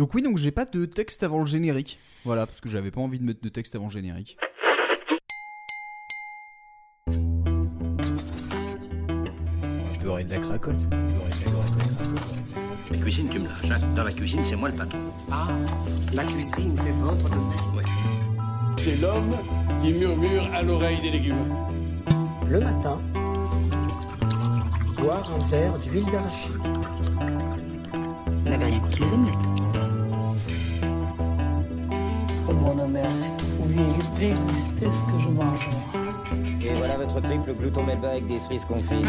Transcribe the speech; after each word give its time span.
Donc 0.00 0.14
oui, 0.14 0.22
donc 0.22 0.38
j'ai 0.38 0.50
pas 0.50 0.64
de 0.64 0.86
texte 0.86 1.22
avant 1.24 1.40
le 1.40 1.44
générique. 1.44 1.98
Voilà, 2.24 2.46
parce 2.46 2.62
que 2.62 2.70
j'avais 2.70 2.90
pas 2.90 3.02
envie 3.02 3.18
de 3.18 3.24
mettre 3.24 3.42
de 3.42 3.50
texte 3.50 3.74
avant 3.74 3.84
le 3.88 3.90
générique. 3.90 4.38
Beurrer 10.02 10.24
de 10.24 10.30
la 10.30 10.38
cracotte. 10.38 10.88
Beurrer 10.88 11.04
de 11.04 11.44
la 11.44 11.50
cracotte. 11.50 12.90
La 12.90 12.96
cuisine, 12.96 13.28
tu 13.28 13.40
me 13.40 13.44
lâches. 13.48 13.70
hein. 13.70 13.94
Dans 13.94 14.04
la 14.04 14.12
cuisine, 14.12 14.40
c'est 14.42 14.56
moi 14.56 14.70
le 14.70 14.76
patron. 14.76 15.00
Ah, 15.30 15.48
la 16.14 16.24
cuisine, 16.24 16.74
c'est 16.82 16.92
votre 16.92 17.28
domaine. 17.28 17.76
Ouais. 17.76 17.82
C'est 18.78 18.98
l'homme 19.02 19.36
qui 19.82 19.92
murmure 19.92 20.44
à 20.54 20.62
l'oreille 20.62 21.02
des 21.02 21.10
légumes. 21.10 21.54
Le 22.48 22.60
matin, 22.60 23.02
boire 24.96 25.30
un 25.30 25.50
verre 25.50 25.78
d'huile 25.78 26.06
d'arachide. 26.06 26.56
Vous 28.26 28.48
n'avez 28.48 28.64
rien 28.64 28.80
contre 28.80 28.98
les 28.98 29.12
omelettes. 29.12 29.59
Mon 32.60 32.88
merci. 32.88 33.30
Vous 33.58 33.64
vouliez 33.64 33.88
déguster 34.18 34.88
ce 34.88 35.12
que 35.12 35.18
je 35.18 35.28
mange. 35.28 35.68
Et 36.62 36.74
voilà 36.74 36.96
votre 36.96 37.20
triple 37.20 37.54
glouton 37.54 37.82
melba 37.82 38.10
avec 38.10 38.26
des 38.26 38.38
cerises 38.38 38.64
confites. 38.64 39.06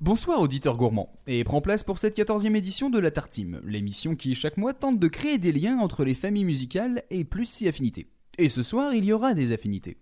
Bonsoir 0.00 0.40
auditeurs 0.40 0.76
gourmands, 0.76 1.12
et 1.26 1.44
prends 1.44 1.60
place 1.60 1.84
pour 1.84 1.98
cette 1.98 2.16
14e 2.16 2.56
édition 2.56 2.90
de 2.90 2.98
La 2.98 3.10
Tartime, 3.10 3.60
l'émission 3.64 4.14
qui 4.16 4.34
chaque 4.34 4.56
mois 4.56 4.74
tente 4.74 4.98
de 4.98 5.08
créer 5.08 5.38
des 5.38 5.52
liens 5.52 5.78
entre 5.78 6.04
les 6.04 6.14
familles 6.14 6.44
musicales 6.44 7.02
et 7.10 7.24
plus 7.24 7.46
si 7.46 7.68
affinités. 7.68 8.08
Et 8.38 8.48
ce 8.48 8.62
soir, 8.62 8.94
il 8.94 9.04
y 9.04 9.12
aura 9.12 9.34
des 9.34 9.52
affinités. 9.52 9.96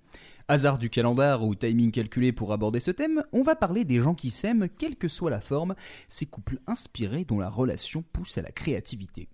Hasard 0.50 0.78
du 0.78 0.90
calendar 0.90 1.44
ou 1.44 1.54
timing 1.54 1.92
calculé 1.92 2.32
pour 2.32 2.52
aborder 2.52 2.80
ce 2.80 2.90
thème, 2.90 3.22
on 3.32 3.44
va 3.44 3.54
parler 3.54 3.84
des 3.84 4.00
gens 4.00 4.16
qui 4.16 4.30
s'aiment, 4.30 4.68
quelle 4.78 4.96
que 4.96 5.06
soit 5.06 5.30
la 5.30 5.40
forme, 5.40 5.76
ces 6.08 6.26
couples 6.26 6.58
inspirés 6.66 7.24
dont 7.24 7.38
la 7.38 7.48
relation 7.48 8.02
pousse 8.12 8.36
à 8.36 8.42
la 8.42 8.50
créativité. 8.50 9.28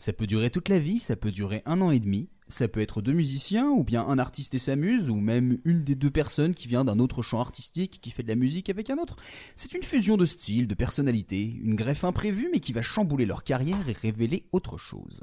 Ça 0.00 0.12
peut 0.12 0.26
durer 0.26 0.50
toute 0.50 0.68
la 0.68 0.80
vie, 0.80 0.98
ça 0.98 1.14
peut 1.14 1.30
durer 1.30 1.62
un 1.66 1.80
an 1.82 1.92
et 1.92 2.00
demi, 2.00 2.30
ça 2.48 2.66
peut 2.66 2.80
être 2.80 3.00
deux 3.00 3.12
musiciens, 3.12 3.68
ou 3.68 3.84
bien 3.84 4.04
un 4.04 4.18
artiste 4.18 4.56
et 4.56 4.58
sa 4.58 4.74
muse, 4.74 5.08
ou 5.08 5.14
même 5.14 5.58
une 5.64 5.84
des 5.84 5.94
deux 5.94 6.10
personnes 6.10 6.52
qui 6.52 6.66
vient 6.66 6.84
d'un 6.84 6.98
autre 6.98 7.22
champ 7.22 7.38
artistique 7.38 8.00
qui 8.02 8.10
fait 8.10 8.24
de 8.24 8.28
la 8.28 8.34
musique 8.34 8.68
avec 8.68 8.90
un 8.90 8.98
autre. 8.98 9.14
C'est 9.54 9.74
une 9.74 9.84
fusion 9.84 10.16
de 10.16 10.24
style, 10.24 10.66
de 10.66 10.74
personnalité, 10.74 11.44
une 11.62 11.76
greffe 11.76 12.02
imprévue 12.02 12.48
mais 12.52 12.58
qui 12.58 12.72
va 12.72 12.82
chambouler 12.82 13.24
leur 13.24 13.44
carrière 13.44 13.88
et 13.88 13.92
révéler 13.92 14.48
autre 14.50 14.78
chose. 14.78 15.22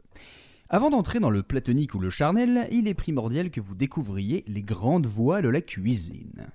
Avant 0.74 0.90
d'entrer 0.90 1.20
dans 1.20 1.30
le 1.30 1.44
platonique 1.44 1.94
ou 1.94 2.00
le 2.00 2.10
charnel, 2.10 2.68
il 2.72 2.88
est 2.88 2.96
primordial 2.96 3.52
que 3.52 3.62
vous 3.62 3.76
découvriez 3.76 4.44
les 4.48 4.64
grandes 4.64 5.06
voies 5.06 5.44
de 5.44 5.48
la 5.48 5.62
cuisine. 5.62 6.48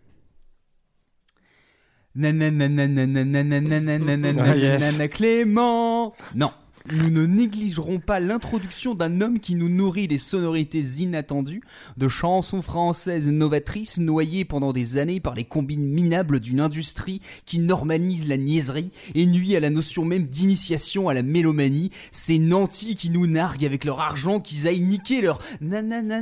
Ah, 6.40 6.56
nous 6.92 7.10
ne 7.10 7.26
négligerons 7.26 8.00
pas 8.00 8.20
l'introduction 8.20 8.94
d'un 8.94 9.20
homme 9.20 9.40
qui 9.40 9.54
nous 9.54 9.68
nourrit 9.68 10.08
des 10.08 10.18
sonorités 10.18 10.80
inattendues, 10.98 11.62
de 11.96 12.08
chansons 12.08 12.62
françaises 12.62 13.28
novatrices 13.28 13.98
noyées 13.98 14.44
pendant 14.44 14.72
des 14.72 14.98
années 14.98 15.20
par 15.20 15.34
les 15.34 15.44
combines 15.44 15.86
minables 15.86 16.40
d'une 16.40 16.60
industrie 16.60 17.20
qui 17.44 17.58
normalise 17.58 18.28
la 18.28 18.36
niaiserie 18.36 18.92
et 19.14 19.26
nuit 19.26 19.56
à 19.56 19.60
la 19.60 19.70
notion 19.70 20.04
même 20.04 20.24
d'initiation 20.24 21.08
à 21.08 21.14
la 21.14 21.22
mélomanie. 21.22 21.90
Ces 22.10 22.38
nantis 22.38 22.96
qui 22.96 23.10
nous 23.10 23.26
narguent 23.26 23.64
avec 23.64 23.84
leur 23.84 24.00
argent 24.00 24.40
qu'ils 24.40 24.66
aillent 24.66 24.80
niquer 24.80 25.20
leur 25.20 25.40
nanana 25.60 26.18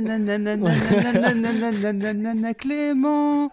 Clément. 2.53 3.51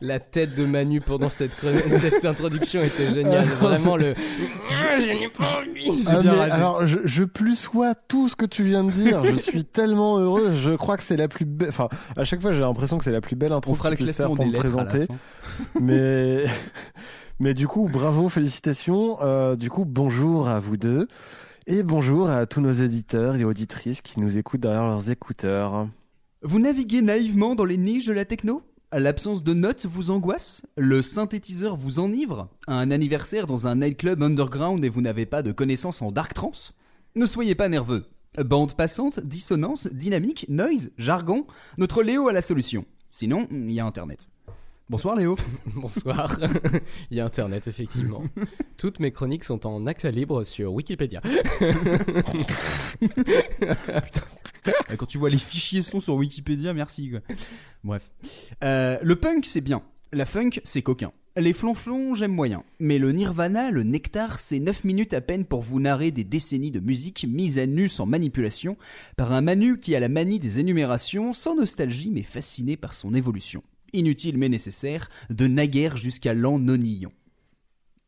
La 0.00 0.20
tête 0.20 0.54
de 0.54 0.64
Manu 0.64 1.00
pendant 1.00 1.28
cette, 1.28 1.52
introduction 2.24 2.82
était 2.82 3.12
géniale. 3.12 3.46
Vraiment 3.60 3.96
le. 3.96 4.14
Je 4.14 5.20
n'ai 5.20 5.28
pas 5.28 5.58
envie. 5.58 6.04
Ah, 6.06 6.20
mais 6.22 6.52
alors, 6.52 6.86
je, 6.86 6.98
je 7.04 7.24
plus 7.24 7.56
sois 7.56 7.94
tout 7.94 8.28
ce 8.28 8.36
que 8.36 8.46
tu 8.46 8.62
viens 8.62 8.84
de 8.84 8.92
dire. 8.92 9.24
je 9.24 9.34
suis 9.34 9.64
tellement 9.64 10.18
heureux. 10.18 10.54
Je 10.56 10.70
crois 10.76 10.96
que 10.96 11.02
c'est 11.02 11.16
la 11.16 11.26
plus 11.26 11.44
belle. 11.44 11.70
Enfin, 11.70 11.88
à 12.16 12.24
chaque 12.24 12.40
fois, 12.40 12.52
j'ai 12.52 12.60
l'impression 12.60 12.98
que 12.98 13.04
c'est 13.04 13.12
la 13.12 13.20
plus 13.20 13.34
belle 13.34 13.52
intro 13.52 13.72
On 13.72 13.74
fera 13.74 13.90
que 13.90 13.94
le 13.94 13.98
tu 13.98 14.04
puisses 14.04 14.16
faire 14.16 14.26
classement 14.26 14.44
pour 14.44 14.46
me 14.46 14.56
présenter. 14.56 15.06
mais, 15.80 16.44
mais 17.40 17.54
du 17.54 17.66
coup, 17.66 17.88
bravo, 17.88 18.28
félicitations. 18.28 19.18
Euh, 19.22 19.56
du 19.56 19.68
coup, 19.68 19.84
bonjour 19.84 20.48
à 20.48 20.60
vous 20.60 20.76
deux. 20.76 21.08
Et 21.66 21.82
bonjour 21.82 22.30
à 22.30 22.46
tous 22.46 22.60
nos 22.60 22.72
éditeurs 22.72 23.36
et 23.36 23.44
auditrices 23.44 24.00
qui 24.00 24.20
nous 24.20 24.38
écoutent 24.38 24.60
derrière 24.60 24.84
leurs 24.84 25.10
écouteurs. 25.10 25.88
Vous 26.42 26.60
naviguez 26.60 27.02
naïvement 27.02 27.54
dans 27.54 27.64
les 27.64 27.76
niches 27.76 28.06
de 28.06 28.12
la 28.12 28.24
techno? 28.24 28.62
L'absence 28.92 29.44
de 29.44 29.52
notes 29.52 29.84
vous 29.84 30.10
angoisse? 30.10 30.64
Le 30.78 31.02
synthétiseur 31.02 31.76
vous 31.76 31.98
enivre? 31.98 32.48
Un 32.68 32.90
anniversaire 32.90 33.46
dans 33.46 33.66
un 33.66 33.76
nightclub 33.76 34.22
underground 34.22 34.82
et 34.82 34.88
vous 34.88 35.02
n'avez 35.02 35.26
pas 35.26 35.42
de 35.42 35.52
connaissances 35.52 36.00
en 36.00 36.10
dark 36.10 36.32
trance? 36.32 36.72
Ne 37.14 37.26
soyez 37.26 37.54
pas 37.54 37.68
nerveux. 37.68 38.06
Bande 38.38 38.72
passante, 38.72 39.20
dissonance, 39.20 39.88
dynamique, 39.88 40.46
noise, 40.48 40.90
jargon, 40.96 41.46
notre 41.76 42.02
Léo 42.02 42.28
a 42.28 42.32
la 42.32 42.40
solution. 42.40 42.86
Sinon, 43.10 43.46
il 43.50 43.70
y 43.72 43.78
a 43.78 43.84
Internet. 43.84 44.26
Bonsoir 44.88 45.16
Léo. 45.16 45.36
Bonsoir. 45.74 46.38
Il 47.10 47.18
y 47.18 47.20
a 47.20 47.26
Internet, 47.26 47.66
effectivement. 47.66 48.22
Toutes 48.78 49.00
mes 49.00 49.12
chroniques 49.12 49.44
sont 49.44 49.66
en 49.66 49.86
accès 49.86 50.10
libre 50.10 50.44
sur 50.44 50.72
Wikipédia. 50.72 51.20
Euh, 51.60 51.74
Quand 54.96 55.06
tu 55.06 55.18
vois 55.18 55.30
les 55.30 55.38
fichiers 55.38 55.82
sons 55.82 56.00
sur 56.00 56.14
Wikipédia, 56.14 56.74
merci. 56.74 57.10
quoi. 57.10 57.20
Bref. 57.84 58.10
Euh, 58.64 58.98
le 59.02 59.16
punk, 59.16 59.46
c'est 59.46 59.60
bien. 59.60 59.82
La 60.12 60.24
funk, 60.24 60.50
c'est 60.64 60.82
coquin. 60.82 61.12
Les 61.36 61.52
flonflons, 61.52 62.16
j'aime 62.16 62.32
moyen. 62.32 62.64
Mais 62.80 62.98
le 62.98 63.12
nirvana, 63.12 63.70
le 63.70 63.84
nectar, 63.84 64.40
c'est 64.40 64.58
9 64.58 64.82
minutes 64.82 65.14
à 65.14 65.20
peine 65.20 65.44
pour 65.44 65.62
vous 65.62 65.78
narrer 65.78 66.10
des 66.10 66.24
décennies 66.24 66.72
de 66.72 66.80
musique 66.80 67.26
mise 67.28 67.60
à 67.60 67.66
nu 67.66 67.88
sans 67.88 68.06
manipulation 68.06 68.76
par 69.16 69.30
un 69.32 69.40
Manu 69.40 69.78
qui 69.78 69.94
a 69.94 70.00
la 70.00 70.08
manie 70.08 70.40
des 70.40 70.58
énumérations, 70.58 71.32
sans 71.32 71.54
nostalgie 71.54 72.10
mais 72.10 72.24
fasciné 72.24 72.76
par 72.76 72.92
son 72.92 73.14
évolution. 73.14 73.62
Inutile 73.92 74.36
mais 74.36 74.48
nécessaire, 74.48 75.08
de 75.30 75.46
naguère 75.46 75.96
jusqu'à 75.96 76.34
l'an 76.34 76.58
nonillon. 76.58 77.12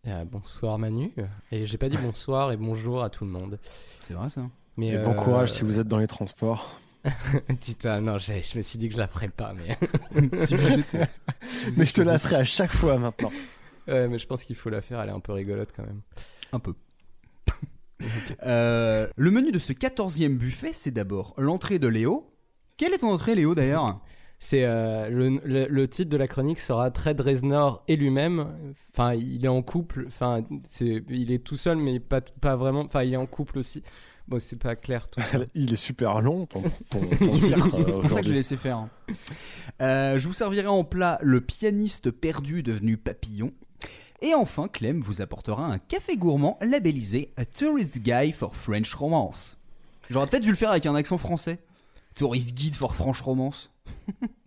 Ah, 0.06 0.24
bonsoir 0.24 0.78
Manu. 0.78 1.12
Et 1.52 1.66
j'ai 1.66 1.78
pas 1.78 1.88
dit 1.88 1.98
bonsoir 1.98 2.50
et 2.50 2.56
bonjour 2.56 3.02
à 3.02 3.10
tout 3.10 3.24
le 3.24 3.30
monde. 3.30 3.60
C'est 4.02 4.14
vrai 4.14 4.28
ça 4.28 4.48
Mais 4.76 4.88
Et 4.88 4.98
bon 4.98 5.10
euh, 5.12 5.14
courage 5.14 5.52
si 5.52 5.64
vous 5.64 5.80
êtes 5.80 5.88
dans 5.88 5.98
les 5.98 6.06
transports. 6.06 6.78
Tita, 7.60 8.00
non, 8.00 8.18
j'ai- 8.18 8.42
je 8.42 8.56
me 8.58 8.62
suis 8.62 8.78
dit 8.78 8.88
que 8.88 8.94
je 8.94 8.98
la 9.00 9.08
ferais 9.08 9.28
pas, 9.28 9.52
mais. 9.54 9.76
Si 10.38 10.54
vous 10.54 10.68
êtes- 10.78 10.96
Mais 11.76 11.86
je 11.86 11.94
te 11.94 12.02
la 12.02 12.18
ferai 12.18 12.36
à 12.36 12.44
chaque 12.44 12.72
fois 12.72 12.98
maintenant. 12.98 13.32
Ouais, 13.88 14.06
mais 14.08 14.18
je 14.18 14.26
pense 14.26 14.44
qu'il 14.44 14.56
faut 14.56 14.70
la 14.70 14.82
faire, 14.82 15.00
elle 15.00 15.08
est 15.08 15.12
un 15.12 15.20
peu 15.20 15.32
rigolote 15.32 15.70
quand 15.74 15.82
même. 15.84 16.00
Un 16.52 16.58
peu. 16.58 16.74
Euh, 18.46 19.08
le 19.16 19.30
menu 19.30 19.52
de 19.52 19.58
ce 19.58 19.72
14e 19.72 20.36
buffet, 20.36 20.72
c'est 20.72 20.90
d'abord 20.90 21.34
l'entrée 21.36 21.78
de 21.78 21.88
Léo. 21.88 22.32
Quelle 22.76 22.94
est 22.94 22.98
ton 22.98 23.12
entrée, 23.12 23.34
Léo, 23.34 23.54
d'ailleurs? 23.54 24.00
C'est 24.38 24.64
euh, 24.64 25.10
le, 25.10 25.38
le- 25.44 25.66
le 25.68 25.88
titre 25.88 26.08
de 26.08 26.16
la 26.16 26.26
chronique 26.26 26.58
sera 26.60 26.90
Trade 26.90 27.20
Reznor 27.20 27.84
et 27.88 27.96
lui-même. 27.96 28.46
Enfin, 28.92 29.12
il 29.12 29.44
est 29.44 29.48
en 29.48 29.60
couple. 29.60 30.04
Enfin, 30.06 30.42
c'est, 30.70 31.04
il 31.10 31.30
est 31.30 31.40
tout 31.44 31.56
seul, 31.58 31.76
mais 31.76 32.00
pas, 32.00 32.22
pas 32.22 32.56
vraiment. 32.56 32.80
Enfin, 32.80 33.02
il 33.02 33.12
est 33.12 33.18
en 33.18 33.26
couple 33.26 33.58
aussi. 33.58 33.82
Bon, 34.30 34.38
c'est 34.40 34.58
pas 34.58 34.76
clair 34.76 35.08
tout 35.08 35.20
ça. 35.20 35.38
Il 35.54 35.72
est 35.72 35.76
super 35.76 36.20
long, 36.20 36.46
ton, 36.46 36.62
ton, 36.62 36.68
ton 36.90 37.00
C'est 37.90 38.00
pour 38.00 38.10
ça 38.12 38.20
que 38.20 38.26
je 38.26 38.30
l'ai 38.30 38.36
laissé 38.36 38.56
faire. 38.56 38.76
hein. 38.78 38.90
Euh, 39.82 40.18
je 40.18 40.26
vous 40.28 40.34
servirai 40.34 40.68
en 40.68 40.84
plat 40.84 41.18
le 41.22 41.40
pianiste 41.40 42.10
perdu 42.10 42.62
devenu 42.62 42.96
papillon. 42.96 43.50
Et 44.22 44.34
enfin, 44.34 44.68
Clem 44.68 45.00
vous 45.00 45.22
apportera 45.22 45.64
un 45.64 45.78
café 45.78 46.16
gourmand 46.16 46.58
labellisé 46.60 47.32
A 47.36 47.44
Tourist 47.46 47.98
Guide 48.00 48.34
for 48.34 48.54
French 48.54 48.92
Romance. 48.94 49.56
J'aurais 50.10 50.26
peut-être 50.26 50.42
dû 50.42 50.50
le 50.50 50.56
faire 50.56 50.70
avec 50.70 50.86
un 50.86 50.94
accent 50.94 51.16
français. 51.18 51.58
Tourist 52.14 52.54
Guide 52.54 52.74
for 52.74 52.94
French 52.94 53.20
Romance. 53.20 53.70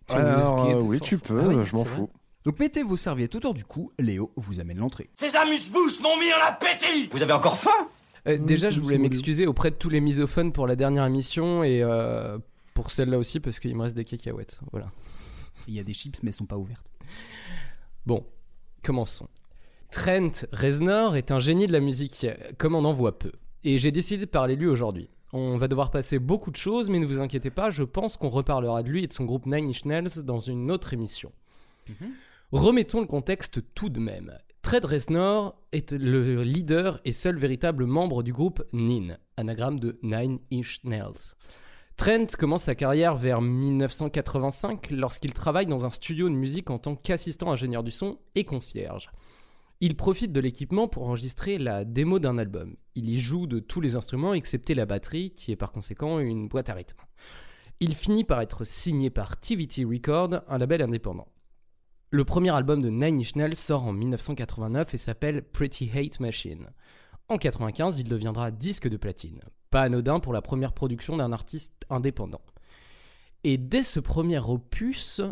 Alors, 0.08 0.66
euh, 0.68 0.80
oui, 0.80 0.98
for- 0.98 1.06
tu 1.06 1.18
peux, 1.18 1.40
Ah 1.42 1.48
oui, 1.48 1.64
je 1.64 1.74
m'en 1.74 1.84
c'est 1.84 1.90
vrai. 1.90 1.98
fous. 1.98 2.10
Donc 2.44 2.58
mettez 2.58 2.82
vos 2.82 2.96
serviettes 2.96 3.34
autour 3.34 3.54
du 3.54 3.64
cou, 3.64 3.90
Léo 3.98 4.30
vous 4.36 4.60
amène 4.60 4.78
l'entrée. 4.78 5.08
Ces 5.16 5.34
amuse-bouches 5.34 6.00
m'ont 6.00 6.16
mis 6.18 6.32
en 6.32 6.46
appétit 6.46 7.08
Vous 7.10 7.22
avez 7.22 7.32
encore 7.32 7.56
faim? 7.58 7.88
Euh, 8.26 8.38
déjà, 8.38 8.70
je 8.70 8.80
voulais 8.80 8.98
m'excuser 8.98 9.46
auprès 9.46 9.70
de 9.70 9.76
tous 9.76 9.90
les 9.90 10.00
misophones 10.00 10.52
pour 10.52 10.66
la 10.66 10.76
dernière 10.76 11.04
émission 11.04 11.62
et 11.62 11.82
euh, 11.82 12.38
pour 12.74 12.90
celle-là 12.90 13.18
aussi 13.18 13.40
parce 13.40 13.60
qu'il 13.60 13.74
me 13.76 13.82
reste 13.82 13.96
des 13.96 14.04
cacahuètes. 14.04 14.60
Voilà. 14.72 14.90
Il 15.68 15.74
y 15.74 15.80
a 15.80 15.84
des 15.84 15.94
chips 15.94 16.22
mais 16.22 16.30
elles 16.30 16.34
sont 16.34 16.46
pas 16.46 16.56
ouvertes. 16.56 16.92
Bon, 18.06 18.24
commençons. 18.82 19.28
Trent 19.90 20.46
Reznor 20.52 21.16
est 21.16 21.30
un 21.30 21.38
génie 21.38 21.66
de 21.66 21.72
la 21.72 21.80
musique, 21.80 22.26
comme 22.58 22.74
on 22.74 22.84
en 22.84 22.92
voit 22.92 23.18
peu. 23.18 23.32
Et 23.62 23.78
j'ai 23.78 23.92
décidé 23.92 24.26
de 24.26 24.30
parler 24.30 24.56
de 24.56 24.62
lui 24.62 24.68
aujourd'hui. 24.68 25.08
On 25.32 25.56
va 25.56 25.68
devoir 25.68 25.90
passer 25.90 26.18
beaucoup 26.18 26.50
de 26.50 26.56
choses, 26.56 26.88
mais 26.88 26.98
ne 26.98 27.06
vous 27.06 27.20
inquiétez 27.20 27.50
pas, 27.50 27.70
je 27.70 27.82
pense 27.82 28.16
qu'on 28.16 28.28
reparlera 28.28 28.82
de 28.82 28.88
lui 28.88 29.04
et 29.04 29.06
de 29.06 29.12
son 29.12 29.24
groupe 29.24 29.46
Nine 29.46 29.68
Inch 29.68 29.84
Nails 29.84 30.22
dans 30.22 30.38
une 30.38 30.70
autre 30.70 30.92
émission. 30.92 31.32
Remettons 32.52 33.00
le 33.00 33.06
contexte 33.06 33.60
tout 33.74 33.88
de 33.88 33.98
même. 33.98 34.36
Trent 34.64 34.80
Reznor 34.82 35.60
est 35.72 35.92
le 35.92 36.42
leader 36.42 36.98
et 37.04 37.12
seul 37.12 37.36
véritable 37.36 37.84
membre 37.84 38.22
du 38.22 38.32
groupe 38.32 38.64
NIN, 38.72 39.18
anagramme 39.36 39.78
de 39.78 39.98
Nine 40.02 40.38
Inch 40.50 40.80
Nails. 40.84 41.34
Trent 41.98 42.28
commence 42.38 42.62
sa 42.62 42.74
carrière 42.74 43.14
vers 43.14 43.42
1985 43.42 44.90
lorsqu'il 44.90 45.34
travaille 45.34 45.66
dans 45.66 45.84
un 45.84 45.90
studio 45.90 46.30
de 46.30 46.34
musique 46.34 46.70
en 46.70 46.78
tant 46.78 46.96
qu'assistant 46.96 47.52
ingénieur 47.52 47.82
du 47.82 47.90
son 47.90 48.16
et 48.36 48.44
concierge. 48.44 49.10
Il 49.82 49.96
profite 49.96 50.32
de 50.32 50.40
l'équipement 50.40 50.88
pour 50.88 51.08
enregistrer 51.08 51.58
la 51.58 51.84
démo 51.84 52.18
d'un 52.18 52.38
album. 52.38 52.74
Il 52.94 53.10
y 53.10 53.18
joue 53.18 53.46
de 53.46 53.58
tous 53.58 53.82
les 53.82 53.96
instruments 53.96 54.32
excepté 54.32 54.74
la 54.74 54.86
batterie 54.86 55.32
qui 55.32 55.52
est 55.52 55.56
par 55.56 55.72
conséquent 55.72 56.20
une 56.20 56.48
boîte 56.48 56.70
à 56.70 56.74
rythme. 56.74 56.96
Il 57.80 57.94
finit 57.94 58.24
par 58.24 58.40
être 58.40 58.64
signé 58.64 59.10
par 59.10 59.38
TVT 59.38 59.84
Records, 59.84 60.40
un 60.48 60.56
label 60.56 60.80
indépendant. 60.80 61.28
Le 62.14 62.24
premier 62.24 62.54
album 62.54 62.80
de 62.80 62.90
Nine 62.90 63.24
Inch 63.36 63.54
sort 63.54 63.82
en 63.82 63.92
1989 63.92 64.94
et 64.94 64.96
s'appelle 64.98 65.42
Pretty 65.42 65.90
Hate 65.92 66.20
Machine. 66.20 66.68
En 67.28 67.34
1995, 67.34 67.98
il 67.98 68.08
deviendra 68.08 68.52
disque 68.52 68.86
de 68.86 68.96
platine. 68.96 69.40
Pas 69.70 69.82
anodin 69.82 70.20
pour 70.20 70.32
la 70.32 70.40
première 70.40 70.74
production 70.74 71.16
d'un 71.16 71.32
artiste 71.32 71.72
indépendant. 71.90 72.40
Et 73.42 73.58
dès 73.58 73.82
ce 73.82 73.98
premier 73.98 74.38
opus, 74.38 75.22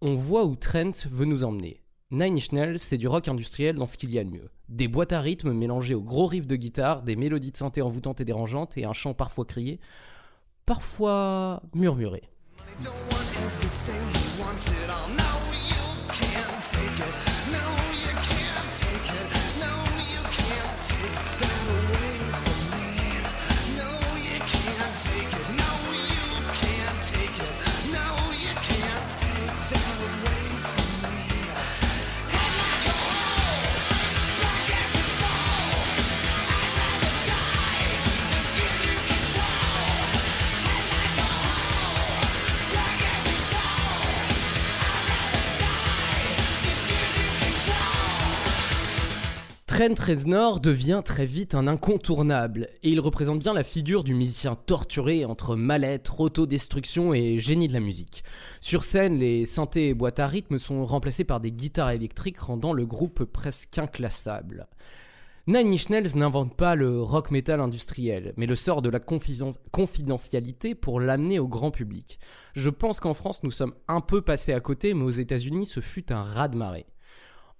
on 0.00 0.16
voit 0.16 0.44
où 0.44 0.56
Trent 0.56 1.06
veut 1.08 1.26
nous 1.26 1.44
emmener. 1.44 1.80
Nine 2.10 2.36
Inch 2.38 2.78
c'est 2.78 2.98
du 2.98 3.06
rock 3.06 3.28
industriel 3.28 3.76
dans 3.76 3.86
ce 3.86 3.96
qu'il 3.96 4.10
y 4.10 4.18
a 4.18 4.24
de 4.24 4.30
mieux. 4.30 4.50
Des 4.68 4.88
boîtes 4.88 5.12
à 5.12 5.20
rythme 5.20 5.52
mélangées 5.52 5.94
aux 5.94 6.02
gros 6.02 6.26
riffs 6.26 6.48
de 6.48 6.56
guitare, 6.56 7.02
des 7.02 7.14
mélodies 7.14 7.52
de 7.52 7.56
synthé 7.56 7.82
envoûtantes 7.82 8.20
et 8.20 8.24
dérangeantes 8.24 8.76
et 8.76 8.84
un 8.84 8.92
chant 8.92 9.14
parfois 9.14 9.44
crié, 9.44 9.78
parfois 10.66 11.62
murmuré. 11.72 12.24
can't 16.12 16.62
take 16.62 17.00
it. 17.00 17.14
No, 17.50 17.64
you 17.96 18.12
can't 18.12 18.91
Trent 49.74 49.98
Reznor 49.98 50.60
devient 50.60 51.00
très 51.02 51.24
vite 51.24 51.54
un 51.54 51.66
incontournable, 51.66 52.68
et 52.82 52.90
il 52.90 53.00
représente 53.00 53.38
bien 53.38 53.54
la 53.54 53.64
figure 53.64 54.04
du 54.04 54.12
musicien 54.12 54.54
torturé 54.54 55.24
entre 55.24 55.56
mal-être, 55.56 56.20
autodestruction 56.20 57.14
et 57.14 57.38
génie 57.38 57.68
de 57.68 57.72
la 57.72 57.80
musique. 57.80 58.22
Sur 58.60 58.84
scène, 58.84 59.18
les 59.18 59.46
synthés 59.46 59.88
et 59.88 59.94
boîtes 59.94 60.20
à 60.20 60.26
rythme 60.26 60.58
sont 60.58 60.84
remplacés 60.84 61.24
par 61.24 61.40
des 61.40 61.52
guitares 61.52 61.88
électriques 61.88 62.40
rendant 62.40 62.74
le 62.74 62.84
groupe 62.84 63.24
presque 63.24 63.78
inclassable. 63.78 64.66
Nine 65.46 65.72
Inch 65.72 66.14
n'invente 66.16 66.54
pas 66.54 66.74
le 66.74 67.00
rock 67.00 67.30
metal 67.30 67.58
industriel, 67.58 68.34
mais 68.36 68.44
le 68.44 68.56
sort 68.56 68.82
de 68.82 68.90
la 68.90 69.00
confidentialité 69.00 70.74
pour 70.74 71.00
l'amener 71.00 71.38
au 71.38 71.48
grand 71.48 71.70
public. 71.70 72.18
Je 72.52 72.68
pense 72.68 73.00
qu'en 73.00 73.14
France, 73.14 73.42
nous 73.42 73.50
sommes 73.50 73.72
un 73.88 74.02
peu 74.02 74.20
passés 74.20 74.52
à 74.52 74.60
côté, 74.60 74.92
mais 74.92 75.04
aux 75.04 75.08
États-Unis, 75.08 75.64
ce 75.64 75.80
fut 75.80 76.12
un 76.12 76.22
raz-de-marée. 76.22 76.84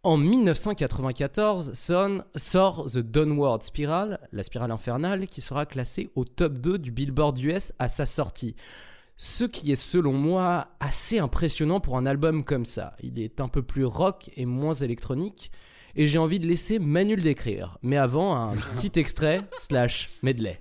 En 0.04 0.16
1994 0.16 1.74
son, 1.74 2.24
sort 2.34 2.90
The 2.90 2.98
Downward 2.98 3.62
Spiral, 3.62 4.18
la 4.32 4.42
spirale 4.42 4.72
infernale, 4.72 5.28
qui 5.28 5.40
sera 5.40 5.64
classée 5.64 6.10
au 6.16 6.24
top 6.24 6.54
2 6.54 6.78
du 6.78 6.90
Billboard 6.90 7.38
US 7.38 7.72
à 7.78 7.88
sa 7.88 8.04
sortie. 8.04 8.56
Ce 9.16 9.44
qui 9.44 9.70
est 9.70 9.76
selon 9.76 10.12
moi 10.12 10.66
assez 10.80 11.20
impressionnant 11.20 11.78
pour 11.78 11.96
un 11.96 12.06
album 12.06 12.42
comme 12.42 12.66
ça. 12.66 12.96
Il 13.00 13.20
est 13.20 13.40
un 13.40 13.46
peu 13.46 13.62
plus 13.62 13.84
rock 13.84 14.28
et 14.36 14.44
moins 14.44 14.74
électronique, 14.74 15.52
et 15.94 16.08
j'ai 16.08 16.18
envie 16.18 16.40
de 16.40 16.48
laisser 16.48 16.80
Manu 16.80 17.14
le 17.14 17.22
décrire. 17.22 17.78
Mais 17.82 17.96
avant, 17.96 18.34
un 18.34 18.56
petit 18.76 18.98
extrait 18.98 19.42
slash 19.54 20.10
medley. 20.24 20.60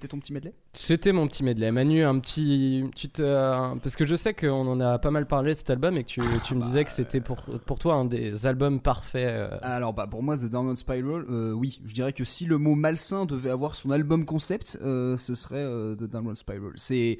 C'était 0.00 0.08
ton 0.12 0.18
petit 0.18 0.32
medley? 0.32 0.54
C'était 0.72 1.12
mon 1.12 1.28
petit 1.28 1.44
medley. 1.44 1.70
Manu, 1.70 2.02
un 2.04 2.18
petit. 2.20 2.82
Euh, 3.18 3.74
parce 3.82 3.96
que 3.96 4.06
je 4.06 4.16
sais 4.16 4.32
qu'on 4.32 4.66
en 4.66 4.80
a 4.80 4.98
pas 4.98 5.10
mal 5.10 5.26
parlé 5.26 5.52
de 5.52 5.58
cet 5.58 5.68
album 5.68 5.98
et 5.98 6.04
que 6.04 6.08
tu, 6.08 6.22
tu 6.42 6.54
me 6.54 6.62
disais 6.62 6.86
que 6.86 6.90
c'était 6.90 7.20
pour, 7.20 7.42
pour 7.66 7.78
toi 7.78 7.96
un 7.96 8.06
des 8.06 8.46
albums 8.46 8.80
parfaits. 8.80 9.28
euh. 9.28 9.58
Alors 9.60 9.92
bah 9.92 10.06
pour 10.10 10.22
moi 10.22 10.38
The 10.38 10.46
Downward 10.46 10.78
Spiral, 10.78 11.26
euh, 11.28 11.52
oui, 11.52 11.80
je 11.84 11.92
dirais 11.92 12.14
que 12.14 12.24
si 12.24 12.46
le 12.46 12.56
mot 12.56 12.74
malsain 12.74 13.26
devait 13.26 13.50
avoir 13.50 13.74
son 13.74 13.90
album 13.90 14.24
concept, 14.24 14.78
ce 14.80 15.34
serait 15.34 15.66
The 15.96 16.04
Downward 16.04 16.36
Spiral. 16.36 16.72
C'est 16.76 17.18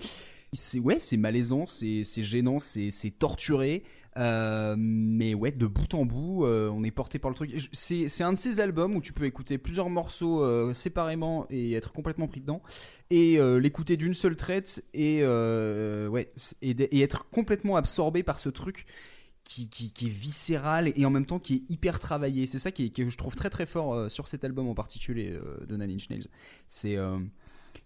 c'est 0.52 0.78
ouais, 0.80 0.98
c'est 0.98 1.16
malaisant, 1.16 1.66
c'est 1.66 2.02
gênant, 2.22 2.58
c'est 2.58 2.90
torturé. 3.18 3.84
euh, 4.16 4.74
mais 4.76 5.34
ouais, 5.34 5.52
de 5.52 5.66
bout 5.66 5.94
en 5.94 6.04
bout, 6.04 6.44
euh, 6.44 6.68
on 6.70 6.82
est 6.82 6.90
porté 6.90 7.18
par 7.20 7.30
le 7.30 7.36
truc. 7.36 7.68
C'est 7.72 8.22
un 8.24 8.32
de 8.32 8.38
ces 8.38 8.58
albums 8.58 8.96
où 8.96 9.00
tu 9.00 9.12
peux 9.12 9.24
écouter 9.24 9.58
plusieurs 9.58 9.88
morceaux 9.90 10.42
euh, 10.42 10.72
séparément 10.72 11.46
et 11.50 11.74
être 11.74 11.92
complètement 11.92 12.26
pris 12.26 12.40
dedans, 12.40 12.62
et 13.10 13.38
l'écouter 13.60 13.96
d'une 13.96 14.14
seule 14.14 14.36
traite 14.36 14.84
et 14.94 15.22
ouais, 15.24 16.32
et, 16.62 16.70
et 16.70 17.00
être 17.02 17.28
complètement 17.30 17.76
absorbé 17.76 18.22
par 18.24 18.38
ce 18.40 18.48
truc 18.48 18.86
qui, 19.44 19.68
qui, 19.68 19.92
qui 19.92 20.06
est 20.06 20.10
viscéral 20.10 20.92
et 20.94 21.04
en 21.06 21.10
même 21.10 21.26
temps 21.26 21.38
qui 21.40 21.54
est 21.56 21.70
hyper 21.72 21.98
travaillé. 22.00 22.46
C'est 22.46 22.58
ça 22.58 22.70
qui 22.72 22.86
est- 22.86 22.90
que 22.90 23.08
je 23.08 23.16
trouve 23.16 23.34
très 23.36 23.50
très 23.50 23.66
fort 23.66 24.10
sur 24.10 24.28
cet 24.28 24.44
album 24.44 24.68
en 24.68 24.74
particulier 24.74 25.38
de 25.68 25.76
Nine 25.76 25.92
Inch 25.92 26.10
Nails. 26.10 26.26
C'est 26.68 26.96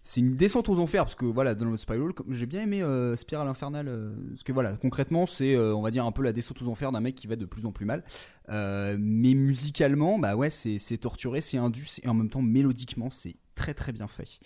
c'est 0.07 0.21
une 0.21 0.35
descente 0.35 0.69
aux 0.69 0.79
enfers 0.79 1.03
parce 1.03 1.15
que 1.15 1.25
voilà 1.25 1.55
dans 1.55 1.65
le 1.65 1.77
Spiral 1.77 2.11
j'ai 2.29 2.45
bien 2.45 2.61
aimé 2.61 2.83
euh, 2.83 3.15
Spiral 3.15 3.47
Infernal 3.47 3.87
euh, 3.87 4.13
parce 4.29 4.43
que 4.43 4.51
voilà 4.51 4.73
concrètement 4.73 5.25
c'est 5.25 5.55
euh, 5.55 5.75
on 5.75 5.81
va 5.81 5.89
dire 5.89 6.05
un 6.05 6.11
peu 6.11 6.21
la 6.21 6.31
descente 6.31 6.61
aux 6.61 6.67
enfers 6.67 6.91
d'un 6.91 6.99
mec 6.99 7.15
qui 7.15 7.25
va 7.25 7.35
de 7.35 7.45
plus 7.45 7.65
en 7.65 7.71
plus 7.71 7.85
mal. 7.85 8.03
Euh, 8.49 8.97
mais 8.99 9.33
musicalement 9.33 10.19
bah 10.19 10.35
ouais 10.35 10.51
c'est 10.51 10.97
torturé 10.99 11.41
c'est 11.41 11.57
indus 11.57 11.99
et 12.03 12.07
en 12.07 12.13
même 12.13 12.29
temps 12.29 12.43
mélodiquement 12.43 13.09
c'est 13.09 13.35
très 13.55 13.73
très 13.73 13.91
bien 13.93 14.07
fait. 14.07 14.37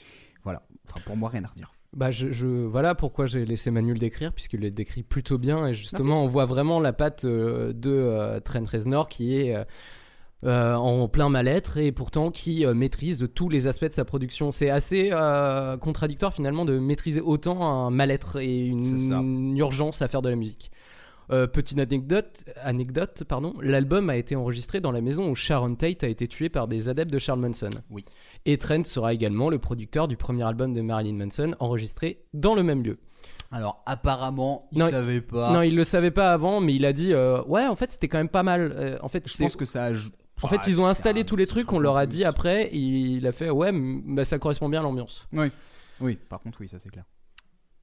Voilà. 0.45 0.63
Enfin 0.87 1.01
pour 1.05 1.17
moi 1.17 1.27
rien 1.29 1.43
à 1.43 1.47
redire. 1.47 1.73
Bah 1.91 2.11
je, 2.11 2.31
je- 2.31 2.45
voilà 2.65 2.95
pourquoi 2.95 3.25
j'ai 3.25 3.43
laissé 3.45 3.69
Manu 3.69 3.91
le 3.93 3.99
décrire 3.99 4.31
puisqu'il 4.31 4.61
le 4.61 4.71
décrit 4.71 5.03
plutôt 5.03 5.37
bien 5.37 5.67
et 5.67 5.73
justement 5.73 6.03
Merci. 6.05 6.25
on 6.25 6.27
voit 6.27 6.45
vraiment 6.45 6.79
la 6.79 6.93
patte 6.93 7.25
euh, 7.25 7.73
de 7.73 7.89
euh, 7.89 8.39
Trent 8.39 8.63
Reznor 8.63 9.09
qui 9.09 9.35
est 9.35 9.55
euh, 9.55 9.65
euh, 10.45 10.73
en 10.75 11.09
plein 11.09 11.27
mal-être 11.27 11.77
et 11.77 11.91
pourtant 11.91 12.31
qui 12.31 12.65
euh, 12.65 12.73
maîtrise 12.73 13.27
tous 13.35 13.49
les 13.49 13.67
aspects 13.67 13.89
de 13.89 13.93
sa 13.93 14.05
production. 14.05 14.53
C'est 14.53 14.69
assez 14.69 15.09
euh, 15.11 15.75
contradictoire 15.75 16.33
finalement 16.33 16.63
de 16.63 16.79
maîtriser 16.79 17.19
autant 17.19 17.61
un 17.61 17.89
mal-être 17.89 18.39
et 18.39 18.67
une, 18.67 19.57
urgence 19.57 20.01
à 20.01 20.07
faire 20.07 20.21
de 20.21 20.29
la 20.29 20.35
musique. 20.35 20.71
Petite 21.53 21.77
anecdote, 21.77 22.43
anecdote 22.63 23.23
pardon, 23.23 23.53
l'album 23.61 24.09
a 24.09 24.17
été 24.17 24.35
enregistré 24.35 24.81
dans 24.81 24.91
la 24.91 24.99
maison 24.99 25.29
où 25.29 25.35
Sharon 25.35 25.75
Tate 25.75 26.03
a 26.03 26.07
été 26.07 26.27
tuée 26.27 26.49
par 26.49 26.67
des 26.67 26.89
adeptes 26.89 27.11
de 27.11 27.19
Charles 27.19 27.39
Manson. 27.39 27.69
Oui. 27.91 28.03
Et 28.45 28.57
Trent 28.57 28.83
sera 28.83 29.13
également 29.13 29.51
le 29.51 29.59
producteur 29.59 30.07
du 30.07 30.17
premier 30.17 30.41
album 30.41 30.73
de 30.73 30.81
Marilyn 30.81 31.13
Manson 31.23 31.55
enregistré 31.59 32.23
dans 32.33 32.55
le 32.55 32.63
même 32.63 32.81
lieu. 32.81 32.97
alors 33.51 33.83
apparemment 33.85 34.67
il 34.71 34.79
Non, 34.79 34.87
savait 34.87 35.21
pas 35.21 35.53
Non, 35.53 35.61
il 35.61 35.75
le 35.75 35.83
savait 35.83 36.09
pas 36.09 36.33
avant, 36.33 36.61
mais 36.61 36.73
il 36.73 36.83
a 36.83 36.93
dit 36.93 37.13
euh, 37.13 37.43
ouais, 37.43 37.67
en 37.67 37.75
fait, 37.75 37.91
c'était 37.91 38.07
quand 38.07 38.17
même 38.17 38.29
pas 38.29 38.41
mal. 38.41 38.73
Euh, 38.75 38.97
en 39.03 39.09
fait, 39.09 39.29
je 39.29 39.37
pense 39.37 39.55
que 39.55 39.65
ça 39.65 39.85
a 39.85 39.93
en 40.41 40.47
fait, 40.47 40.59
Ah, 40.61 40.65
ils 40.67 40.79
ont 40.79 40.83
c'est 40.85 40.89
installé 40.89 41.23
tous 41.25 41.35
les 41.35 41.47
trucs, 41.47 41.65
truc 41.67 41.73
on 41.77 41.79
leur 41.79 41.97
a 41.97 42.05
dit 42.05 42.23
après, 42.23 42.69
il 42.73 43.25
a 43.27 43.31
fait 43.31 43.49
ouais, 43.49 43.71
bah, 43.73 44.23
ça 44.23 44.39
correspond 44.39 44.69
bien 44.69 44.79
à 44.79 44.83
l'ambiance. 44.83 45.27
oui 45.33 45.51
oui 46.01 46.17
par 46.29 46.39
contre 46.39 46.59
oui 46.61 46.69
ça 46.69 46.79
c'est 46.79 46.89
clair 46.89 47.03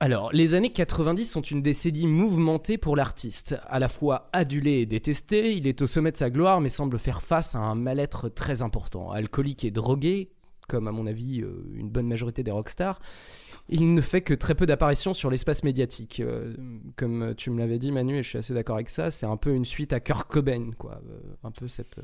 Alors, 0.01 0.31
les 0.33 0.55
années 0.55 0.73
90 0.73 1.25
sont 1.27 1.43
une 1.43 1.63
décennie 1.63 2.07
mouvementée 2.07 2.79
pour 2.79 2.97
l'artiste. 2.97 3.57
À 3.69 3.79
la 3.79 3.89
fois 3.89 4.29
adulé 4.33 4.81
et 4.81 4.87
détesté, 4.87 5.55
il 5.55 5.67
est 5.67 5.81
au 5.83 5.87
sommet 5.87 6.13
de 6.13 6.17
sa 6.17 6.31
gloire, 6.31 6.61
mais 6.61 6.69
semble 6.71 6.99
faire 6.99 7.23
face 7.23 7.55
à 7.55 7.59
un 7.61 7.75
mal-être 7.75 8.29
très 8.29 8.61
important. 8.63 9.11
Alcoolique 9.11 9.65
et 9.65 9.71
drogué, 9.71 10.31
comme 10.69 10.87
à 10.89 10.93
mon 10.93 11.07
avis 11.07 11.41
euh, 11.43 11.65
une 11.75 11.89
bonne 11.89 12.09
majorité 12.09 12.43
des 12.43 12.51
rockstars, 12.51 13.01
il 13.69 13.95
ne 13.95 14.01
fait 14.01 14.21
que 14.23 14.35
très 14.35 14.55
peu 14.55 14.65
d'apparitions 14.67 15.13
sur 15.15 15.29
l'espace 15.31 15.63
médiatique. 15.65 16.21
Euh, 16.21 16.55
comme 16.97 17.35
tu 17.37 17.51
me 17.51 17.59
l'avais 17.59 17.79
dit, 17.79 17.91
Manu, 17.93 18.19
et 18.19 18.23
je 18.23 18.29
suis 18.29 18.39
assez 18.39 18.55
d'accord 18.55 18.77
avec 18.77 18.89
ça, 18.91 19.11
c'est 19.11 19.27
un 19.27 19.37
peu 19.37 19.55
une 19.55 19.65
suite 19.65 19.93
à 19.93 20.01
Kurt 20.01 20.29
Cobain, 20.29 20.71
quoi. 20.79 21.01
Euh, 21.11 21.35
un 21.43 21.51
peu 21.51 21.69
cette. 21.69 21.99
euh, 21.99 22.03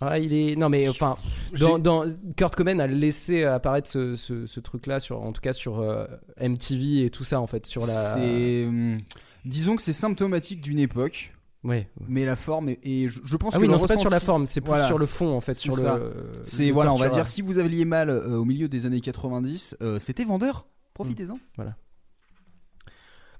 ah, 0.00 0.18
il 0.18 0.32
est. 0.32 0.56
Non, 0.56 0.68
mais 0.68 0.88
enfin, 0.88 1.16
dans, 1.58 1.78
dans- 1.78 2.04
Kurt 2.36 2.54
Cobain 2.54 2.78
a 2.80 2.86
laissé 2.86 3.44
apparaître 3.44 3.88
ce, 3.90 4.16
ce- 4.16 4.46
ce 4.46 4.60
truc-là, 4.60 5.00
sur, 5.00 5.22
en 5.22 5.32
tout 5.32 5.40
cas 5.40 5.52
sur 5.52 5.80
euh, 5.80 6.06
MTV 6.40 7.04
et 7.06 7.10
tout 7.10 7.24
ça, 7.24 7.40
en 7.40 7.46
fait, 7.46 7.66
sur 7.66 7.86
la. 7.86 8.14
Hum, 8.16 8.98
Disons 9.44 9.76
que 9.76 9.82
c'est 9.82 9.92
symptomatique 9.92 10.60
d'une 10.62 10.78
époque, 10.78 11.32
Ouais. 11.64 11.88
mais 12.08 12.24
la 12.24 12.36
forme 12.36 12.70
est. 12.70 12.78
Et 12.82 13.08
je, 13.08 13.20
je 13.24 13.36
pense 13.36 13.54
Ah 13.54 13.58
que 13.58 13.62
oui, 13.62 13.68
non, 13.68 13.78
c'est 13.78 13.86
pas 13.88 13.96
sur 13.98 14.08
la 14.10 14.16
ressenti- 14.18 14.24
forme, 14.26 14.46
c'est 14.46 14.60
plus 14.60 14.68
Voilà, 14.68 14.86
sur 14.86 14.98
le 14.98 15.06
fond, 15.06 15.34
en 15.36 15.40
fait, 15.40 15.54
sur 15.54 15.74
ça. 15.76 15.96
le. 15.98 16.12
C'est 16.44 16.70
voilà, 16.70 16.92
on 16.92 16.96
va 16.96 17.08
dire 17.08 17.26
si 17.26 17.42
vous 17.42 17.58
aviez 17.58 17.84
mal 17.84 18.08
euh, 18.10 18.36
au 18.38 18.44
milieu 18.44 18.68
des 18.68 18.86
années 18.86 19.00
90, 19.00 19.76
euh, 19.82 19.98
c'était 19.98 20.24
vendeur. 20.24 20.66
Profitez-en. 20.94 21.38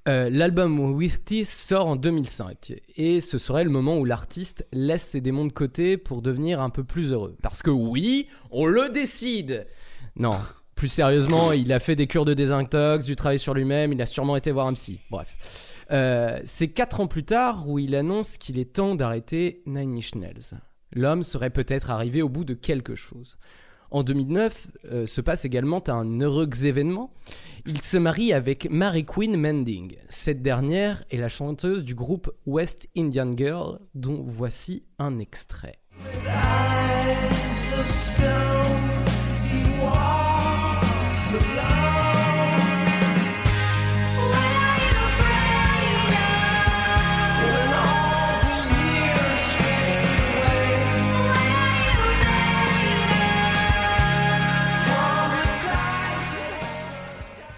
Euh, 0.06 0.28
L'album 0.30 0.78
With 0.94 1.24
Teeth 1.24 1.48
sort 1.48 1.86
en 1.86 1.96
2005 1.96 2.74
et 2.96 3.22
ce 3.22 3.38
serait 3.38 3.64
le 3.64 3.70
moment 3.70 3.96
où 3.96 4.04
l'artiste 4.04 4.66
laisse 4.70 5.02
ses 5.04 5.22
démons 5.22 5.46
de 5.46 5.52
côté 5.52 5.96
pour 5.96 6.20
devenir 6.20 6.60
un 6.60 6.68
peu 6.68 6.84
plus 6.84 7.12
heureux. 7.12 7.36
Parce 7.42 7.62
que 7.62 7.70
oui, 7.70 8.28
on 8.50 8.66
le 8.66 8.90
décide 8.90 9.66
Non, 10.16 10.38
plus 10.74 10.88
sérieusement, 10.88 11.52
il 11.52 11.72
a 11.72 11.80
fait 11.80 11.96
des 11.96 12.06
cures 12.06 12.26
de 12.26 12.34
désintox, 12.34 13.06
du 13.06 13.16
travail 13.16 13.38
sur 13.38 13.54
lui-même, 13.54 13.94
il 13.94 14.02
a 14.02 14.06
sûrement 14.06 14.36
été 14.36 14.50
voir 14.50 14.66
un 14.66 14.74
psy. 14.74 15.00
Bref. 15.10 15.34
Euh, 15.90 16.38
C'est 16.44 16.68
quatre 16.68 17.00
ans 17.00 17.06
plus 17.06 17.24
tard 17.24 17.66
où 17.66 17.78
il 17.78 17.94
annonce 17.94 18.36
qu'il 18.36 18.58
est 18.58 18.74
temps 18.74 18.94
d'arrêter 18.94 19.62
Nine 19.64 19.96
Inch. 19.96 20.12
L'homme 20.92 21.22
serait 21.22 21.50
peut-être 21.50 21.90
arrivé 21.90 22.20
au 22.20 22.28
bout 22.28 22.44
de 22.44 22.54
quelque 22.54 22.94
chose. 22.94 23.38
En 23.94 24.02
2009 24.02 24.66
euh, 24.90 25.06
se 25.06 25.20
passe 25.20 25.44
également 25.44 25.88
un 25.88 26.20
heureux 26.20 26.48
événement. 26.64 27.12
Il 27.64 27.80
se 27.80 27.96
marie 27.96 28.32
avec 28.32 28.68
Mary 28.68 29.04
Queen 29.04 29.36
Mending. 29.36 29.94
Cette 30.08 30.42
dernière 30.42 31.04
est 31.12 31.16
la 31.16 31.28
chanteuse 31.28 31.84
du 31.84 31.94
groupe 31.94 32.28
West 32.44 32.88
Indian 32.96 33.30
Girl, 33.36 33.78
dont 33.94 34.24
voici 34.26 34.82
un 34.98 35.20
extrait. 35.20 35.78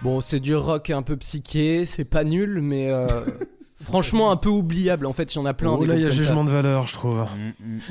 Bon, 0.07 0.21
c'est 0.21 0.39
du 0.39 0.55
rock 0.55 0.91
un 0.91 1.03
peu 1.03 1.17
psyché, 1.17 1.85
c'est 1.85 2.05
pas 2.05 2.23
nul, 2.23 2.61
mais 2.63 2.93
euh, 2.93 3.09
franchement 3.83 4.31
un 4.31 4.37
peu 4.37 4.49
oubliable. 4.49 5.05
En 5.05 5.13
fait, 5.13 5.35
il 5.35 5.39
y 5.39 5.41
en 5.41 5.47
a 5.47 5.53
plein. 5.53 5.73
Oh 5.73 5.81
des 5.81 5.87
là, 5.89 5.97
il 5.97 6.03
y 6.03 6.07
a 6.07 6.11
ça. 6.11 6.17
jugement 6.17 6.45
de 6.45 6.51
valeur, 6.51 6.87
je 6.87 6.93
trouve. 6.93 7.27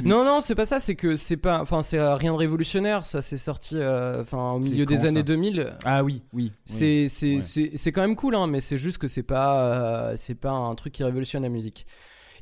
Non, 0.01 0.23
non, 0.23 0.39
c'est 0.39 0.55
pas 0.55 0.65
ça. 0.65 0.79
C'est 0.79 0.95
que 0.95 1.17
c'est 1.17 1.35
pas, 1.35 1.59
enfin, 1.61 1.81
c'est 1.81 1.99
euh, 1.99 2.15
rien 2.15 2.31
de 2.31 2.37
révolutionnaire. 2.37 3.03
Ça, 3.03 3.21
c'est 3.21 3.35
sorti, 3.35 3.75
euh, 3.75 4.21
enfin, 4.21 4.51
au 4.53 4.59
milieu 4.59 4.85
des 4.85 5.05
années 5.05 5.19
ça 5.19 5.23
2000. 5.23 5.73
Ah 5.83 6.05
oui, 6.05 6.21
oui. 6.31 6.53
C'est 6.63 7.09
c'est 7.09 7.35
Ouais. 7.35 7.41
c'est 7.41 7.71
c'est 7.75 7.91
quand 7.91 7.99
même 7.99 8.15
cool, 8.15 8.35
hein, 8.35 8.47
mais 8.47 8.61
c'est 8.61 8.77
juste 8.77 8.97
que 8.97 9.09
c'est 9.09 9.21
pas 9.21 9.59
euh, 9.65 10.13
c'est 10.15 10.35
pas 10.35 10.51
un 10.51 10.73
truc 10.75 10.93
qui 10.93 11.03
révolutionne 11.03 11.43
la 11.43 11.49
musique. 11.49 11.85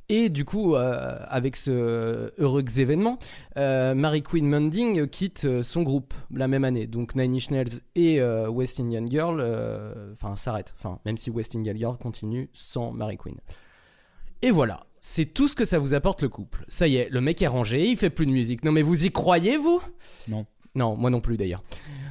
Et 0.10 0.30
du 0.30 0.44
coup, 0.44 0.76
euh, 0.76 1.18
avec 1.30 1.56
ce 1.56 2.32
heureux 2.38 2.64
événement, 2.78 3.18
euh, 3.58 3.96
Mary 3.96 4.22
Queen 4.22 4.46
Munding 4.48 5.08
quitte 5.08 5.46
euh, 5.46 5.64
son 5.64 5.82
groupe 5.82 6.14
la 6.30 6.48
même 6.50 6.66
année. 6.66 6.88
Donc 6.88 7.16
Nine 7.16 7.34
Inch 7.36 7.50
Nails 7.50 7.80
et 7.96 8.20
euh, 8.20 8.50
West 8.50 8.80
Indian 8.82 9.06
Girl, 9.08 9.40
euh, 9.40 10.12
enfin 10.12 10.36
s'arrêtent. 10.36 10.76
Enfin, 10.78 11.00
même 11.06 11.18
si 11.18 11.30
West 11.30 11.56
Indian 11.56 11.74
Girl 11.76 11.98
continue 11.98 12.50
sans 12.54 12.92
Mary 12.92 13.18
Queen. 13.18 13.38
Et 14.42 14.52
voilà, 14.52 14.86
c'est 15.00 15.26
tout 15.26 15.48
ce 15.48 15.56
que 15.56 15.64
ça 15.64 15.80
vous 15.80 15.94
apporte 15.94 16.22
le 16.22 16.30
couple. 16.30 16.66
Ça 16.68 16.86
y 16.88 16.98
est, 16.98 17.10
le 17.10 17.22
mec 17.22 17.42
est 17.42 17.48
rangé, 17.48 17.88
il 17.88 17.96
fait 17.96 18.10
plus 18.10 18.26
de 18.26 18.32
musique. 18.32 18.66
Non 18.66 18.74
mais 18.74 18.82
vous 18.82 19.06
y 19.06 19.12
croyez 19.12 19.58
vous? 19.58 19.82
Non. 20.28 20.46
Non, 20.76 20.98
moi 20.98 21.12
non 21.12 21.22
plus 21.22 21.38
d'ailleurs. 21.38 21.64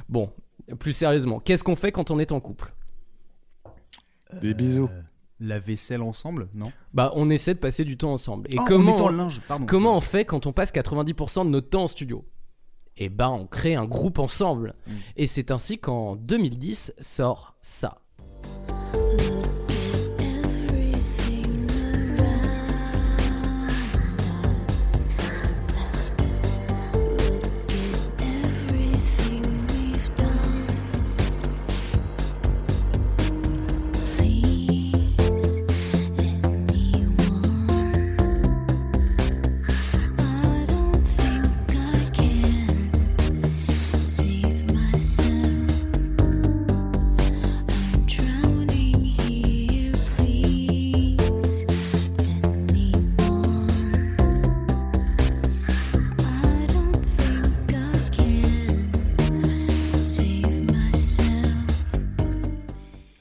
Bon, 0.09 0.31
plus 0.79 0.93
sérieusement, 0.93 1.39
qu'est-ce 1.39 1.63
qu'on 1.63 1.75
fait 1.75 1.91
quand 1.91 2.09
on 2.09 2.17
est 2.17 2.31
en 2.31 2.39
couple? 2.39 2.73
Des 4.41 4.55
bisous. 4.55 4.89
Euh, 5.43 5.47
La 5.47 5.59
vaisselle 5.59 6.01
ensemble, 6.01 6.49
non? 6.53 6.71
Bah, 6.93 7.11
on 7.15 7.29
essaie 7.29 7.53
de 7.53 7.59
passer 7.59 7.85
du 7.85 7.97
temps 7.97 8.13
ensemble. 8.13 8.47
Et 8.49 8.59
en 8.59 8.65
comment 8.65 8.91
mettant 8.91 9.09
le 9.09 9.17
linge, 9.17 9.41
pardon. 9.47 9.65
comment 9.65 9.97
on 9.97 10.01
fait 10.01 10.25
quand 10.25 10.45
on 10.45 10.53
passe 10.53 10.71
90% 10.71 11.45
de 11.45 11.49
notre 11.49 11.69
temps 11.69 11.83
en 11.83 11.87
studio? 11.87 12.25
Eh 12.97 13.09
ben, 13.09 13.29
on 13.29 13.47
crée 13.47 13.75
un 13.75 13.85
groupe 13.85 14.19
ensemble. 14.19 14.75
Mm. 14.85 14.91
Et 15.17 15.27
c'est 15.27 15.51
ainsi 15.51 15.79
qu'en 15.79 16.15
2010 16.15 16.93
sort 17.01 17.55
ça. 17.61 17.99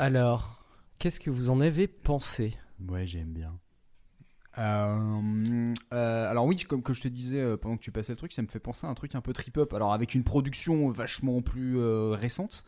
Alors, 0.03 0.65
qu'est-ce 0.99 1.21
que 1.21 1.31
vous 1.31 1.49
en 1.49 1.61
avez 1.61 1.87
pensé? 1.87 2.57
Ouais, 2.89 3.07
j'aime 3.07 3.33
bien. 3.33 3.57
Euh, 4.59 5.73
euh, 5.93 6.29
alors 6.29 6.45
oui, 6.45 6.57
comme 6.57 6.83
que 6.83 6.93
je 6.93 7.03
te 7.03 7.07
disais 7.07 7.39
euh, 7.39 7.57
pendant 7.57 7.77
que 7.77 7.83
tu 7.83 7.93
passais 7.93 8.11
le 8.11 8.17
truc, 8.17 8.33
ça 8.33 8.43
me 8.43 8.49
fait 8.49 8.59
penser 8.59 8.85
à 8.85 8.91
un 8.91 8.95
truc 8.95 9.15
un 9.15 9.21
peu 9.21 9.33
trip-hop. 9.33 9.73
Alors 9.73 9.93
avec 9.93 10.17
une 10.17 10.25
production 10.25 10.91
vachement 10.91 11.41
plus 11.41 11.79
euh, 11.79 12.17
récente, 12.21 12.65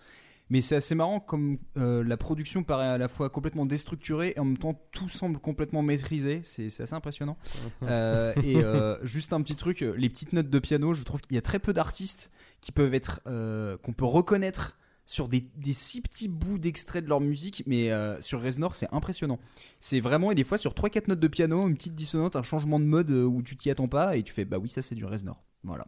mais 0.48 0.60
c'est 0.60 0.76
assez 0.76 0.94
marrant 0.94 1.18
comme 1.18 1.58
euh, 1.76 2.04
la 2.04 2.16
production 2.16 2.62
paraît 2.62 2.86
à 2.86 2.98
la 2.98 3.08
fois 3.08 3.30
complètement 3.30 3.66
déstructurée 3.66 4.34
et 4.36 4.38
en 4.38 4.44
même 4.44 4.58
temps 4.58 4.80
tout 4.92 5.08
semble 5.08 5.40
complètement 5.40 5.82
maîtrisé. 5.82 6.40
C'est 6.44 6.66
assez 6.66 6.94
impressionnant. 6.94 7.36
Euh, 7.82 8.32
et 8.44 8.62
euh, 8.62 9.04
juste 9.04 9.32
un 9.32 9.42
petit 9.42 9.56
truc, 9.56 9.80
les 9.80 10.08
petites 10.08 10.32
notes 10.32 10.48
de 10.48 10.58
piano, 10.60 10.94
je 10.94 11.02
trouve 11.02 11.20
qu'il 11.20 11.34
y 11.34 11.38
a 11.38 11.42
très 11.42 11.58
peu 11.58 11.72
d'artistes 11.72 12.30
qui 12.60 12.70
peuvent 12.70 12.94
être, 12.94 13.20
euh, 13.26 13.76
qu'on 13.78 13.92
peut 13.92 14.04
reconnaître 14.04 14.76
sur 15.06 15.28
des, 15.28 15.46
des 15.56 15.72
si 15.72 16.00
petits 16.00 16.28
bouts 16.28 16.58
d'extraits 16.58 17.04
de 17.04 17.08
leur 17.08 17.20
musique, 17.20 17.62
mais 17.66 17.90
euh, 17.90 18.20
sur 18.20 18.42
Reznor 18.42 18.74
c'est 18.74 18.88
impressionnant. 18.92 19.38
C'est 19.80 20.00
vraiment, 20.00 20.30
et 20.30 20.34
des 20.34 20.44
fois 20.44 20.58
sur 20.58 20.72
3-4 20.72 21.08
notes 21.08 21.20
de 21.20 21.28
piano, 21.28 21.66
une 21.68 21.74
petite 21.74 21.94
dissonante, 21.94 22.36
un 22.36 22.42
changement 22.42 22.80
de 22.80 22.84
mode 22.84 23.10
euh, 23.10 23.24
où 23.24 23.42
tu 23.42 23.56
t'y 23.56 23.70
attends 23.70 23.88
pas, 23.88 24.16
et 24.16 24.22
tu 24.22 24.32
fais 24.32 24.44
bah 24.44 24.58
oui, 24.58 24.68
ça 24.68 24.82
c'est 24.82 24.94
du 24.94 25.04
Reznor. 25.04 25.42
Voilà. 25.62 25.86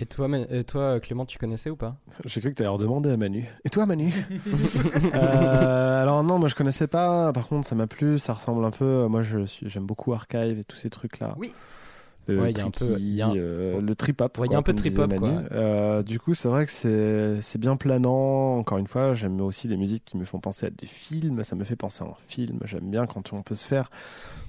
Et 0.00 0.06
toi, 0.06 0.28
et 0.50 0.62
toi, 0.62 1.00
Clément, 1.00 1.26
tu 1.26 1.38
connaissais 1.38 1.70
ou 1.70 1.76
pas? 1.76 1.96
J'ai 2.24 2.40
cru 2.40 2.50
que 2.50 2.54
t'allais 2.54 2.68
redemander 2.68 3.10
à 3.10 3.16
Manu. 3.16 3.46
Et 3.64 3.70
toi, 3.70 3.84
Manu? 3.84 4.12
Euh, 5.14 6.02
Alors 6.02 6.22
non, 6.22 6.38
moi 6.38 6.48
je 6.48 6.54
connaissais 6.54 6.86
pas. 6.86 7.32
Par 7.32 7.48
contre, 7.48 7.66
ça 7.66 7.74
m'a 7.74 7.86
plu. 7.86 8.18
Ça 8.18 8.34
ressemble 8.34 8.64
un 8.64 8.70
peu. 8.70 9.06
Moi, 9.08 9.22
je 9.22 9.46
suis, 9.46 9.68
j'aime 9.68 9.86
beaucoup 9.86 10.12
Archive 10.12 10.58
et 10.58 10.64
tous 10.64 10.76
ces 10.76 10.90
trucs 10.90 11.18
là. 11.18 11.34
Oui. 11.38 11.52
Le 12.28 12.40
Ouais, 12.40 12.50
il 12.52 12.58
y 12.58 12.60
a 12.60 12.66
un 12.66 12.70
peu- 12.70 12.86
tricky, 12.86 13.02
il 13.02 13.14
y 13.14 13.22
a 13.22 13.28
un- 13.28 13.36
euh, 13.36 13.80
le 13.80 13.94
trip. 13.94 14.20
Ouais, 14.20 14.46
il 14.46 14.52
y 14.52 14.54
a 14.54 14.58
un 14.58 14.62
peu 14.62 14.72
de 14.74 14.78
trip 14.78 14.98
hop, 14.98 15.14
quoi. 15.16 15.28
Euh, 15.52 16.02
du 16.02 16.20
coup, 16.20 16.34
c'est 16.34 16.48
vrai 16.48 16.66
que 16.66 16.70
c'est 17.42 17.58
bien 17.58 17.76
planant. 17.76 18.58
Encore 18.58 18.78
une 18.78 18.86
fois, 18.86 19.14
j'aime 19.14 19.40
aussi 19.40 19.66
des 19.66 19.76
musiques 19.76 20.04
qui 20.04 20.16
me 20.16 20.24
font 20.24 20.38
penser 20.38 20.66
à 20.66 20.70
des 20.70 20.86
films. 20.86 21.42
Ça 21.42 21.56
me 21.56 21.64
fait 21.64 21.76
penser 21.76 22.04
à 22.04 22.06
un 22.08 22.14
film. 22.28 22.60
J'aime 22.64 22.90
bien 22.90 23.06
quand 23.06 23.32
on 23.32 23.42
peut 23.42 23.54
se 23.54 23.66
faire 23.66 23.90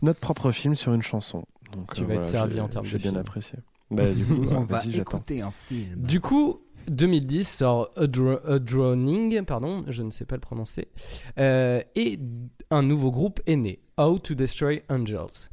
notre 0.01 0.19
propre 0.19 0.51
film 0.51 0.75
sur 0.75 0.93
une 0.93 1.01
chanson. 1.01 1.45
Donc, 1.73 1.93
Tu 1.93 2.01
euh, 2.03 2.05
vas 2.05 2.15
être 2.15 2.25
servi 2.25 2.59
en 2.59 2.67
termes 2.67 2.85
de 2.85 2.89
J'ai 2.89 2.97
bien 2.97 3.11
film. 3.11 3.21
apprécié. 3.21 3.59
Bah, 3.91 4.11
du 4.11 4.25
coup, 4.25 4.33
On 4.51 4.63
va 4.63 4.81
écouter 4.85 5.41
un 5.41 5.51
film. 5.51 6.01
Du 6.01 6.19
coup, 6.19 6.61
2010 6.89 7.47
sort 7.47 7.91
A 7.95 8.07
Drowning, 8.07 9.43
pardon, 9.45 9.83
je 9.87 10.03
ne 10.03 10.11
sais 10.11 10.25
pas 10.25 10.35
le 10.35 10.41
prononcer, 10.41 10.87
euh, 11.39 11.81
et 11.95 12.19
un 12.71 12.81
nouveau 12.83 13.11
groupe 13.11 13.39
est 13.47 13.55
né, 13.55 13.79
How 13.97 14.17
to 14.19 14.33
Destroy 14.35 14.81
Angels. 14.89 15.49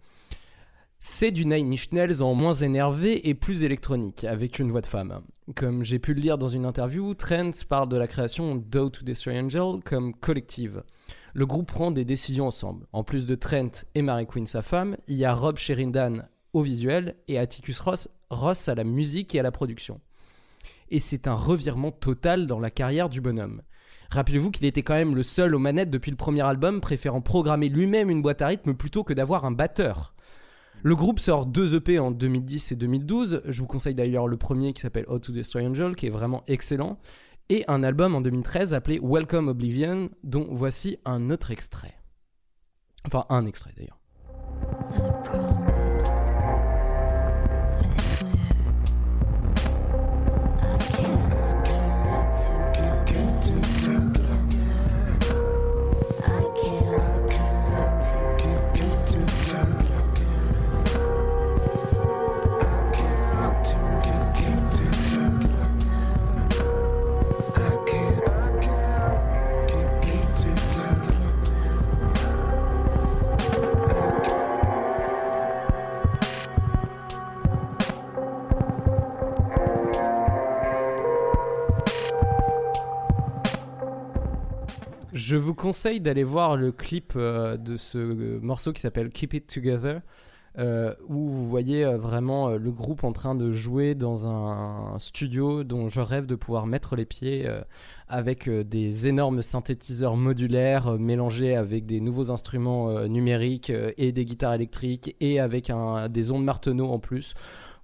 C'est 1.08 1.30
du 1.30 1.46
Nine 1.46 1.72
Inch 1.72 1.92
Nails 1.92 2.20
en 2.20 2.34
moins 2.34 2.52
énervé 2.52 3.28
et 3.28 3.34
plus 3.34 3.62
électronique, 3.62 4.24
avec 4.24 4.58
une 4.58 4.72
voix 4.72 4.80
de 4.80 4.86
femme. 4.86 5.22
Comme 5.54 5.84
j'ai 5.84 6.00
pu 6.00 6.12
le 6.12 6.20
lire 6.20 6.36
dans 6.36 6.48
une 6.48 6.66
interview, 6.66 7.14
Trent 7.14 7.52
parle 7.68 7.88
de 7.88 7.96
la 7.96 8.08
création 8.08 8.56
d'How 8.56 8.90
to 8.90 9.04
Destroy 9.04 9.38
Angel 9.38 9.80
comme 9.84 10.14
collective. 10.14 10.82
Le 11.32 11.46
groupe 11.46 11.68
prend 11.68 11.92
des 11.92 12.04
décisions 12.04 12.48
ensemble. 12.48 12.86
En 12.92 13.04
plus 13.04 13.26
de 13.26 13.36
Trent 13.36 13.86
et 13.94 14.02
Mary 14.02 14.26
Quinn, 14.26 14.46
sa 14.46 14.62
femme, 14.62 14.96
il 15.06 15.16
y 15.16 15.24
a 15.24 15.32
Rob 15.32 15.58
Sheridan 15.58 16.22
au 16.52 16.62
visuel 16.62 17.14
et 17.28 17.38
Atticus 17.38 17.78
Ross, 17.78 18.08
Ross 18.28 18.68
à 18.68 18.74
la 18.74 18.84
musique 18.84 19.34
et 19.36 19.40
à 19.40 19.44
la 19.44 19.52
production. 19.52 20.00
et 20.90 20.98
c'est 20.98 21.28
un 21.28 21.34
revirement 21.34 21.92
total 21.92 22.48
dans 22.48 22.58
la 22.58 22.70
carrière 22.70 23.08
du 23.08 23.20
bonhomme. 23.20 23.62
Rappelez-vous 24.10 24.50
qu'il 24.50 24.66
était 24.66 24.82
quand 24.82 24.94
même 24.94 25.14
le 25.14 25.22
seul 25.22 25.54
aux 25.54 25.60
manettes 25.60 25.90
depuis 25.90 26.10
le 26.10 26.16
premier 26.16 26.42
album, 26.42 26.80
préférant 26.80 27.20
programmer 27.20 27.68
lui-même 27.68 28.10
une 28.10 28.22
boîte 28.22 28.42
à 28.42 28.48
rythme 28.48 28.74
plutôt 28.74 29.04
que 29.04 29.12
d'avoir 29.12 29.44
un 29.44 29.52
batteur. 29.52 30.14
Le 30.82 30.94
groupe 30.94 31.18
sort 31.18 31.46
deux 31.46 31.74
EP 31.74 31.98
en 31.98 32.10
2010 32.10 32.72
et 32.72 32.76
2012. 32.76 33.42
Je 33.44 33.60
vous 33.60 33.66
conseille 33.66 33.94
d'ailleurs 33.94 34.28
le 34.28 34.36
premier 34.36 34.72
qui 34.72 34.80
s'appelle 34.80 35.06
How 35.08 35.18
to 35.18 35.32
Destroy 35.32 35.66
Angel, 35.66 35.96
qui 35.96 36.06
est 36.06 36.10
vraiment 36.10 36.42
excellent, 36.46 36.98
et 37.48 37.64
un 37.68 37.82
album 37.82 38.14
en 38.14 38.20
2013 38.20 38.74
appelé 38.74 39.00
Welcome 39.02 39.48
Oblivion, 39.48 40.10
dont 40.22 40.46
voici 40.50 40.98
un 41.04 41.30
autre 41.30 41.50
extrait. 41.50 41.94
Enfin, 43.04 43.24
un 43.28 43.46
extrait 43.46 43.72
d'ailleurs. 43.76 43.98
Je 85.36 85.38
vous 85.38 85.52
conseille 85.52 86.00
d'aller 86.00 86.24
voir 86.24 86.56
le 86.56 86.72
clip 86.72 87.12
euh, 87.14 87.58
de 87.58 87.76
ce 87.76 87.98
euh, 87.98 88.40
morceau 88.40 88.72
qui 88.72 88.80
s'appelle 88.80 89.10
Keep 89.10 89.34
It 89.34 89.46
Together, 89.46 90.00
euh, 90.56 90.94
où 91.08 91.28
vous 91.28 91.46
voyez 91.46 91.84
vraiment 91.84 92.52
le 92.52 92.72
groupe 92.72 93.04
en 93.04 93.12
train 93.12 93.34
de 93.34 93.52
jouer 93.52 93.94
dans 93.94 94.26
un 94.26 94.98
studio 94.98 95.62
dont 95.62 95.88
je 95.88 96.00
rêve 96.00 96.24
de 96.24 96.36
pouvoir 96.36 96.66
mettre 96.66 96.96
les 96.96 97.04
pieds 97.04 97.46
avec 98.08 98.48
des 98.48 99.08
énormes 99.08 99.42
synthétiseurs 99.42 100.16
modulaires 100.16 100.92
mélangés 100.98 101.54
avec 101.54 101.84
des 101.84 102.00
nouveaux 102.00 102.30
instruments 102.30 103.06
numériques 103.06 103.70
et 103.98 104.12
des 104.12 104.24
guitares 104.24 104.54
électriques 104.54 105.16
et 105.20 105.38
avec 105.38 105.70
des 106.08 106.30
ondes 106.30 106.44
Marteneau 106.44 106.88
en 106.88 106.98
plus. 106.98 107.34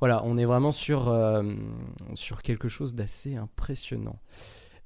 Voilà, 0.00 0.22
on 0.24 0.38
est 0.38 0.46
vraiment 0.46 0.72
sur, 0.72 1.14
sur 2.14 2.40
quelque 2.40 2.68
chose 2.68 2.94
d'assez 2.94 3.36
impressionnant. 3.36 4.16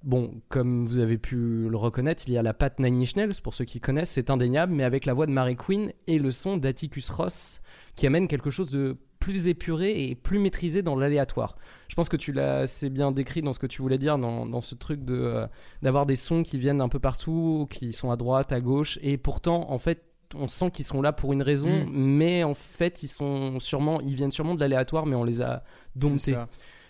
Bon, 0.03 0.41
comme 0.49 0.87
vous 0.87 0.99
avez 0.99 1.19
pu 1.19 1.69
le 1.69 1.76
reconnaître, 1.76 2.25
il 2.29 2.35
y 2.35 2.38
a 2.38 2.43
la 2.43 2.55
patte 2.55 2.79
Nine 2.79 3.00
Inch 3.03 3.17
Nails, 3.17 3.41
pour 3.43 3.55
ceux 3.55 3.65
qui 3.65 3.81
connaissent, 3.81 4.11
c'est 4.11 4.31
indéniable, 4.31 4.73
mais 4.73 4.85
avec 4.85 5.05
la 5.05 5.15
voix 5.15 5.26
de 5.26 5.33
Mary 5.33 5.57
Quinn 5.57 5.93
et 6.07 6.19
le 6.19 6.31
son 6.31 6.57
d'Atticus 6.59 7.11
Ross, 7.11 7.61
qui 7.97 8.07
amène 8.07 8.29
quelque 8.29 8.50
chose 8.50 8.71
de 8.71 8.97
plus 9.19 9.49
épuré 9.49 10.05
et 10.05 10.15
plus 10.15 10.38
maîtrisé 10.38 10.83
dans 10.83 10.95
l'aléatoire. 10.95 11.57
Je 11.88 11.95
pense 11.97 12.09
que 12.09 12.17
tu 12.17 12.33
l'as 12.33 12.59
assez 12.59 12.91
bien 12.91 13.11
décrit 13.11 13.43
dans 13.43 13.53
ce 13.53 13.59
que 13.59 13.67
tu 13.67 13.83
voulais 13.83 13.99
dire, 13.99 14.19
dans, 14.19 14.47
dans 14.47 14.61
ce 14.61 14.75
truc 14.76 15.05
de 15.05 15.15
euh, 15.15 15.47
d'avoir 15.83 16.07
des 16.07 16.15
sons 16.17 16.43
qui 16.45 16.59
viennent 16.59 16.81
un 16.83 16.88
peu 16.88 17.00
partout, 17.00 17.67
qui 17.71 17.93
sont 17.93 18.11
à 18.12 18.17
droite, 18.17 18.53
à 18.53 18.61
gauche, 18.61 18.99
et 19.03 19.17
pourtant, 19.17 19.71
en 19.71 19.79
fait, 19.79 20.05
on 20.35 20.47
sent 20.49 20.71
qu'ils 20.71 20.85
sont 20.85 21.03
là 21.03 21.12
pour 21.12 21.33
une 21.33 21.43
raison, 21.43 21.85
Mm. 21.85 21.91
mais 21.93 22.45
en 22.45 22.55
fait, 22.55 23.03
ils 23.03 23.09
sont 23.09 23.59
sûrement, 23.59 24.00
ils 24.03 24.15
viennent 24.15 24.31
sûrement 24.33 24.55
de 24.55 24.61
l'aléatoire, 24.61 25.07
mais 25.07 25.17
on 25.17 25.25
les 25.25 25.41
a 25.43 25.65
domptés. 25.97 26.37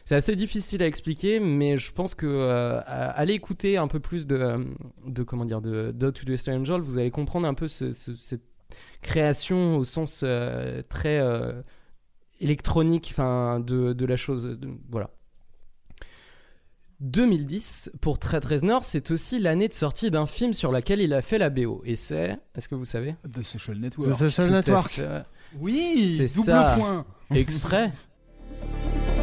C'est 0.06 0.14
assez 0.14 0.36
difficile 0.36 0.82
à 0.82 0.86
expliquer, 0.86 1.40
mais 1.40 1.76
je 1.76 1.92
pense 1.92 2.14
que 2.14 2.26
euh, 2.26 2.78
à- 2.86 3.10
allez 3.10 3.34
écouter 3.34 3.76
un 3.76 3.88
peu 3.88 4.00
plus 4.00 4.24
de, 4.26 4.36
euh, 4.36 4.64
de 5.06 5.22
comment 5.24 5.44
dire, 5.44 5.60
de 5.60 5.90
de 5.92 6.10
To 6.10 6.24
the 6.24 6.48
Angel, 6.48 6.80
vous 6.80 6.96
allez 6.96 7.10
comprendre 7.10 7.46
un 7.46 7.54
peu 7.54 7.66
ce- 7.68 7.92
ce- 7.92 8.14
cette 8.16 8.44
création 9.02 9.76
au 9.76 9.84
sens 9.84 10.20
euh, 10.24 10.80
très 10.88 11.18
euh, 11.18 11.60
électronique, 12.40 13.08
enfin 13.12 13.58
de, 13.60 13.92
de 13.92 14.06
la 14.06 14.16
chose, 14.16 14.44
de- 14.44 14.68
voilà. 14.90 15.10
2010 17.00 17.90
pour 18.00 18.18
Trent 18.18 18.40
Reznor, 18.42 18.84
c'est 18.84 19.10
aussi 19.10 19.38
l'année 19.38 19.68
de 19.68 19.74
sortie 19.74 20.10
d'un 20.10 20.26
film 20.26 20.54
sur 20.54 20.72
lequel 20.72 21.00
il 21.00 21.12
a 21.14 21.20
fait 21.20 21.36
la 21.38 21.50
BO, 21.50 21.82
et 21.84 21.96
c'est, 21.96 22.38
est-ce 22.54 22.68
que 22.68 22.74
vous 22.74 22.84
savez? 22.86 23.16
The 23.30 23.42
Social 23.42 23.76
Network. 23.78 24.10
The 24.12 24.14
Social 24.16 24.50
Network. 24.50 24.92
fait. 24.92 25.22
Oui, 25.60 26.14
C'est 26.16 26.32
double 26.34 26.46
ça. 26.46 26.74
point. 26.78 27.04
Extrait. 27.34 27.92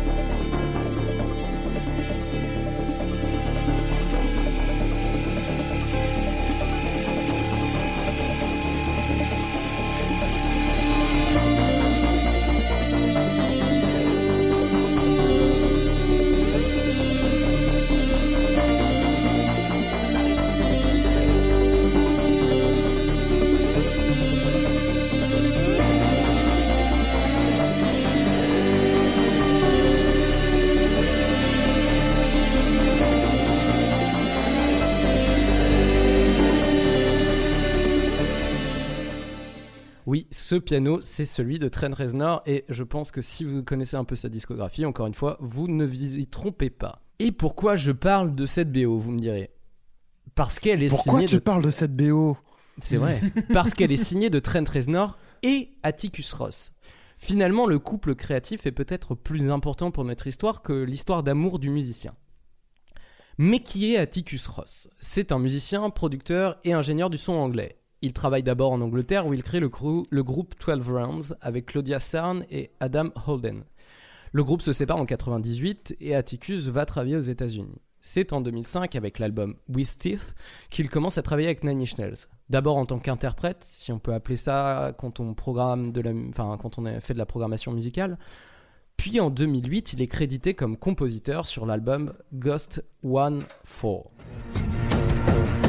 Oui, 40.13 40.27
ce 40.29 40.53
piano, 40.53 41.01
c'est 41.01 41.25
celui 41.25 41.57
de 41.57 41.67
Trent 41.67 41.89
Reznor 41.91 42.43
et 42.45 42.65
je 42.69 42.83
pense 42.83 43.09
que 43.09 43.23
si 43.23 43.43
vous 43.43 43.63
connaissez 43.63 43.95
un 43.95 44.03
peu 44.03 44.15
sa 44.15 44.29
discographie, 44.29 44.85
encore 44.85 45.07
une 45.07 45.15
fois, 45.15 45.37
vous 45.39 45.67
ne 45.67 45.85
vous 45.85 46.17
y 46.17 46.27
trompez 46.27 46.69
pas. 46.69 47.01
Et 47.17 47.31
pourquoi 47.31 47.77
je 47.77 47.91
parle 47.91 48.35
de 48.35 48.45
cette 48.45 48.71
BO, 48.71 48.99
vous 48.99 49.09
me 49.09 49.19
direz? 49.19 49.49
Parce 50.35 50.59
qu'elle 50.59 50.83
est 50.83 50.89
Pourquoi 50.89 51.13
signée 51.13 51.25
tu 51.25 51.37
de... 51.37 51.39
parles 51.39 51.63
de 51.63 51.71
cette 51.71 51.95
BO 51.95 52.37
C'est 52.77 52.97
vrai. 52.97 53.23
Parce 53.53 53.73
qu'elle 53.73 53.91
est 53.91 54.03
signée 54.03 54.29
de 54.29 54.37
Trent 54.37 54.69
Reznor 54.71 55.17
et 55.41 55.71
Atticus 55.81 56.31
Ross. 56.33 56.73
Finalement, 57.17 57.65
le 57.65 57.79
couple 57.79 58.13
créatif 58.13 58.67
est 58.67 58.71
peut-être 58.71 59.15
plus 59.15 59.49
important 59.49 59.89
pour 59.89 60.05
notre 60.05 60.27
histoire 60.27 60.61
que 60.61 60.73
l'histoire 60.73 61.23
d'amour 61.23 61.57
du 61.57 61.71
musicien. 61.71 62.13
Mais 63.39 63.61
qui 63.61 63.95
est 63.95 63.97
Atticus 63.97 64.45
Ross? 64.45 64.89
C'est 64.99 65.31
un 65.31 65.39
musicien, 65.39 65.89
producteur 65.89 66.59
et 66.63 66.73
ingénieur 66.73 67.09
du 67.09 67.17
son 67.17 67.33
anglais. 67.33 67.79
Il 68.03 68.11
travaille 68.11 68.43
d'abord 68.43 68.73
en 68.73 68.81
Angleterre 68.81 69.25
où 69.27 69.33
il 69.33 69.41
crée 69.43 69.61
le, 69.61 69.69
groupe 69.69 70.53
12 70.59 70.89
Rounds 70.89 71.35
avec 71.39 71.67
Claudia 71.67 72.01
Sarn 72.01 72.43
et 72.51 72.69
Adam 72.81 73.11
Holden. 73.25 73.63
Le 74.33 74.43
groupe 74.43 74.61
se 74.61 74.73
sépare 74.73 74.97
en 74.97 75.05
98 75.05 75.95
et 76.01 76.13
Atticus 76.13 76.67
va 76.67 76.85
travailler 76.85 77.15
aux 77.15 77.21
États-Unis. 77.21 77.79
C'est 78.01 78.33
en 78.33 78.41
2005 78.41 78.97
avec 78.97 79.19
l'album 79.19 79.55
With 79.69 79.97
Teeth 79.99 80.35
qu'il 80.69 80.89
commence 80.89 81.17
à 81.17 81.21
travailler 81.21 81.47
avec 81.47 81.63
Nine 81.63 81.79
Inch 81.79 81.97
Nails. 81.97 82.27
D'abord 82.49 82.75
en 82.75 82.85
tant 82.85 82.99
qu'interprète, 82.99 83.63
si 83.63 83.93
on 83.93 83.99
peut 83.99 84.13
appeler 84.13 84.35
ça 84.35 84.93
quand 84.97 85.21
on 85.21 85.33
programme 85.33 85.93
de 85.93 86.01
la, 86.01 86.11
enfin 86.27 86.57
quand 86.61 86.77
on 86.77 86.99
fait 86.99 87.13
de 87.13 87.19
la 87.19 87.25
programmation 87.25 87.71
musicale. 87.71 88.17
Puis 88.97 89.21
en 89.21 89.29
2008, 89.29 89.93
il 89.93 90.01
est 90.01 90.07
crédité 90.07 90.55
comme 90.55 90.75
compositeur 90.75 91.47
sur 91.47 91.65
l'album 91.65 92.11
Ghost 92.33 92.83
One 93.01 93.45
4. 93.81 95.62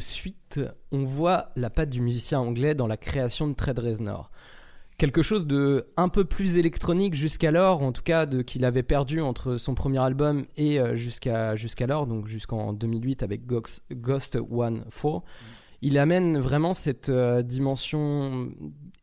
Suite, 0.00 0.60
on 0.92 1.04
voit 1.04 1.50
la 1.56 1.70
patte 1.70 1.90
du 1.90 2.00
musicien 2.00 2.40
anglais 2.40 2.74
dans 2.74 2.86
la 2.86 2.96
création 2.96 3.48
de 3.48 3.54
Trent 3.54 3.74
Reznor. 3.76 4.30
Quelque 4.98 5.22
chose 5.22 5.46
de 5.46 5.86
un 5.96 6.08
peu 6.08 6.24
plus 6.24 6.56
électronique 6.56 7.14
jusqu'alors, 7.14 7.82
en 7.82 7.92
tout 7.92 8.02
cas 8.02 8.26
de 8.26 8.42
qu'il 8.42 8.64
avait 8.64 8.82
perdu 8.82 9.20
entre 9.20 9.56
son 9.56 9.76
premier 9.76 10.00
album 10.00 10.44
et 10.56 10.80
euh, 10.80 10.96
jusqu'alors, 10.96 12.08
donc 12.08 12.26
jusqu'en 12.26 12.72
2008 12.72 13.22
avec 13.22 13.46
Ghost 13.46 14.38
One 14.50 14.84
4. 14.90 15.20
Il 15.82 15.98
amène 15.98 16.38
vraiment 16.38 16.74
cette 16.74 17.10
euh, 17.10 17.42
dimension 17.42 18.50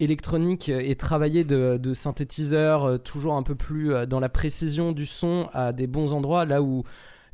électronique 0.02 0.68
et 0.68 0.94
travaillée 0.98 1.46
de, 1.46 1.78
de 1.78 1.94
synthétiseurs, 1.94 2.84
euh, 2.84 2.98
toujours 2.98 3.36
un 3.36 3.44
peu 3.44 3.56
plus 3.56 3.94
dans 4.06 4.20
la 4.20 4.28
précision 4.28 4.92
du 4.92 5.06
son 5.06 5.48
à 5.54 5.72
des 5.72 5.88
bons 5.88 6.12
endroits, 6.12 6.44
là 6.44 6.62
où 6.62 6.84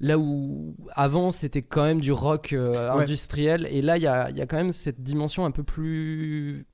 Là 0.04 0.18
où 0.18 0.76
avant 0.96 1.30
c'était 1.32 1.62
quand 1.62 1.84
même 1.84 2.02
du 2.02 2.12
rock 2.12 2.54
euh, 2.54 2.94
Ouais. 2.96 3.04
industriel, 3.04 3.68
et 3.70 3.82
là 3.82 3.98
il 3.98 4.04
y 4.04 4.08
a, 4.08 4.30
il 4.32 4.38
y 4.38 4.42
a 4.42 4.48
quand 4.48 4.58
même 4.58 4.74
cette 4.74 5.02
dimension 5.02 5.46
un 5.46 5.52
peu 5.52 5.64
plus 5.64 6.66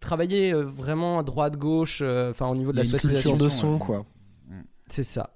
travaillée 0.00 0.52
euh, 0.52 0.62
vraiment 0.62 1.18
à 1.18 1.22
droite 1.24 1.56
gauche, 1.56 1.98
euh, 2.00 2.30
enfin 2.30 2.46
au 2.46 2.54
niveau 2.54 2.70
de 2.72 2.76
la. 2.76 2.84
Culture 2.84 3.36
de 3.36 3.48
son, 3.48 3.60
son, 3.60 3.72
ouais. 3.74 3.78
quoi. 3.80 4.06
C'est 4.88 5.02
ça. 5.02 5.34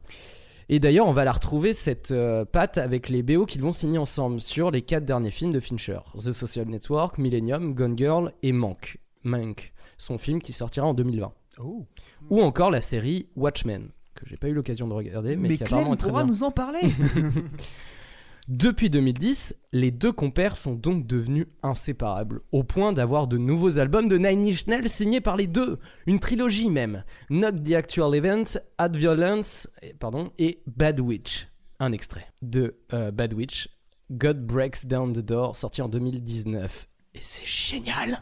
Et 0.69 0.79
d'ailleurs, 0.79 1.09
on 1.09 1.13
va 1.13 1.25
la 1.25 1.33
retrouver 1.33 1.75
cette 1.75 2.13
euh, 2.13 2.45
patte 2.45 2.79
avec 2.79 3.09
les 3.09 3.25
BO 3.25 3.45
qu'ils 3.45 3.61
vont 3.63 3.73
signer 3.73 3.99
ensemble 3.99 4.41
sur 4.41 4.71
les 4.71 4.83
quatre 4.83 5.05
derniers 5.05 5.33
films 5.33 5.51
de 5.51 5.59
Fincher 5.59 5.99
The 6.17 6.31
Social 6.33 6.67
Network, 6.69 7.19
Millennium, 7.19 7.75
Gone 7.75 7.99
Girl 7.99 8.33
et 8.45 8.53
Mank. 8.53 8.99
Mank, 9.25 9.73
son 9.99 10.17
film 10.19 10.41
qui 10.41 10.53
sortira 10.53 10.87
en 10.87 10.95
2020. 10.95 11.33
Oh. 11.59 11.85
Ou 12.31 12.41
encore 12.41 12.71
la 12.71 12.81
série 12.81 13.27
Watchmen, 13.35 13.89
que 14.21 14.29
j'ai 14.29 14.37
pas 14.37 14.49
eu 14.49 14.53
l'occasion 14.55 14.87
de 14.89 14.93
regarder, 14.95 15.37
mais, 15.37 15.49
Mais 15.49 15.57
qui 15.57 15.65
apparemment 15.65 15.95
est 15.95 15.97
très 15.97 16.09
pourra 16.09 16.25
bien. 16.25 16.33
nous 16.33 16.43
en 16.43 16.51
parler. 16.51 16.81
Depuis 18.49 18.91
2010, 18.91 19.55
les 19.73 19.91
deux 19.93 20.11
compères 20.13 20.57
sont 20.57 20.75
donc 20.75 21.07
devenus 21.07 21.47
inséparables, 21.63 22.41
au 22.51 22.65
point 22.65 22.93
d'avoir 22.93 23.29
de 23.29 23.39
nouveaux 23.39 23.79
albums 23.79 24.09
de 24.09 24.19
Nine 24.19 24.49
Inch 24.49 24.67
Nails 24.67 24.89
signés 24.89 25.21
par 25.21 25.37
les 25.37 25.47
deux, 25.47 25.79
une 26.07 26.19
trilogie 26.19 26.69
même, 26.69 27.05
Not 27.29 27.53
the 27.65 27.73
Actual 27.75 28.15
Event, 28.15 28.45
Ad 28.79 28.97
Violence, 28.97 29.69
et- 29.83 29.95
pardon, 29.95 30.33
et 30.39 30.63
Bad 30.67 30.99
Witch. 31.01 31.47
Un 31.79 31.93
extrait 31.93 32.27
de 32.43 32.77
euh, 32.93 33.11
Bad 33.13 33.35
Witch, 33.35 33.69
God 34.11 34.45
Breaks 34.45 34.87
Down 34.87 35.13
the 35.13 35.21
Door, 35.21 35.55
sorti 35.55 35.81
en 35.81 35.89
2019. 35.89 36.89
Et 37.15 37.19
c'est 37.21 37.47
génial 37.47 38.21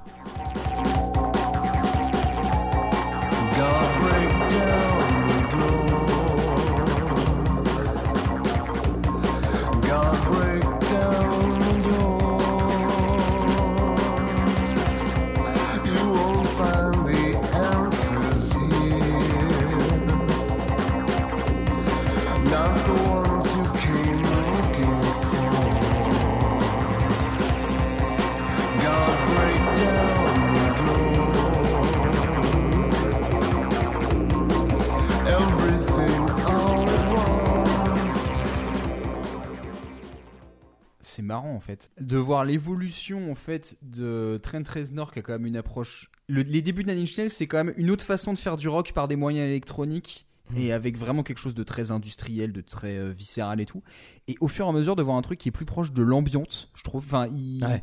C'est 41.18 41.22
marrant 41.24 41.52
en 41.52 41.58
fait 41.58 41.90
de 42.00 42.16
voir 42.16 42.44
l'évolution 42.44 43.28
en 43.32 43.34
fait 43.34 43.76
de 43.82 44.38
Trent 44.40 44.62
Reznor 44.72 45.10
qui 45.10 45.18
a 45.18 45.22
quand 45.22 45.32
même 45.32 45.46
une 45.46 45.56
approche. 45.56 46.12
le- 46.28 46.42
les 46.42 46.62
débuts 46.62 46.84
de 46.84 46.92
Nine 46.92 47.02
Inch 47.02 47.18
Nails, 47.18 47.28
c'est 47.30 47.48
quand 47.48 47.56
même 47.64 47.74
une 47.76 47.90
autre 47.90 48.04
façon 48.04 48.32
de 48.32 48.38
faire 48.38 48.56
du 48.56 48.68
rock 48.68 48.92
par 48.92 49.08
des 49.08 49.16
moyens 49.16 49.48
électroniques 49.48 50.26
et 50.56 50.72
avec 50.72 50.96
vraiment 50.96 51.24
quelque 51.24 51.38
chose 51.40 51.54
de 51.56 51.64
très 51.64 51.90
industriel, 51.90 52.52
de 52.52 52.60
très 52.60 52.96
euh, 52.98 53.10
viscéral 53.10 53.60
et 53.60 53.66
tout. 53.66 53.82
Et 54.28 54.36
au 54.40 54.46
fur 54.46 54.64
et 54.66 54.68
à 54.68 54.72
mesure 54.72 54.94
de 54.94 55.02
voir 55.02 55.16
un 55.16 55.22
truc 55.22 55.40
qui 55.40 55.48
est 55.48 55.52
plus 55.52 55.66
proche 55.66 55.92
de 55.92 56.02
l'ambiance, 56.04 56.70
je 56.76 56.84
trouve. 56.84 57.04
Enfin, 57.04 57.26
il, 57.26 57.64
Ouais. 57.64 57.82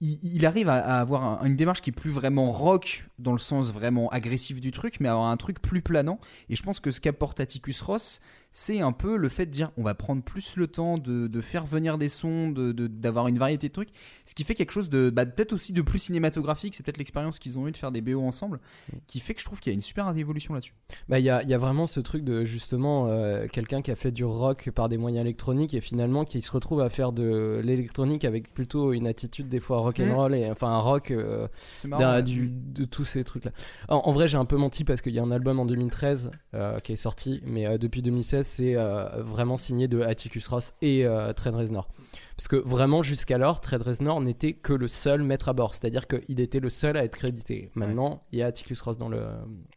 il, 0.00 0.44
arrive 0.44 0.68
à, 0.68 0.98
avoir 1.00 1.24
un- 1.42 1.46
une 1.46 1.54
démarche 1.56 1.82
qui 1.82 1.90
est 1.90 1.92
plus 1.94 2.10
vraiment 2.10 2.50
rock 2.50 3.06
dans 3.20 3.32
le 3.32 3.38
sens 3.38 3.72
vraiment 3.72 4.08
agressif 4.08 4.60
du 4.60 4.72
truc, 4.72 4.98
mais 4.98 5.08
avoir 5.08 5.28
un 5.28 5.36
truc 5.36 5.62
plus 5.62 5.82
planant. 5.82 6.18
Et 6.48 6.56
je 6.56 6.62
pense 6.62 6.80
que 6.80 6.90
ce 6.90 7.00
qu'apporte 7.00 7.38
Atticus 7.38 7.80
Ross, 7.82 8.20
c'est 8.52 8.80
un 8.80 8.92
peu 8.92 9.16
le 9.16 9.28
fait 9.28 9.46
de 9.46 9.50
dire 9.50 9.70
on 9.76 9.82
va 9.82 9.94
prendre 9.94 10.22
plus 10.22 10.56
le 10.56 10.66
temps 10.66 10.98
de, 10.98 11.26
de 11.28 11.40
faire 11.40 11.64
venir 11.66 11.98
des 11.98 12.08
sons, 12.08 12.50
de- 12.50 12.72
de- 12.72 12.86
d'avoir 12.88 13.28
une 13.28 13.38
variété 13.38 13.68
de 13.68 13.72
trucs, 13.72 13.90
ce 14.24 14.34
qui 14.34 14.44
fait 14.44 14.54
quelque 14.54 14.72
chose 14.72 14.88
de 14.90 15.10
bah, 15.10 15.24
peut-être 15.26 15.52
aussi 15.52 15.72
de 15.72 15.82
plus 15.82 15.98
cinématographique. 16.00 16.74
C'est 16.74 16.82
peut-être 16.84 16.98
l'expérience 16.98 17.38
qu'ils 17.38 17.58
ont 17.58 17.68
eu 17.68 17.72
de 17.72 17.76
faire 17.76 17.92
des 17.92 18.00
BO 18.00 18.20
ensemble, 18.22 18.60
qui 19.06 19.20
fait 19.20 19.34
que 19.34 19.40
je 19.40 19.44
trouve 19.46 19.60
qu'il 19.60 19.70
y 19.70 19.74
a 19.74 19.76
une 19.76 19.80
super 19.80 20.16
évolution 20.16 20.54
là-dessus. 20.54 20.74
Bah, 21.08 21.18
il 21.20 21.24
y 21.24 21.30
a, 21.30 21.42
y 21.44 21.54
a 21.54 21.58
vraiment 21.58 21.86
ce 21.86 22.00
truc 22.00 22.24
de 22.24 22.44
justement 22.44 23.06
euh, 23.08 23.46
quelqu'un 23.46 23.82
qui 23.82 23.90
a 23.90 23.96
fait 23.96 24.10
du 24.12 24.24
rock 24.24 24.70
par 24.74 24.88
des 24.88 24.96
moyens 24.98 25.22
électroniques 25.24 25.74
et 25.74 25.80
finalement 25.80 26.24
qui 26.24 26.42
se 26.42 26.50
retrouve 26.50 26.80
à 26.80 26.90
faire 26.90 27.12
de 27.12 27.60
l'électronique 27.64 28.24
avec 28.24 28.52
plutôt 28.52 28.92
une 28.92 29.06
attitude 29.06 29.48
des 29.48 29.60
fois 29.60 29.78
rock'n'roll 29.78 30.34
et 30.34 30.50
enfin 30.50 30.68
un 30.68 30.78
rock 30.80 31.10
euh, 31.12 31.46
marrant. 31.86 32.20
du, 32.22 32.48
de 32.50 32.84
tous 32.84 33.04
ces 33.04 33.22
trucs 33.24 33.44
là. 33.44 33.52
En, 33.88 33.96
en 33.96 34.12
vrai, 34.12 34.26
j'ai 34.28 34.36
un 34.36 34.44
peu 34.44 34.56
menti 34.56 34.84
parce 34.84 35.00
qu'il 35.02 35.14
y 35.14 35.18
a 35.18 35.22
un 35.22 35.30
album 35.30 35.60
en 35.60 35.66
2013 35.66 36.30
euh, 36.54 36.80
qui 36.80 36.92
est 36.92 36.96
sorti, 36.96 37.40
mais 37.44 37.78
depuis 37.78 38.02
2016, 38.02 38.39
c'est 38.42 38.76
euh, 38.76 39.22
vraiment 39.22 39.56
signé 39.56 39.88
de 39.88 40.00
Atticus 40.02 40.46
Ross 40.48 40.74
et 40.82 41.06
euh, 41.06 41.32
Trent 41.32 41.52
Reznor. 41.56 41.88
Parce 42.36 42.48
que 42.48 42.56
vraiment, 42.56 43.02
jusqu'alors, 43.02 43.60
Trent 43.60 43.82
Reznor 43.84 44.20
n'était 44.20 44.52
que 44.54 44.72
le 44.72 44.88
seul 44.88 45.22
maître 45.22 45.48
à 45.48 45.52
bord, 45.52 45.74
c'est-à-dire 45.74 46.06
qu'il 46.06 46.40
était 46.40 46.60
le 46.60 46.70
seul 46.70 46.96
à 46.96 47.04
être 47.04 47.16
crédité. 47.16 47.70
Maintenant, 47.74 48.22
il 48.32 48.38
y 48.38 48.42
a 48.42 48.46
Atticus 48.46 48.80
Ross 48.80 48.96
dans, 48.98 49.08
le, 49.08 49.26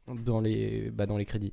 dans, 0.07 0.39
les, 0.39 0.89
bah, 0.91 1.05
dans 1.05 1.17
les 1.17 1.25
crédits. 1.25 1.51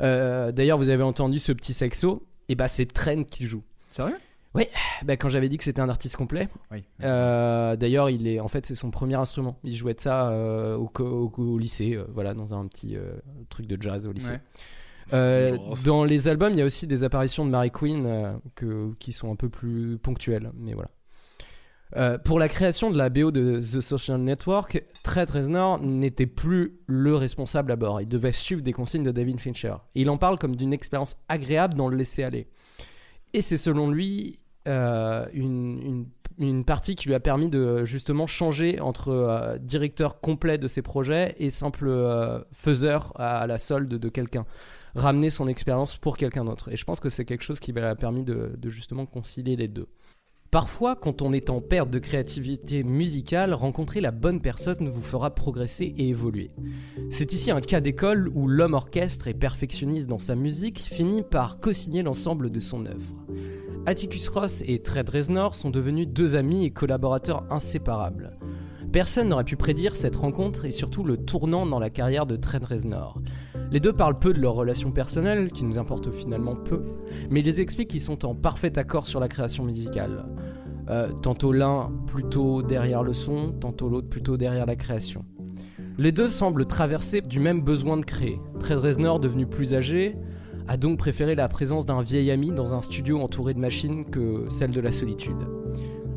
Euh, 0.00 0.52
D'ailleurs, 0.52 0.78
vous 0.78 0.90
avez 0.90 1.02
entendu 1.02 1.38
ce 1.38 1.52
petit 1.52 1.72
sexo, 1.72 2.26
et 2.48 2.54
bah 2.54 2.68
c'est 2.68 2.86
Trent 2.86 3.24
qui 3.24 3.46
joue. 3.46 3.62
Sérieux? 3.90 4.16
Bah, 5.04 5.16
quand 5.16 5.30
j'avais 5.30 5.48
dit 5.48 5.56
que 5.56 5.64
c'était 5.64 5.80
un 5.80 5.88
artiste 5.88 6.16
complet, 6.16 6.48
Oui. 6.70 6.84
euh, 7.02 7.74
D'ailleurs, 7.74 8.10
il 8.10 8.26
est 8.26 8.38
en 8.38 8.48
fait 8.48 8.66
c'est 8.66 8.74
son 8.74 8.90
premier 8.90 9.14
instrument. 9.14 9.56
Il 9.64 9.74
jouait 9.74 9.94
de 9.94 10.00
ça 10.00 10.28
euh, 10.28 10.76
au, 10.76 10.88
co- 10.88 11.32
au, 11.34 11.42
au 11.42 11.58
lycée, 11.58 11.94
euh, 11.94 12.04
voilà, 12.12 12.34
dans 12.34 12.52
un 12.52 12.66
petit 12.66 12.96
truc 13.48 13.66
de 13.66 13.80
jazz 13.80 14.06
au 14.06 14.12
lycée. 14.12 14.32
Ouais. 14.32 14.40
Euh, 15.12 15.56
dans 15.84 16.04
les 16.04 16.28
albums, 16.28 16.52
il 16.52 16.58
y 16.58 16.62
a 16.62 16.64
aussi 16.64 16.86
des 16.86 17.04
apparitions 17.04 17.44
de 17.44 17.50
Mary 17.50 17.70
Queen 17.70 18.06
euh, 18.06 18.32
que, 18.54 18.90
qui 18.98 19.12
sont 19.12 19.30
un 19.30 19.36
peu 19.36 19.48
plus 19.48 19.98
ponctuelles, 19.98 20.50
mais 20.54 20.72
voilà. 20.74 20.90
Euh, 21.96 22.16
pour 22.16 22.38
la 22.38 22.48
création 22.48 22.90
de 22.90 22.96
la 22.96 23.10
BO 23.10 23.30
de 23.30 23.60
The 23.60 23.82
Social 23.82 24.18
Network, 24.18 24.82
Trent 25.02 25.26
Reznor 25.30 25.78
n'était 25.80 26.26
plus 26.26 26.78
le 26.86 27.14
responsable 27.16 27.70
à 27.70 27.76
bord. 27.76 28.00
Il 28.00 28.08
devait 28.08 28.32
suivre 28.32 28.62
des 28.62 28.72
consignes 28.72 29.02
de 29.02 29.10
David 29.10 29.38
Fincher. 29.40 29.74
Et 29.94 30.00
il 30.00 30.08
en 30.08 30.16
parle 30.16 30.38
comme 30.38 30.56
d'une 30.56 30.72
expérience 30.72 31.16
agréable 31.28 31.74
dans 31.74 31.88
le 31.88 31.96
laisser 31.98 32.22
aller. 32.22 32.46
Et 33.34 33.42
c'est 33.42 33.58
selon 33.58 33.90
lui 33.90 34.38
une, 34.66 35.26
une- 35.34 36.06
une 36.38 36.64
partie 36.64 36.94
qui 36.94 37.08
lui 37.08 37.14
a 37.14 37.20
permis 37.20 37.50
de 37.50 37.84
justement 37.84 38.26
changer 38.26 38.80
entre 38.80 39.58
directeur 39.60 40.18
complet 40.20 40.56
de 40.56 40.66
ses 40.66 40.80
projets 40.80 41.34
et 41.38 41.50
simple 41.50 41.90
faiseur 42.52 43.12
à, 43.16 43.46
la 43.46 43.58
solde 43.58 43.88
de 43.88 44.08
quelqu'un. 44.08 44.46
Ramener 44.94 45.30
son 45.30 45.48
expérience 45.48 45.96
pour 45.96 46.16
quelqu'un 46.16 46.44
d'autre. 46.44 46.70
Et 46.72 46.76
je 46.76 46.84
pense 46.84 47.00
que 47.00 47.08
c'est 47.08 47.24
quelque 47.24 47.44
chose 47.44 47.60
qui 47.60 47.72
lui 47.72 47.80
a 47.80 47.94
permis 47.94 48.24
de, 48.24 48.56
justement 48.64 49.06
concilier 49.06 49.56
les 49.56 49.68
deux. 49.68 49.88
Parfois, 50.50 50.96
quand 50.96 51.22
on 51.22 51.32
est 51.32 51.48
en 51.48 51.62
perte 51.62 51.88
de 51.88 51.98
créativité 51.98 52.82
musicale, 52.82 53.54
rencontrer 53.54 54.02
la 54.02 54.10
bonne 54.10 54.42
personne 54.42 54.90
vous 54.90 55.00
fera 55.00 55.34
progresser 55.34 55.94
et 55.96 56.10
évoluer. 56.10 56.50
C'est 57.10 57.32
ici 57.32 57.50
un 57.50 57.62
cas 57.62 57.80
d'école 57.80 58.30
où 58.34 58.48
l'homme 58.48 58.74
orchestre 58.74 59.28
et 59.28 59.34
perfectionniste 59.34 60.08
dans 60.08 60.18
sa 60.18 60.34
musique 60.34 60.80
finit 60.80 61.22
par 61.22 61.58
co-signer 61.58 62.02
l'ensemble 62.02 62.50
de 62.50 62.60
son 62.60 62.84
œuvre. 62.84 63.24
Atticus 63.86 64.28
Ross 64.28 64.62
et 64.66 64.80
Trent 64.80 65.10
Reznor 65.10 65.54
sont 65.54 65.70
devenus 65.70 66.06
deux 66.06 66.36
amis 66.36 66.66
et 66.66 66.70
collaborateurs 66.70 67.46
inséparables. 67.50 68.36
Personne 68.92 69.30
n'aurait 69.30 69.44
pu 69.44 69.56
prédire 69.56 69.96
cette 69.96 70.16
rencontre 70.16 70.66
et 70.66 70.70
surtout 70.70 71.02
le 71.02 71.16
tournant 71.16 71.64
dans 71.64 71.78
la 71.78 71.88
carrière 71.88 72.26
de 72.26 72.36
Trent 72.36 72.62
Reznor. 72.62 73.22
Les 73.72 73.80
deux 73.80 73.94
parlent 73.94 74.18
peu 74.18 74.34
de 74.34 74.38
leur 74.38 74.52
relation 74.52 74.90
personnelle, 74.90 75.50
qui 75.50 75.64
nous 75.64 75.78
importe 75.78 76.10
finalement 76.10 76.56
peu, 76.56 76.82
mais 77.30 77.40
ils 77.40 77.58
expliquent 77.58 77.88
qu'ils 77.88 78.02
sont 78.02 78.26
en 78.26 78.34
parfait 78.34 78.78
accord 78.78 79.06
sur 79.06 79.18
la 79.18 79.28
création 79.28 79.64
musicale. 79.64 80.26
Euh, 80.90 81.10
tantôt 81.10 81.52
l'un 81.52 81.90
plutôt 82.06 82.60
derrière 82.60 83.02
le 83.02 83.14
son, 83.14 83.50
tantôt 83.52 83.88
l'autre 83.88 84.10
plutôt 84.10 84.36
derrière 84.36 84.66
la 84.66 84.76
création. 84.76 85.24
Les 85.96 86.12
deux 86.12 86.28
semblent 86.28 86.66
traverser 86.66 87.22
du 87.22 87.40
même 87.40 87.62
besoin 87.62 87.96
de 87.96 88.04
créer. 88.04 88.38
Trent 88.60 88.78
Reznor, 88.78 89.20
devenu 89.20 89.46
plus 89.46 89.72
âgé, 89.72 90.18
a 90.68 90.76
donc 90.76 90.98
préféré 90.98 91.34
la 91.34 91.48
présence 91.48 91.86
d'un 91.86 92.02
vieil 92.02 92.30
ami 92.30 92.52
dans 92.52 92.74
un 92.74 92.82
studio 92.82 93.20
entouré 93.20 93.54
de 93.54 93.58
machines 93.58 94.04
que 94.04 94.48
celle 94.50 94.72
de 94.72 94.80
la 94.80 94.92
solitude. 94.92 95.48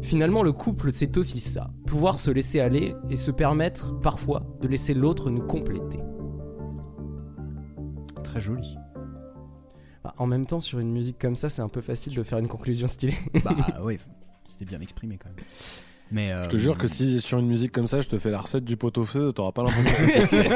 Finalement, 0.02 0.44
le 0.44 0.52
couple, 0.52 0.92
c'est 0.92 1.16
aussi 1.16 1.40
ça. 1.40 1.72
Pouvoir 1.88 2.20
se 2.20 2.32
laisser 2.32 2.60
aller 2.60 2.96
et 3.10 3.16
se 3.16 3.32
permettre, 3.32 3.98
parfois, 4.02 4.44
de 4.60 4.68
laisser 4.68 4.94
l'autre 4.94 5.30
nous 5.30 5.42
compléter. 5.42 6.00
Très 8.36 8.42
joli. 8.42 8.78
Bah, 10.04 10.14
en 10.18 10.28
même 10.28 10.46
temps, 10.46 10.60
sur 10.60 10.80
une 10.80 10.92
musique 10.92 11.18
comme 11.18 11.38
ça, 11.38 11.50
c'est 11.50 11.62
un 11.62 11.70
peu 11.70 11.80
facile 11.80 12.14
de 12.14 12.22
faire 12.22 12.38
une 12.38 12.50
conclusion 12.50 12.86
stylée. 12.86 13.16
bah 13.46 13.56
oui, 13.82 13.98
c'était 14.44 14.66
bien 14.66 14.82
exprimé 14.82 15.18
quand 15.18 15.30
même. 15.30 15.46
Mais 16.12 16.34
euh, 16.34 16.44
Je 16.44 16.50
te 16.50 16.58
jure 16.58 16.78
que 16.78 16.90
si 16.90 17.22
sur 17.22 17.40
une 17.40 17.48
musique 17.48 17.72
comme 17.72 17.88
ça, 17.88 18.02
je 18.02 18.10
te 18.10 18.18
fais 18.18 18.32
la 18.32 18.42
recette 18.42 18.66
du 18.66 18.76
pot-au-feu, 18.76 19.32
t'auras 19.32 19.54
pas 19.54 19.64
l'impression 19.64 20.20
que 20.20 20.28
c'est 20.28 20.50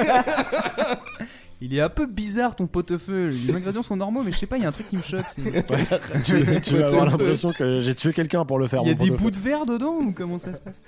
il 1.62 1.74
est 1.74 1.80
un 1.80 1.90
peu 1.90 2.06
bizarre 2.06 2.56
ton 2.58 2.68
pot-au-feu. 2.68 3.28
Les 3.28 3.56
ingrédients 3.56 3.84
sont 3.84 3.96
normaux, 3.96 4.24
mais 4.24 4.34
je 4.34 4.38
sais 4.38 4.46
pas, 4.46 4.58
il 4.58 4.64
y 4.64 4.66
a 4.66 4.70
un 4.70 4.74
truc 4.74 4.90
qui 4.90 4.98
me 4.98 5.02
choque. 5.02 5.26
tu, 6.26 6.62
tu 6.62 6.78
vas 6.78 6.88
avoir 6.88 7.06
l'impression 7.06 7.54
que 7.54 7.80
j'ai 7.80 7.96
tué 7.96 8.12
quelqu'un 8.12 8.44
pour 8.44 8.60
le 8.60 8.68
faire. 8.68 8.82
Il 8.84 8.90
y 8.90 8.92
a 8.92 8.96
mon 8.96 9.04
des 9.06 9.12
bouts 9.12 9.32
de 9.32 9.38
verre 9.38 9.66
dedans 9.66 9.96
ou 10.02 10.12
comment 10.12 10.38
ça 10.38 10.54
se 10.54 10.60
passe? 10.60 10.82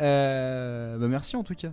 Euh, 0.00 0.96
bah 0.98 1.08
merci 1.08 1.36
en 1.36 1.42
tout 1.42 1.54
cas. 1.54 1.72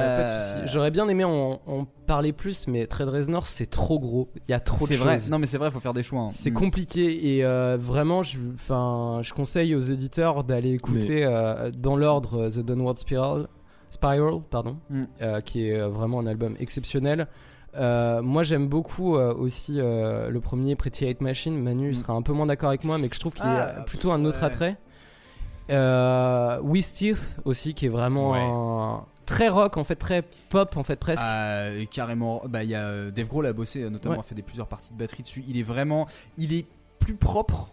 Euh, 0.00 0.60
souci. 0.62 0.72
J'aurais 0.72 0.90
bien 0.90 1.08
aimé 1.08 1.24
en, 1.24 1.60
en 1.66 1.84
parler 2.06 2.32
plus, 2.32 2.66
mais 2.68 2.86
Trade 2.86 3.08
Reznor 3.08 3.46
c'est 3.46 3.66
trop 3.66 3.98
gros. 3.98 4.28
Il 4.48 4.50
y 4.50 4.54
a 4.54 4.60
trop 4.60 4.78
de 4.78 4.82
C'est 4.88 4.94
choses. 4.96 5.04
vrai. 5.06 5.18
Non 5.30 5.38
mais 5.38 5.46
c'est 5.46 5.58
vrai, 5.58 5.70
faut 5.70 5.80
faire 5.80 5.94
des 5.94 6.02
choix. 6.02 6.20
hein. 6.22 6.28
C'est 6.28 6.50
Mm. 6.50 6.54
compliqué 6.54 7.36
et 7.36 7.44
euh, 7.44 7.76
vraiment, 7.80 8.22
je, 8.22 8.38
je 8.68 9.32
conseille 9.34 9.74
aux 9.74 9.80
éditeurs 9.80 10.44
d'aller 10.44 10.72
écouter 10.72 11.24
euh, 11.24 11.70
dans 11.70 11.96
l'ordre 11.96 12.42
euh, 12.42 12.50
The 12.50 12.60
Downward 12.60 12.98
Spiral, 12.98 13.48
Spiral, 13.90 14.40
pardon, 14.50 14.76
Mm. 14.90 15.02
euh, 15.22 15.40
qui 15.40 15.68
est 15.68 15.76
euh, 15.78 15.88
vraiment 15.88 16.20
un 16.20 16.26
album 16.26 16.54
exceptionnel. 16.58 17.26
Euh, 17.74 18.20
moi, 18.20 18.42
j'aime 18.42 18.68
beaucoup 18.68 19.16
euh, 19.16 19.32
aussi 19.34 19.76
euh, 19.80 20.28
le 20.28 20.40
premier 20.40 20.76
Pretty 20.76 21.06
Hate 21.06 21.22
Machine. 21.22 21.58
Manu 21.58 21.90
Mm. 21.90 21.94
sera 21.94 22.12
un 22.12 22.20
peu 22.22 22.32
moins 22.34 22.44
d'accord 22.46 22.68
avec 22.68 22.84
moi, 22.84 22.98
mais 22.98 23.08
que 23.08 23.14
je 23.14 23.20
trouve 23.20 23.32
qu'il 23.32 23.44
Ah, 23.46 23.80
est 23.80 23.84
plutôt 23.86 24.12
un 24.12 24.24
autre 24.26 24.40
ouais. 24.40 24.46
attrait. 24.46 24.76
Euh, 25.70 26.60
With 26.62 26.92
Teeth 26.92 27.22
aussi, 27.44 27.72
qui 27.74 27.86
est 27.86 27.88
vraiment 27.88 28.32
Ouais. 28.32 28.40
un- 28.42 29.04
très 29.32 29.48
rock 29.48 29.76
en 29.76 29.84
fait, 29.84 29.96
très 29.96 30.22
pop 30.50 30.76
en 30.76 30.82
fait 30.82 30.96
presque. 30.96 31.22
Ah, 31.24 31.68
carrément. 31.90 32.42
Bah, 32.48 32.62
il 32.64 32.70
y 32.70 32.74
a 32.74 32.82
euh, 32.86 33.10
Dave 33.10 33.26
Grohl 33.28 33.46
a 33.46 33.52
bossé, 33.52 33.82
euh, 33.82 33.90
notamment 33.90 34.14
Ouais. 34.14 34.20
a 34.20 34.24
fait 34.24 34.34
des 34.34 34.42
plusieurs 34.42 34.66
parties 34.68 34.92
de 34.92 34.98
batterie 34.98 35.22
dessus. 35.22 35.44
Il 35.48 35.56
est 35.58 35.62
vraiment, 35.62 36.06
il 36.38 36.52
est 36.52 36.66
plus 36.98 37.14
propre. 37.14 37.72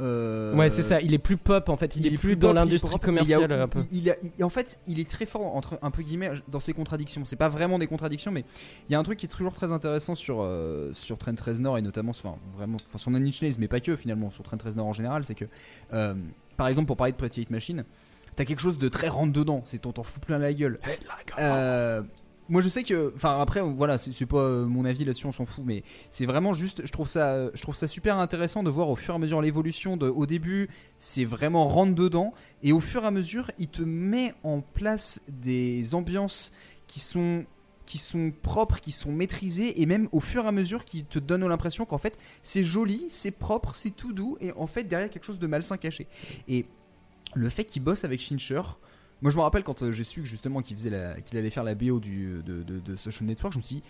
euh, 0.00 0.54
Ouais, 0.54 0.70
c'est 0.70 0.82
ça. 0.82 1.00
Il 1.00 1.12
est 1.12 1.18
plus 1.18 1.36
pop 1.36 1.68
en 1.68 1.76
fait. 1.76 1.96
Il, 1.96 2.06
est, 2.06 2.16
plus, 2.16 2.36
dans 2.36 2.52
l'industrie 2.52 2.94
a- 2.94 2.98
commerciale 2.98 3.50
un 3.50 3.66
peu. 3.66 3.80
il- 3.90 3.98
il 4.02 4.10
a- 4.10 4.16
il- 4.38 4.44
en 4.44 4.48
fait, 4.48 4.78
il 4.86 5.00
est 5.00 5.08
très 5.10 5.26
fort 5.26 5.56
entre 5.56 5.78
un 5.82 5.90
peu 5.90 6.02
guillemets 6.02 6.30
dans 6.46 6.60
ses 6.60 6.72
contradictions. 6.72 7.22
C'est 7.24 7.34
pas 7.36 7.48
vraiment 7.48 7.78
des 7.80 7.86
contradictions, 7.88 8.30
mais 8.30 8.44
il 8.88 8.92
y 8.92 8.94
a 8.94 8.98
un 8.98 9.02
truc 9.02 9.18
qui 9.18 9.26
est 9.26 9.28
toujours 9.28 9.52
très 9.52 9.72
intéressant 9.72 10.14
sur 10.14 10.38
euh, 10.40 10.92
sur 10.92 11.18
Trent 11.18 11.34
Reznor 11.44 11.78
et 11.78 11.82
notamment, 11.82 12.10
enfin 12.10 12.36
vraiment, 12.56 12.76
enfin 12.94 13.10
Nine 13.10 13.32
Nails, 13.42 13.54
mais 13.58 13.66
pas 13.68 13.80
que 13.80 13.96
finalement 13.96 14.30
sur 14.30 14.44
Trent 14.44 14.58
Reznor 14.64 14.86
en 14.86 14.92
général, 14.92 15.24
c'est 15.24 15.34
que 15.34 15.46
euh, 15.92 16.14
par 16.56 16.68
exemple 16.68 16.86
pour 16.86 16.96
parler 16.96 17.12
de 17.12 17.16
Pretty 17.16 17.40
Hate 17.40 17.50
Machine, 17.50 17.84
t'as 18.38 18.44
quelque 18.44 18.60
chose 18.60 18.78
de 18.78 18.88
très 18.88 19.08
rentre 19.08 19.32
dedans. 19.32 19.62
C'est 19.66 19.84
on 19.84 19.92
t'en 19.92 20.04
fout 20.04 20.22
plein 20.22 20.38
la 20.38 20.54
gueule. 20.54 20.78
Euh, 21.40 22.02
moi 22.48 22.60
je 22.60 22.68
sais 22.68 22.84
que 22.84 23.12
enfin 23.16 23.40
après 23.40 23.60
voilà 23.60 23.98
c'est 23.98 24.26
pas 24.26 24.38
euh, 24.38 24.64
mon 24.64 24.84
avis 24.84 25.04
là-dessus 25.04 25.26
on 25.26 25.32
s'en 25.32 25.44
fout 25.44 25.64
mais 25.66 25.82
c'est 26.10 26.24
vraiment 26.24 26.54
juste 26.54 26.86
je 26.86 26.92
trouve 26.92 27.08
ça 27.08 27.50
je 27.52 27.60
trouve 27.60 27.74
ça 27.74 27.86
super 27.86 28.16
intéressant 28.16 28.62
de 28.62 28.70
voir 28.70 28.88
au 28.88 28.96
fur 28.96 29.12
et 29.12 29.16
à 29.16 29.18
mesure 29.18 29.42
l'évolution 29.42 29.98
de 29.98 30.08
au 30.08 30.24
début 30.24 30.70
c'est 30.96 31.26
vraiment 31.26 31.66
rentre 31.66 31.94
dedans 31.94 32.32
et 32.62 32.72
au 32.72 32.80
fur 32.80 33.02
et 33.04 33.06
à 33.06 33.10
mesure 33.10 33.50
il 33.58 33.68
te 33.68 33.82
met 33.82 34.32
en 34.44 34.62
place 34.62 35.20
des 35.28 35.94
ambiances 35.94 36.52
qui 36.86 37.00
sont 37.00 37.44
qui 37.84 37.96
sont 37.96 38.32
propres, 38.42 38.80
qui 38.80 38.92
sont 38.92 39.12
maîtrisées 39.12 39.80
et 39.80 39.86
même 39.86 40.08
au 40.12 40.20
fur 40.20 40.44
et 40.44 40.48
à 40.48 40.52
mesure 40.52 40.84
qui 40.84 41.04
te 41.04 41.18
donnent 41.18 41.46
l'impression 41.46 41.86
qu'en 41.86 41.96
fait 41.96 42.18
c'est 42.42 42.62
joli, 42.62 43.06
c'est 43.08 43.30
propre, 43.30 43.74
c'est 43.74 43.90
tout 43.90 44.12
doux 44.12 44.36
et 44.42 44.52
en 44.52 44.66
fait 44.66 44.84
derrière 44.84 45.08
quelque 45.08 45.24
chose 45.24 45.38
de 45.38 45.46
malsain 45.46 45.78
caché. 45.78 46.06
Et 46.48 46.66
le 47.34 47.48
fait 47.48 47.64
qu'il 47.64 47.82
bosse 47.82 48.04
avec 48.04 48.20
Fincher, 48.20 48.62
moi 49.22 49.30
je 49.30 49.36
me 49.36 49.42
rappelle 49.42 49.62
quand 49.64 49.82
euh, 49.82 49.92
j'ai 49.92 50.04
su 50.04 50.24
justement 50.26 50.62
qu'il 50.62 50.76
faisait 50.76 51.16
qu'il 51.24 51.38
allait 51.38 51.50
faire 51.50 51.64
la 51.64 51.74
BO 51.74 52.00
du, 52.00 52.42
de, 52.44 52.62
de- 52.62 52.78
de 52.80 52.96
Social 52.96 53.26
Network, 53.26 53.52
je 53.54 53.58
me 53.58 53.62
suis 53.62 53.76
dit 53.76 53.82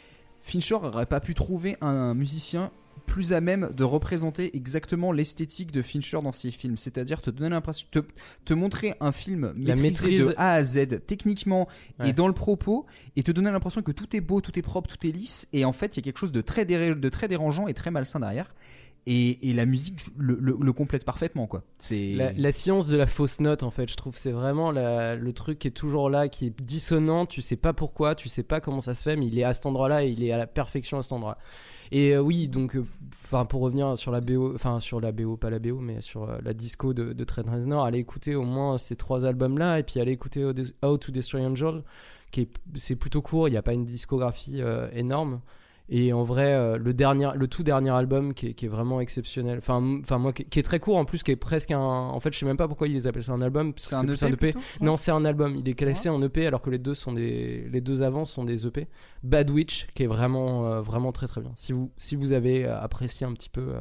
Fincher 0.42 0.74
aurait 0.74 1.06
pas 1.06 1.20
pu 1.20 1.34
trouver 1.34 1.76
un 1.80 2.14
musicien 2.14 2.70
plus 3.06 3.32
à 3.32 3.40
même 3.40 3.70
de 3.76 3.84
représenter 3.84 4.54
exactement 4.56 5.12
l'esthétique 5.12 5.72
de 5.72 5.82
Fincher 5.82 6.18
dans 6.22 6.32
ses 6.32 6.50
films, 6.50 6.76
c'est-à-dire 6.76 7.22
te 7.22 7.30
donner 7.30 7.50
l'impression, 7.50 7.86
te, 7.90 8.00
te 8.44 8.54
montrer 8.54 8.94
un 9.00 9.12
film 9.12 9.54
La 9.56 9.76
maîtrisé 9.76 10.18
maîtrise- 10.18 10.28
de 10.28 10.34
A 10.36 10.52
à 10.54 10.64
Z, 10.64 11.00
techniquement 11.06 11.68
Ouais. 12.00 12.10
et 12.10 12.12
dans 12.12 12.26
le 12.28 12.34
propos, 12.34 12.86
et 13.16 13.22
te 13.22 13.30
donner 13.30 13.50
l'impression 13.50 13.82
que 13.82 13.92
tout 13.92 14.14
est 14.16 14.20
beau, 14.20 14.40
tout 14.40 14.58
est 14.58 14.62
propre, 14.62 14.90
tout 14.94 15.06
est 15.06 15.10
lisse, 15.12 15.48
et 15.52 15.64
en 15.64 15.72
fait 15.72 15.96
il 15.96 16.00
y 16.00 16.00
a 16.00 16.02
quelque 16.02 16.18
chose 16.18 16.32
de 16.32 16.40
très, 16.40 16.64
de 16.66 17.08
très 17.08 17.28
dérangeant 17.28 17.66
et 17.68 17.74
très 17.74 17.90
malsain 17.90 18.20
derrière. 18.20 18.52
Et, 19.06 19.54
la 19.54 19.64
musique 19.64 20.00
le, 20.18 20.72
complète 20.72 21.04
parfaitement 21.06 21.46
quoi. 21.46 21.62
La, 21.90 22.52
science 22.52 22.88
de 22.88 22.96
la 22.96 23.06
fausse 23.06 23.40
note, 23.40 23.62
en 23.62 23.70
fait, 23.70 23.90
je 23.90 23.96
trouve, 23.96 24.18
c'est 24.18 24.32
vraiment 24.32 24.70
le 24.70 25.30
truc 25.30 25.60
qui 25.60 25.68
est 25.68 25.72
toujours 25.72 26.10
là, 26.10 26.28
qui 26.28 26.46
est 26.46 26.60
dissonant. 26.60 27.24
Tu 27.24 27.40
sais 27.40 27.56
pas 27.56 27.72
pourquoi, 27.72 28.14
tu 28.14 28.28
sais 28.28 28.42
pas 28.42 28.60
comment 28.60 28.80
ça 28.80 28.94
se 28.94 29.02
fait, 29.02 29.16
mais 29.16 29.26
il 29.26 29.38
est 29.38 29.44
à 29.44 29.54
cet 29.54 29.66
endroit-là 29.66 30.04
et 30.04 30.10
il 30.10 30.22
est 30.22 30.32
à 30.32 30.38
la 30.38 30.46
perfection 30.46 30.98
à 30.98 31.02
cet 31.02 31.12
endroit. 31.12 31.38
Et 31.90 32.14
euh, 32.14 32.20
oui, 32.20 32.48
donc, 32.48 32.76
euh, 32.76 32.84
enfin, 33.24 33.46
pour 33.46 33.62
revenir 33.62 33.96
sur 33.96 34.12
la 34.12 34.20
BO, 34.20 34.54
enfin 34.54 34.80
sur 34.80 35.00
la 35.00 35.12
BO, 35.12 35.36
pas 35.36 35.50
la 35.50 35.58
BO, 35.58 35.78
mais 35.78 36.00
sur 36.00 36.24
euh, 36.24 36.38
la 36.42 36.52
disco 36.52 36.92
de, 36.92 37.12
de 37.12 37.24
Trent 37.24 37.50
Reznor, 37.50 37.84
allez 37.84 37.98
écouter 37.98 38.34
au 38.34 38.42
moins 38.42 38.78
ces 38.78 38.96
trois 38.96 39.24
albums-là, 39.24 39.78
et 39.78 39.82
puis 39.82 40.00
allez 40.00 40.12
écouter 40.12 40.44
How 40.82 40.98
to 40.98 41.12
Destroy 41.12 41.44
Angel, 41.46 41.82
qui 42.30 42.42
est, 42.42 42.50
c'est 42.74 42.96
plutôt 42.96 43.22
court. 43.22 43.48
Il 43.48 43.52
n'y 43.52 43.56
a 43.56 43.62
pas 43.62 43.74
une 43.74 43.86
discographie 43.86 44.60
énorme. 44.92 45.40
Et 45.90 46.12
en 46.12 46.22
vrai, 46.22 46.52
euh, 46.52 46.76
le 46.76 46.92
dernier, 46.92 47.30
le 47.34 47.48
tout 47.48 47.62
dernier 47.62 47.90
album 47.90 48.34
qui 48.34 48.48
est, 48.48 48.54
qui 48.54 48.66
est 48.66 48.68
vraiment 48.68 49.00
exceptionnel. 49.00 49.58
Enfin, 49.58 50.00
enfin 50.00 50.18
moi, 50.18 50.32
qui, 50.32 50.44
qui 50.44 50.58
est 50.58 50.62
très 50.62 50.80
court 50.80 50.96
en 50.96 51.04
plus, 51.04 51.22
qui 51.22 51.30
est 51.30 51.36
presque 51.36 51.70
un. 51.70 51.78
En 51.78 52.20
fait, 52.20 52.32
je 52.32 52.38
sais 52.38 52.46
même 52.46 52.58
pas 52.58 52.68
pourquoi 52.68 52.88
ils 52.88 53.08
appellent 53.08 53.24
ça 53.24 53.32
un 53.32 53.40
album. 53.40 53.72
c'est 53.76 53.94
un 53.94 54.06
EP, 54.06 54.26
EP. 54.26 54.52
plutôt 54.52 54.60
Non, 54.80 54.96
c'est 54.96 55.10
un 55.10 55.24
album. 55.24 55.56
Il 55.56 55.68
est 55.68 55.74
classé 55.74 56.08
en 56.08 56.20
EP 56.22 56.46
alors 56.46 56.60
que 56.60 56.70
les 56.70 56.78
deux 56.78 56.94
sont 56.94 57.12
des, 57.12 57.68
les 57.70 57.80
deux 57.80 58.02
avant 58.02 58.24
sont 58.24 58.44
des 58.44 58.66
EP. 58.66 58.86
Bad 59.22 59.50
Witch, 59.50 59.88
qui 59.94 60.04
est 60.04 60.06
vraiment, 60.06 60.66
euh, 60.66 60.80
vraiment 60.80 61.12
très 61.12 61.26
très 61.26 61.40
bien. 61.40 61.52
Si 61.56 61.72
vous, 61.72 61.90
si 61.96 62.16
vous 62.16 62.32
avez 62.32 62.66
euh, 62.66 62.80
apprécié 62.80 63.26
un 63.26 63.32
petit 63.32 63.50
peu, 63.50 63.60
euh, 63.60 63.80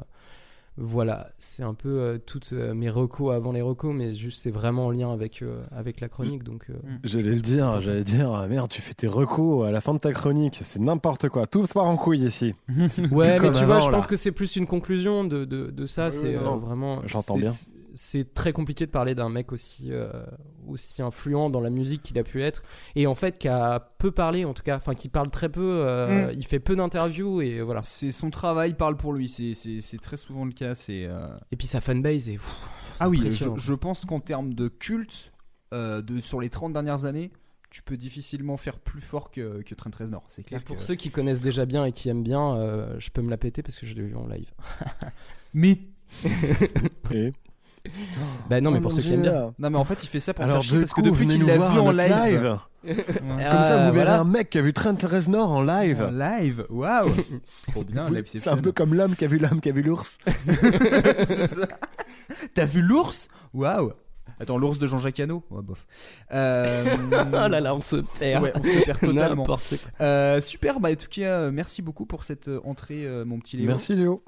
voilà, 0.77 1.29
c'est 1.39 1.63
un 1.63 1.73
peu 1.73 1.89
euh, 1.99 2.17
toutes 2.23 2.51
euh, 2.53 2.73
mes 2.75 2.89
recos 2.89 3.33
avant 3.33 3.51
les 3.51 3.61
recos, 3.61 3.93
mais 3.95 4.13
juste 4.13 4.43
c'est 4.43 4.51
vraiment 4.51 4.85
en 4.87 4.91
lien 4.91 5.11
avec 5.11 5.41
euh, 5.41 5.63
avec 5.71 5.99
la 6.01 6.07
chronique, 6.07 6.43
donc. 6.43 6.65
euh, 6.69 6.73
J'allais 7.03 7.33
le 7.33 7.41
dire, 7.41 7.81
j'allais 7.81 8.03
dire, 8.03 8.31
ah, 8.31 8.47
merde, 8.47 8.69
tu 8.69 8.81
fais 8.81 8.93
tes 8.93 9.07
recos 9.07 9.67
à 9.67 9.71
la 9.71 9.81
fin 9.81 9.93
de 9.95 9.99
ta 9.99 10.11
chronique, 10.13 10.59
c'est 10.61 10.79
n'importe 10.79 11.29
quoi, 11.29 11.47
tout 11.47 11.65
part 11.73 11.85
en 11.85 11.97
couille 11.97 12.23
ici. 12.23 12.53
Ouais, 13.11 13.39
mais 13.41 13.51
tu 13.51 13.63
vois, 13.65 13.79
je 13.79 13.89
pense 13.89 14.07
que 14.07 14.15
c'est 14.15 14.31
plus 14.31 14.55
une 14.55 14.67
conclusion 14.67 15.23
de, 15.23 15.45
de, 15.45 15.71
de 15.71 15.85
ça. 15.85 16.11
C'est 16.11 16.35
euh, 16.35 16.39
vraiment. 16.39 17.01
j'entends 17.05 17.37
bien. 17.37 17.53
C'est- 17.97 18.33
très 18.33 18.53
compliqué 18.53 18.85
de 18.85 18.91
parler 18.91 19.15
d'un 19.15 19.29
mec 19.29 19.51
aussi, 19.51 19.87
euh, 19.91 20.09
aussi 20.67 21.01
influent 21.01 21.49
dans 21.49 21.59
la 21.59 21.69
musique 21.69 22.03
qu'il 22.03 22.17
a 22.19 22.23
pu 22.23 22.41
être. 22.43 22.63
Et 22.95 23.07
en 23.07 23.15
fait, 23.15 23.37
qui 23.37 23.47
a 23.47 23.79
peu 23.97 24.11
parlé, 24.11 24.45
en 24.45 24.53
tout 24.53 24.63
cas, 24.63 24.77
enfin, 24.77 24.95
qui 24.95 25.09
parle 25.09 25.29
très 25.29 25.49
peu. 25.49 25.61
euh, 25.85 26.27
Mm. 26.31 26.33
Il 26.37 26.45
fait 26.45 26.59
peu 26.59 26.75
d'interviews 26.75 27.41
et 27.41 27.61
voilà. 27.61 27.81
C'est 27.81 28.11
son 28.11 28.29
travail 28.29 28.73
parle 28.75 28.95
pour 28.95 29.11
lui, 29.13 29.27
c'est- 29.27 29.53
c'est 29.53 29.81
c'est 29.81 29.97
très 29.99 30.17
souvent 30.17 30.45
le 30.45 30.51
cas. 30.53 30.75
C'est 30.75 31.05
euh, 31.05 31.27
Et 31.51 31.55
puis 31.57 31.67
sa 31.67 31.81
fanbase 31.81 32.29
est. 32.29 32.33
pff, 32.37 32.55
ah 32.99 33.09
oui, 33.09 33.19
je, 33.31 33.73
pense 33.73 34.05
qu'en 34.05 34.19
termes 34.19 34.53
de 34.53 34.67
culte, 34.69 35.31
euh, 35.73 36.01
de 36.01 36.21
sur 36.21 36.39
les 36.39 36.49
30 36.49 36.71
dernières 36.73 37.05
années, 37.05 37.31
tu 37.69 37.81
peux 37.81 37.97
difficilement 37.97 38.55
faire 38.57 38.79
plus 38.79 39.01
fort 39.01 39.29
que, 39.29 39.61
que 39.61 39.75
Trent 39.75 39.91
Reznor. 39.99 40.23
C'est 40.29 40.41
Et 40.41 40.45
clair. 40.45 40.63
pour 40.63 40.77
que- 40.77 40.83
ceux 40.83 40.95
qui 40.95 41.09
connaissent 41.11 41.41
déjà 41.41 41.65
bien 41.65 41.83
et 41.85 41.91
qui 41.91 42.07
aiment 42.09 42.23
bien, 42.23 42.55
euh, 42.55 42.95
je 42.99 43.09
peux 43.09 43.21
me 43.21 43.29
la 43.29 43.37
péter 43.37 43.61
parce 43.61 43.77
que 43.77 43.85
je 43.85 43.93
l'ai 43.93 44.03
vu 44.03 44.15
en 44.15 44.25
live. 44.27 44.51
Mais 45.53 45.77
Et... 47.11 47.31
Bah 48.49 48.61
non, 48.61 48.71
mais 48.71 48.77
Oh 48.79 48.81
pour 48.81 48.91
ceux 48.91 49.01
qui 49.01 49.13
aiment 49.13 49.21
bien. 49.21 49.53
Non, 49.59 49.69
mais 49.69 49.77
en 49.77 49.83
fait, 49.83 50.03
il 50.03 50.07
fait 50.07 50.19
ça 50.19 50.33
pour 50.33 50.43
Alors 50.43 50.57
faire 50.57 50.63
chier 50.63 50.79
parce 50.79 50.93
que 50.93 51.01
depuis 51.01 51.27
qu'il 51.27 51.45
l'a 51.45 51.57
vu 51.57 51.79
en 51.79 51.91
live, 51.91 52.15
live. 52.25 52.57
Ouais. 52.83 52.95
Comme 52.95 53.63
ça, 53.63 53.87
vous 53.87 53.93
verrez 53.93 54.05
voilà. 54.05 54.19
un 54.19 54.23
mec 54.23 54.49
qui 54.49 54.57
a 54.57 54.61
vu 54.61 54.73
Trent 54.73 54.97
Reznor 55.03 55.51
en 55.51 55.63
live. 55.63 56.03
En 56.03 56.11
live, 56.11 56.65
waouh, 56.69 57.09
trop 57.69 57.83
bien. 57.83 58.07
Oui, 58.09 58.15
live 58.15 58.23
c'est 58.27 58.47
un 58.47 58.57
peu 58.57 58.71
comme 58.71 58.93
l'homme 58.93 59.15
qui 59.15 59.25
a 59.25 59.27
vu 59.27 59.39
l'homme 59.39 59.59
qui 59.59 59.69
a 59.69 59.71
vu 59.73 59.81
l'ours. 59.81 60.19
C'est 61.19 61.47
ça. 61.47 61.67
T'as 62.53 62.65
vu 62.65 62.81
l'ours? 62.81 63.29
Waouh. 63.53 63.91
Attends, 64.39 64.57
l'ours 64.57 64.77
de 64.77 64.85
Jean-Jacques 64.85 65.19
Hano? 65.19 65.43
Ouais, 65.49 65.63
bof. 65.63 65.85
Euh, 66.31 66.85
Oh 67.11 67.47
là 67.47 67.59
là, 67.59 67.73
on 67.75 67.79
se 67.79 67.97
perd. 68.19 68.43
Ouais, 68.43 68.53
on 68.55 68.63
se 68.63 68.85
perd 68.85 68.99
totalement. 68.99 69.45
Euh, 70.01 70.41
super, 70.41 70.79
bah 70.79 70.89
en 70.91 70.95
tout 70.95 71.07
cas, 71.09 71.21
euh, 71.21 71.51
merci 71.51 71.81
beaucoup 71.81 72.05
pour 72.05 72.23
cette 72.23 72.47
euh, 72.47 72.59
entrée, 72.63 73.05
euh, 73.05 73.25
mon 73.25 73.39
petit 73.39 73.57
Léo. 73.57 73.67
Merci 73.67 73.95
Léo. 73.95 74.23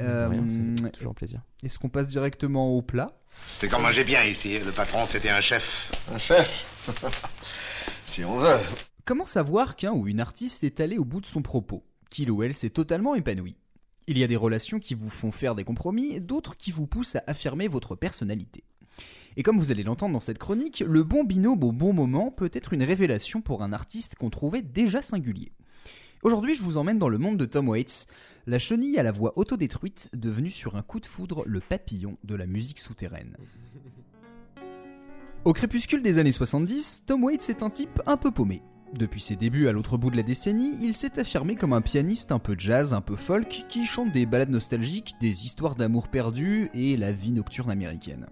Euh, 0.00 0.28
rien, 0.28 0.44
c'est 0.48 0.92
toujours 0.92 1.12
un 1.12 1.14
plaisir. 1.14 1.40
Est-ce 1.62 1.78
qu'on 1.78 1.88
passe 1.88 2.08
directement 2.08 2.74
au 2.74 2.82
plat? 2.82 3.18
C'est 3.58 3.68
comme 3.68 3.82
manger 3.82 4.04
bien 4.04 4.24
ici. 4.24 4.58
Le 4.58 4.72
patron, 4.72 5.06
c'était 5.06 5.30
un 5.30 5.40
chef. 5.40 5.90
Un 6.12 6.18
chef 6.18 6.50
Si 8.04 8.24
on 8.24 8.40
veut. 8.40 8.58
Comment 9.04 9.26
savoir 9.26 9.76
qu'un 9.76 9.92
ou 9.92 10.08
une 10.08 10.20
artiste 10.20 10.64
est 10.64 10.80
allé 10.80 10.98
au 10.98 11.04
bout 11.04 11.20
de 11.20 11.26
son 11.26 11.42
propos? 11.42 11.84
Qu'il 12.10 12.30
ou 12.30 12.42
elle 12.42 12.54
s'est 12.54 12.70
totalement 12.70 13.14
épanoui 13.14 13.56
Il 14.06 14.18
y 14.18 14.24
a 14.24 14.26
des 14.26 14.36
relations 14.36 14.78
qui 14.78 14.94
vous 14.94 15.10
font 15.10 15.32
faire 15.32 15.54
des 15.54 15.64
compromis, 15.64 16.20
d'autres 16.20 16.56
qui 16.56 16.70
vous 16.70 16.86
poussent 16.86 17.16
à 17.16 17.24
affirmer 17.26 17.68
votre 17.68 17.94
personnalité. 17.94 18.64
Et 19.36 19.42
comme 19.42 19.58
vous 19.58 19.70
allez 19.70 19.82
l'entendre 19.82 20.14
dans 20.14 20.20
cette 20.20 20.38
chronique, 20.38 20.82
le 20.86 21.02
bon 21.02 21.24
binôme 21.24 21.62
au 21.62 21.72
bon 21.72 21.92
moment 21.92 22.30
peut 22.30 22.50
être 22.52 22.72
une 22.72 22.82
révélation 22.82 23.42
pour 23.42 23.62
un 23.62 23.72
artiste 23.72 24.14
qu'on 24.14 24.30
trouvait 24.30 24.62
déjà 24.62 25.02
singulier. 25.02 25.52
Aujourd'hui, 26.22 26.54
je 26.54 26.62
vous 26.62 26.78
emmène 26.78 26.98
dans 26.98 27.10
le 27.10 27.18
monde 27.18 27.36
de 27.36 27.44
Tom 27.44 27.68
Waits, 27.68 28.06
la 28.46 28.58
chenille 28.58 28.98
à 28.98 29.02
la 29.02 29.12
voix 29.12 29.32
autodétruite, 29.36 30.08
devenue 30.14 30.50
sur 30.50 30.76
un 30.76 30.82
coup 30.82 31.00
de 31.00 31.06
foudre 31.06 31.42
le 31.46 31.60
papillon 31.60 32.16
de 32.22 32.36
la 32.36 32.46
musique 32.46 32.78
souterraine. 32.78 33.36
Au 35.44 35.52
crépuscule 35.52 36.02
des 36.02 36.18
années 36.18 36.32
70, 36.32 37.04
Tom 37.06 37.24
Waits 37.24 37.50
est 37.50 37.62
un 37.62 37.70
type 37.70 38.00
un 38.06 38.16
peu 38.16 38.30
paumé. 38.30 38.62
Depuis 38.96 39.20
ses 39.20 39.34
débuts 39.34 39.66
à 39.66 39.72
l'autre 39.72 39.98
bout 39.98 40.10
de 40.10 40.16
la 40.16 40.22
décennie, 40.22 40.76
il 40.80 40.94
s'est 40.94 41.18
affirmé 41.18 41.56
comme 41.56 41.72
un 41.72 41.80
pianiste 41.80 42.30
un 42.30 42.38
peu 42.38 42.54
jazz, 42.56 42.94
un 42.94 43.00
peu 43.00 43.16
folk, 43.16 43.64
qui 43.68 43.84
chante 43.84 44.12
des 44.12 44.26
ballades 44.26 44.50
nostalgiques, 44.50 45.14
des 45.20 45.44
histoires 45.44 45.74
d'amour 45.74 46.08
perdu 46.08 46.70
et 46.72 46.96
la 46.96 47.12
vie 47.12 47.32
nocturne 47.32 47.70
américaine. 47.70 48.26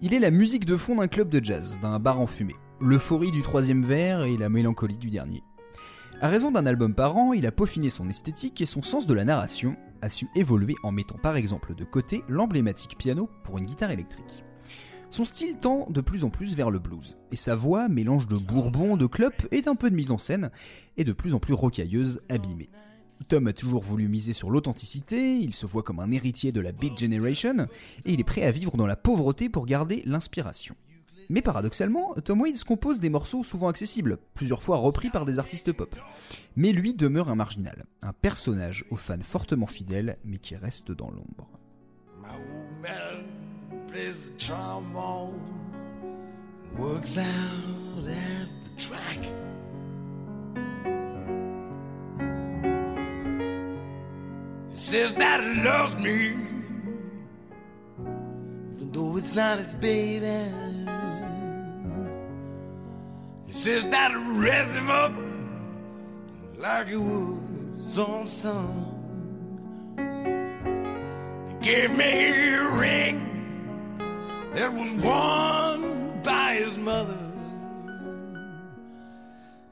Il 0.00 0.14
est 0.14 0.20
la 0.20 0.30
musique 0.30 0.64
de 0.64 0.76
fond 0.76 0.96
d'un 0.96 1.08
club 1.08 1.28
de 1.28 1.44
jazz, 1.44 1.78
d'un 1.82 1.98
bar 1.98 2.20
enfumé, 2.20 2.54
l'euphorie 2.80 3.32
du 3.32 3.42
troisième 3.42 3.82
verre 3.82 4.22
et 4.22 4.36
la 4.36 4.48
mélancolie 4.48 4.96
du 4.96 5.10
dernier. 5.10 5.42
À 6.22 6.28
raison 6.28 6.50
d'un 6.50 6.66
album 6.66 6.94
par 6.94 7.16
an, 7.16 7.32
il 7.32 7.46
a 7.46 7.50
peaufiné 7.50 7.88
son 7.88 8.06
esthétique 8.10 8.60
et 8.60 8.66
son 8.66 8.82
sens 8.82 9.06
de 9.06 9.14
la 9.14 9.24
narration, 9.24 9.74
a 10.02 10.10
su 10.10 10.28
évoluer 10.34 10.74
en 10.82 10.92
mettant 10.92 11.16
par 11.16 11.36
exemple 11.36 11.74
de 11.74 11.84
côté 11.84 12.24
l'emblématique 12.28 12.98
piano 12.98 13.30
pour 13.42 13.56
une 13.56 13.64
guitare 13.64 13.90
électrique. 13.90 14.44
Son 15.08 15.24
style 15.24 15.56
tend 15.56 15.86
de 15.88 16.02
plus 16.02 16.24
en 16.24 16.28
plus 16.28 16.54
vers 16.54 16.70
le 16.70 16.78
blues, 16.78 17.16
et 17.32 17.36
sa 17.36 17.56
voix 17.56 17.88
mélange 17.88 18.28
de 18.28 18.36
bourbon, 18.36 18.98
de 18.98 19.06
clop 19.06 19.32
et 19.50 19.62
d'un 19.62 19.76
peu 19.76 19.88
de 19.88 19.96
mise 19.96 20.10
en 20.10 20.18
scène, 20.18 20.50
et 20.98 21.04
de 21.04 21.14
plus 21.14 21.32
en 21.32 21.40
plus 21.40 21.54
rocailleuse, 21.54 22.20
abîmée. 22.28 22.68
Tom 23.28 23.46
a 23.46 23.54
toujours 23.54 23.82
voulu 23.82 24.06
miser 24.06 24.34
sur 24.34 24.50
l'authenticité, 24.50 25.38
il 25.38 25.54
se 25.54 25.64
voit 25.64 25.82
comme 25.82 26.00
un 26.00 26.10
héritier 26.10 26.52
de 26.52 26.60
la 26.60 26.72
Beat 26.72 26.98
Generation, 26.98 27.66
et 28.04 28.12
il 28.12 28.20
est 28.20 28.24
prêt 28.24 28.42
à 28.42 28.50
vivre 28.50 28.76
dans 28.76 28.86
la 28.86 28.96
pauvreté 28.96 29.48
pour 29.48 29.64
garder 29.64 30.02
l'inspiration. 30.04 30.76
Mais 31.30 31.42
paradoxalement, 31.42 32.12
Tom 32.24 32.40
Waits 32.40 32.64
compose 32.64 32.98
des 32.98 33.08
morceaux 33.08 33.44
souvent 33.44 33.68
accessibles, 33.68 34.18
plusieurs 34.34 34.64
fois 34.64 34.78
repris 34.78 35.10
par 35.10 35.24
des 35.24 35.38
artistes 35.38 35.70
pop. 35.70 35.94
Mais 36.56 36.72
lui 36.72 36.92
demeure 36.92 37.28
un 37.28 37.36
marginal, 37.36 37.84
un 38.02 38.12
personnage 38.12 38.84
aux 38.90 38.96
fans 38.96 39.22
fortement 39.22 39.68
fidèles, 39.68 40.18
mais 40.24 40.38
qui 40.38 40.56
reste 40.56 40.90
dans 40.90 41.08
l'ombre. 41.08 41.48
He 63.50 63.56
says 63.56 63.84
that 63.88 64.12
raised 64.12 64.76
him 64.76 64.88
up 64.88 65.12
like 66.56 66.86
he 66.86 66.96
was 66.96 67.98
on 67.98 68.24
son. 68.24 68.86
He 71.48 71.54
gave 71.66 71.90
me 71.96 72.28
a 72.28 72.70
ring 72.78 73.18
that 74.54 74.72
was 74.72 74.92
worn 74.92 76.22
by 76.22 76.54
his 76.62 76.78
mother. 76.78 77.18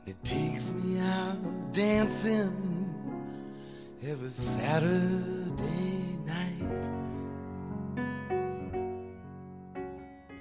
It 0.08 0.24
takes 0.24 0.72
me 0.72 0.98
out 0.98 1.72
dancing 1.72 2.92
every 4.02 4.30
Saturday 4.30 6.07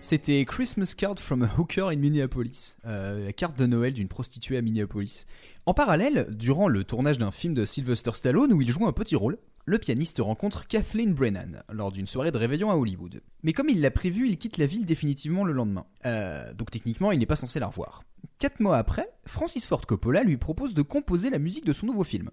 C'était 0.09 0.45
Christmas 0.45 0.93
Card 0.95 1.19
from 1.19 1.43
a 1.43 1.49
Hooker 1.57 1.89
in 1.91 1.97
Minneapolis, 1.97 2.77
euh, 2.85 3.25
la 3.25 3.33
carte 3.33 3.59
de 3.59 3.65
Noël 3.65 3.91
d'une 3.91 4.07
prostituée 4.07 4.55
à 4.55 4.61
Minneapolis. 4.61 5.25
En 5.65 5.73
parallèle, 5.73 6.29
durant 6.33 6.69
le 6.69 6.85
tournage 6.85 7.17
d'un 7.17 7.29
film 7.29 7.53
de 7.53 7.65
Sylvester 7.65 8.11
Stallone 8.13 8.53
où 8.53 8.61
il 8.61 8.71
joue 8.71 8.85
un 8.85 8.93
petit 8.93 9.17
rôle, 9.17 9.37
le 9.65 9.77
pianiste 9.79 10.19
rencontre 10.19 10.65
Kathleen 10.65 11.13
Brennan 11.13 11.61
lors 11.69 11.91
d'une 11.91 12.07
soirée 12.07 12.31
de 12.31 12.37
réveillon 12.37 12.71
à 12.71 12.75
Hollywood. 12.75 13.21
Mais 13.43 13.51
comme 13.51 13.67
il 13.67 13.81
l'a 13.81 13.91
prévu, 13.91 14.29
il 14.29 14.37
quitte 14.37 14.57
la 14.57 14.65
ville 14.65 14.85
définitivement 14.85 15.43
le 15.43 15.51
lendemain. 15.51 15.85
Euh, 16.05 16.53
donc 16.53 16.71
techniquement, 16.71 17.11
il 17.11 17.19
n'est 17.19 17.25
pas 17.25 17.35
censé 17.35 17.59
la 17.59 17.67
revoir. 17.67 18.01
Quatre 18.39 18.61
mois 18.61 18.77
après, 18.77 19.09
Francis 19.25 19.67
Ford 19.67 19.85
Coppola 19.85 20.23
lui 20.23 20.37
propose 20.37 20.73
de 20.73 20.83
composer 20.83 21.29
la 21.29 21.37
musique 21.37 21.65
de 21.65 21.73
son 21.73 21.85
nouveau 21.85 22.05
film. 22.05 22.29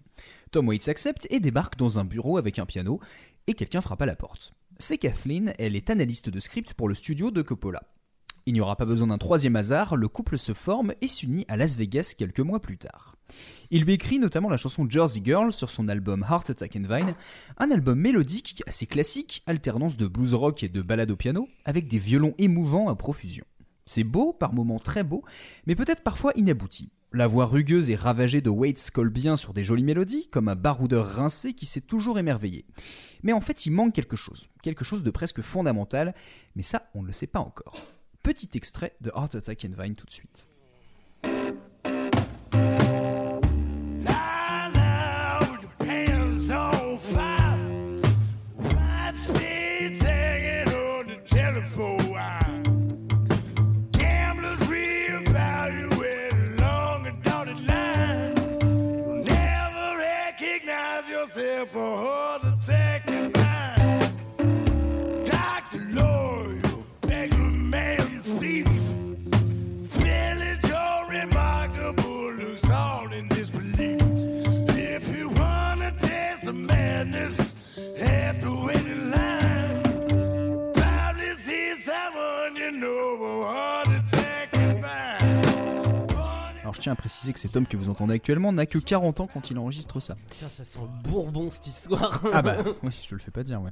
Tom 0.52 0.68
Waits 0.68 0.86
accepte 0.86 1.26
et 1.28 1.40
débarque 1.40 1.76
dans 1.76 1.98
un 1.98 2.04
bureau 2.04 2.38
avec 2.38 2.60
un 2.60 2.66
piano, 2.66 3.00
et 3.48 3.54
quelqu'un 3.54 3.80
frappe 3.80 4.02
à 4.02 4.06
la 4.06 4.14
porte. 4.14 4.54
C'est 4.78 4.98
Kathleen, 4.98 5.54
elle 5.58 5.76
est 5.76 5.88
analyste 5.88 6.30
de 6.30 6.40
script 6.40 6.74
pour 6.74 6.88
le 6.88 6.94
studio 6.94 7.30
de 7.30 7.42
Coppola. 7.42 7.82
Il 8.46 8.54
n'y 8.54 8.60
aura 8.60 8.76
pas 8.76 8.84
besoin 8.84 9.06
d'un 9.06 9.18
troisième 9.18 9.56
hasard, 9.56 9.96
le 9.96 10.08
couple 10.08 10.36
se 10.36 10.52
forme 10.52 10.94
et 11.00 11.06
s'unit 11.06 11.44
à 11.48 11.56
Las 11.56 11.76
Vegas 11.76 12.14
quelques 12.18 12.40
mois 12.40 12.60
plus 12.60 12.76
tard. 12.76 13.16
Il 13.70 13.84
lui 13.84 13.94
écrit 13.94 14.18
notamment 14.18 14.50
la 14.50 14.56
chanson 14.56 14.86
Jersey 14.88 15.22
Girl 15.24 15.52
sur 15.52 15.70
son 15.70 15.88
album 15.88 16.26
Heart 16.28 16.50
Attack 16.50 16.76
and 16.76 16.88
Vine, 16.88 17.14
un 17.56 17.70
album 17.70 18.00
mélodique 18.00 18.62
assez 18.66 18.86
classique, 18.86 19.42
alternance 19.46 19.96
de 19.96 20.08
blues 20.08 20.34
rock 20.34 20.64
et 20.64 20.68
de 20.68 20.82
ballade 20.82 21.12
au 21.12 21.16
piano, 21.16 21.48
avec 21.64 21.88
des 21.88 21.98
violons 21.98 22.34
émouvants 22.38 22.88
à 22.88 22.96
profusion. 22.96 23.44
C'est 23.86 24.04
beau, 24.04 24.32
par 24.32 24.52
moments 24.52 24.80
très 24.80 25.04
beau, 25.04 25.22
mais 25.66 25.76
peut-être 25.76 26.02
parfois 26.02 26.32
inabouti. 26.34 26.90
La 27.16 27.28
voix 27.28 27.46
rugueuse 27.46 27.90
et 27.90 27.94
ravagée 27.94 28.40
de 28.40 28.50
Waits 28.50 28.90
colle 28.90 29.08
bien 29.08 29.36
sur 29.36 29.54
des 29.54 29.62
jolies 29.62 29.84
mélodies, 29.84 30.26
comme 30.32 30.48
un 30.48 30.56
baroudeur 30.56 31.06
rincé 31.06 31.52
qui 31.52 31.64
s'est 31.64 31.80
toujours 31.80 32.18
émerveillé. 32.18 32.64
Mais 33.22 33.32
en 33.32 33.40
fait, 33.40 33.66
il 33.66 33.70
manque 33.70 33.94
quelque 33.94 34.16
chose, 34.16 34.48
quelque 34.64 34.84
chose 34.84 35.04
de 35.04 35.12
presque 35.12 35.40
fondamental, 35.40 36.12
mais 36.56 36.64
ça, 36.64 36.90
on 36.92 37.02
ne 37.02 37.06
le 37.06 37.12
sait 37.12 37.28
pas 37.28 37.38
encore. 37.38 37.86
Petit 38.24 38.50
extrait 38.54 38.96
de 39.00 39.12
Heart 39.14 39.36
Attack 39.36 39.64
and 39.64 39.80
Vine 39.80 39.94
tout 39.94 40.06
de 40.06 40.10
suite. 40.10 40.48
Tiens 86.84 86.92
à 86.92 86.96
préciser 86.96 87.32
que 87.32 87.38
cet 87.38 87.56
homme 87.56 87.66
que 87.66 87.78
vous 87.78 87.88
entendez 87.88 88.12
actuellement 88.12 88.52
n'a 88.52 88.66
que 88.66 88.76
40 88.76 89.20
ans 89.20 89.26
quand 89.26 89.50
il 89.50 89.58
enregistre 89.58 90.00
ça. 90.00 90.16
Putain, 90.28 90.50
ça 90.50 90.64
sent 90.64 90.80
le 90.82 91.10
bourbon 91.10 91.50
cette 91.50 91.66
histoire. 91.66 92.22
Ah 92.30 92.42
bah 92.42 92.58
oui, 92.82 92.90
je 93.02 93.08
te 93.08 93.14
le 93.14 93.20
fais 93.22 93.30
pas 93.30 93.42
dire, 93.42 93.62
ouais. 93.62 93.70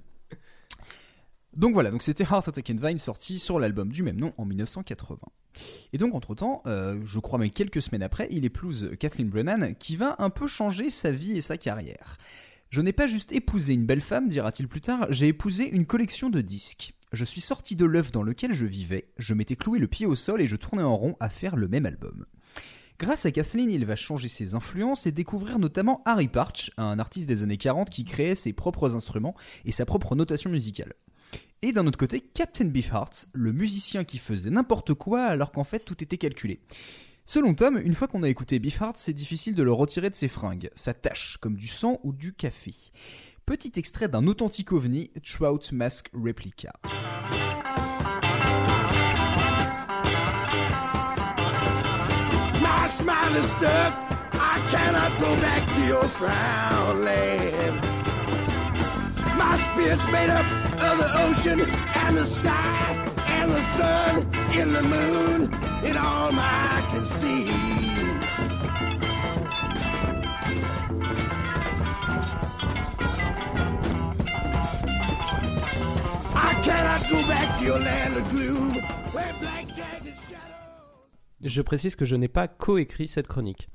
Donc 1.55 1.75
voilà, 1.75 1.91
donc 1.91 2.03
c'était 2.03 2.25
Heart 2.25 2.49
Attack 2.49 2.71
and 2.71 2.87
Vine 2.87 2.97
sorti 2.97 3.39
sur 3.39 3.59
l'album 3.59 3.93
du 3.93 4.03
même 4.03 4.17
nom 4.17 4.33
en 4.39 4.47
1980. 4.47 5.19
Et 5.93 5.99
donc 5.99 6.15
entre-temps, 6.15 6.63
euh, 6.65 7.03
je 7.05 7.19
crois 7.19 7.39
même 7.39 7.51
quelques 7.51 7.83
semaines 7.83 8.03
après, 8.03 8.29
il 8.31 8.47
épouse 8.47 8.93
Kathleen 8.99 9.29
Brennan 9.29 9.75
qui 9.79 9.97
va 9.97 10.17
un 10.19 10.31
peu 10.31 10.47
changer 10.47 10.89
sa 10.89 11.11
vie 11.11 11.37
et 11.37 11.43
sa 11.43 11.59
carrière. 11.59 12.17
Je 12.71 12.81
n'ai 12.81 12.95
pas 12.95 13.07
juste 13.07 13.33
épousé 13.33 13.75
une 13.75 13.85
belle 13.85 14.01
femme, 14.01 14.31
dira-t-il 14.31 14.69
plus 14.69 14.81
tard, 14.81 15.07
j'ai 15.11 15.29
épousé 15.29 15.69
une 15.69 15.85
collection 15.85 16.31
de 16.31 16.41
disques. 16.41 16.95
Je 17.13 17.27
suis 17.27 17.43
sorti 17.43 17.77
de 17.77 17.85
l'œuf 17.85 18.11
dans 18.11 18.23
lequel 18.23 18.55
je 18.55 18.65
vivais, 18.65 19.09
je 19.19 19.35
m'étais 19.35 19.57
cloué 19.57 19.79
le 19.79 19.87
pied 19.87 20.07
au 20.07 20.15
sol 20.15 20.41
et 20.41 20.47
je 20.47 20.57
tournais 20.57 20.83
en 20.83 20.97
rond 20.97 21.15
à 21.21 21.29
faire 21.29 21.57
le 21.57 21.69
même 21.69 21.85
album. 21.85 22.25
Grâce 22.99 23.27
à 23.27 23.33
Kathleen, 23.33 23.71
il 23.71 23.85
va 23.85 23.97
changer 23.97 24.29
ses 24.29 24.55
influences 24.55 25.07
et 25.07 25.13
découvrir 25.13 25.59
notamment 25.59 26.03
Harry 26.05 26.29
Partch, 26.29 26.71
un 26.77 26.99
artiste 26.99 27.29
des 27.29 27.43
années 27.43 27.57
40 27.57 27.91
qui 27.91 28.05
créait 28.05 28.35
ses 28.35 28.53
propres 28.53 28.95
instruments 28.97 29.35
et 29.65 29.73
sa 29.73 29.85
propre 29.85 30.15
notation 30.15 30.51
musicale. 30.51 30.95
Et 31.63 31.73
d'un 31.73 31.87
autre 31.87 31.99
côté, 31.99 32.21
Captain 32.21 32.67
Beefheart, 32.67 33.29
le 33.33 33.53
musicien 33.53 34.05
qui 34.05 34.19
faisait 34.19 34.51
n'importe 34.51 34.95
quoi 34.95 35.25
alors 35.25 35.53
qu'en 35.53 35.65
fait 35.65 35.81
tout 35.81 36.03
était 36.03 36.19
calculé. 36.19 36.61
Selon 37.25 37.55
Tom, 37.55 37.81
une 37.83 37.95
fois 37.95 38.09
qu'on 38.09 38.25
a 38.25 38.29
écouté 38.29 38.59
Beefheart, 38.59 38.97
c'est 38.97 39.13
difficile 39.13 39.55
de 39.55 39.63
le 39.63 39.73
retirer 39.73 40.11
de 40.11 40.15
ses 40.15 40.29
fringues. 40.29 40.71
Ça 40.75 40.93
tâche, 40.93 41.39
comme 41.41 41.57
du 41.57 41.69
sang 41.69 42.01
ou 42.03 42.13
du 42.13 42.33
café. 42.33 42.75
Petit 43.47 43.73
extrait 43.77 44.09
d'un 44.09 44.27
authentique 44.27 44.73
ovni, 44.73 45.11
Trout 45.25 45.71
Mask 45.73 46.11
Replica. 46.13 46.73
Smile 52.93 53.35
is 53.35 53.47
stuck. 53.47 53.95
I 54.35 54.57
cannot 54.71 55.19
go 55.19 55.35
back 55.37 55.63
to 55.75 55.81
your 55.87 56.05
frown 56.05 57.05
land. 57.05 57.81
My 59.39 59.57
spirit's 59.67 60.07
made 60.11 60.29
up 60.29 60.47
of 60.89 60.99
the 60.99 61.11
ocean 61.25 61.61
and 61.61 62.17
the 62.17 62.27
sky 62.27 62.85
and 63.27 63.51
the 63.51 63.63
sun 63.77 64.13
and 64.59 64.71
the 64.71 64.83
moon 64.83 65.55
and 65.87 65.97
all 65.97 66.33
I 66.35 66.87
can 66.91 67.05
see. 67.05 67.49
I 76.35 76.53
cannot 76.67 77.03
go 77.11 77.19
back 77.27 77.59
to 77.59 77.65
your 77.65 77.79
land 77.79 78.17
of 78.17 78.29
gloom 78.31 78.75
where 79.15 79.35
black. 79.41 79.63
Je 81.43 81.63
précise 81.63 81.97
que 81.97 82.05
je 82.05 82.17
n'ai 82.17 82.29
pas 82.29 82.49
coécrit 82.49 83.09
cette 83.09 83.29
chronique. 83.29 83.69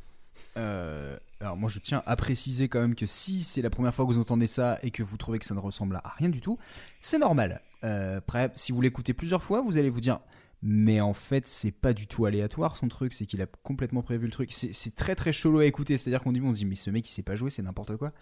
Euh, 0.56 1.18
alors 1.40 1.56
moi 1.56 1.70
je 1.70 1.80
tiens 1.80 2.02
à 2.06 2.16
préciser 2.16 2.68
quand 2.68 2.80
même 2.80 2.96
que 2.96 3.06
si 3.06 3.42
c'est 3.42 3.62
la 3.62 3.70
première 3.70 3.94
fois 3.94 4.06
que 4.06 4.12
vous 4.12 4.20
entendez 4.20 4.48
ça 4.48 4.80
et 4.82 4.92
que 4.92 5.04
vous 5.04 5.18
trouvez 5.18 5.38
que 5.40 5.46
ça 5.46 5.54
ne 5.54 5.60
ressemble 5.60 5.98
à 5.98 6.14
rien 6.18 6.30
du 6.30 6.42
tout, 6.42 6.58
c'est 7.00 7.20
normal. 7.20 7.62
Euh, 7.84 8.18
après, 8.18 8.52
si 8.56 8.72
vous 8.72 8.82
l'écoutez 8.82 9.14
plusieurs 9.14 9.44
fois, 9.44 9.62
vous 9.62 9.78
allez 9.78 9.90
vous 9.90 10.02
dire 10.02 10.20
mais 10.64 11.00
en 11.02 11.14
fait 11.14 11.48
c'est 11.48 11.72
pas 11.72 11.94
du 11.94 12.08
tout 12.08 12.26
aléatoire 12.26 12.76
son 12.76 12.88
truc, 12.88 13.14
c'est 13.14 13.28
qu'il 13.28 13.42
a 13.44 13.46
complètement 13.46 14.02
prévu 14.02 14.26
le 14.26 14.32
truc. 14.32 14.52
C'est 14.52 14.96
très 14.96 15.14
très 15.14 15.32
chelou 15.32 15.60
à 15.60 15.66
écouter, 15.66 15.98
c'est-à-dire 15.98 16.24
qu'on 16.24 16.32
dit 16.32 16.42
on 16.42 16.52
dit 16.52 16.66
mais 16.66 16.76
ce 16.76 16.90
mec 16.90 17.08
il 17.08 17.12
sait 17.12 17.22
pas 17.22 17.36
jouer, 17.36 17.52
c'est 17.52 17.62
n'importe 17.62 17.96
quoi. 17.98 18.14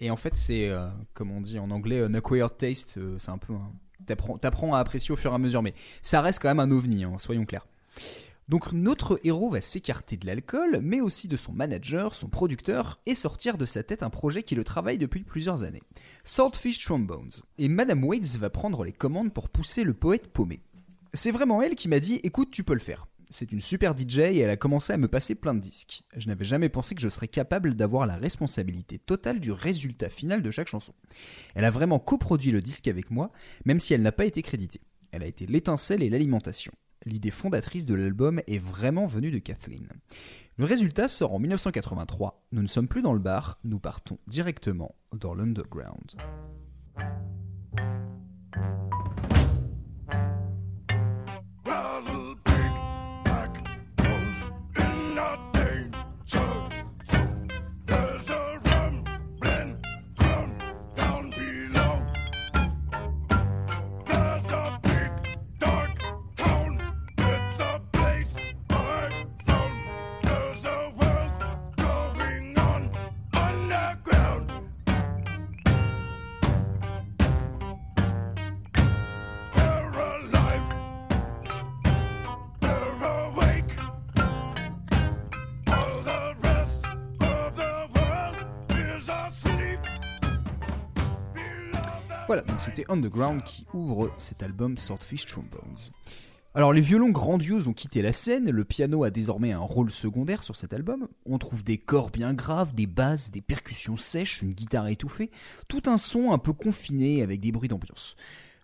Et 0.00 0.10
en 0.10 0.16
fait 0.16 0.34
c'est 0.34 0.68
euh, 0.68 0.88
comme 1.14 1.30
on 1.30 1.40
dit 1.40 1.58
en 1.60 1.70
anglais 1.70 2.02
un 2.02 2.14
acquired 2.14 2.56
taste, 2.56 2.98
c'est 3.18 3.30
un 3.30 3.38
peu 3.38 3.54
t'apprends 4.40 4.74
à 4.74 4.78
apprécier 4.78 5.12
au 5.12 5.16
fur 5.16 5.30
et 5.30 5.34
à 5.34 5.38
mesure, 5.38 5.62
mais 5.62 5.74
ça 6.02 6.20
reste 6.22 6.40
quand 6.40 6.48
même 6.48 6.60
un 6.60 6.70
ovni, 6.70 7.04
hein, 7.04 7.14
soyons 7.18 7.44
clairs. 7.44 7.66
Donc 8.48 8.72
notre 8.72 9.20
héros 9.24 9.50
va 9.50 9.60
s'écarter 9.60 10.16
de 10.16 10.26
l'alcool, 10.26 10.80
mais 10.82 11.00
aussi 11.00 11.28
de 11.28 11.36
son 11.36 11.52
manager, 11.52 12.14
son 12.14 12.28
producteur, 12.28 12.98
et 13.04 13.14
sortir 13.14 13.58
de 13.58 13.66
sa 13.66 13.82
tête 13.82 14.02
un 14.02 14.10
projet 14.10 14.42
qui 14.42 14.54
le 14.54 14.64
travaille 14.64 14.98
depuis 14.98 15.22
plusieurs 15.22 15.64
années. 15.64 15.82
Swordfish 16.24 16.82
Trombones. 16.82 17.30
Et 17.58 17.68
Madame 17.68 18.04
Waits 18.04 18.38
va 18.38 18.48
prendre 18.48 18.84
les 18.84 18.92
commandes 18.92 19.32
pour 19.32 19.50
pousser 19.50 19.84
le 19.84 19.92
poète 19.92 20.28
paumé. 20.28 20.60
C'est 21.12 21.30
vraiment 21.30 21.62
elle 21.62 21.74
qui 21.74 21.88
m'a 21.88 22.00
dit 22.00 22.20
écoute, 22.22 22.50
tu 22.50 22.64
peux 22.64 22.74
le 22.74 22.80
faire. 22.80 23.06
C'est 23.30 23.52
une 23.52 23.60
super 23.60 23.94
DJ 23.96 24.20
et 24.20 24.38
elle 24.38 24.50
a 24.50 24.56
commencé 24.56 24.94
à 24.94 24.96
me 24.96 25.08
passer 25.08 25.34
plein 25.34 25.52
de 25.52 25.60
disques. 25.60 26.02
Je 26.16 26.28
n'avais 26.28 26.46
jamais 26.46 26.70
pensé 26.70 26.94
que 26.94 27.02
je 27.02 27.10
serais 27.10 27.28
capable 27.28 27.74
d'avoir 27.74 28.06
la 28.06 28.16
responsabilité 28.16 28.98
totale 28.98 29.38
du 29.38 29.52
résultat 29.52 30.08
final 30.08 30.40
de 30.40 30.50
chaque 30.50 30.68
chanson. 30.68 30.94
Elle 31.54 31.66
a 31.66 31.70
vraiment 31.70 31.98
coproduit 31.98 32.52
le 32.52 32.62
disque 32.62 32.88
avec 32.88 33.10
moi, 33.10 33.30
même 33.66 33.80
si 33.80 33.92
elle 33.92 34.00
n'a 34.00 34.12
pas 34.12 34.24
été 34.24 34.40
créditée. 34.40 34.80
Elle 35.12 35.22
a 35.22 35.26
été 35.26 35.44
l'étincelle 35.46 36.02
et 36.02 36.08
l'alimentation. 36.08 36.72
L'idée 37.04 37.30
fondatrice 37.30 37.86
de 37.86 37.94
l'album 37.94 38.40
est 38.46 38.58
vraiment 38.58 39.06
venue 39.06 39.30
de 39.30 39.38
Kathleen. 39.38 39.88
Le 40.56 40.64
résultat 40.64 41.08
sort 41.08 41.34
en 41.34 41.38
1983. 41.38 42.44
Nous 42.52 42.62
ne 42.62 42.66
sommes 42.66 42.88
plus 42.88 43.02
dans 43.02 43.12
le 43.12 43.20
bar, 43.20 43.58
nous 43.64 43.78
partons 43.78 44.18
directement 44.26 44.96
dans 45.12 45.34
l'underground. 45.34 46.16
Voilà, 92.28 92.42
donc 92.42 92.60
c'était 92.60 92.84
Underground 92.90 93.42
qui 93.42 93.64
ouvre 93.72 94.12
cet 94.18 94.42
album 94.42 94.76
Swordfish 94.76 95.24
Trombones. 95.24 95.78
Alors 96.54 96.74
les 96.74 96.82
violons 96.82 97.08
grandioses 97.08 97.68
ont 97.68 97.72
quitté 97.72 98.02
la 98.02 98.12
scène, 98.12 98.50
le 98.50 98.64
piano 98.66 99.02
a 99.02 99.10
désormais 99.10 99.52
un 99.52 99.60
rôle 99.60 99.90
secondaire 99.90 100.42
sur 100.42 100.54
cet 100.54 100.74
album. 100.74 101.08
On 101.24 101.38
trouve 101.38 101.64
des 101.64 101.78
corps 101.78 102.10
bien 102.10 102.34
graves, 102.34 102.74
des 102.74 102.86
basses, 102.86 103.30
des 103.30 103.40
percussions 103.40 103.96
sèches, 103.96 104.42
une 104.42 104.52
guitare 104.52 104.88
étouffée, 104.88 105.30
tout 105.68 105.84
un 105.86 105.96
son 105.96 106.30
un 106.32 106.36
peu 106.36 106.52
confiné 106.52 107.22
avec 107.22 107.40
des 107.40 107.50
bruits 107.50 107.70
d'ambiance. 107.70 108.14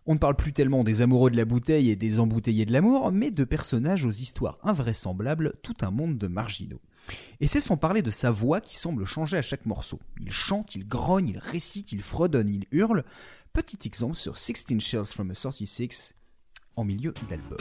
On 0.04 0.12
ne 0.12 0.18
parle 0.18 0.36
plus 0.36 0.52
tellement 0.52 0.84
des 0.84 1.00
amoureux 1.00 1.30
de 1.30 1.36
la 1.38 1.46
bouteille 1.46 1.88
et 1.88 1.96
des 1.96 2.20
embouteillés 2.20 2.66
de 2.66 2.72
l'amour, 2.72 3.12
mais 3.12 3.30
de 3.30 3.44
personnages 3.44 4.04
aux 4.04 4.10
histoires 4.10 4.58
invraisemblables, 4.62 5.54
tout 5.62 5.76
un 5.80 5.90
monde 5.90 6.18
de 6.18 6.26
marginaux. 6.26 6.82
Et 7.40 7.46
c'est 7.46 7.60
sans 7.60 7.76
parler 7.76 8.02
de 8.02 8.10
sa 8.10 8.30
voix 8.30 8.60
qui 8.60 8.76
semble 8.76 9.04
changer 9.04 9.36
à 9.36 9.42
chaque 9.42 9.66
morceau. 9.66 10.00
Il 10.20 10.30
chante, 10.30 10.74
il 10.74 10.86
grogne, 10.86 11.28
il 11.28 11.38
récite, 11.38 11.92
il 11.92 12.02
fredonne, 12.02 12.48
il 12.48 12.66
hurle. 12.70 13.04
Petit 13.54 13.86
exemple 13.86 14.16
sur 14.16 14.36
16 14.36 14.80
Shells 14.80 15.06
from 15.06 15.30
a 15.30 15.34
36 15.34 16.12
en 16.74 16.82
milieu 16.82 17.14
d'album. 17.28 17.56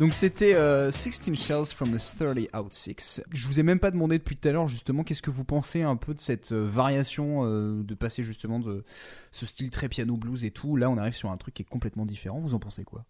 Donc 0.00 0.14
c'était 0.14 0.54
euh, 0.54 0.90
16 0.90 1.34
Shells 1.34 1.66
from 1.66 1.96
the 1.96 2.00
30 2.00 2.56
Out 2.56 2.72
6. 2.72 3.22
Je 3.30 3.46
vous 3.46 3.60
ai 3.60 3.62
même 3.62 3.78
pas 3.78 3.90
demandé 3.90 4.18
depuis 4.18 4.34
tout 4.34 4.48
à 4.48 4.52
l'heure 4.52 4.66
justement 4.66 5.04
qu'est-ce 5.04 5.20
que 5.20 5.30
vous 5.30 5.44
pensez 5.44 5.82
un 5.82 5.96
peu 5.96 6.14
de 6.14 6.20
cette 6.22 6.52
euh, 6.52 6.66
variation 6.66 7.44
euh, 7.44 7.82
de 7.82 7.94
passer 7.94 8.22
justement 8.22 8.60
de 8.60 8.82
ce 9.30 9.44
style 9.44 9.68
très 9.68 9.88
piano 9.88 10.16
blues 10.16 10.46
et 10.46 10.50
tout. 10.50 10.76
Là 10.76 10.88
on 10.88 10.96
arrive 10.96 11.14
sur 11.14 11.30
un 11.30 11.36
truc 11.36 11.52
qui 11.52 11.62
est 11.62 11.68
complètement 11.68 12.06
différent. 12.06 12.40
Vous 12.40 12.54
en 12.54 12.58
pensez 12.58 12.82
quoi? 12.82 13.04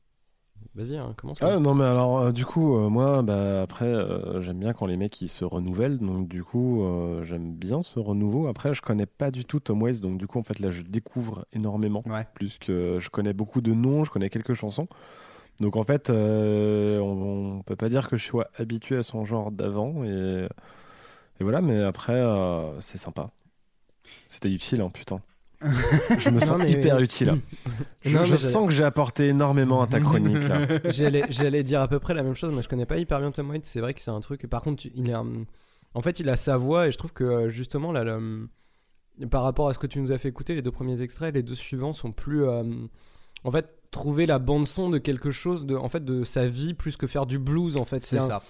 Vas-y, 0.75 0.97
hein, 0.97 1.15
commence. 1.17 1.39
Ah 1.43 1.59
non 1.59 1.75
mais 1.75 1.85
alors 1.85 2.19
euh, 2.19 2.33
du 2.33 2.45
coup 2.45 2.77
euh, 2.77 2.89
moi 2.89 3.23
bah 3.23 3.63
après 3.63 3.87
euh, 3.87 4.41
j'aime 4.41 4.61
bien 4.61 4.73
quand 4.73 4.87
les 4.87 4.97
mecs 4.97 5.21
ils 5.21 5.29
se 5.29 5.45
renouvellent 5.45 5.99
donc 5.99 6.29
du 6.29 6.45
coup 6.45 6.85
euh, 6.85 7.25
j'aime 7.25 7.55
bien 7.55 7.83
ce 7.83 7.99
renouveau 7.99 8.47
après 8.47 8.73
je 8.73 8.81
connais 8.81 9.07
pas 9.07 9.33
du 9.33 9.45
tout 9.45 9.59
Tom 9.59 9.83
Waits 9.83 10.01
donc 10.01 10.19
du 10.19 10.29
coup 10.29 10.39
en 10.39 10.45
fait 10.45 10.61
là 10.61 10.71
je 10.71 10.83
découvre 10.83 11.45
énormément 11.53 12.05
plus 12.35 12.59
que 12.59 12.99
je 13.01 13.11
connais 13.11 13.33
beaucoup 13.33 13.61
de 13.61 13.73
noms 13.73 14.05
je 14.05 14.11
connais 14.11 14.31
quelques 14.31 14.55
chansons 14.55 14.87
donc 15.61 15.77
en 15.77 15.85
fait 15.85 16.11
euh, 16.11 16.99
on, 17.01 17.59
on 17.59 17.63
peut 17.63 17.77
pas 17.77 17.89
dire 17.89 18.09
que 18.09 18.17
je 18.17 18.25
sois 18.25 18.49
habitué 18.57 18.97
à 18.97 19.03
son 19.03 19.25
genre 19.25 19.51
d'avant 19.53 20.05
et, 20.05 20.47
et 21.41 21.45
voilà 21.45 21.61
mais 21.61 21.83
après 21.83 22.15
euh, 22.21 22.81
c'est 22.81 22.99
sympa 22.99 23.31
c'était 24.29 24.51
utile 24.51 24.81
hein 24.81 24.91
putain 24.93 25.21
je 26.19 26.31
me 26.31 26.41
sens 26.41 26.59
mais- 26.59 26.73
hyper 26.73 26.99
utile. 27.01 27.35
Je, 28.03 28.17
Non, 28.17 28.25
je 28.25 28.33
mais 28.33 28.39
sens 28.39 28.67
que 28.67 28.73
j'ai 28.73 28.83
apporté 28.85 29.27
énormément 29.29 29.83
à 29.83 29.87
ta 29.87 30.01
chronique. 30.07 30.39
J'allais 30.89 31.63
dire 31.63 31.83
à 31.83 31.89
peu 31.89 31.99
près 31.99 32.15
la 32.15 32.23
même 32.23 32.35
chose. 32.35 32.51
Moi, 32.51 32.63
je 32.63 32.69
connais 32.69 32.87
pas 32.87 32.97
hyper 32.97 33.21
bien 33.21 33.31
Tom 33.31 33.51
Waits. 33.51 33.67
C'est 33.67 33.81
vrai 33.81 33.93
que 33.93 34.01
c'est 34.01 34.11
un 34.11 34.21
truc. 34.21 34.47
Par 34.47 34.63
contre, 34.63 34.87
il 34.95 35.13
un- 35.13 35.45
en 35.93 36.01
fait, 36.01 36.19
il 36.19 36.31
a 36.31 36.37
sa 36.37 36.57
voix 36.57 36.87
et 36.89 36.93
je 36.93 36.97
trouve 36.97 37.13
que 37.13 37.51
justement 37.51 37.93
là, 37.93 38.05
le- 38.05 38.49
par 39.31 39.43
rapport 39.43 39.69
à 39.69 39.75
ce 39.75 39.79
que 39.79 39.87
tu 39.87 40.01
nous 40.01 40.13
as 40.13 40.17
fait 40.19 40.29
écouter, 40.31 40.55
les 40.55 40.63
deux 40.63 40.71
premiers 40.71 41.03
extraits, 41.03 41.35
les 41.35 41.43
deux 41.43 41.55
suivants 41.55 41.93
sont 41.93 42.11
plus. 42.11 42.45
euh, 42.47 42.63
En 43.45 43.51
fait, 43.51 43.69
trouver 43.91 44.25
la 44.27 44.39
bande 44.39 44.69
son 44.69 44.89
de 44.89 44.99
quelque 44.99 45.31
chose 45.33 45.67
de, 45.67 45.75
en 45.75 45.89
fait, 45.89 46.05
de 46.05 46.23
sa 46.25 46.47
vie 46.47 46.75
plus 46.75 46.97
que 46.97 47.07
faire 47.09 47.27
du 47.27 47.39
blues. 47.39 47.77
En 47.77 47.85
fait, 47.85 47.99
C'est 48.01 48.21
ça. 48.21 48.43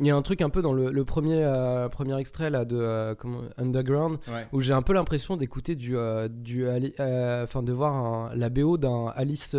Il 0.00 0.06
y 0.06 0.10
a 0.10 0.16
un 0.16 0.22
truc 0.22 0.40
un 0.40 0.48
peu 0.50 0.62
dans 0.62 0.72
le, 0.72 0.90
le 0.90 1.04
premier 1.04 1.44
euh, 1.44 1.88
premier 1.88 2.18
extrait 2.18 2.50
là 2.50 2.64
de 2.64 2.76
euh, 2.76 3.14
comment- 3.14 3.42
Underground 3.56 4.18
Ouais. 4.26 4.46
où 4.52 4.60
j'ai 4.60 4.72
un 4.72 4.82
peu 4.82 4.92
l'impression 4.94 5.36
d'écouter 5.36 5.76
du 5.76 5.96
euh, 5.96 6.26
du 6.28 6.66
euh, 6.66 7.44
enfin 7.44 7.62
de 7.62 7.72
voir 7.72 7.94
un- 7.94 8.34
la 8.34 8.48
BO 8.48 8.78
d'un 8.78 9.12
Alice 9.14 9.54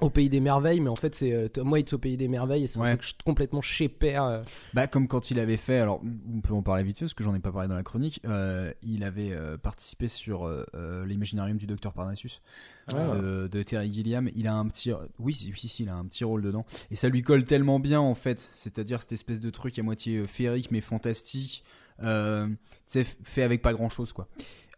au 0.00 0.10
pays 0.10 0.28
des 0.28 0.40
merveilles 0.40 0.80
mais 0.80 0.88
en 0.88 0.96
fait 0.96 1.14
c'est 1.14 1.32
euh, 1.32 1.48
Tom 1.48 1.70
Waits 1.72 1.92
au 1.92 1.98
pays 1.98 2.16
des 2.16 2.28
merveilles 2.28 2.64
et 2.64 2.66
c'est 2.66 2.78
un 2.78 2.82
Ouais. 2.82 2.90
truc 2.96 3.02
ch- 3.02 3.16
complètement 3.24 3.60
chez 3.60 3.88
père 3.88 4.42
Bah 4.74 4.86
comme 4.86 5.08
quand 5.08 5.30
il 5.30 5.38
avait 5.38 5.56
fait, 5.56 5.78
alors 5.78 6.00
on 6.32 6.40
peut 6.40 6.54
en 6.54 6.62
parler 6.62 6.82
vite 6.82 6.98
fait 6.98 7.04
parce 7.04 7.14
que 7.14 7.22
j'en 7.24 7.34
ai 7.34 7.40
pas 7.40 7.52
parlé 7.52 7.68
dans 7.68 7.74
la 7.74 7.82
chronique, 7.82 8.20
euh, 8.26 8.72
il 8.82 9.04
avait 9.04 9.32
euh, 9.32 9.56
participé 9.56 10.08
sur 10.08 10.46
euh, 10.46 10.64
euh, 10.74 11.04
l'Imaginarium 11.06 11.58
du 11.58 11.66
Docteur 11.66 11.92
Parnassus 11.92 12.40
Ah. 12.88 13.14
de, 13.14 13.46
de 13.48 13.62
Terry 13.62 13.92
Gilliam. 13.92 14.28
Il 14.34 14.46
a 14.48 14.54
un 14.54 14.66
petit, 14.66 14.92
oui 15.18 15.32
si, 15.34 15.52
si, 15.54 15.68
si, 15.68 15.82
il 15.84 15.88
a 15.88 15.94
un 15.94 16.04
petit 16.06 16.24
rôle 16.24 16.42
dedans 16.42 16.64
et 16.90 16.96
ça 16.96 17.08
lui 17.08 17.22
colle 17.22 17.44
tellement 17.44 17.78
bien 17.80 18.00
en 18.00 18.14
fait, 18.14 18.50
c'est-à-dire 18.54 19.00
cette 19.02 19.12
espèce 19.12 19.40
de 19.40 19.50
truc 19.50 19.78
à 19.78 19.82
moitié 19.82 20.18
euh, 20.18 20.26
féerique 20.26 20.70
mais 20.70 20.80
fantastique, 20.80 21.62
euh, 22.02 22.46
tu 22.48 22.54
sais, 22.86 23.02
f- 23.02 23.16
fait 23.22 23.42
avec 23.42 23.60
pas 23.62 23.72
grand 23.74 23.88
chose 23.90 24.12
quoi. 24.12 24.26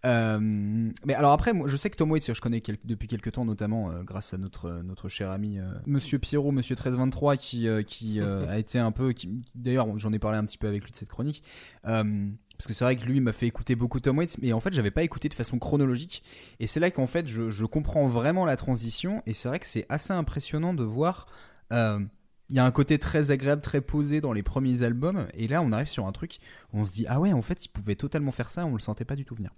Euh, 0.05 0.41
mais 0.41 1.15
alors 1.15 1.33
après, 1.33 1.53
moi, 1.53 1.69
je 1.69 1.77
sais 1.77 1.89
que 1.89 1.97
Tom 1.97 2.11
Waits, 2.11 2.35
je 2.35 2.41
connais 2.41 2.61
quel- 2.61 2.79
depuis 2.85 3.07
quelques 3.07 3.33
temps, 3.33 3.45
notamment 3.45 3.91
euh, 3.91 4.03
grâce 4.03 4.35
à 4.35 4.39
notre 4.39 4.67
euh, 4.67 4.83
notre 4.83 5.09
cher 5.09 5.31
ami 5.31 5.59
euh, 5.59 5.65
Monsieur 5.87 6.19
Pierrot, 6.19 6.51
Monsieur 6.51 6.75
1323, 6.75 7.37
qui 7.37 7.69
qui 7.87 8.21
a 8.21 8.59
été 8.59 8.79
un 8.79 8.91
peu, 8.93 9.15
d'ailleurs, 9.55 9.97
j'en 9.99 10.13
ai 10.13 10.19
parlé 10.19 10.39
un 10.39 10.45
petit 10.45 10.59
peu 10.59 10.67
avec 10.67 10.85
lui 10.85 10.91
de 10.91 10.97
cette 10.97 11.09
chronique, 11.09 11.43
parce 11.85 12.67
que 12.67 12.75
c'est 12.75 12.85
vrai 12.85 12.97
que 12.97 13.05
lui 13.05 13.21
m'a 13.21 13.33
fait 13.33 13.47
écouter 13.47 13.75
beaucoup 13.77 14.01
Tom 14.01 14.19
Waits, 14.19 14.39
mais 14.41 14.53
en 14.53 14.61
fait, 14.61 14.73
j'avais 14.73 14.91
pas 14.91 15.03
écouté 15.03 15.29
de 15.29 15.35
façon 15.35 15.59
chronologique, 15.59 16.23
et 16.61 16.67
c'est 16.67 16.81
là 16.81 16.91
qu'en 16.91 17.07
fait, 17.07 17.29
je, 17.29 17.51
je 17.51 17.65
comprends 17.65 18.07
vraiment 18.07 18.45
la 18.45 18.57
transition, 18.57 19.23
et 19.27 19.35
c'est 19.35 19.49
vrai 19.49 19.59
que 19.59 19.67
c'est 19.67 19.87
assez 19.89 20.13
impressionnant 20.13 20.75
de 20.75 20.85
voir. 20.85 21.27
il 21.71 22.57
y 22.57 22.59
a 22.59 22.65
un 22.65 22.71
côté 22.73 22.99
très 22.99 23.31
agréable, 23.31 23.63
très 23.63 23.81
posé 23.81 24.21
dans 24.21 24.33
les 24.33 24.43
premiers 24.43 24.83
albums, 24.83 25.27
et 25.35 25.47
là 25.49 25.63
on 25.63 25.71
arrive 25.73 25.89
sur 25.89 26.07
un 26.07 26.13
truc 26.13 26.39
où 26.73 26.81
on 26.81 26.85
se 26.85 26.91
dit 26.91 27.07
ah 27.09 27.19
ouais 27.21 27.33
en 27.33 27.41
fait 27.43 27.65
il 27.65 27.69
pouvait 27.69 27.95
totalement 27.97 28.33
faire 28.33 28.51
ça, 28.51 28.67
on 28.67 28.75
le 28.75 28.81
sentait 28.81 29.05
pas 29.07 29.17
du 29.17 29.25
tout 29.25 29.35
venir. 29.35 29.53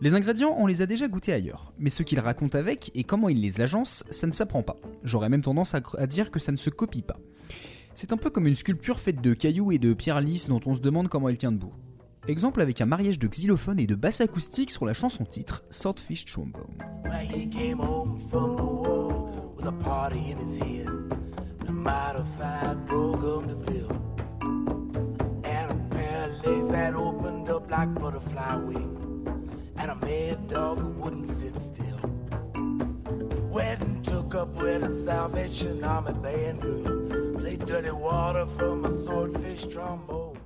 Les 0.00 0.14
ingrédients, 0.14 0.54
on 0.56 0.66
les 0.66 0.80
a 0.80 0.86
déjà 0.86 1.08
goûtés 1.08 1.32
ailleurs, 1.32 1.72
mais 1.76 1.90
ce 1.90 2.04
qu'il 2.04 2.20
raconte 2.20 2.54
avec 2.54 2.92
et 2.94 3.02
comment 3.02 3.28
il 3.28 3.40
les 3.40 3.60
agence, 3.60 4.04
ça 4.10 4.28
ne 4.28 4.32
s'apprend 4.32 4.62
pas. 4.62 4.76
J'aurais 5.02 5.28
même 5.28 5.42
tendance 5.42 5.74
à, 5.74 6.06
dire 6.06 6.30
que 6.30 6.38
ça 6.38 6.52
ne 6.52 6.56
se 6.56 6.70
copie 6.70 7.02
pas. 7.02 7.18
C'est 7.94 8.12
un 8.12 8.16
peu 8.16 8.30
comme 8.30 8.46
une 8.46 8.54
sculpture 8.54 9.00
faite 9.00 9.20
de 9.20 9.34
cailloux 9.34 9.72
et 9.72 9.78
de 9.78 9.94
pierres 9.94 10.20
lisses 10.20 10.48
dont 10.48 10.60
on 10.66 10.74
se 10.74 10.78
demande 10.78 11.08
comment 11.08 11.28
elle 11.28 11.36
tient 11.36 11.50
debout. 11.50 11.72
Exemple 12.28 12.60
avec 12.60 12.80
un 12.80 12.86
mariage 12.86 13.18
de 13.18 13.26
xylophone 13.26 13.80
et 13.80 13.88
de 13.88 13.96
basse 13.96 14.20
acoustique 14.20 14.70
sur 14.70 14.86
la 14.86 14.94
chanson 14.94 15.24
titre 15.24 15.64
Swordfish 15.68 16.26
Trombone. 16.26 16.62
And 29.80 29.90
a 29.90 29.94
mad 29.94 30.48
dog 30.48 30.78
who 30.78 30.88
wouldn't 31.00 31.26
sit 31.26 31.54
still. 31.60 32.00
The 32.54 33.40
wedding 33.50 34.02
took 34.02 34.34
up 34.34 34.48
with 34.60 34.82
a 34.82 35.04
Salvation 35.04 35.84
Army 35.84 36.12
band 36.20 36.60
girl. 36.60 37.38
Played 37.38 37.64
dirty 37.66 37.90
water 37.90 38.46
from 38.58 38.84
a 38.84 38.90
swordfish 38.90 39.68
trombone. 39.68 40.36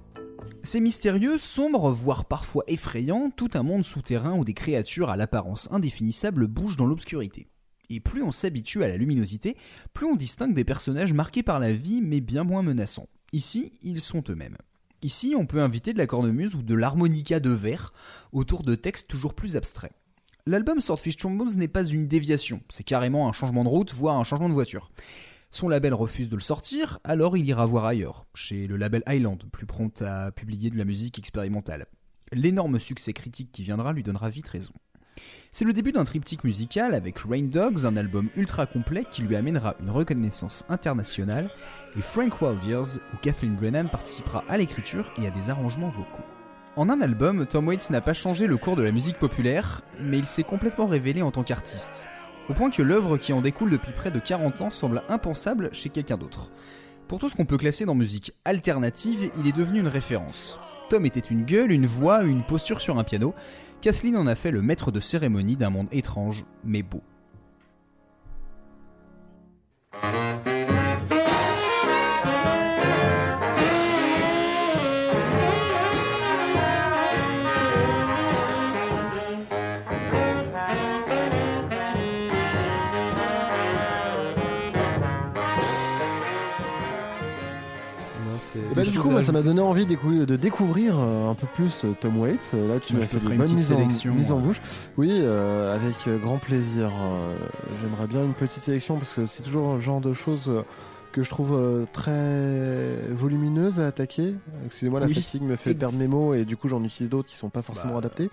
C'est 0.65 0.81
mystérieux, 0.81 1.39
sombre, 1.39 1.91
voire 1.91 2.25
parfois 2.25 2.63
effrayant, 2.69 3.31
tout 3.31 3.51
un 3.55 3.65
monde 3.65 3.83
souterrain 3.83 4.39
où 4.39 4.45
des 4.45 4.55
créatures 4.55 5.11
à 5.11 5.17
l'apparence 5.17 5.69
indéfinissable 5.73 6.47
bougent 6.47 6.77
dans 6.77 6.87
l'obscurité. 6.87 7.49
Et 7.91 7.99
plus 7.99 8.23
on 8.23 8.31
s'habitue 8.31 8.85
à 8.85 8.89
la 8.89 8.97
luminosité, 8.97 9.57
plus 9.93 10.07
on 10.07 10.15
distingue 10.15 10.55
des 10.55 10.65
personnages 10.65 11.13
marqués 11.13 11.43
par 11.43 11.59
la 11.59 11.73
vie 11.73 12.01
mais 12.01 12.21
bien 12.21 12.45
moins 12.45 12.63
menaçants. 12.63 13.09
Ici, 13.33 13.73
ils 13.83 14.01
sont 14.01 14.23
eux-mêmes. 14.29 14.57
Ici, 15.03 15.35
on 15.37 15.47
peut 15.47 15.61
inviter 15.61 15.93
de 15.93 15.99
la 15.99 16.07
cornemuse 16.07 16.55
ou 16.55 16.63
de 16.63 16.75
l'harmonica 16.75 17.41
de 17.41 17.51
verre 17.51 17.93
autour 18.31 18.63
de 18.63 18.77
textes 18.77 19.09
toujours 19.09 19.35
plus 19.35 19.57
abstraits. 19.57 19.93
L'album 20.47 20.81
Swordfish 20.81 21.17
Trombones 21.17 21.57
n'est 21.57 21.69
pas 21.69 21.85
une 21.85 22.07
déviation, 22.07 22.61
c'est 22.69 22.85
carrément 22.85 23.29
un 23.29 23.33
changement 23.33 23.65
de 23.65 23.69
route, 23.69 23.93
voire 23.93 24.17
un 24.17 24.25
changement 24.25 24.49
de 24.49 24.55
voiture. 24.55 24.91
Son 25.51 25.69
label 25.69 25.93
refuse 25.93 26.29
de 26.29 26.37
le 26.37 26.41
sortir, 26.41 27.01
alors 27.05 27.37
il 27.37 27.47
ira 27.47 27.67
voir 27.67 27.85
ailleurs, 27.85 28.27
chez 28.35 28.67
le 28.67 28.77
label 28.77 29.03
Island, 29.09 29.43
plus 29.53 29.67
prompt 29.67 30.03
à 30.03 30.31
publier 30.31 30.71
de 30.71 30.79
la 30.79 30.85
musique 30.85 31.19
expérimentale. 31.19 31.87
L'énorme 32.33 32.79
succès 32.79 33.13
critique 33.13 33.53
qui 33.53 33.63
viendra 33.65 33.93
lui 33.93 34.03
donnera 34.03 34.31
vite 34.31 34.49
raison. 34.49 34.73
C'est 35.51 35.65
le 35.67 35.73
début 35.73 35.93
d'un 35.93 36.05
triptyque 36.05 36.45
musical 36.45 36.95
avec 36.95 37.19
Rain 37.19 37.43
Dogs, 37.43 37.85
un 37.85 37.97
album 37.97 38.29
ultra 38.37 38.65
complet 38.67 39.05
qui 39.11 39.23
lui 39.23 39.37
amènera 39.37 39.75
une 39.81 39.91
reconnaissance 39.91 40.65
internationale, 40.69 41.51
et 41.97 42.01
Frank 42.03 42.41
Wild 42.41 42.63
Years, 42.65 42.99
où 43.13 43.17
Kathleen 43.21 43.57
Brennan 43.57 43.89
participera 43.89 44.45
à 44.49 44.57
l'écriture 44.57 45.13
et 45.21 45.27
à 45.27 45.31
des 45.31 45.51
arrangements 45.51 45.91
vocaux. 45.91 46.25
En 46.77 46.89
un 46.89 47.03
album, 47.03 47.45
Tom 47.45 47.69
Waits 47.69 47.91
n'a 47.91 48.01
pas 48.01 48.15
changé 48.15 48.47
le 48.47 48.57
cours 48.57 48.77
de 48.77 48.83
la 48.83 48.93
musique 48.93 49.19
populaire, 49.19 49.83
mais 50.01 50.19
il 50.19 50.27
s'est 50.27 50.43
complètement 50.43 50.87
révélé 50.87 51.21
en 51.21 51.31
tant 51.31 51.43
qu'artiste. 51.43 52.07
Au 52.49 52.55
point 52.55 52.71
que 52.71 52.83
l'œuvre 52.83 53.19
qui 53.19 53.35
en 53.35 53.43
découle 53.43 53.71
depuis 53.71 53.93
près 53.93 54.11
de 54.11 54.19
40 54.19 54.63
ans 54.63 54.71
semble 54.71 55.03
impensable 55.11 55.69
chez 55.75 55.91
quelqu'un 55.91 56.17
d'autre. 56.17 56.51
Pour 57.09 57.19
tout 57.19 57.29
ce 57.29 57.37
qu'on 57.37 57.45
peut 57.45 57.59
classer 57.59 57.85
dans 57.85 57.95
musique 57.95 58.33
alternative, 58.47 59.31
il 59.39 59.47
est 59.47 59.57
devenu 59.57 59.81
une 59.81 59.89
référence. 59.89 60.59
Tom 60.89 61.05
était 61.05 61.21
une 61.21 61.45
gueule, 61.45 61.73
une 61.73 61.85
voix, 61.85 62.23
une 62.23 62.43
posture 62.43 62.81
sur 62.81 62.99
un 62.99 63.05
piano. 63.05 63.35
Kathleen 63.83 64.17
en 64.17 64.29
a 64.29 64.37
fait 64.37 64.53
le 64.53 64.63
maître 64.63 64.93
de 64.93 65.01
cérémonie 65.01 65.57
d'un 65.57 65.71
monde 65.71 65.89
étrange, 65.91 66.45
mais 66.65 66.85
beau. 66.85 67.03
Coup, 89.03 89.11
moi, 89.11 89.23
ça 89.23 89.33
m'a 89.33 89.43
donné 89.43 89.61
envie 89.61 89.87
de 89.87 90.37
découvrir 90.37 90.99
euh, 90.99 91.31
un 91.31 91.35
peu 91.35 91.47
plus 91.47 91.85
euh, 91.85 91.95
Tom 92.01 92.19
Waits. 92.19 92.53
Euh, 92.55 92.69
Là, 92.69 92.81
tu 92.81 92.95
m'as 92.95 93.03
fait 93.03 93.17
une 93.17 93.37
bonnes 93.37 93.57
petite 93.57 94.05
mises 94.07 94.33
en, 94.33 94.39
bouche. 94.39 94.61
Oui, 94.97 95.11
euh, 95.13 95.75
avec 95.75 95.97
grand 96.21 96.39
plaisir. 96.39 96.91
J'aimerais 97.81 98.07
bien 98.07 98.25
une 98.25 98.35
petite 98.35 98.63
sélection 98.63 98.97
parce 98.97 99.13
que 99.13 99.27
c'est 99.27 99.43
toujours 99.43 99.75
le 99.75 99.81
genre 99.81 100.01
de 100.01 100.13
choses 100.13 100.49
euh, 100.49 100.63
que 101.13 101.23
je 101.23 101.31
trouve 101.31 101.53
euh, 101.55 101.85
très 101.93 103.09
volumineuses 103.13 103.79
à 103.81 103.87
attaquer. 103.87 104.35
Excusez-moi, 104.67 104.99
la 105.01 105.07
Oui. 105.07 105.15
fatigue 105.15 105.43
me 105.43 105.57
fait 105.57 105.75
perdre 105.75 105.99
mes 105.99 106.09
mots 106.09 106.35
et 106.35 106.45
du 106.45 106.57
coup, 106.57 106.69
j'en 106.69 106.83
utilise 106.83 107.11
d'autres 107.11 107.29
qui 107.29 107.37
sont 107.37 107.51
pas 107.51 107.63
forcément 107.63 107.93
Bah, 107.93 107.99
adaptés. 107.99 108.31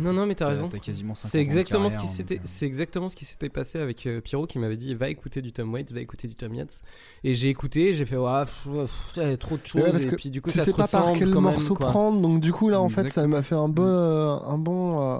Non, 0.00 0.12
non, 0.12 0.26
mais 0.26 0.34
t'as 0.34 0.48
raison. 0.48 0.68
t'as 0.68 0.78
quasiment 0.78 1.14
50 1.14 1.30
C'est 1.30 1.38
exactement 1.40 1.88
ce 1.88 1.96
qui 1.98 2.06
s'était, 2.08 2.40
c'est 2.44 2.66
exactement 2.66 3.08
ce 3.08 3.16
qui 3.16 3.24
s'était 3.24 3.48
passé 3.48 3.78
avec 3.78 4.04
euh, 4.06 4.20
Pierrot 4.20 4.46
qui 4.46 4.58
m'avait 4.58 4.76
dit 4.76 4.94
va 4.94 5.08
écouter 5.08 5.40
du 5.42 5.52
Tom 5.52 5.72
Waits, 5.72 5.92
va 5.92 6.00
écouter 6.00 6.28
du 6.28 6.34
Tom 6.34 6.52
Yates. 6.54 6.82
Et 7.24 7.34
j'ai 7.34 7.48
écouté, 7.48 7.94
j'ai 7.94 8.04
fait 8.04 8.16
ouais, 8.16 8.44
trop 9.38 9.56
de 9.56 9.66
choses 9.66 9.82
ouais, 9.82 10.02
et 10.02 10.10
puis 10.16 10.30
du 10.30 10.42
coup 10.42 10.50
tu 10.50 10.58
ça 10.58 10.64
sais 10.64 10.72
se 10.72 10.76
pas 10.76 10.88
par 10.88 11.12
quel 11.12 11.28
même, 11.28 11.38
morceau 11.40 11.74
prendre, 11.74 12.20
donc 12.20 12.40
du 12.40 12.52
coup 12.52 12.68
là 12.68 12.80
en 12.80 12.88
fait 12.88 13.08
ça 13.08 13.26
m'a 13.26 13.42
fait 13.42 13.54
un 13.54 13.68
bon, 13.68 13.84
euh, 13.86 14.36
un 14.46 14.58
bon, 14.58 15.00
euh, 15.00 15.18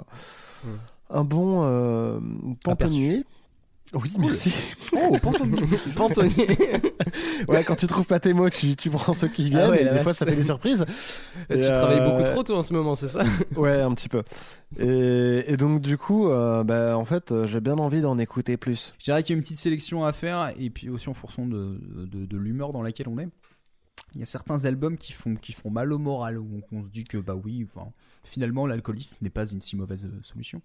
Mm. 0.63 0.69
un 1.09 1.23
bon 1.23 1.59
euh. 1.63 2.19
Oui, 3.93 4.11
merci. 4.17 4.51
Oh, 4.93 5.15
Pantomime 5.21 5.67
Pantonnier. 5.95 6.47
Ouais, 7.47 7.63
quand 7.63 7.75
tu 7.75 7.85
trouves 7.87 8.05
pas 8.07 8.19
tes 8.19 8.33
mots, 8.33 8.49
tu, 8.49 8.75
tu 8.75 8.89
prends 8.89 9.13
ceux 9.13 9.27
qui 9.27 9.49
viennent 9.49 9.65
Ah 9.67 9.69
ouais, 9.69 9.81
et 9.81 9.83
des 9.85 9.89
vache. 9.91 10.03
fois 10.03 10.13
ça 10.13 10.25
fait 10.25 10.35
des 10.35 10.43
surprises. 10.45 10.85
tu 11.49 11.57
Et, 11.57 11.61
travailles 11.61 11.99
euh, 11.99 12.09
beaucoup 12.09 12.23
trop 12.23 12.43
toi 12.43 12.57
en 12.57 12.63
ce 12.63 12.73
moment, 12.73 12.95
c'est 12.95 13.07
ça? 13.07 13.23
Ouais, 13.55 13.81
un 13.81 13.93
petit 13.93 14.09
peu. 14.09 14.23
Et, 14.79 15.43
et 15.47 15.57
donc 15.57 15.81
du 15.81 15.97
coup, 15.97 16.29
euh, 16.29 16.63
bah, 16.63 16.97
en 16.97 17.05
fait, 17.05 17.31
euh, 17.31 17.45
j'ai 17.45 17.59
bien 17.61 17.77
envie 17.77 18.01
d'en 18.01 18.17
écouter 18.17 18.57
plus. 18.57 18.95
Je 18.97 19.05
dirais 19.05 19.21
qu'il 19.23 19.33
y 19.33 19.35
a 19.35 19.37
une 19.37 19.43
petite 19.43 19.59
sélection 19.59 20.05
à 20.05 20.11
faire, 20.11 20.53
et 20.57 20.69
puis 20.69 20.89
aussi 20.89 21.09
en 21.09 21.13
fonction 21.13 21.45
de, 21.45 21.79
de, 22.05 22.25
de 22.25 22.37
l'humeur 22.37 22.73
dans 22.73 22.81
laquelle 22.81 23.07
on 23.09 23.19
est. 23.19 23.29
Il 24.15 24.19
y 24.19 24.23
a 24.23 24.27
certains 24.27 24.65
albums 24.65 24.97
qui 24.97 25.11
font, 25.11 25.35
qui 25.35 25.53
font 25.53 25.69
mal 25.71 25.91
au 25.91 25.97
moral, 25.97 26.37
où 26.37 26.61
on, 26.71 26.77
on 26.79 26.83
se 26.83 26.89
dit 26.89 27.03
que 27.03 27.17
bah 27.17 27.35
oui, 27.35 27.65
enfin, 27.67 27.87
finalement 28.23 28.67
l'alcoolisme 28.67 29.15
n'est 29.21 29.29
pas 29.31 29.45
une 29.51 29.59
si 29.61 29.75
mauvaise 29.75 30.05
euh, 30.05 30.19
solution. 30.23 30.61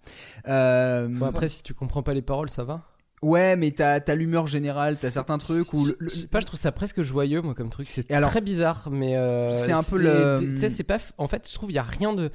Euh, 0.46 1.08
Bon, 1.08 1.26
après 1.26 1.48
si 1.48 1.62
tu 1.62 1.72
comprends 1.74 2.02
pas 2.02 2.12
les 2.14 2.22
paroles, 2.22 2.50
ça 2.50 2.64
va 2.64 2.84
ouais, 3.22 3.56
mais 3.56 3.70
t'as 3.72 4.00
as, 4.06 4.14
l'humeur 4.14 4.46
générale, 4.46 4.96
t'as 5.00 5.10
certains 5.10 5.38
trucs 5.38 5.72
où... 5.72 5.84
le- 5.86 5.96
Je 6.00 6.08
sais 6.08 6.26
pas, 6.26 6.40
je 6.40 6.46
trouve 6.46 6.60
ça 6.60 6.72
presque 6.72 7.02
joyeux 7.02 7.42
moi 7.42 7.54
comme 7.54 7.70
truc, 7.70 7.88
c'est 7.90 8.10
alors, 8.12 8.30
très 8.30 8.40
bizarre 8.40 8.88
mais 8.90 9.16
euh, 9.16 9.52
c'est 9.52 9.72
un 9.72 9.82
peu 9.82 9.98
le- 9.98 10.38
Tu 10.40 10.58
sais 10.60 10.68
c'est 10.68 10.82
pas 10.84 10.98
en 11.18 11.28
fait, 11.28 11.48
je 11.48 11.54
trouve 11.54 11.70
il 11.70 11.74
y 11.74 11.78
a 11.78 11.82
rien 11.82 12.12
de 12.12 12.30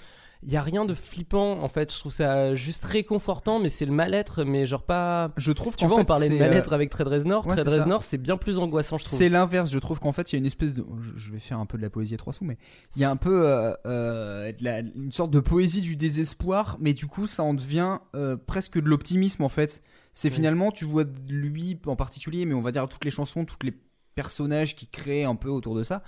il 0.46 0.52
y 0.52 0.58
a 0.58 0.62
rien 0.62 0.84
de 0.84 0.94
flippant 0.94 1.62
en 1.64 1.70
fait, 1.70 1.94
je 1.94 1.98
trouve 2.00 2.12
ça 2.12 2.54
juste 2.54 2.84
réconfortant 2.84 3.60
mais 3.60 3.70
c'est 3.70 3.86
le 3.86 3.94
mal-être 3.94 4.44
mais 4.44 4.68
genre 4.68 4.84
pas 4.84 5.32
je 5.38 5.54
trouve 5.54 5.78
Tu 5.78 5.86
qu'en 5.86 5.88
vois, 5.88 5.98
fait, 6.00 6.02
on 6.02 6.06
parlait 6.06 6.28
de 6.28 6.36
mal-être 6.38 6.74
euh, 6.74 6.76
avec 6.76 6.90
Trade 6.90 7.08
Reznor. 7.08 7.48
ouais, 7.48 7.56
c'est 7.56 7.64
ça. 7.64 7.70
Reznor, 7.70 8.04
c'est 8.04 8.18
bien 8.18 8.36
plus 8.36 8.58
angoissant, 8.60 8.98
je 8.98 9.06
trouve. 9.06 9.18
C'est 9.18 9.30
l'inverse, 9.30 9.72
je 9.72 9.80
trouve 9.80 10.02
qu'en 10.02 10.12
fait 10.12 10.34
il 10.34 10.36
y 10.36 10.38
a 10.38 10.40
une 10.40 10.46
espèce 10.46 10.74
de. 10.74 10.84
je- 11.16 11.32
vais 11.32 11.40
faire 11.40 11.60
un 11.60 11.66
peu 11.66 11.78
de 11.78 11.82
la 11.82 11.90
poésie 11.90 12.16
à 12.16 12.18
trois 12.18 12.34
sous, 12.34 12.44
mais 12.44 12.58
il 12.98 13.02
y 13.02 13.06
a 13.06 13.10
un 13.10 13.16
peu 13.16 13.48
euh, 13.48 13.74
euh, 13.86 14.52
de 14.52 14.64
la- 14.66 14.80
une 14.82 15.14
sorte 15.14 15.32
de 15.32 15.40
poésie 15.40 15.80
du 15.80 15.96
désespoir, 15.96 16.76
mais 16.82 16.92
du 16.94 17.08
coup 17.08 17.26
ça 17.26 17.44
en 17.44 17.54
devient 17.54 18.00
presque 18.46 18.78
de 18.82 18.90
l'optimisme 18.90 19.44
en 19.44 19.50
fait. 19.50 19.82
C'est 20.14 20.30
Oui. 20.30 20.36
finalement, 20.36 20.72
tu 20.72 20.86
vois 20.86 21.04
lui 21.30 21.80
en 21.86 21.96
particulier, 21.96 22.46
mais 22.46 22.54
on 22.54 22.62
va 22.62 22.72
dire 22.72 22.88
toutes 22.88 23.04
les 23.06 23.12
chansons, 23.12 23.46
tous 23.46 23.58
les 23.64 23.74
personnages 24.16 24.76
qui 24.76 24.88
créent 24.88 25.24
un 25.26 25.36
peu 25.36 25.50
autour 25.50 25.76
de 25.76 25.84
ça. 25.84 26.04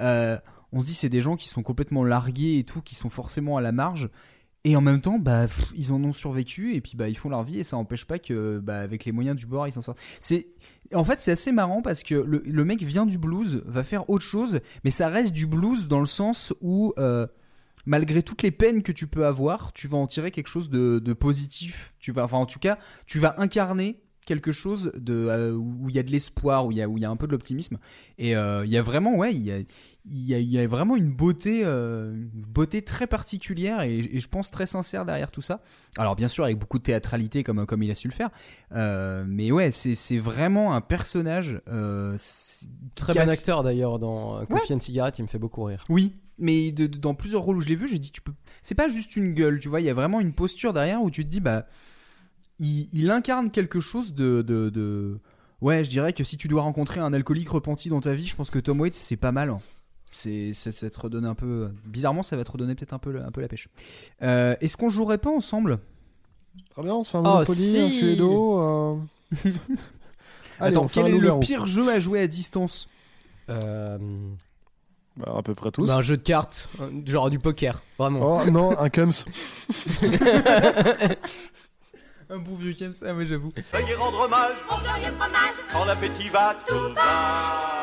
euh, 0.00 0.38
on 0.72 0.80
se 0.80 0.86
dit 0.86 0.94
c'est 0.94 1.08
des 1.08 1.20
gens 1.20 1.34
qui 1.36 1.48
sont 1.48 1.62
complètement 1.64 2.04
largués 2.04 2.58
et 2.58 2.64
tout, 2.64 2.80
qui 2.80 2.94
sont 2.94 3.10
forcément 3.10 3.56
à 3.56 3.60
la 3.60 3.72
marge. 3.72 4.08
Et 4.64 4.76
en 4.76 4.80
même 4.80 5.00
temps, 5.00 5.18
bah, 5.18 5.46
pff, 5.48 5.72
ils 5.76 5.92
en 5.92 6.04
ont 6.04 6.12
survécu 6.12 6.74
et 6.74 6.80
puis 6.80 6.92
bah, 6.94 7.08
ils 7.08 7.16
font 7.16 7.28
leur 7.28 7.42
vie 7.42 7.58
et 7.58 7.64
ça 7.64 7.76
n'empêche 7.76 8.04
pas 8.04 8.18
que, 8.18 8.58
bah, 8.60 8.78
avec 8.80 9.04
les 9.04 9.10
moyens 9.12 9.34
du 9.36 9.46
bord, 9.46 9.66
ils 9.66 9.72
s'en 9.72 9.82
sortent. 9.82 9.98
C'est, 10.20 10.48
en 10.94 11.02
fait, 11.02 11.18
c'est 11.20 11.32
assez 11.32 11.50
marrant 11.50 11.82
parce 11.82 12.02
que 12.04 12.14
le, 12.14 12.42
le 12.44 12.64
mec 12.64 12.82
vient 12.82 13.04
du 13.06 13.18
blues, 13.18 13.62
va 13.66 13.82
faire 13.82 14.08
autre 14.10 14.24
chose, 14.24 14.60
mais 14.84 14.90
ça 14.90 15.08
reste 15.08 15.32
du 15.32 15.46
blues 15.46 15.88
dans 15.88 15.98
le 16.00 16.06
sens 16.06 16.52
où, 16.60 16.92
euh, 16.98 17.26
malgré 17.90 18.22
toutes 18.22 18.44
les 18.44 18.52
peines 18.52 18.84
que 18.84 18.92
tu 18.92 19.08
peux 19.08 19.26
avoir, 19.26 19.72
tu 19.72 19.88
vas 19.88 19.98
en 19.98 20.06
tirer 20.06 20.30
quelque 20.30 20.46
chose 20.46 20.70
de, 20.70 21.00
de 21.00 21.12
positif. 21.12 21.92
Tu 21.98 22.12
vas, 22.12 22.22
enfin, 22.22 22.38
en 22.38 22.46
tout 22.46 22.60
cas, 22.60 22.78
tu 23.04 23.18
vas 23.18 23.34
incarner 23.38 24.00
quelque 24.26 24.52
chose 24.52 24.92
de 24.94 25.26
euh, 25.28 25.52
où 25.56 25.88
il 25.88 25.96
y 25.96 25.98
a 25.98 26.04
de 26.04 26.10
l'espoir, 26.12 26.66
où 26.66 26.70
il 26.70 26.78
y 26.78 26.82
a 26.82 26.88
où 26.88 26.98
il 26.98 27.00
y 27.00 27.04
a 27.04 27.10
un 27.10 27.16
peu 27.16 27.26
de 27.26 27.32
l'optimisme. 27.32 27.78
Et 28.16 28.36
euh, 28.36 28.64
il 28.64 28.70
y 28.70 28.76
a 28.76 28.82
vraiment, 28.82 29.16
ouais, 29.16 29.34
il 29.34 29.42
y 29.42 29.50
a 29.50 29.58
il 30.04 30.24
y 30.24 30.34
a, 30.34 30.38
il 30.38 30.48
y 30.48 30.58
a 30.60 30.66
vraiment 30.68 30.94
une 30.94 31.10
beauté, 31.10 31.62
euh, 31.64 32.14
une 32.14 32.42
beauté 32.46 32.82
très 32.82 33.08
particulière 33.08 33.82
et, 33.82 33.98
et 33.98 34.20
je 34.20 34.28
pense 34.28 34.52
très 34.52 34.66
sincère 34.66 35.04
derrière 35.04 35.32
tout 35.32 35.42
ça. 35.42 35.60
Alors 35.98 36.14
bien 36.14 36.28
sûr 36.28 36.44
avec 36.44 36.60
beaucoup 36.60 36.78
de 36.78 36.84
théâtralité 36.84 37.42
comme 37.42 37.66
comme 37.66 37.82
il 37.82 37.90
a 37.90 37.96
su 37.96 38.06
le 38.06 38.14
faire, 38.14 38.30
mais 39.26 39.50
ouais, 39.50 39.72
c'est 39.72 40.18
vraiment 40.18 40.74
un 40.74 40.80
personnage. 40.80 41.60
Très 42.94 43.12
qui 43.12 43.18
bon 43.18 43.28
acteur 43.28 43.64
d'ailleurs 43.64 43.98
dans 43.98 44.46
Coffee 44.46 44.74
and 44.74 44.80
Cigarette, 44.80 45.18
il 45.18 45.22
me 45.22 45.28
fait 45.28 45.40
beaucoup 45.40 45.64
rire. 45.64 45.82
oui, 45.88 46.12
mais 46.40 46.72
de- 46.72 46.86
de- 46.86 46.98
dans 46.98 47.14
plusieurs 47.14 47.42
rôles 47.42 47.56
où 47.58 47.60
je 47.60 47.68
l'ai 47.68 47.74
vu, 47.76 47.86
j'ai 47.88 47.98
dit 47.98 48.10
tu 48.12 48.20
peux. 48.20 48.32
C'est 48.62 48.74
pas 48.74 48.88
juste 48.88 49.16
une 49.16 49.34
gueule, 49.34 49.60
tu 49.60 49.68
vois. 49.68 49.80
Il 49.80 49.86
y 49.86 49.90
a 49.90 49.94
vraiment 49.94 50.20
une 50.20 50.32
posture 50.32 50.72
derrière 50.72 51.02
où 51.02 51.10
tu 51.10 51.24
te 51.24 51.30
dis 51.30 51.40
bah, 51.40 51.66
il, 52.58 52.88
il 52.92 53.10
incarne 53.10 53.50
quelque 53.50 53.80
chose 53.80 54.14
de, 54.14 54.42
de, 54.42 54.70
de- 54.70 55.18
Ouais, 55.60 55.84
je 55.84 55.90
dirais 55.90 56.12
que 56.14 56.24
si 56.24 56.36
tu 56.38 56.48
dois 56.48 56.62
rencontrer 56.62 57.00
un 57.00 57.12
alcoolique 57.12 57.50
repenti 57.50 57.88
dans 57.90 58.00
ta 58.00 58.14
vie, 58.14 58.26
je 58.26 58.34
pense 58.34 58.50
que 58.50 58.58
Tom 58.58 58.80
Waits 58.80 58.94
c'est 58.94 59.16
pas 59.16 59.32
mal. 59.32 59.50
hein. 59.50 59.58
C'est 60.12 60.52
ça, 60.54 60.72
ça 60.72 60.90
te 60.90 60.98
redonne 60.98 61.24
un 61.26 61.34
peu. 61.34 61.70
Bizarrement, 61.84 62.22
ça 62.22 62.36
va 62.36 62.42
te 62.44 62.50
redonner 62.50 62.74
peut-être 62.74 62.94
un 62.94 62.98
peu, 62.98 63.22
un 63.22 63.30
peu 63.30 63.40
la 63.40 63.48
pêche. 63.48 63.68
Euh, 64.22 64.56
Est-ce 64.60 64.76
qu'on 64.76 64.88
jouerait 64.88 65.18
pas 65.18 65.30
ensemble? 65.30 65.78
Très 66.70 66.82
bien, 66.82 66.94
on 66.94 67.04
se 67.04 67.10
fait 67.12 67.18
un 67.18 67.20
Oh, 67.20 67.24
Monopoly, 67.24 67.78
un 67.78 67.90
si. 67.90 67.98
Cluedo. 68.00 68.58
euh. 68.60 68.96
Allez, 70.58 70.76
Attends, 70.76 70.88
quel 70.88 71.04
un 71.04 71.08
est 71.08 71.18
le 71.18 71.38
pire 71.40 71.66
jeu 71.66 71.88
à 71.90 72.00
jouer 72.00 72.20
à 72.20 72.26
distance? 72.26 72.88
Euh, 73.48 73.98
Bah, 75.20 75.34
à 75.38 75.42
peu 75.42 75.54
près 75.54 75.70
tous. 75.70 75.86
Bah, 75.86 75.96
un 75.96 76.02
jeu 76.02 76.16
de 76.16 76.22
cartes, 76.22 76.68
euh, 76.80 76.90
genre 77.04 77.30
du 77.30 77.38
poker, 77.38 77.82
vraiment. 77.98 78.42
Oh 78.42 78.50
non, 78.50 78.78
un 78.78 78.88
Cums. 78.88 79.24
Un 82.32 82.38
bon 82.38 82.54
vieux 82.54 82.74
Kems, 82.74 82.92
ah 83.04 83.12
ouais 83.12 83.26
j'avoue. 83.26 83.52
Veuillez 83.72 83.94
rendre 83.96 84.20
hommage 84.20 84.58
Au 84.70 84.76
glorieux 84.80 85.12
fromage 85.18 85.54
quand 85.72 85.84
l'appétit 85.84 86.28
va 86.28 86.56
tout 86.64 86.94
bas. 86.94 87.80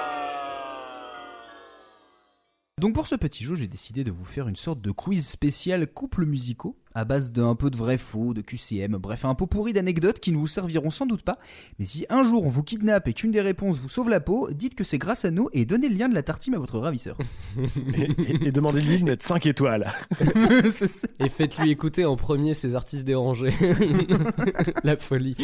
Donc 2.80 2.94
pour 2.94 3.08
ce 3.08 3.16
petit 3.16 3.44
jeu, 3.44 3.56
j'ai 3.56 3.68
décidé 3.68 4.06
de 4.06 4.12
vous 4.12 4.24
faire 4.24 4.48
une 4.48 4.56
sorte 4.56 4.80
de 4.80 4.92
quiz 4.92 5.28
spécial 5.28 5.86
couple 5.86 6.26
musicaux 6.26 6.78
à 6.98 7.06
base 7.06 7.32
d'un 7.32 7.54
peu 7.56 7.70
de 7.70 7.78
vrai 7.78 7.98
faux, 7.98 8.34
de 8.34 8.42
QCM, 8.42 8.98
bref 8.98 9.24
un 9.24 9.36
pot 9.36 9.46
pourri 9.46 9.72
d'anecdotes 9.72 10.20
qui 10.20 10.32
ne 10.32 10.38
vous 10.38 10.48
serviront 10.48 10.90
sans 10.90 11.06
doute 11.06 11.22
pas. 11.22 11.38
Mais 11.78 11.86
si 11.86 12.06
un 12.10 12.24
jour 12.24 12.46
on 12.46 12.50
vous 12.50 12.64
kidnappe 12.64 13.08
et 13.08 13.14
qu'une 13.14 13.30
des 13.32 13.40
réponses 13.42 13.78
vous 13.78 13.88
sauve 13.90 14.10
la 14.10 14.20
peau, 14.20 14.50
dites 14.52 14.74
que 14.74 14.84
c'est 14.84 14.98
grâce 14.98 15.24
à 15.24 15.30
nous 15.32 15.48
et 15.54 15.66
donnez 15.66 15.90
le 15.90 15.96
lien 15.96 16.10
de 16.10 16.16
la 16.16 16.24
tartine 16.24 16.56
à 16.56 16.60
votre 16.60 16.80
ravisseur. 16.80 17.18
et, 17.96 18.02
et- 18.22 18.48
et 18.48 18.52
demandez-lui 18.52 19.00
de 19.00 19.04
mettre 19.06 19.26
5 19.26 19.46
étoiles. 19.46 19.92
Ça. 20.72 21.08
Et 21.20 21.30
faites-lui 21.30 21.70
écouter 21.72 22.04
en 22.06 22.16
premier 22.16 22.54
ces 22.56 22.74
artistes 22.76 23.04
dérangés. 23.04 23.54
La 24.84 24.98
folie. 24.98 25.36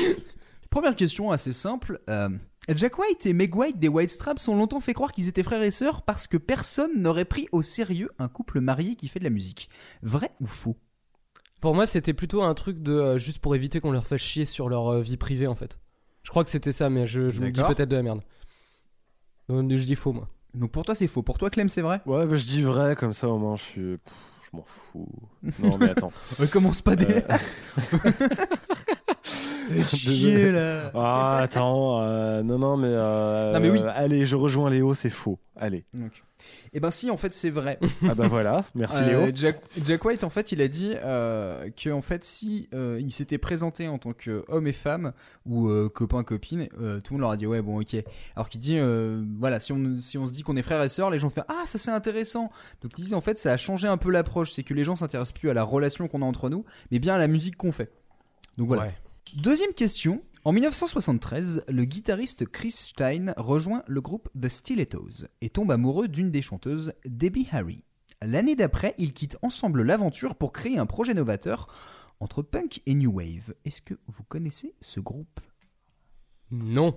Première 0.70 0.96
question 0.96 1.32
assez 1.32 1.54
simple. 1.54 2.00
euh, 2.10 2.30
Jack 2.70 2.98
White 2.98 3.26
et 3.26 3.34
Meg 3.34 3.56
White 3.56 3.78
des 3.78 3.90
White 3.90 4.10
Straps 4.10 4.48
ont 4.48 4.56
longtemps 4.56 4.80
fait 4.80 4.94
croire 4.94 5.12
qu'ils 5.12 5.28
étaient 5.30 5.44
frères 5.44 5.62
et 5.62 5.70
sœurs 5.72 6.02
parce 6.02 6.26
que 6.28 6.38
personne 6.38 7.00
n'aurait 7.02 7.26
pris 7.26 7.48
au 7.52 7.62
sérieux 7.62 8.10
un 8.20 8.28
couple 8.28 8.60
marié 8.60 8.96
qui 8.96 9.08
fait 9.08 9.20
de 9.20 9.24
la 9.26 9.30
musique. 9.30 9.70
Vrai 10.02 10.32
ou 10.40 10.46
faux? 10.46 10.76
Pour 11.64 11.74
moi, 11.74 11.86
c'était 11.86 12.12
plutôt 12.12 12.44
un 12.44 12.54
truc 12.56 12.84
de 12.84 12.92
euh, 12.92 13.18
juste 13.18 13.40
pour 13.40 13.56
éviter 13.56 13.80
qu'on 13.80 13.94
leur 13.94 14.06
fasse 14.06 14.20
chier 14.20 14.44
sur 14.44 14.68
leur 14.68 14.86
euh, 14.90 15.00
vie 15.02 15.16
privée 15.16 15.48
en 15.48 15.56
fait. 15.56 15.80
Je 16.24 16.30
crois 16.30 16.44
que 16.44 16.50
c'était 16.50 16.74
ça, 16.74 16.90
mais 16.90 17.08
je, 17.08 17.30
je 17.30 17.40
me 17.40 17.52
dis 17.52 17.54
D'accord. 17.54 17.74
peut-être 17.74 17.88
de 17.88 17.96
la 17.96 18.04
merde. 18.04 18.20
Donc 19.48 19.72
je 19.72 19.86
dis 19.86 19.96
faux 19.96 20.12
moi. 20.12 20.28
Donc 20.54 20.72
pour 20.72 20.84
toi 20.84 20.94
c'est 20.94 21.08
faux. 21.08 21.22
Pour 21.24 21.38
toi 21.38 21.50
Clem 21.50 21.70
c'est 21.70 21.80
vrai? 21.80 22.02
Ouais, 22.06 22.28
bah, 22.28 22.36
je 22.36 22.44
dis 22.44 22.62
vrai, 22.62 22.98
comme 22.98 23.14
ça 23.14 23.30
au 23.30 23.38
moins 23.38 23.56
je 23.56 23.62
suis. 23.62 23.98
pff, 23.98 24.14
je 24.52 24.58
m'en 24.58 24.66
fous. 24.66 25.08
Non, 25.60 25.78
mais 25.78 25.92
attends. 25.92 26.12
Euh, 26.42 26.48
Commence 26.48 26.82
pas 26.82 26.98
des... 26.98 27.06
Euh, 27.06 27.22
chier 29.88 30.52
là 30.52 30.92
Ah, 30.94 31.38
attends. 31.44 32.02
euh, 32.04 32.44
non, 32.44 32.58
non, 32.60 32.78
mais. 32.78 32.90
euh, 32.90 33.54
Non, 33.54 33.60
mais 33.60 33.70
oui. 33.70 33.82
Allez, 33.96 34.26
je 34.26 34.36
rejoins 34.36 34.70
Léo, 34.70 34.94
c'est 34.94 35.10
faux. 35.10 35.40
Allez. 35.56 35.86
Donc. 35.94 36.24
Eh 36.74 36.82
ben 36.82 36.92
si 36.92 37.10
en 37.10 37.16
fait 37.16 37.34
c'est 37.34 37.50
vrai. 37.52 37.80
Ah 38.10 38.16
bah 38.16 38.28
voilà, 38.28 38.66
merci 38.76 39.02
Euh, 39.04 39.28
Léo. 39.28 39.32
Jack, 39.34 39.62
Jack 39.86 40.04
White 40.04 40.26
en 40.26 40.30
fait 40.30 40.52
il 40.52 40.62
a 40.62 40.68
dit 40.68 40.94
euh, 41.02 41.70
que 41.70 41.90
en 41.90 42.02
fait 42.02 42.26
si 42.26 42.68
euh, 42.74 42.98
il 43.00 43.14
s'était 43.14 43.38
présenté 43.38 43.88
en 43.88 43.98
tant 43.98 44.12
qu'homme 44.12 44.68
et 44.68 44.74
femme 44.74 45.14
ou 45.46 45.70
euh, 45.70 45.88
copain 45.88 46.24
copine, 46.26 46.68
euh, 46.82 47.00
tout 47.00 47.14
le 47.14 47.16
monde 47.16 47.22
leur 47.22 47.30
a 47.32 47.38
dit 47.38 47.48
ouais 47.48 47.62
bon 47.62 47.80
ok. 47.80 47.96
Alors 48.36 48.50
qu'il 48.50 48.60
dit 48.60 48.78
euh, 48.78 49.24
voilà 49.40 49.62
si 49.62 49.72
on 49.72 49.96
si 50.02 50.18
on 50.18 50.28
se 50.28 50.34
dit 50.34 50.42
qu'on 50.44 50.58
est 50.58 50.64
frères 50.64 50.84
et 50.84 50.90
sœurs, 50.90 51.12
les 51.12 51.20
gens 51.20 51.30
font 51.30 51.44
ah 51.48 51.64
ça 51.66 51.78
c'est 51.78 51.92
intéressant. 51.92 52.50
Donc 52.82 52.92
il 52.98 53.06
dit 53.06 53.14
en 53.16 53.22
fait 53.22 53.38
ça 53.38 53.54
a 53.54 53.58
changé 53.58 53.88
un 53.88 53.98
peu 53.98 54.12
l'approche, 54.12 54.52
c'est 54.52 54.64
que 54.64 54.74
les 54.74 54.84
gens 54.84 54.98
s'intéressent 54.98 55.32
plus 55.40 55.50
à 55.50 55.54
la 55.54 55.64
relation 55.64 56.10
qu'on 56.10 56.24
a 56.24 56.26
entre 56.26 56.50
nous, 56.50 56.66
mais 56.92 57.00
bien 57.00 57.14
à 57.16 57.18
la 57.20 57.28
musique 57.28 57.56
qu'on 57.56 57.72
fait. 57.72 57.90
Donc 58.58 58.68
voilà. 58.68 58.84
Ouais. 58.84 58.94
Deuxième 59.32 59.74
question. 59.74 60.22
En 60.44 60.52
1973, 60.52 61.64
le 61.68 61.86
guitariste 61.86 62.46
Chris 62.46 62.72
Stein 62.72 63.34
rejoint 63.38 63.84
le 63.88 64.00
groupe 64.00 64.30
The 64.40 64.50
Stilettos 64.50 65.26
et 65.42 65.50
tombe 65.50 65.72
amoureux 65.72 66.08
d'une 66.08 66.30
des 66.30 66.44
chanteuses, 66.44 66.94
Debbie 67.06 67.48
Harry. 67.52 67.84
L'année 68.22 68.56
d'après, 68.56 68.94
ils 69.00 69.14
quittent 69.14 69.38
ensemble 69.42 69.82
l'aventure 69.82 70.36
pour 70.36 70.54
créer 70.54 70.78
un 70.78 70.86
projet 70.86 71.16
novateur 71.16 71.68
entre 72.20 72.44
punk 72.44 72.82
et 72.86 72.94
new 72.94 73.12
wave. 73.12 73.56
Est-ce 73.66 73.82
que 73.82 73.96
vous 74.08 74.24
connaissez 74.24 74.76
ce 74.82 75.00
groupe? 75.00 75.40
Non. 76.56 76.96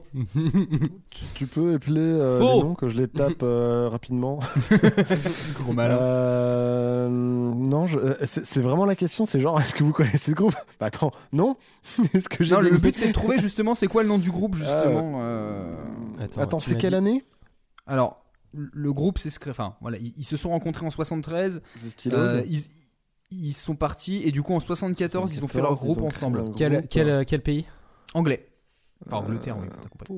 Tu, 1.11 1.24
tu 1.34 1.46
peux 1.46 1.72
épeler 1.72 2.00
euh, 2.00 2.40
les 2.40 2.61
noms 2.61 2.74
que 2.74 2.88
je 2.90 2.96
les 2.96 3.09
tape 3.09 3.42
euh, 3.42 3.88
rapidement 3.90 4.38
Gros 5.59 5.72
Euh, 5.78 7.09
non, 7.09 7.86
je- 7.86 7.98
euh, 7.98 8.14
c'est 8.24 8.44
c'est 8.44 8.61
vraiment 8.61 8.84
la 8.84 8.94
question. 8.96 9.24
C'est 9.24 9.40
genre, 9.40 9.59
est-ce 9.61 9.74
que 9.74 9.82
vous 9.84 9.92
connaissez 9.92 10.32
ce 10.32 10.36
groupe? 10.36 10.54
Bah 10.78 10.86
attends, 10.86 11.12
non. 11.32 11.57
Est-ce 12.14 12.28
que 12.28 12.44
j'ai 12.44 12.54
Non, 12.54 12.61
le, 12.61 12.70
le 12.70 12.78
but 12.78 12.94
c'est 12.94 13.09
de 13.09 13.12
trouver 13.12 13.38
justement 13.38 13.74
c'est 13.74 13.86
quoi 13.86 14.02
le 14.02 14.09
nom 14.09 14.18
du 14.18 14.30
groupe 14.30 14.57
justement. 14.57 15.20
euh. 15.22 15.76
Attends, 16.36 16.59
c'est 16.59 16.76
quelle 16.76 16.90
dit- 16.90 16.96
année? 16.96 17.24
Alors 17.86 18.22
le 18.52 18.92
groupe 18.92 19.18
c'est 19.18 19.30
ce 19.30 19.38
enfin 19.50 19.74
voilà 19.82 19.98
ils, 19.98 20.14
ils 20.16 20.24
se 20.24 20.36
sont 20.36 20.50
rencontrés 20.50 20.84
en 20.86 20.90
73. 20.90 21.62
The 21.82 21.88
Stilos. 21.88 22.16
euh, 22.18 22.42
ils, 22.48 22.61
ils 23.30 23.52
sont 23.52 23.74
partis 23.76 24.22
et 24.24 24.32
du 24.32 24.42
coup 24.42 24.54
en 24.54 24.61
74 24.61 25.34
ils 25.34 25.44
ont 25.44 25.48
fait 25.48 25.61
leur 25.61 25.76
74, 25.76 25.96
groupe 25.98 26.12
ensemble. 26.14 26.38
un 26.40 26.52
Quel, 26.57 26.72
groupe. 26.72 26.86
quel, 26.90 27.24
quel 27.26 27.42
pays? 27.42 27.64
Anglais. 28.14 28.48
Enfin 29.05 29.16
Angleterre 29.18 29.59
oui. 29.59 29.66
t'as 29.70 29.88
compris. 29.88 30.14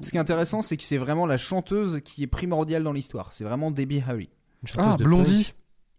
Ce 0.00 0.10
qui 0.10 0.16
est 0.16 0.20
intéressant, 0.20 0.62
c'est 0.62 0.76
que 0.76 0.82
c'est 0.84 0.98
vraiment 0.98 1.26
la 1.26 1.38
chanteuse 1.38 2.00
qui 2.04 2.22
est 2.22 2.26
primordiale 2.26 2.82
dans 2.82 2.92
l'histoire. 2.92 3.32
C'est 3.32 3.44
vraiment 3.44 3.70
Debbie 3.70 4.02
Harry. 4.06 4.28
Une 4.62 4.68
chanteuse 4.68 4.92
Ah, 4.92 4.96
de 4.96 5.04
Blondie. 5.04 5.54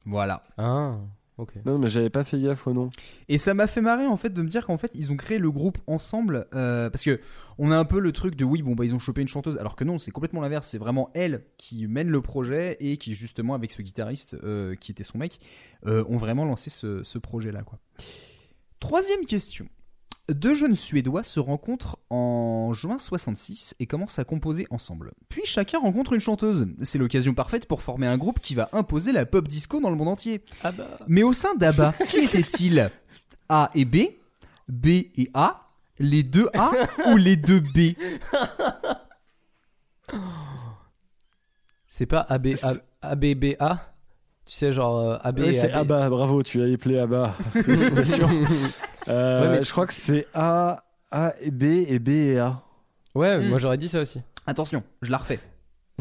Voilà. 0.05 0.43
Ah, 0.57 0.99
ok. 1.37 1.53
Non, 1.65 1.79
mais 1.79 1.89
j'avais 1.89 2.09
pas 2.11 2.23
fait 2.23 2.39
gaffe 2.39 2.67
au 2.67 2.73
nom. 2.73 2.89
Et 3.27 3.37
ça 3.39 3.53
m'a 3.55 3.65
fait 3.67 3.81
marrer 3.81 4.05
en 4.05 4.15
fait 4.17 4.29
de 4.29 4.41
me 4.41 4.47
dire 4.47 4.65
qu'en 4.67 4.77
fait 4.77 4.91
ils 4.93 5.11
ont 5.11 5.17
créé 5.17 5.39
le 5.39 5.51
groupe 5.51 5.79
ensemble 5.87 6.47
euh, 6.53 6.89
parce 6.89 7.03
que 7.03 7.19
on 7.57 7.71
a 7.71 7.77
un 7.77 7.85
peu 7.85 7.99
le 7.99 8.11
truc 8.11 8.35
de 8.35 8.45
oui 8.45 8.61
bon 8.61 8.75
bah 8.75 8.85
ils 8.85 8.93
ont 8.93 8.99
chopé 8.99 9.21
une 9.21 9.27
chanteuse 9.27 9.57
alors 9.57 9.75
que 9.75 9.83
non 9.83 9.97
c'est 9.99 10.11
complètement 10.11 10.41
l'inverse 10.41 10.67
c'est 10.67 10.77
vraiment 10.77 11.09
elle 11.15 11.43
qui 11.57 11.87
mène 11.87 12.09
le 12.09 12.21
projet 12.21 12.77
et 12.79 12.97
qui 12.97 13.15
justement 13.15 13.55
avec 13.55 13.71
ce 13.71 13.81
guitariste 13.81 14.35
euh, 14.43 14.75
qui 14.75 14.91
était 14.91 15.03
son 15.03 15.17
mec 15.17 15.39
euh, 15.87 16.05
ont 16.07 16.17
vraiment 16.17 16.45
lancé 16.45 16.69
ce, 16.69 17.01
ce 17.03 17.17
projet 17.17 17.51
là 17.51 17.63
quoi. 17.63 17.79
Troisième 18.79 19.25
question. 19.25 19.67
Deux 20.29 20.55
jeunes 20.55 20.75
Suédois 20.75 21.23
se 21.23 21.39
rencontrent 21.39 21.99
en 22.09 22.73
juin 22.73 22.97
66 22.97 23.75
et 23.79 23.85
commencent 23.85 24.19
à 24.19 24.25
composer 24.25 24.67
ensemble. 24.69 25.13
Puis 25.29 25.43
chacun 25.45 25.79
rencontre 25.79 26.13
une 26.13 26.19
chanteuse. 26.19 26.67
C'est 26.81 26.97
l'occasion 26.97 27.33
parfaite 27.33 27.65
pour 27.65 27.81
former 27.81 28.07
un 28.07 28.17
groupe 28.17 28.41
qui 28.41 28.53
va 28.53 28.67
imposer 28.73 29.13
la 29.13 29.25
pop 29.25 29.47
disco 29.47 29.79
dans 29.79 29.89
le 29.89 29.95
monde 29.95 30.09
entier. 30.09 30.43
Ah 30.63 30.73
bah. 30.73 30.97
Mais 31.07 31.23
au 31.23 31.31
sein 31.31 31.55
d'ABBA, 31.55 31.93
qui 32.09 32.17
était-il? 32.17 32.91
A 33.47 33.71
et 33.73 33.85
B 33.85 33.97
B 34.67 34.87
et 34.87 35.29
A 35.33 35.69
Les 35.99 36.23
deux 36.23 36.49
A 36.53 36.71
ou 37.09 37.17
les 37.17 37.37
deux 37.37 37.61
B? 37.61 37.95
C'est 41.87 42.05
pas 42.05 42.27
ABBA 43.01 43.96
Tu 44.47 44.53
sais, 44.55 44.71
genre 44.73 44.97
euh, 44.99 45.17
AB. 45.23 45.39
Oui, 45.39 45.53
c'est 45.53 45.71
AB. 45.71 45.91
Abba, 45.91 46.09
bravo, 46.09 46.41
tu 46.41 46.61
as 46.63 46.67
éplé 46.67 46.97
Abba. 46.99 47.33
Félicitations. 47.51 48.29
Euh, 49.09 49.41
Ouais, 49.51 49.59
mais- 49.59 49.63
Je 49.63 49.71
crois 49.71 49.87
que 49.87 49.93
c'est 49.93 50.27
A, 50.33 50.83
A 51.11 51.31
et 51.39 51.49
B 51.49 51.63
et 51.63 51.97
B 51.97 52.09
et 52.09 52.39
A. 52.39 52.61
Ouais, 53.15 53.37
Hmm. 53.37 53.47
moi 53.47 53.57
j'aurais 53.57 53.77
dit 53.77 53.87
ça 53.87 54.01
aussi. 54.01 54.21
Attention, 54.45 54.83
je 55.01 55.09
la 55.11 55.17
refais. 55.17 55.39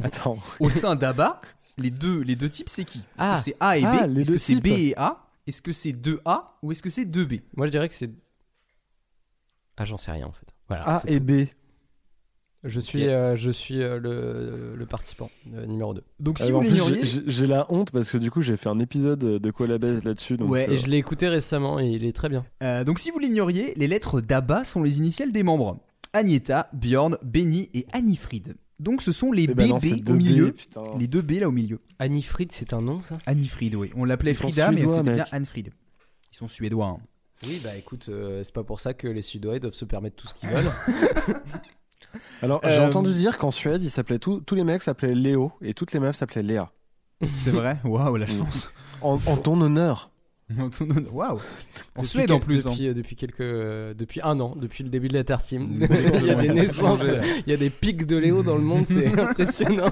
Attends. 0.03 0.39
Au 0.59 0.71
sein 0.71 0.97
d'ABBA, 0.97 1.41
les 1.79 1.93
deux, 1.93 2.23
les 2.23 2.35
deux 2.35 2.51
types, 2.51 2.69
c'est 2.69 2.85
qui? 2.85 2.99
Est-ce 2.99 3.05
Ah. 3.19 3.35
que 3.37 3.43
c'est 3.43 3.57
A 3.61 3.79
et 3.79 3.83
B? 3.83 3.87
Ah, 3.89 4.07
les 4.09 4.23
Est-ce 4.23 4.29
deux 4.31 4.35
que 4.39 4.41
c'est 4.43 4.61
B 4.61 4.67
et 4.67 4.95
A? 4.97 5.19
Est-ce 5.47 5.63
que 5.63 5.71
c'est 5.71 5.93
2A 5.93 6.57
ou 6.63 6.73
est-ce 6.73 6.83
que 6.83 6.91
c'est 6.91 7.05
2B 7.05 7.43
Moi 7.57 7.67
je 7.67 7.71
dirais 7.71 7.89
que 7.89 7.95
c'est. 7.95 8.11
Ah, 9.77 9.85
j'en 9.85 9.99
sais 9.99 10.11
rien 10.11 10.27
en 10.27 10.33
fait. 10.33 10.47
Voilà. 10.69 10.83
A 10.97 11.03
et 11.07 11.21
tout. 11.21 11.25
B. 11.27 11.33
Je 12.67 12.81
suis, 12.81 13.07
euh, 13.09 13.37
je 13.37 13.51
suis 13.51 13.83
euh, 13.83 13.99
le, 13.99 14.75
le 14.77 14.87
participant 14.87 15.31
euh, 15.55 15.67
numéro 15.67 15.95
2. 15.95 16.03
Donc 16.21 16.39
si 16.39 16.51
Euh, 16.51 16.55
vous 16.55 16.61
l'ignoriez, 16.63 17.01
j'ai- 17.05 17.47
la 17.47 17.67
honte 17.73 17.91
parce 17.93 18.11
que 18.11 18.19
du 18.19 18.31
coup, 18.31 18.43
j'ai 18.43 18.57
fait 18.57 18.69
un 18.69 18.79
épisode 18.79 19.19
de 19.21 19.51
Quoi 19.51 19.67
la 19.67 19.79
baise 19.79 20.05
là-dessus. 20.05 20.35
Ouais, 20.41 20.69
euh, 20.69 20.73
Et 20.73 20.79
je 20.79 20.87
l'ai 20.89 20.97
écouté 20.99 21.29
récemment 21.29 21.79
et 21.81 21.87
il 21.89 22.05
est 22.05 22.13
très 22.13 22.29
bien. 22.29 22.45
euh, 22.63 22.85
donc 22.85 22.99
si 22.99 23.11
vous 23.11 23.19
l'ignoriez, 23.19 23.73
les 23.77 23.87
lettres 23.87 24.21
d'ABBA 24.21 24.65
sont 24.65 24.83
les 24.83 24.99
initiales 24.99 25.33
des 25.33 25.43
membres. 25.43 25.79
Agneta, 26.13 26.69
Björn, 26.73 27.17
Benny 27.23 27.69
et 27.75 27.87
Annifried. 27.93 28.57
Donc 28.81 29.01
ce 29.03 29.11
sont 29.13 29.33
les 29.33 29.45
eh 29.45 29.55
ben 29.55 29.69
non, 29.69 29.77
au 29.77 29.81
B, 29.81 30.11
milieu. 30.11 30.53
putain. 30.53 30.83
Les 30.99 31.07
deux 31.07 31.23
B 31.23 31.33
là 31.41 31.49
au 31.49 31.53
milieu. 31.53 31.81
Annie 31.99 32.23
Fried, 32.23 32.53
c'est 32.53 32.73
un 32.75 32.83
nom 32.83 33.01
ça? 33.01 33.17
Annifried, 33.27 33.75
oui. 33.75 33.91
On 33.97 34.05
l'appelait 34.05 34.35
Frida, 34.35 34.71
mais 34.71 34.87
c'était 34.89 35.15
bien 35.15 35.25
Annefried. 35.33 35.71
Ils 36.33 36.37
sont 36.37 36.49
suédois. 36.49 36.87
hein. 36.89 36.99
Oui, 37.47 37.61
bah 37.63 37.77
écoute, 37.77 38.07
euh, 38.09 38.43
c'est 38.45 38.53
pas 38.55 38.65
pour 38.65 38.81
ça 38.81 38.95
que 38.95 39.09
les 39.09 39.21
Suédois 39.23 39.59
doivent 39.59 39.75
se 39.75 39.85
permettre 39.85 40.17
tout 40.17 40.27
ce 40.27 40.35
qu'ils 40.35 40.49
veulent. 40.49 40.71
Alors, 42.43 42.61
j'ai 42.65 42.71
Euh, 42.71 42.87
entendu 42.87 43.13
dire 43.13 43.39
qu'en 43.39 43.51
Suède, 43.51 43.83
ils 43.83 43.91
s'appelaient 43.91 44.19
tous 44.19 44.41
tous 44.41 44.55
les 44.55 44.65
mecs 44.65 44.83
s'appelaient 44.83 45.15
Léo 45.15 45.53
et 45.63 45.75
toutes 45.75 45.93
les 45.93 46.01
meufs 46.01 46.17
s'appelaient 46.17 46.43
Léa. 46.43 46.71
C'est 47.35 47.51
vrai? 47.51 47.79
Waouh, 47.85 48.15
Mm. 48.17 48.21
la 48.21 48.27
chance. 48.27 48.71
En, 49.01 49.19
en 49.27 49.37
ton 49.37 49.61
honneur. 49.61 50.11
Waouh. 51.13 51.39
En 51.97 52.03
Depuis 52.03 52.07
Suède 52.07 52.27
quel- 52.27 52.37
en 52.37 52.41
plus. 52.41 52.67
hein. 52.67 52.71
Depuis, 52.71 52.87
euh, 52.89 52.95
depuis 52.95 53.17
quelques, 53.17 53.41
euh, 53.41 53.95
depuis 53.95 54.21
un 54.23 54.39
an, 54.39 54.55
depuis 54.55 54.85
le 54.85 54.91
début 54.91 55.09
de 55.09 55.15
la 55.15 55.25
tartine. 55.25 55.63
Mm. 55.79 55.89
il 56.21 56.27
y 56.27 56.31
a 56.31 56.35
des 56.37 56.51
naissances, 56.53 57.01
il 57.47 57.51
y 57.51 57.55
a 57.55 57.57
des 57.57 57.71
pics 57.71 58.07
de 58.07 58.17
Léo 58.17 58.43
dans 58.43 58.57
le 58.57 58.63
monde, 58.63 58.85
c'est 58.87 59.07
impressionnant. 59.21 59.91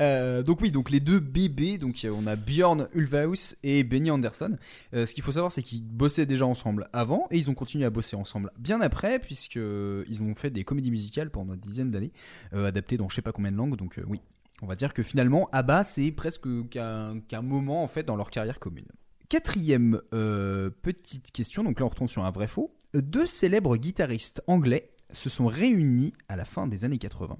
Euh, 0.00 0.42
donc 0.42 0.60
oui, 0.60 0.70
donc 0.70 0.90
les 0.90 1.00
deux 1.00 1.20
bébés, 1.20 1.78
donc 1.78 2.04
euh, 2.04 2.14
on 2.14 2.26
a 2.26 2.36
Björn 2.36 2.88
Ulvaeus 2.94 3.56
et 3.62 3.84
Benny 3.84 4.10
Anderson. 4.10 4.56
Euh, 4.94 5.06
ce 5.06 5.14
qu'il 5.14 5.22
faut 5.22 5.32
savoir, 5.32 5.52
c'est 5.52 5.62
qu'ils 5.62 5.82
bossaient 5.82 6.26
déjà 6.26 6.46
ensemble 6.46 6.88
avant 6.92 7.26
et 7.30 7.38
ils 7.38 7.50
ont 7.50 7.54
continué 7.54 7.84
à 7.84 7.90
bosser 7.90 8.16
ensemble 8.16 8.50
bien 8.58 8.80
après, 8.80 9.18
puisque 9.18 9.56
ils 9.56 10.22
ont 10.22 10.34
fait 10.34 10.50
des 10.50 10.64
comédies 10.64 10.90
musicales 10.90 11.30
pendant 11.30 11.54
une 11.54 11.60
dizaine 11.60 11.90
d'années, 11.90 12.12
adaptées 12.52 12.96
dans 12.96 13.08
je 13.08 13.16
sais 13.16 13.22
pas 13.22 13.32
combien 13.32 13.52
de 13.52 13.56
langues. 13.56 13.76
Donc 13.76 14.00
oui, 14.06 14.20
on 14.62 14.66
va 14.66 14.76
dire 14.76 14.94
que 14.94 15.02
finalement, 15.02 15.48
ABBA, 15.52 15.84
c'est 15.84 16.10
presque 16.12 16.46
qu'un 16.70 17.42
moment 17.42 17.82
en 17.82 17.88
fait 17.88 18.04
dans 18.04 18.16
leur 18.16 18.30
carrière 18.30 18.58
commune. 18.58 18.86
Quatrième 19.28 20.00
petite 20.10 21.32
question, 21.32 21.64
donc 21.64 21.80
là 21.80 21.86
on 21.86 21.88
retourne 21.88 22.08
sur 22.08 22.24
un 22.24 22.30
vrai 22.30 22.48
faux. 22.48 22.74
Deux 22.94 23.26
célèbres 23.26 23.76
guitaristes 23.76 24.42
anglais 24.46 24.90
se 25.10 25.28
sont 25.28 25.46
réunis 25.46 26.12
à 26.28 26.36
la 26.36 26.44
fin 26.44 26.66
des 26.66 26.84
années 26.84 26.98
80 26.98 27.38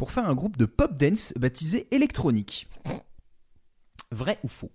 pour 0.00 0.12
faire 0.12 0.26
un 0.26 0.34
groupe 0.34 0.56
de 0.56 0.64
pop 0.64 0.96
dance 0.96 1.34
baptisé 1.36 1.86
Electronic. 1.94 2.70
Vrai 4.10 4.38
ou 4.42 4.48
faux? 4.48 4.72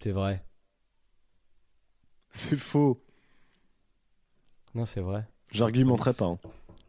C'est 0.00 0.12
vrai. 0.12 0.44
C'est 2.30 2.54
faux. 2.54 3.04
Non, 4.76 4.86
c'est 4.86 5.00
vrai. 5.00 5.26
J'argumenterai 5.50 6.12
pas. 6.14 6.26
hein. 6.26 6.38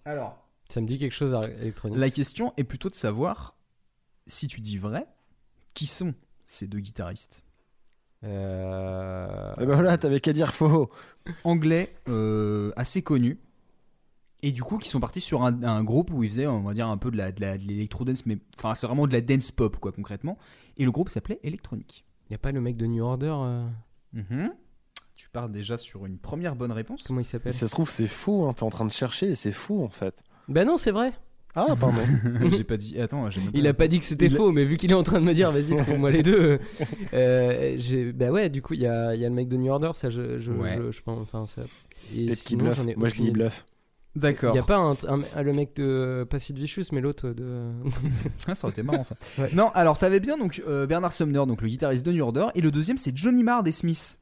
Alors, 0.05 0.37
Ça 0.69 0.81
me 0.81 0.85
dit 0.85 0.99
quelque 0.99 1.15
chose 1.15 1.33
à 1.33 1.49
électronique. 1.49 1.97
la 1.97 2.11
question 2.11 2.53
est 2.57 2.63
plutôt 2.63 2.89
de 2.89 2.95
savoir 2.95 3.55
si 4.27 4.45
tu 4.47 4.61
dis 4.61 4.77
vrai, 4.77 5.07
qui 5.73 5.87
sont 5.87 6.13
ces 6.45 6.67
deux 6.67 6.79
guitaristes? 6.79 7.43
Euh... 8.23 9.51
Et 9.59 9.65
ben 9.65 9.73
voilà, 9.73 9.97
t'avais 9.97 10.19
qu'à 10.19 10.33
dire 10.33 10.53
faux. 10.53 10.91
Anglais 11.43 11.95
euh, 12.07 12.71
assez 12.75 13.01
connus. 13.01 13.39
Et 14.43 14.51
du 14.51 14.63
coup, 14.63 14.77
qui 14.79 14.89
sont 14.89 14.99
partis 14.99 15.21
sur 15.21 15.43
un, 15.43 15.61
un 15.63 15.83
groupe 15.83 16.09
où 16.11 16.23
ils 16.23 16.29
faisaient, 16.29 16.47
on 16.47 16.61
va 16.61 16.73
dire, 16.73 16.87
un 16.87 16.97
peu 16.97 17.11
de 17.11 17.17
la- 17.17 17.31
de 17.31 17.41
la- 17.41 17.57
de 17.57 17.63
l'électro-dance, 17.63 18.25
mais 18.25 18.37
enfin, 18.57 18.73
c'est 18.73 18.87
vraiment 18.87 19.05
de 19.07 19.13
la 19.13 19.21
dance 19.21 19.51
pop, 19.51 19.77
quoi, 19.77 19.91
concrètement. 19.91 20.37
Et 20.77 20.83
le 20.85 20.91
groupe 20.91 21.09
s'appelait 21.09 21.39
Electronic. 21.43 22.05
Y 22.31 22.33
a 22.35 22.37
pas 22.39 22.51
le 22.51 22.59
mec 22.61 22.75
de 22.77 22.85
New 22.87 23.03
Order 23.03 23.35
euh, 23.37 23.67
Mhm. 24.13 24.51
Tu 25.15 25.29
pars 25.29 25.47
déjà 25.49 25.77
sur 25.77 26.05
une 26.07 26.17
première 26.17 26.55
bonne 26.55 26.71
réponse. 26.71 27.03
Comment 27.03 27.19
il 27.19 27.25
s'appelle? 27.25 27.53
Si 27.53 27.59
ça 27.59 27.67
se 27.67 27.71
trouve, 27.71 27.89
c'est 27.91 28.07
faux. 28.07 28.45
Hein. 28.47 28.53
T'es 28.53 28.63
en 28.63 28.69
train 28.71 28.85
de 28.85 28.91
chercher 28.91 29.27
et 29.27 29.35
c'est 29.35 29.51
faux 29.51 29.83
en 29.83 29.89
fait. 29.89 30.23
Bah 30.47 30.65
non, 30.65 30.77
c'est 30.77 30.89
vrai. 30.91 31.13
Ah, 31.53 31.75
pardon. 31.79 31.99
j'ai 32.51 32.63
pas 32.63 32.77
dit. 32.77 32.99
Attends, 32.99 33.29
Il 33.53 33.67
a 33.67 33.73
pas 33.73 33.87
dit 33.87 33.99
que 33.99 34.05
c'était 34.05 34.25
Il 34.27 34.35
faux, 34.35 34.51
mais 34.51 34.65
vu 34.65 34.77
qu'il 34.77 34.89
est 34.89 34.95
en 34.95 35.03
train 35.03 35.19
de 35.19 35.25
me 35.25 35.33
dire, 35.33 35.51
vas-y, 35.51 35.75
trouve-moi 35.77 36.09
les 36.09 36.23
deux. 36.23 36.59
euh, 37.13 38.11
bah 38.15 38.31
ouais, 38.31 38.49
du 38.49 38.61
coup, 38.61 38.73
il 38.73 38.79
y 38.81 38.87
a, 38.87 39.13
y 39.15 39.25
a 39.25 39.29
le 39.29 39.35
mec 39.35 39.47
de 39.47 39.57
New 39.57 39.71
Order, 39.71 39.91
ça, 39.93 40.09
je, 40.09 40.39
je, 40.39 40.51
Ouais. 40.51 40.77
je, 40.77 40.91
je 40.91 41.01
pense. 41.01 41.19
Enfin, 41.21 41.45
ça. 41.45 41.61
Et 42.15 42.33
sinon, 42.35 42.71
ai 42.87 42.95
Moi, 42.95 43.09
je 43.09 43.15
dis 43.15 43.21
idée. 43.23 43.31
bluff. 43.31 43.65
D'accord. 44.16 44.53
Il 44.53 44.57
y 44.57 44.59
a 44.59 44.64
pas 44.64 44.78
un, 44.78 44.91
un- 45.07 45.43
le 45.43 45.53
mec 45.53 45.76
de 45.78 46.28
pas 46.30 46.38
Sid 46.38 46.57
Vicious, 46.57 46.84
mais 46.91 46.99
l'autre 47.01 47.30
de. 47.30 47.70
Ah, 48.47 48.55
ça 48.55 48.66
aurait 48.68 48.72
été 48.74 48.84
marrant 48.84 49.03
ça. 49.05 49.16
Ouais. 49.38 49.49
Non, 49.53 49.70
alors 49.74 49.97
t'avais 49.97 50.20
bien 50.20 50.38
donc 50.38 50.62
euh, 50.68 50.86
Bernard 50.86 51.14
Sumner, 51.14 51.45
donc 51.47 51.62
le 51.62 51.68
guitariste 51.70 52.05
de 52.05 52.12
New 52.12 52.24
Order, 52.24 52.47
et 52.55 52.62
le 52.62 52.72
deuxième 52.72 52.97
c'est 52.97 53.16
Johnny 53.16 53.43
Marr 53.43 53.64
des 53.64 53.72
Smiths. 53.72 54.18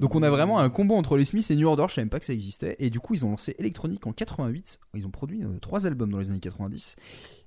Donc 0.00 0.14
on 0.14 0.22
a 0.22 0.30
vraiment 0.30 0.60
un 0.60 0.70
combo 0.70 0.94
entre 0.94 1.16
les 1.18 1.24
Smiths 1.26 1.50
et 1.50 1.56
New 1.56 1.68
Order, 1.68 1.84
je 1.88 1.94
savais 1.94 2.04
même 2.04 2.10
pas 2.10 2.20
que 2.20 2.24
ça 2.26 2.32
existait. 2.32 2.76
Et 2.78 2.88
du 2.90 3.00
coup 3.00 3.14
ils 3.14 3.24
ont 3.24 3.30
lancé 3.30 3.54
Electronic 3.58 4.06
en 4.06 4.12
88, 4.12 4.78
ils 4.94 5.06
ont 5.06 5.10
produit 5.10 5.42
euh, 5.44 5.48
trois 5.60 5.86
albums 5.86 6.10
dans 6.10 6.18
les 6.18 6.30
années 6.30 6.40
90. 6.40 6.96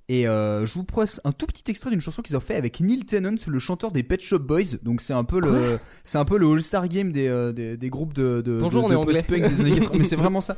Et 0.08 0.28
euh, 0.28 0.66
je 0.66 0.74
vous 0.74 0.84
presse 0.84 1.20
un 1.24 1.32
tout 1.32 1.46
petit 1.46 1.64
extrait 1.68 1.90
d'une 1.90 2.00
chanson 2.00 2.22
qu'ils 2.22 2.36
ont 2.36 2.40
fait 2.40 2.54
avec 2.54 2.78
Neil 2.80 3.04
Tennant, 3.04 3.34
le 3.48 3.58
chanteur 3.58 3.90
des 3.90 4.04
Pet 4.04 4.20
Shop 4.22 4.38
Boys. 4.38 4.76
Donc 4.84 5.00
c'est 5.00 5.14
un 5.14 5.24
peu 5.24 5.40
le, 5.40 5.80
c'est 6.04 6.18
un 6.18 6.24
peu 6.24 6.38
le 6.38 6.46
All-Star 6.48 6.86
Game 6.86 7.10
des, 7.10 7.26
euh, 7.26 7.52
des, 7.52 7.76
des 7.76 7.90
groupes 7.90 8.12
de, 8.14 8.40
de, 8.40 8.60
Bonjour, 8.60 8.88
de- 8.88 8.94
on 8.94 9.00
de 9.00 9.06
post-punk 9.06 9.42
des 9.48 9.60
années 9.62 9.74
80. 9.80 9.90
Mais 9.98 10.04
c'est 10.04 10.14
vraiment 10.16 10.40
ça. 10.40 10.56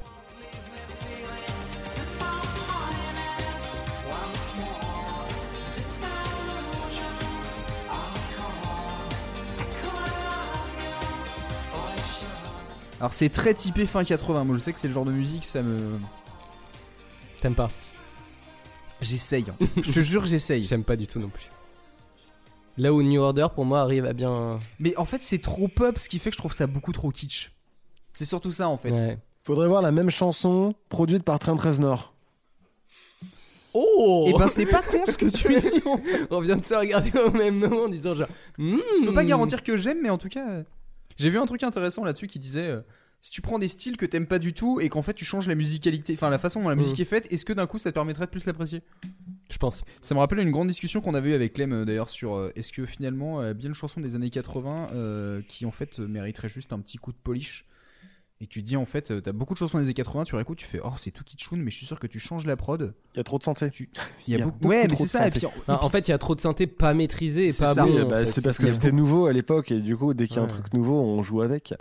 Alors 13.01 13.14
c'est 13.14 13.28
très 13.28 13.55
typé 13.55 13.86
fin 13.86 14.05
80. 14.05 14.44
Moi 14.44 14.57
je 14.57 14.61
sais 14.61 14.72
que 14.72 14.80
c'est 14.80 14.88
le 14.88 14.94
genre 14.94 15.05
de 15.05 15.12
musique, 15.12 15.44
ça 15.44 15.62
me, 15.62 15.78
T'aimes 17.40 17.55
pas 17.55 17.70
j'essaye. 19.01 19.44
hein. 19.49 19.66
je 19.80 19.92
te 19.92 20.01
jure 20.01 20.26
j'essaye. 20.26 20.64
J'aime 20.64 20.82
pas 20.84 20.96
du 20.96 21.07
tout 21.07 21.20
non 21.20 21.28
plus. 21.28 21.49
Là 22.76 22.92
où 22.92 23.03
New 23.03 23.20
Order, 23.20 23.46
pour 23.55 23.64
moi, 23.64 23.80
arrive 23.80 24.05
à 24.07 24.12
bien. 24.12 24.59
Mais 24.80 24.96
en 24.96 25.05
fait, 25.05 25.20
c'est 25.22 25.38
trop 25.40 25.66
pop, 25.68 25.99
ce 25.99 26.09
qui 26.09 26.18
fait 26.20 26.30
que 26.30 26.34
je 26.34 26.38
trouve 26.38 26.53
ça 26.53 26.66
beaucoup 26.68 26.92
trop 26.92 27.11
kitsch. 27.11 27.51
C'est 28.14 28.24
surtout 28.24 28.51
ça 28.53 28.68
en 28.68 28.76
fait. 28.76 28.90
Ouais. 28.90 29.18
Faudrait 29.44 29.68
voir 29.68 29.82
la 29.82 29.92
même 29.92 30.11
chanson 30.11 30.74
produite 30.88 31.22
par 31.22 31.38
Trent 31.38 31.55
Reznor. 31.57 32.12
Oh 33.74 34.24
Et 34.28 34.32
ben, 34.32 34.49
c'est 34.49 34.66
pas 34.66 34.82
con 34.82 35.01
ce 35.07 35.16
que 35.16 35.26
tu 35.26 35.61
dis. 35.61 35.82
On 36.30 36.40
vient 36.40 36.57
de 36.57 36.64
se 36.64 36.74
regarder 36.74 37.12
au 37.18 37.30
même 37.30 37.59
moment 37.59 37.82
en 37.84 37.88
disant 37.88 38.14
genre. 38.14 38.28
Je 38.59 39.05
peux 39.05 39.12
pas 39.12 39.22
Hmm. 39.22 39.28
garantir 39.28 39.62
que 39.62 39.76
j'aime, 39.76 39.99
mais 40.03 40.11
en 40.11 40.18
tout 40.18 40.28
cas, 40.28 40.49
euh, 40.49 40.62
j'ai 41.18 41.30
vu 41.30 41.38
un 41.38 41.46
truc 41.46 41.62
intéressant 41.62 42.04
là-dessus 42.04 42.26
qui 42.26 42.38
disait 42.38 42.68
euh, 42.68 42.80
si 43.20 43.30
tu 43.32 43.42
prends 43.42 43.58
des 43.58 43.68
styles 43.68 43.96
que 43.96 44.06
t'aimes 44.06 44.26
pas 44.26 44.38
du 44.38 44.52
tout 44.52 44.80
et 44.80 44.88
qu'en 44.88 45.02
fait 45.02 45.14
tu 45.14 45.24
changes 45.24 45.48
la 45.48 45.54
musicalité, 45.54 46.14
enfin 46.14 46.30
la 46.30 46.38
façon 46.38 46.62
dont 46.62 46.68
la 46.68 46.76
musique 46.76 47.00
est 47.00 47.04
faite, 47.04 47.26
est-ce 47.32 47.44
que 47.44 47.52
d'un 47.52 47.66
coup 47.66 47.78
ça 47.78 47.90
te 47.90 47.94
permettrait 47.94 48.26
de 48.26 48.30
plus 48.30 48.46
l'apprécier? 48.46 48.82
Je 49.50 49.58
pense. 49.58 49.84
Ça 50.02 50.14
me 50.14 50.20
rappelle 50.20 50.38
une 50.38 50.50
grande 50.50 50.68
discussion 50.68 51.00
qu'on 51.00 51.14
avait 51.14 51.30
eu 51.30 51.34
avec 51.34 51.54
Clem 51.54 51.72
euh, 51.72 51.84
d'ailleurs 51.84 52.10
sur 52.10 52.34
euh, 52.34 52.52
est-ce 52.54 52.72
que 52.72 52.86
finalement 52.86 53.52
bien 53.54 53.68
une 53.68 53.74
chanson 53.74 54.00
des 54.00 54.14
années 54.14 54.30
80 54.30 54.90
euh, 54.92 55.42
qui 55.48 55.66
en 55.66 55.70
fait 55.70 55.98
mériterait 55.98 56.48
juste 56.48 56.72
un 56.72 56.78
petit 56.78 56.98
coup 56.98 57.12
de 57.12 57.18
polish? 57.18 57.64
Et 58.41 58.47
tu 58.47 58.62
te 58.62 58.66
dis 58.68 58.76
en 58.76 58.84
fait 58.84 59.11
euh, 59.11 59.20
t'as 59.20 59.32
beaucoup 59.32 59.55
de 59.55 59.59
chansons 59.59 59.78
des 59.78 59.84
années 59.84 59.95
80 59.95 60.24
tu 60.24 60.36
réécoutes 60.36 60.59
tu 60.59 60.66
fais 60.66 60.80
oh 60.84 60.93
c'est 60.97 61.11
tout 61.11 61.24
kitschoun 61.24 61.61
mais 61.61 61.70
je 61.72 61.76
suis 61.76 61.86
sûr 61.86 61.99
que 61.99 62.07
tu 62.07 62.20
changes 62.20 62.47
la 62.47 62.57
prod 62.57 62.95
Il 63.14 63.18
y 63.18 63.20
a 63.20 63.24
trop 63.24 63.39
de 63.39 63.43
santé. 63.43 63.70
il 64.26 64.32
y 64.32 64.36
a, 64.36 64.39
y 64.39 64.43
a 64.43 64.45
beaucoup, 64.45 64.59
beaucoup 64.59 64.70
ouais 64.70 64.86
mais 64.89 64.95
c'est 64.95 65.07
ça 65.09 65.26
et 65.26 65.32
synthé. 65.32 65.47
puis, 65.47 65.62
Non, 65.68 65.78
en 65.82 65.89
fait, 65.89 66.07
il 66.07 66.12
y 66.12 66.14
a 66.14 66.18
trop 66.18 66.34
de 66.36 66.41
synthé 66.41 66.66
pas 66.68 66.95
maîtrisé 66.95 67.45
et 67.47 67.49
pas 67.49 67.74
ça. 67.74 67.84
bon. 67.84 68.09
Bah, 68.09 68.24
c'est 68.24 68.43
parce 68.43 68.59
que 68.59 68.68
c'était 68.68 68.93
nouveau 68.93 69.26
à 69.26 69.32
l'époque 69.32 69.72
et 69.72 69.80
du 69.80 69.97
coup 69.97 70.14
dès 70.14 70.28
qu'il 70.28 70.36
y 70.36 70.41
a 70.41 70.43
un 70.43 70.47
truc 70.47 70.72
nouveau 70.72 70.95
on 71.01 71.22
joue 71.22 71.43
avec 71.43 71.74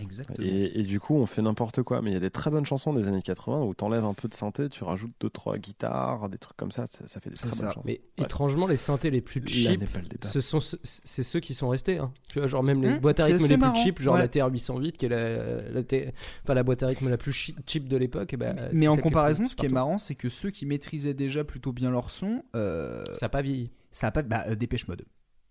exactement 0.00 0.38
et, 0.46 0.80
et 0.80 0.82
du 0.82 1.00
coup 1.00 1.14
on 1.16 1.26
fait 1.26 1.42
n'importe 1.42 1.82
quoi 1.82 2.00
mais 2.02 2.10
il 2.10 2.14
y 2.14 2.16
a 2.16 2.20
des 2.20 2.30
très 2.30 2.50
bonnes 2.50 2.64
chansons 2.66 2.92
des 2.92 3.08
années 3.08 3.22
80 3.22 3.60
où 3.62 3.74
t'enlèves 3.74 4.04
un 4.04 4.14
peu 4.14 4.28
de 4.28 4.34
synthé 4.34 4.68
tu 4.68 4.84
rajoutes 4.84 5.12
deux 5.20 5.30
trois 5.30 5.58
guitares 5.58 6.28
des 6.28 6.38
trucs 6.38 6.56
comme 6.56 6.70
ça 6.72 6.86
ça, 6.88 7.06
ça 7.06 7.20
fait 7.20 7.30
des 7.30 7.36
très 7.36 7.50
ça. 7.50 7.56
bonnes 7.66 7.68
chansons 7.74 7.82
Mais 7.84 8.00
Ouais. 8.18 8.24
étrangement, 8.26 8.66
les 8.66 8.76
synthés 8.76 9.10
les 9.10 9.20
plus 9.20 9.42
cheap, 9.46 9.80
le 9.80 10.28
ce 10.28 10.40
sont 10.40 10.60
ce- 10.60 10.76
c'est 10.82 11.22
ceux 11.22 11.40
qui 11.40 11.54
sont 11.54 11.68
restés. 11.70 11.98
hein. 11.98 12.12
Tu 12.28 12.38
vois, 12.38 12.46
genre 12.46 12.62
même 12.62 12.82
les 12.82 12.90
Hum, 12.90 12.98
boîtes 12.98 13.20
à 13.20 13.24
rythme 13.24 13.46
les 13.46 13.56
plus 13.58 13.74
cheap, 13.74 14.00
genre 14.02 14.14
ouais. 14.14 14.20
la 14.20 14.28
TR-808, 14.28 14.92
qui 14.92 15.06
est 15.06 15.08
la, 15.08 15.70
la, 15.70 15.82
T- 15.82 16.12
enfin, 16.44 16.54
la 16.54 16.62
boîte 16.62 16.82
à 16.82 16.86
rythme 16.88 17.08
la 17.08 17.16
plus 17.16 17.32
cheap 17.66 17.88
de 17.88 17.96
l'époque. 17.96 18.30
eh 18.34 18.36
ben, 18.36 18.54
Mais 18.72 18.86
en 18.88 18.96
comparaison, 18.96 19.48
ce 19.48 19.56
qui 19.56 19.66
est 19.66 19.70
marrant, 19.70 19.98
c'est 19.98 20.14
que 20.14 20.28
ceux 20.28 20.50
qui 20.50 20.66
maîtrisaient 20.66 21.14
déjà 21.14 21.42
plutôt 21.44 21.72
bien 21.72 21.90
leur 21.90 22.10
son, 22.10 22.44
euh, 22.54 23.02
Ça 23.18 23.26
a 23.26 23.28
pas 23.30 23.42
vieilli. 23.42 23.70
ça 23.90 24.08
a 24.08 24.10
pas 24.10 24.22
bah, 24.22 24.44
euh, 24.48 24.54
Dépêche 24.54 24.86
Mode. 24.88 25.04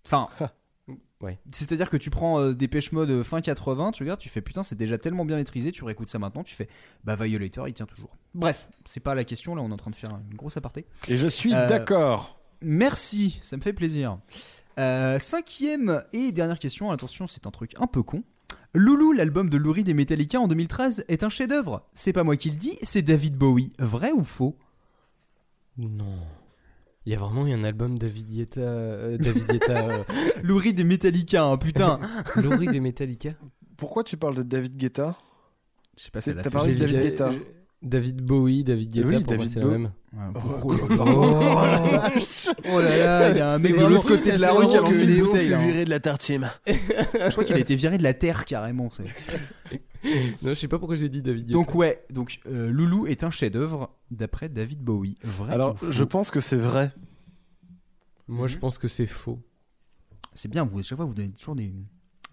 Enfin, 0.05 0.29
Ouais. 1.21 1.37
c'est-à-dire 1.51 1.89
que 1.89 1.97
tu 1.97 2.09
prends 2.09 2.39
euh, 2.39 2.53
Dépêche 2.53 2.91
Mode 2.91 3.09
euh, 3.11 3.23
fin 3.23 3.41
80, 3.41 3.91
tu 3.91 4.03
regardes, 4.03 4.19
tu 4.19 4.29
fais 4.29 4.41
putain, 4.41 4.63
c'est 4.63 4.75
déjà 4.75 4.97
tellement 4.97 5.23
bien 5.25 5.35
maîtrisé, 5.37 5.71
tu 5.71 5.83
réécoutes 5.83 6.09
ça 6.09 6.17
maintenant, 6.19 6.43
tu 6.43 6.55
fais 6.55 6.67
bah 7.03 7.15
Violator, 7.15 7.67
il 7.67 7.73
tient 7.73 7.85
toujours. 7.85 8.17
Bref, 8.33 8.69
c'est 8.85 8.99
pas 9.01 9.13
la 9.15 9.23
question, 9.23 9.53
là 9.55 9.61
on 9.61 9.69
est 9.69 9.73
en 9.73 9.77
train 9.77 9.91
de 9.91 9.95
faire 9.95 10.11
une 10.31 10.35
grosse 10.37 10.57
aparté. 10.57 10.85
et 11.07 11.17
je 11.17 11.27
suis 11.27 11.53
Euh, 11.53 11.67
d'accord 11.69 12.39
Merci, 12.61 13.39
ça 13.41 13.57
me 13.57 13.61
fait 13.61 13.73
plaisir. 13.73 14.17
Euh, 14.79 15.19
cinquième 15.19 16.03
et 16.13 16.31
dernière 16.31 16.59
question, 16.59 16.91
attention, 16.91 17.27
c'est 17.27 17.45
un 17.47 17.51
truc 17.51 17.73
un 17.79 17.87
peu 17.87 18.03
con. 18.03 18.23
Loulou, 18.73 19.11
l'album 19.11 19.49
de 19.49 19.57
Lou 19.57 19.73
Reed 19.73 19.89
et 19.89 19.93
Metallica 19.93 20.39
en 20.39 20.47
2013, 20.47 21.05
est 21.07 21.23
un 21.23 21.29
chef-d'œuvre? 21.29 21.87
C'est 21.93 22.13
pas 22.13 22.23
moi 22.23 22.37
qui 22.37 22.49
le 22.49 22.55
dis, 22.55 22.77
c'est 22.81 23.01
David 23.01 23.35
Bowie. 23.35 23.73
Vrai 23.79 24.11
ou 24.11 24.23
faux? 24.23 24.55
Non. 25.77 26.19
Il 27.05 27.11
y 27.11 27.15
a 27.15 27.19
vraiment 27.19 27.47
eu 27.47 27.51
un 27.53 27.63
album 27.63 27.97
David 27.97 28.29
Guetta, 28.29 28.61
euh, 28.61 29.17
David 29.17 29.47
Guetta, 29.47 29.87
euh, 29.89 30.03
Lou 30.43 30.57
Reed 30.57 30.79
et 30.79 30.83
Metallica, 30.83 31.43
hein, 31.43 31.57
putain. 31.57 31.99
Laurie 32.35 32.67
des 32.67 32.79
Metallica. 32.79 33.31
pourquoi 33.75 34.03
tu 34.03 34.17
parles 34.17 34.35
de 34.35 34.43
David 34.43 34.77
Guetta? 34.77 35.15
Je 35.97 36.03
sais 36.03 36.11
pas, 36.11 36.21
C'est- 36.21 36.31
c'est 36.31 36.37
la 36.37 36.43
t'as 36.43 36.51
parlé 36.51 36.73
de 36.75 36.79
David 36.79 37.01
Guetta. 37.01 37.31
David 37.81 38.21
Bowie, 38.21 38.63
David 38.63 38.91
Guetta, 38.91 39.07
Oui, 39.07 39.23
pour 39.23 39.33
moi 39.33 39.37
David 39.45 39.51
c'est 39.53 39.59
la 39.59 39.65
même. 39.65 39.91
Ouais, 40.13 40.19
Oh, 40.35 40.73
Oh 42.73 42.79
là 42.79 42.97
là, 42.97 43.29
il 43.31 43.37
y 43.37 43.39
a 43.39 43.53
un 43.53 43.57
mec 43.57 43.73
de 43.75 43.79
l'autre 43.87 44.07
côté 44.07 44.33
de 44.33 44.37
la 44.37 44.51
rue 44.53 44.67
qui 44.67 44.75
a 44.77 44.81
lancé 44.81 45.03
une 45.03 45.09
Léo 45.09 45.25
bouteille. 45.27 45.47
fut 45.47 45.53
hein. 45.55 45.65
viré 45.65 45.85
de 45.85 45.89
la 45.89 45.99
tartine 45.99 46.51
Je 46.67 47.31
crois 47.31 47.43
qu'il 47.43 47.55
a 47.55 47.59
été 47.59 47.75
viré 47.75 47.97
de 47.97 48.03
la 48.03 48.13
terre 48.13 48.45
carrément. 48.45 48.89
Non, 50.41 50.49
je 50.49 50.53
sais 50.55 50.67
pas 50.67 50.79
pourquoi 50.79 50.95
j'ai 50.95 51.09
dit 51.09 51.21
David 51.21 51.43
Guetta. 51.45 51.53
Donc 51.53 51.75
ouais, 51.75 52.03
donc 52.09 52.39
euh, 52.47 52.69
Loulou 52.71 53.07
est 53.07 53.23
un 53.23 53.31
chef-d'œuvre 53.31 53.89
d'après 54.09 54.49
David 54.49 54.79
Bowie. 54.81 55.15
Vrai 55.23 55.53
alors 55.53 55.73
ou 55.73 55.77
faux 55.77 55.91
je 55.91 56.03
pense 56.03 56.31
que 56.31 56.39
c'est 56.39 56.57
vrai 56.57 56.91
moi 58.27 58.47
je 58.47 58.57
pense 58.57 58.77
que 58.77 58.87
c'est 58.87 59.07
faux. 59.07 59.39
c'est 60.33 60.47
bien. 60.49 60.63
Vous 60.65 60.79
à 60.79 60.83
chaque 60.83 60.95
fois 60.97 61.05
vous 61.05 61.13
donnez 61.13 61.31
toujours 61.33 61.55
des, 61.55 61.67
des 61.67 61.75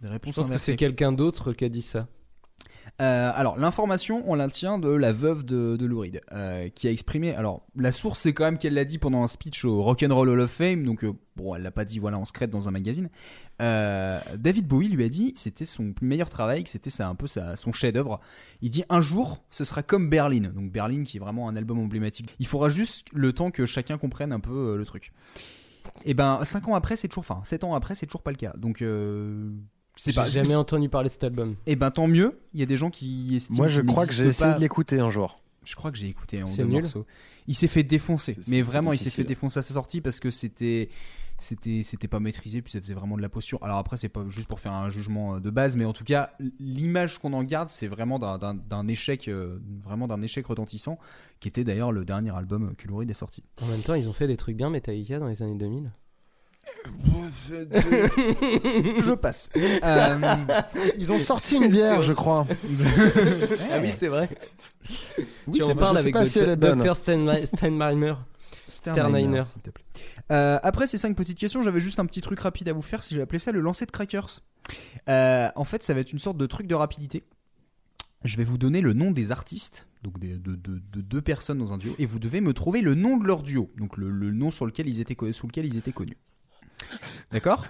Je 0.03 0.07
réponses 0.09 0.35
pense 0.35 0.45
que 0.47 0.51
inversées. 0.51 0.73
c'est 0.73 0.77
quelqu'un 0.77 1.12
d'autre 1.12 1.53
qui 1.53 1.64
a 1.64 1.69
dit 1.69 1.83
ça. 1.83 2.09
Euh, 3.01 3.30
alors, 3.34 3.59
l'information, 3.59 4.22
on 4.26 4.34
la 4.34 4.49
tient 4.49 4.78
de 4.78 4.89
la 4.89 5.12
veuve 5.12 5.45
de, 5.45 5.76
de 5.76 5.86
Lou 5.86 6.01
Reed, 6.01 6.20
euh, 6.32 6.68
qui 6.68 6.89
a 6.89 6.91
exprimé. 6.91 7.34
Alors, 7.34 7.66
la 7.76 7.93
source, 7.93 8.20
c'est 8.20 8.32
quand 8.32 8.45
même 8.45 8.59
qu'elle 8.59 8.74
l'a 8.74 8.84
dit 8.84 8.99
pendant 8.99 9.22
un 9.22 9.28
speech 9.28 9.64
au 9.64 9.82
Rock'n'Roll 9.82 10.28
Hall 10.28 10.41
of 10.41 10.51
Fame, 10.51 10.84
donc 10.84 11.05
euh, 11.05 11.12
bon, 11.36 11.55
elle 11.55 11.62
l'a 11.62 11.70
pas 11.70 11.84
dit 11.84 11.99
voilà 11.99 12.18
en 12.18 12.24
secret 12.24 12.47
dans 12.47 12.68
un 12.68 12.70
magazine. 12.70 13.09
Euh, 13.61 14.18
David 14.36 14.66
Bowie 14.66 14.89
lui 14.89 15.05
a 15.05 15.09
dit 15.09 15.32
c'était 15.36 15.64
son 15.64 15.95
meilleur 16.03 16.28
travail, 16.28 16.64
que 16.64 16.70
c'était 16.70 17.03
un 17.03 17.14
peu 17.14 17.26
son 17.26 17.72
chef-d'œuvre. 17.72 18.20
Il 18.62 18.70
dit 18.70 18.84
un 18.89 19.01
jour, 19.01 19.43
ce 19.51 19.64
sera 19.64 19.82
comme 19.82 20.11
Berlin, 20.11 20.51
donc 20.55 20.70
Berlin 20.70 21.05
qui 21.05 21.16
est 21.16 21.20
vraiment 21.20 21.49
un 21.49 21.57
album 21.57 21.78
emblématique. 21.78 22.34
Il 22.39 22.47
faudra 22.47 22.68
juste 22.68 23.07
le 23.12 23.32
temps 23.32 23.51
que 23.51 23.66
chacun 23.66 23.99
comprenne 23.99 24.32
un 24.32 24.41
peu 24.41 24.76
le 24.76 24.84
truc. 24.84 25.12
Et 26.05 26.14
ben, 26.14 26.45
5 26.45 26.68
ans 26.68 26.74
après, 26.74 26.97
c'est 26.97 27.09
toujours, 27.09 27.24
enfin, 27.28 27.41
7 27.45 27.64
ans 27.64 27.74
après, 27.74 27.95
c'est 27.95 28.07
toujours 28.07 28.22
pas 28.22 28.30
le 28.30 28.36
cas. 28.36 28.53
Donc, 28.57 28.82
J'ai 30.05 30.13
pas. 30.13 30.29
jamais 30.29 30.55
entendu 30.55 30.89
parler 30.89 31.09
de 31.09 31.13
cet 31.13 31.25
album. 31.25 31.57
Et 31.67 31.77
ben, 31.77 31.91
tant 31.91 32.07
mieux. 32.07 32.39
Il 32.55 32.61
y 32.61 32.63
a 32.63 32.67
des 32.67 32.77
gens 32.77 32.91
qui 32.91 33.35
estiment. 33.37 33.59
moi 33.59 33.69
je 33.69 33.81
crois 33.83 34.07
que 34.07 34.13
j'ai 34.13 34.27
essayé 34.27 34.51
pas- 34.53 34.57
de 34.57 34.61
l'écouter 34.61 35.01
un 35.01 35.11
jour 35.11 35.37
Je 35.65 35.75
crois 35.77 35.91
que 35.91 35.99
j'ai 35.99 36.09
écouté 36.09 36.41
un 36.41 36.45
deux 36.45 36.65
nul. 36.65 36.81
morceaux. 36.83 37.05
Il 37.47 37.55
s'est 37.55 37.67
fait 37.69 37.83
défoncer, 37.83 38.37
mais 38.49 38.63
vraiment, 38.63 38.93
il 38.93 38.99
s'est 38.99 39.11
fait 39.11 39.25
défoncer 39.25 39.59
à 39.59 39.63
sa 39.63 39.75
sortie 39.75 40.01
parce 40.01 40.21
que 40.21 40.31
c'était 40.31 40.89
c'était 41.41 41.83
c'était 41.85 42.09
pas 42.09 42.19
maîtrisé 42.19 42.63
puis 42.63 42.73
ça 42.73 42.81
faisait 42.81 42.95
vraiment 42.95 43.17
de 43.17 43.23
la 43.23 43.29
posture. 43.29 43.63
Alors 43.63 43.79
après 43.79 43.97
c'est 43.97 44.09
pas 44.09 44.25
juste 44.29 44.49
pour 44.49 44.59
faire 44.59 44.73
un 44.73 44.89
jugement 44.91 45.37
euh, 45.37 45.41
de 45.41 45.51
base, 45.51 45.77
mais 45.77 45.85
en 45.85 45.93
tout 45.93 46.03
cas 46.05 46.33
l'image 46.59 47.19
qu'on 47.19 47.33
en 47.33 47.45
garde 47.45 47.71
c'est 47.71 47.87
vraiment 47.87 48.19
d'un- 48.19 48.89
échec 48.89 49.29
euh, 49.29 49.59
vraiment 49.85 50.09
d'un 50.09 50.21
échec 50.21 50.45
retentissant 50.47 50.99
qui 51.39 51.47
était 51.49 51.63
d'ailleurs 51.63 51.93
le 51.93 52.05
dernier 52.05 52.35
album 52.35 52.75
Reed 52.91 53.09
est 53.11 53.15
sorti. 53.15 53.45
En 53.63 53.67
même 53.67 53.83
temps, 53.83 53.95
ils 53.95 54.09
ont 54.09 54.13
fait 54.13 54.27
des 54.27 54.37
trucs 54.37 54.57
bien 54.57 54.69
Metallica 54.69 55.21
dans 55.21 55.29
les 55.29 55.41
années 55.43 55.55
2000. 55.57 55.93
Je 59.01 59.14
passe. 59.14 59.51
Euh, 59.85 60.35
Ils 60.99 61.12
ont 61.12 61.18
sorti 61.18 61.57
une 61.57 61.68
bière, 61.68 62.03
je 62.03 62.12
crois. 62.12 62.47
Ah 63.72 63.79
oui, 63.83 63.91
c'est 63.91 64.09
vrai. 64.09 64.29
Oui, 65.47 65.59
tu 65.59 65.62
en 65.62 65.74
parles 65.74 65.99
avec. 65.99 66.14
Dr 66.83 66.97
Steinme- 66.97 67.47
Steinmeier. 67.47 68.14
Sternheimer. 68.68 69.45
s'il 69.47 69.62
te 69.62 69.70
plaît. 69.70 69.85
Euh, 70.31 70.59
après 70.62 70.87
ces 70.87 70.99
cinq 70.99 71.16
petites 71.16 71.39
questions, 71.39 71.62
j'avais 71.62 71.81
juste 71.81 71.99
un 72.01 72.07
petit 72.07 72.20
truc 72.20 72.41
rapide 72.41 72.68
à 72.68 72.72
vous 72.72 72.83
faire. 72.83 73.03
Si 73.03 73.14
j'ai 73.14 73.22
appelé 73.22 73.39
ça 73.39 73.51
le 73.53 73.61
lancer 73.61 73.87
de 73.87 73.91
crackers. 73.91 74.41
Euh, 75.09 75.49
en 75.57 75.64
fait, 75.64 75.83
ça 75.83 75.95
va 75.95 76.01
être 76.01 76.12
une 76.12 76.18
sorte 76.18 76.37
de 76.37 76.47
truc 76.47 76.66
de 76.66 76.74
rapidité. 76.74 77.22
Je 78.24 78.37
vais 78.37 78.45
vous 78.45 78.59
donner 78.59 78.81
le 78.81 78.93
nom 78.93 79.11
des 79.12 79.33
artistes, 79.33 79.87
donc 80.03 80.18
des- 80.18 80.37
de, 80.39 80.55
de- 80.57 80.83
de 80.93 81.01
deux 81.01 81.22
personnes 81.22 81.59
dans 81.59 81.72
un 81.72 81.79
duo, 81.79 81.95
et 81.99 82.05
vous 82.05 82.18
devez 82.18 82.41
me 82.41 82.53
trouver 82.53 82.83
le 82.83 82.95
nom 82.95 83.16
de 83.16 83.24
leur 83.26 83.43
duo, 83.43 83.70
donc 83.79 83.97
le, 83.97 84.11
le 84.11 84.33
nom 84.33 84.51
sur 84.51 84.66
lequel 84.66 84.89
ils 84.89 85.01
étaient 85.01 85.14
co- 85.14 85.33
sous 85.33 85.47
lequel 85.47 85.64
ils 85.66 85.79
étaient 85.79 85.93
connus. 85.93 86.16
D'accord 87.33 87.66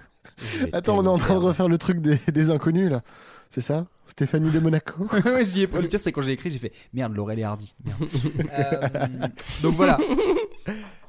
Attends, 0.72 0.98
on 0.98 1.04
est 1.04 1.08
en 1.08 1.18
train 1.18 1.34
de 1.34 1.40
refaire 1.40 1.68
le 1.68 1.78
truc 1.78 2.00
des, 2.00 2.18
des 2.30 2.50
inconnus 2.50 2.90
là. 2.90 3.02
C'est 3.50 3.60
ça 3.60 3.86
Stéphanie 4.08 4.50
de 4.50 4.58
Monaco 4.58 5.06
Ouais, 5.24 5.44
J'y 5.44 5.62
ai 5.62 5.66
pas. 5.66 5.80
Le 5.82 5.88
pire, 5.88 6.00
c'est 6.00 6.12
quand 6.12 6.22
j'ai 6.22 6.32
écrit, 6.32 6.50
j'ai 6.50 6.58
fait 6.58 6.72
merde, 6.92 7.14
Laurel 7.14 7.38
et 7.38 7.44
Hardy. 7.44 7.74
Merde. 7.84 8.08
Euh, 8.52 9.28
donc 9.62 9.74
voilà. 9.74 9.98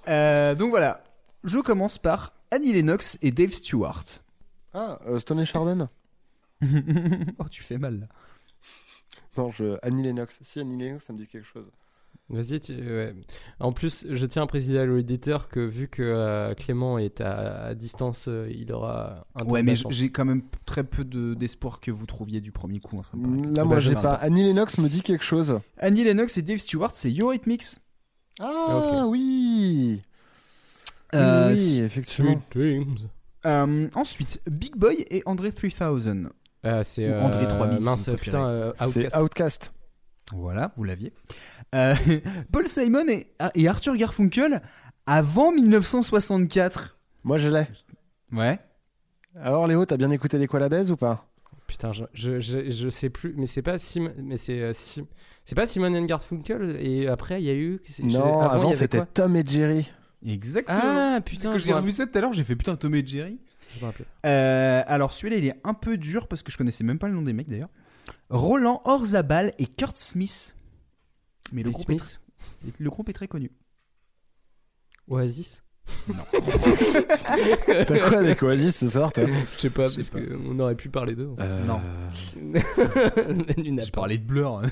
Euh, 0.07 0.55
donc 0.55 0.71
voilà. 0.71 1.03
Je 1.43 1.59
commence 1.59 1.99
par 1.99 2.33
Annie 2.49 2.73
Lennox 2.73 3.19
et 3.21 3.29
Dave 3.29 3.51
Stewart. 3.51 4.03
Ah, 4.73 4.97
euh, 5.05 5.19
Stone 5.19 5.41
et 5.41 5.45
Chardon 5.45 5.87
oh, 6.63 7.47
tu 7.51 7.61
fais 7.61 7.77
mal 7.77 7.99
là. 7.99 8.07
Non, 9.37 9.51
je... 9.51 9.77
Annie 9.83 10.01
Lennox. 10.01 10.39
Si, 10.41 10.59
Annie 10.59 10.77
Lennox, 10.77 11.05
ça 11.05 11.13
me 11.13 11.19
dit 11.19 11.27
quelque 11.27 11.45
chose. 11.45 11.69
Vas-y, 12.31 12.59
tu- 12.59 12.73
ouais. 12.75 13.15
En 13.59 13.71
plus, 13.71 14.05
je 14.07 14.25
tiens 14.27 14.43
à 14.43 14.47
préciser 14.47 14.77
à 14.77 14.85
l'auditeur 14.85 15.49
que 15.49 15.59
vu 15.59 15.87
que 15.87 16.03
euh, 16.03 16.53
Clément 16.53 16.99
est 16.99 17.21
à, 17.21 17.65
à 17.65 17.73
distance, 17.73 18.27
euh, 18.27 18.47
il 18.55 18.71
aura 18.71 19.25
un 19.35 19.45
Ouais, 19.45 19.63
mais 19.63 19.73
j'ai 19.89 20.11
quand 20.11 20.25
même 20.25 20.43
très 20.65 20.83
peu 20.83 21.03
de- 21.03 21.33
d'espoir 21.33 21.79
que 21.79 21.89
vous 21.89 22.05
trouviez 22.05 22.39
du 22.39 22.51
premier 22.51 22.79
coup. 22.79 22.99
hein, 22.99 23.03
ça 23.03 23.17
me 23.17 23.23
paraît. 23.41 23.53
Là, 23.55 23.61
Ah 23.61 23.65
moi, 23.65 23.75
bah, 23.77 23.79
j'ai 23.79 23.95
pas. 23.95 24.13
Annie 24.13 24.43
Lennox 24.43 24.77
me 24.77 24.87
dit 24.89 25.01
quelque 25.01 25.23
chose. 25.23 25.59
Annie 25.79 26.03
Lennox 26.03 26.37
et 26.37 26.43
Dave 26.43 26.59
Stewart, 26.59 26.91
c'est 26.93 27.11
Eurythmics. 27.19 27.63
Ah, 28.39 29.05
oui 29.07 30.01
Euh, 31.15 31.51
Oui, 31.55 31.79
effectivement. 31.81 32.39
Euh, 33.45 33.87
ensuite, 33.95 34.41
Big 34.49 34.75
Boy 34.75 35.05
et 35.09 35.23
André 35.25 35.51
3000. 35.51 36.29
Ah, 36.61 36.83
c'est 36.83 37.09
Ou 37.09 37.13
euh, 37.13 37.21
André 37.21 37.47
3000, 37.47 37.79
mince, 37.79 38.09
putain, 38.19 38.45
euh, 38.47 38.71
Outcast. 38.85 39.15
Outcast. 39.17 39.71
Voilà, 40.33 40.71
vous 40.77 40.83
l'aviez. 40.83 41.11
Euh, 41.75 41.93
Paul 42.51 42.67
Simon 42.67 43.07
et, 43.07 43.31
et 43.55 43.67
Arthur 43.67 43.95
Garfunkel 43.95 44.61
avant 45.05 45.51
1964. 45.51 46.97
Moi, 47.23 47.37
je 47.37 47.49
l'ai. 47.49 47.67
Ouais. 48.31 48.59
Alors, 49.35 49.67
Léo, 49.67 49.85
t'as 49.85 49.97
bien 49.97 50.11
écouté 50.11 50.37
les 50.37 50.47
quoi 50.47 50.59
la 50.59 50.69
baise 50.69 50.91
ou 50.91 50.97
pas? 50.97 51.25
Putain, 51.67 51.93
je, 51.93 52.03
je, 52.13 52.39
je, 52.39 52.71
je 52.71 52.89
sais 52.89 53.09
plus, 53.09 53.35
mais 53.37 53.45
c'est 53.45 53.61
pas 53.61 53.77
Sim, 53.77 54.09
mais 54.17 54.37
c'est 54.37 54.59
euh, 54.59 54.73
Sim- 54.73 55.05
c'est 55.45 55.53
pas 55.53 55.67
Simon 55.67 55.93
and 55.95 56.05
Garfunkel 56.05 56.77
et 56.79 57.07
après 57.07 57.39
il 57.41 57.45
y 57.45 57.49
a 57.51 57.53
eu 57.53 57.79
Non, 58.01 58.39
avant, 58.39 58.73
c'était 58.73 59.05
Tom 59.05 59.35
et 59.35 59.43
Jerry. 59.45 59.87
Exactement. 60.25 60.79
Ah 60.83 61.21
Putain, 61.23 61.57
j'ai 61.59 61.71
revu 61.73 61.91
ça 61.91 62.07
tout 62.07 62.17
à 62.17 62.21
l'heure, 62.21 62.33
j'ai 62.33 62.43
fait 62.43 62.55
putain 62.55 62.75
Tom 62.75 62.95
et 62.95 63.05
Jerry. 63.05 63.39
Je 63.75 63.81
me 63.81 63.85
rappelle. 63.85 64.07
Euh, 64.25 64.81
alors 64.87 65.11
celui-là, 65.11 65.37
il 65.37 65.45
est 65.45 65.59
un 65.63 65.75
peu 65.75 65.97
dur 65.97 66.27
parce 66.27 66.41
que 66.41 66.51
je 66.51 66.57
connaissais 66.57 66.83
même 66.83 66.97
pas 66.97 67.07
le 67.07 67.13
nom 67.13 67.21
des 67.21 67.33
mecs 67.33 67.47
d'ailleurs. 67.47 67.69
Roland 68.31 68.81
Orzabal 68.85 69.53
et 69.59 69.67
Kurt 69.67 69.97
Smith. 69.97 70.55
Mais 71.51 71.63
le 71.63 71.71
groupe, 71.71 71.89
est 71.89 71.97
très, 71.97 72.17
le 72.77 72.89
groupe 72.89 73.09
est 73.09 73.13
très 73.13 73.27
connu. 73.27 73.51
Oasis 75.07 75.63
T'as 77.87 77.99
quoi 78.09 78.19
avec 78.19 78.43
Oasis 78.43 78.75
ce 78.77 78.89
soir, 78.89 79.11
toi? 79.11 79.23
Je 79.25 79.59
sais 79.59 79.69
pas, 79.69 79.83
parce 79.83 80.09
pas. 80.09 80.19
qu'on 80.21 80.59
aurait 80.59 80.75
pu 80.75 80.89
parler 80.89 81.15
d'eux. 81.15 81.31
Euh, 81.39 81.65
Non. 81.65 81.79
Je 82.35 83.91
parlais 83.91 84.17
de 84.17 84.23
Blur. 84.23 84.61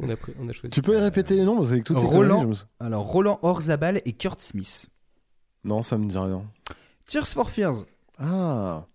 On 0.00 0.08
a, 0.10 0.16
pris- 0.16 0.32
on 0.40 0.48
a 0.48 0.52
choisi. 0.52 0.70
Tu 0.70 0.82
peux 0.82 0.98
répéter 0.98 1.36
les 1.36 1.44
noms 1.44 1.54
parce 1.56 1.68
qu'avec 1.68 1.84
toutes 1.84 2.00
ces 2.00 2.06
Roland. 2.06 2.50
alors 2.80 3.04
Roland 3.04 3.38
Orzabal 3.42 4.02
et 4.04 4.12
Kurt 4.12 4.40
Smith. 4.40 4.90
Non, 5.62 5.80
ça 5.82 5.96
me 5.96 6.06
dit 6.08 6.18
rien. 6.18 6.42
Tears 7.06 7.28
for 7.28 7.48
Fears. 7.48 7.84
Ah, 8.18 8.88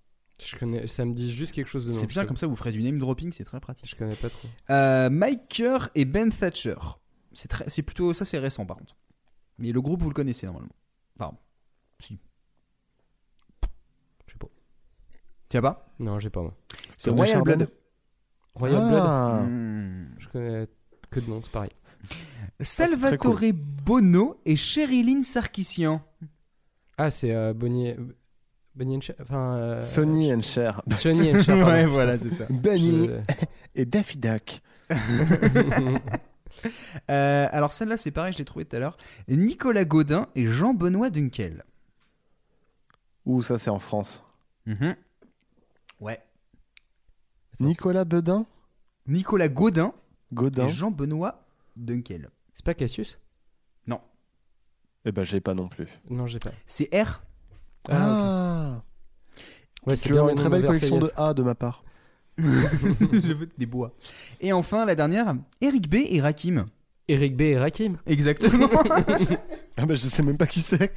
Je 0.45 0.55
connais, 0.55 0.87
ça 0.87 1.05
me 1.05 1.13
dit 1.13 1.31
juste 1.31 1.51
quelque 1.51 1.67
chose 1.67 1.85
de. 1.85 1.91
C'est 1.91 2.07
bien 2.07 2.25
comme 2.25 2.37
ça, 2.37 2.47
vous 2.47 2.55
ferez 2.55 2.71
du 2.71 2.81
name 2.81 2.97
dropping, 2.97 3.33
c'est 3.33 3.43
très 3.43 3.59
pratique. 3.59 3.89
Je 3.89 3.95
connais 3.95 4.15
pas 4.15 4.29
trop. 4.29 4.47
Euh, 4.69 5.09
Mike 5.09 5.47
Kerr 5.49 5.89
et 5.95 6.05
Ben 6.05 6.31
Thatcher. 6.31 6.75
C'est 7.33 7.47
très, 7.47 7.69
c'est 7.69 7.81
plutôt 7.81 8.13
ça, 8.13 8.25
c'est 8.25 8.39
récent 8.39 8.65
par 8.65 8.77
contre. 8.77 8.95
Mais 9.57 9.71
le 9.71 9.81
groupe, 9.81 10.01
vous 10.01 10.09
le 10.09 10.15
connaissez 10.15 10.45
normalement. 10.45 10.73
Enfin, 11.19 11.37
si. 11.99 12.17
Je 14.27 14.33
sais 14.33 14.39
pas. 14.39 14.47
Tiens 15.49 15.61
pas? 15.61 15.93
Non, 15.99 16.19
j'ai 16.19 16.29
pas 16.29 16.41
moi. 16.41 16.55
C'est 16.97 17.09
Royal 17.09 17.35
Chardon. 17.35 17.55
Blood. 17.57 17.69
Royal 18.55 18.89
Blood 18.89 19.03
Ah. 19.05 19.41
Hmm. 19.43 20.15
Je 20.17 20.27
connais 20.29 20.67
que 21.09 21.19
de 21.19 21.29
nom, 21.29 21.41
c'est 21.43 21.51
pareil. 21.51 21.71
Salvatore 22.61 23.35
très 23.35 23.51
Bono 23.51 24.39
et 24.45 24.55
Sherilyn 24.55 25.21
Sarkissian. 25.21 26.01
Ah, 26.97 27.11
c'est 27.11 27.33
euh, 27.33 27.53
Bonnie. 27.53 27.93
Bonnie 28.79 28.95
and 28.95 29.01
Cher. 29.01 29.15
Enfin. 29.21 29.57
euh, 29.57 29.81
Sony 29.81 30.33
and 30.33 30.41
Cher. 30.41 30.81
Johnny 31.03 31.29
and 31.35 31.43
Cher. 31.43 31.55
pardon, 31.57 31.65
ouais, 31.71 31.81
putain. 31.83 31.87
voilà, 31.93 32.17
c'est 32.17 32.29
ça. 32.29 32.45
Benny 32.49 33.07
Je- 33.07 33.19
et 33.75 33.85
Daffy 33.85 34.17
Duck. 34.17 34.61
Euh, 37.09 37.47
alors 37.51 37.71
celle-là, 37.71 37.95
c'est 37.95 38.11
pareil, 38.11 38.33
je 38.33 38.39
l'ai 38.39 38.43
trouvé 38.43 38.65
tout 38.65 38.75
à 38.75 38.79
l'heure. 38.79 38.97
Nicolas 39.29 39.85
Godin 39.85 40.27
et 40.35 40.47
Jean-Benoît 40.47 41.09
Dunkel. 41.09 41.63
Ouh, 43.25 43.41
ça 43.41 43.57
c'est 43.57 43.69
en 43.69 43.79
France. 43.79 44.21
Mhm. 44.65 44.95
Ouais. 46.01 46.19
Nicolas 47.61 48.03
Bedin 48.03 48.45
Nicolas 49.07 49.47
Godin 49.47 49.93
Godin 50.33 50.65
et 50.65 50.69
Jean-Benoît 50.69 51.45
Dunkel. 51.77 52.29
C'est 52.53 52.65
pas 52.65 52.73
Cassius? 52.73 53.17
Eh 55.05 55.13
ben, 55.13 55.23
j'ai 55.23 55.39
pas 55.39 55.53
non 55.53 55.69
plus. 55.69 55.87
Non, 56.09 56.27
j'ai 56.27 56.39
pas. 56.39 56.51
C'est 56.65 56.89
R. 56.93 57.21
Ah, 57.89 58.81
Ouais, 59.85 59.95
Tu 59.95 60.17
as 60.17 60.21
une 60.21 60.35
très 60.35 60.49
belle 60.49 60.65
collection 60.65 60.99
de 60.99 61.11
A 61.15 61.33
de 61.33 61.43
ma 61.43 61.55
part. 61.55 61.83
Je 62.37 63.33
veux 63.33 63.49
des 63.57 63.65
bois. 63.65 63.93
Et 64.39 64.53
enfin, 64.53 64.85
la 64.85 64.95
dernière, 64.95 65.35
Eric 65.61 65.89
B 65.89 65.95
et 66.07 66.21
Rakim. 66.21 66.65
Eric 67.09 67.35
B 67.35 67.41
et 67.41 67.57
Rakim. 67.57 67.97
Exactement. 68.05 68.69
Ah 69.81 69.85
bah 69.85 69.95
je 69.95 70.01
sais 70.01 70.23
même 70.23 70.35
pas 70.35 70.45
qui 70.45 70.59
c'est. 70.59 70.91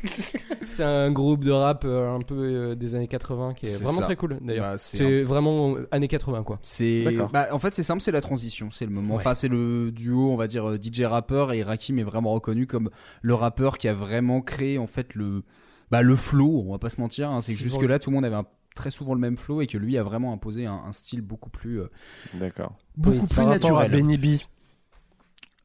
C'est 0.66 0.82
un 0.82 1.12
groupe 1.12 1.44
de 1.44 1.52
rap 1.52 1.84
euh, 1.84 2.16
un 2.16 2.18
peu 2.18 2.34
euh, 2.34 2.74
des 2.74 2.96
années 2.96 3.06
80 3.06 3.54
qui 3.54 3.66
est, 3.66 3.80
vraiment 3.80 4.00
ça. 4.00 4.06
très 4.06 4.16
cool 4.16 4.38
d'ailleurs. 4.40 4.72
Bah, 4.72 4.76
c'est 4.76 5.22
vraiment 5.22 5.76
euh, 5.76 5.86
années 5.92 6.08
80 6.08 6.42
quoi. 6.42 6.58
C'est 6.62 7.04
D'accord. 7.04 7.30
bah, 7.30 7.46
en 7.52 7.60
fait 7.60 7.72
c'est 7.74 7.84
simple, 7.84 8.00
c'est 8.00 8.10
la 8.10 8.20
transition, 8.20 8.72
c'est 8.72 8.86
le 8.86 8.90
moment. 8.90 9.14
Ouais. 9.14 9.20
Enfin 9.20 9.36
c'est 9.36 9.46
le 9.46 9.92
duo, 9.92 10.32
on 10.32 10.36
va 10.36 10.48
dire 10.48 10.74
DJ 10.82 11.02
rappeur 11.02 11.52
et 11.52 11.62
Rakim 11.62 11.96
est 12.00 12.02
vraiment 12.02 12.32
reconnu 12.32 12.66
comme 12.66 12.90
le 13.20 13.34
rappeur 13.34 13.78
qui 13.78 13.86
a 13.86 13.94
vraiment 13.94 14.40
créé 14.40 14.78
en 14.78 14.88
fait 14.88 15.14
le 15.14 15.44
bah 15.93 16.03
le 16.03 16.16
flow. 16.16 16.64
On 16.66 16.72
va 16.72 16.78
pas 16.78 16.88
se 16.88 17.01
mentir, 17.01 17.30
hein, 17.30 17.40
c'est 17.40 17.53
que 17.53 17.59
Souvent 17.61 17.78
jusque 17.78 17.88
là 17.88 17.99
tout 18.01 18.11
le 18.11 18.14
monde 18.16 18.24
avait 18.24 18.34
un- 18.34 18.47
très 18.74 18.90
souvent 18.90 19.12
le 19.14 19.20
même 19.20 19.36
flow 19.36 19.61
et 19.61 19.66
que 19.66 19.76
lui 19.78 19.97
a 19.99 20.03
vraiment 20.03 20.32
imposé 20.32 20.64
un, 20.66 20.72
un 20.86 20.93
style 20.93 21.20
beaucoup 21.20 21.51
plus 21.51 21.80
euh, 21.82 21.90
D'accord. 22.34 22.72
beaucoup 22.97 23.18
Oui, 23.20 23.26
plus 23.28 23.40
à 23.40 23.45
naturel. 23.45 23.90
Benny 23.90 24.16
B. 24.16 24.26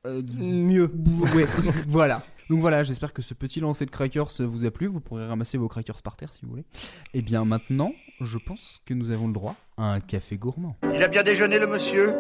Euh, 0.06 0.22
Mieux. 0.38 0.92
ouais, 1.36 1.46
voilà. 1.88 2.22
Donc 2.50 2.60
voilà, 2.62 2.84
j'espère 2.84 3.12
que 3.14 3.22
ce 3.22 3.34
petit 3.34 3.60
lancer 3.62 3.86
de 3.86 3.92
crackers 3.92 4.30
vous 4.42 4.66
a 4.66 4.72
plu. 4.72 4.88
Vous 4.88 5.00
pourrez 5.02 5.26
ramasser 5.28 5.58
vos 5.58 5.68
crackers 5.68 6.02
par 6.02 6.16
terre 6.18 6.32
si 6.34 6.42
vous 6.44 6.50
voulez. 6.52 6.66
Et 7.14 7.22
bien 7.22 7.44
maintenant, 7.46 7.92
je 8.22 8.38
pense 8.38 8.80
que 8.86 8.94
nous 8.94 9.12
avons 9.12 9.28
le 9.28 9.34
droit 9.34 9.56
à 9.78 9.92
un 9.94 10.00
café 10.02 10.38
gourmand. 10.38 10.76
Il 10.94 11.02
a 11.04 11.08
bien 11.08 11.24
déjeuné, 11.24 11.60
le 11.60 11.68
monsieur 11.68 12.14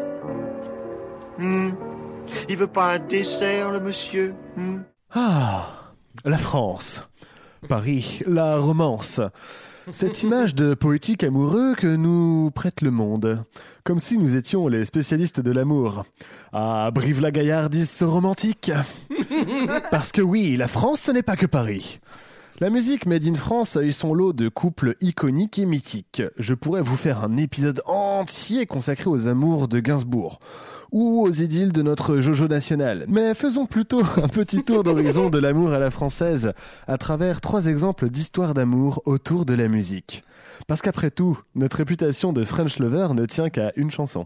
Hmm. 1.38 1.70
Il 2.50 2.58
veut 2.58 2.68
pas 2.68 2.96
un 2.96 3.00
dessert, 3.00 3.72
le 3.72 3.80
monsieur 3.80 4.34
Hmm. 4.58 4.80
Ah, 5.12 5.94
la 6.26 6.38
France. 6.38 7.04
Paris, 7.68 8.20
la 8.26 8.58
romance. 8.58 9.20
Cette 9.92 10.22
image 10.24 10.54
de 10.54 10.74
poétique 10.74 11.24
amoureux 11.24 11.74
que 11.76 11.88
nous 11.88 12.52
prête 12.52 12.82
le 12.82 12.92
monde. 12.92 13.44
Comme 13.84 14.00
si 14.00 14.18
nous 14.18 14.36
étions 14.36 14.68
les 14.68 14.84
spécialistes 14.86 15.40
de 15.40 15.52
l'amour. 15.52 16.06
Ah, 16.52 16.92
Brive-la-Gaillardise 16.94 18.04
romantique. 18.04 18.72
Parce 19.92 20.12
que 20.12 20.22
oui, 20.22 20.58
la 20.58 20.68
France, 20.68 21.02
ce 21.02 21.12
n'est 21.12 21.24
pas 21.24 21.38
que 21.38 21.46
Paris. 21.46 22.00
La 22.60 22.72
musique 22.72 23.06
Made 23.06 23.28
in 23.28 23.36
France 23.36 23.78
a 23.78 23.84
eu 23.84 23.92
son 23.92 24.16
lot 24.16 24.34
de 24.34 24.50
couples 24.50 24.96
iconiques 25.00 25.60
et 25.60 25.68
mythiques. 25.68 26.24
Je 26.40 26.56
pourrais 26.56 26.82
vous 26.82 26.96
faire 26.96 27.24
un 27.24 27.38
épisode 27.38 27.84
entier 27.86 28.66
consacré 28.66 29.12
aux 29.12 29.28
amours 29.28 29.68
de 29.68 29.80
Gainsbourg 29.80 30.40
ou 30.92 31.22
aux 31.22 31.30
idylles 31.32 31.72
de 31.72 31.84
notre 31.84 32.18
Jojo 32.18 32.48
national. 32.48 33.06
Mais 33.10 33.36
faisons 33.36 33.68
plutôt 33.68 34.02
un 34.18 34.28
petit 34.28 34.64
tour 34.64 34.84
d'horizon 34.84 35.30
de 35.30 35.38
l'amour 35.38 35.72
à 35.72 35.78
la 35.78 35.92
française 35.92 36.54
à 36.88 36.98
travers 36.98 37.42
trois 37.42 37.68
exemples 37.68 38.10
d'histoires 38.10 38.56
d'amour 38.56 39.04
autour 39.06 39.46
de 39.46 39.54
la 39.54 39.68
musique. 39.68 40.24
Parce 40.66 40.82
qu'après 40.82 41.12
tout, 41.12 41.38
notre 41.54 41.78
réputation 41.78 42.34
de 42.34 42.44
French 42.44 42.80
lover 42.80 43.10
ne 43.14 43.28
tient 43.28 43.52
qu'à 43.52 43.72
une 43.76 43.92
chanson. 43.92 44.26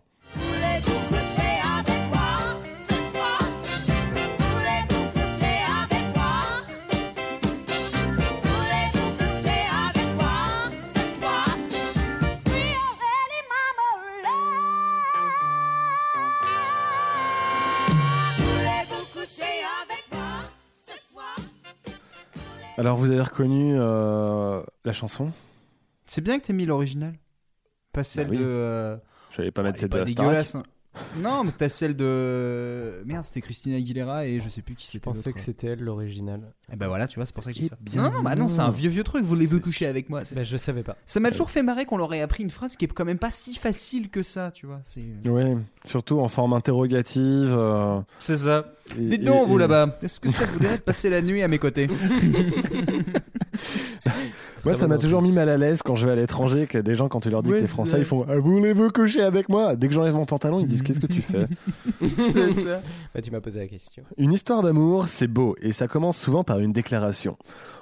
Alors 22.81 22.97
vous 22.97 23.05
avez 23.11 23.21
reconnu 23.21 23.75
euh, 23.77 24.63
la 24.85 24.91
chanson? 24.93 25.31
C'est 26.07 26.21
bien 26.23 26.39
que 26.39 26.45
t'aies 26.45 26.53
mis 26.53 26.65
l'original. 26.65 27.13
Pas 27.93 28.03
celle 28.03 28.25
Bah 28.27 28.31
oui. 28.33 28.39
de. 28.39 28.43
euh, 28.43 28.97
Je 29.29 29.43
vais 29.43 29.51
pas 29.51 29.61
mettre 29.61 29.75
elle 29.75 29.77
est 29.77 29.79
celle 29.81 29.89
de 29.89 29.93
pas 29.93 29.99
la 29.99 30.07
Starac. 30.07 30.29
dégueulasse, 30.31 30.55
hein. 30.55 30.63
Non, 31.17 31.43
mais 31.45 31.51
t'as 31.57 31.69
celle 31.69 31.95
de. 31.95 33.01
Merde, 33.05 33.23
c'était 33.23 33.39
Christina 33.41 33.77
Aguilera 33.77 34.25
et 34.25 34.41
je 34.41 34.49
sais 34.49 34.61
plus 34.61 34.75
qui 34.75 34.83
Je 34.85 34.91
c'était. 34.91 34.99
pensais 35.05 35.21
l'autre. 35.29 35.37
que 35.37 35.39
c'était 35.39 35.67
elle 35.67 35.79
l'original. 35.79 36.41
Et 36.71 36.75
bah 36.75 36.87
voilà, 36.89 37.07
tu 37.07 37.15
vois, 37.15 37.25
c'est 37.25 37.33
pour 37.33 37.43
ça 37.43 37.51
que 37.51 37.55
je 37.57 37.61
dis 37.61 37.67
Eh 37.67 37.69
ça. 37.69 37.77
bien 37.81 38.03
Non, 38.03 38.11
non, 38.11 38.21
bah 38.21 38.35
non, 38.35 38.49
c'est 38.49 38.59
un 38.59 38.71
vieux 38.71 38.89
vieux 38.89 39.03
truc. 39.05 39.23
Voulez-vous 39.23 39.57
C'est- 39.57 39.61
coucher 39.63 39.85
avec 39.85 40.09
moi 40.09 40.21
Bah, 40.35 40.43
je 40.43 40.57
savais 40.57 40.83
pas. 40.83 40.97
Ça 41.05 41.19
m'a 41.21 41.31
toujours 41.31 41.49
fait 41.49 41.63
marrer 41.63 41.85
qu'on 41.85 41.97
leur 41.97 42.13
ait 42.13 42.21
appris 42.21 42.43
une 42.43 42.49
phrase 42.49 42.75
qui 42.75 42.85
est 42.85 42.87
quand 42.89 43.05
même 43.05 43.19
pas 43.19 43.29
si 43.31 43.55
facile 43.55 44.09
que 44.09 44.21
ça, 44.21 44.51
tu 44.51 44.65
vois. 44.65 44.79
C'est 44.83 45.05
Oui, 45.25 45.55
surtout 45.85 46.19
en 46.19 46.27
forme 46.27 46.51
interrogative. 46.53 47.55
euh, 47.57 48.01
c'est 48.19 48.37
ça. 48.37 48.73
et- 48.97 49.01
Dites 49.01 49.21
et- 49.21 49.25
donc, 49.25 49.47
vous 49.47 49.57
et- 49.57 49.61
là-bas, 49.61 49.97
est-ce 50.01 50.19
que 50.19 50.29
ça 50.29 50.45
vous 50.45 50.59
dirait 50.59 50.77
de 50.77 50.83
passer 50.83 51.09
la 51.09 51.21
nuit 51.21 51.41
à 51.41 51.47
mes 51.47 51.57
côtés? 51.59 51.87
Moi, 54.65 54.73
ça 54.73 54.87
m'a 54.87 54.97
toujours 54.97 55.21
mis 55.21 55.31
mal 55.31 55.49
à 55.49 55.57
l'aise 55.57 55.81
quand 55.83 55.95
je 55.95 56.05
vais 56.05 56.11
à 56.11 56.15
l'étranger 56.15 56.67
que 56.67 56.77
des 56.77 56.95
gens, 56.95 57.07
quand 57.07 57.19
tu 57.19 57.29
leur 57.29 57.43
dis 57.43 57.51
Ouais, 57.51 57.57
que 57.57 57.61
t'es 57.61 57.67
français, 57.67 57.91
ça. 57.91 57.97
ils 57.99 58.05
font 58.05 58.25
ah, 58.27 58.37
Voulez-vous 58.37 58.89
coucher 58.89 59.21
avec 59.21 59.49
moi? 59.49 59.75
Dès 59.75 59.87
que 59.87 59.93
j'enlève 59.93 60.13
mon 60.13 60.25
pantalon, 60.25 60.59
ils 60.59 60.67
disent 60.67 60.81
Qu'est-ce 60.81 60.99
que 60.99 61.07
tu 61.07 61.21
fais? 61.21 61.47
C'est 62.15 62.53
ça. 62.65 62.81
Bah, 63.13 63.21
tu 63.21 63.31
m'as 63.31 63.41
posé 63.41 63.59
la 63.59 63.67
question. 63.67 64.03
Une 64.17 64.33
histoire 64.33 64.61
d'amour, 64.61 65.07
c'est 65.07 65.27
beau 65.27 65.55
et 65.61 65.71
ça 65.71 65.87
commence 65.87 66.17
souvent 66.17 66.43
par 66.43 66.59
une 66.59 66.71
déclaration. 66.71 67.37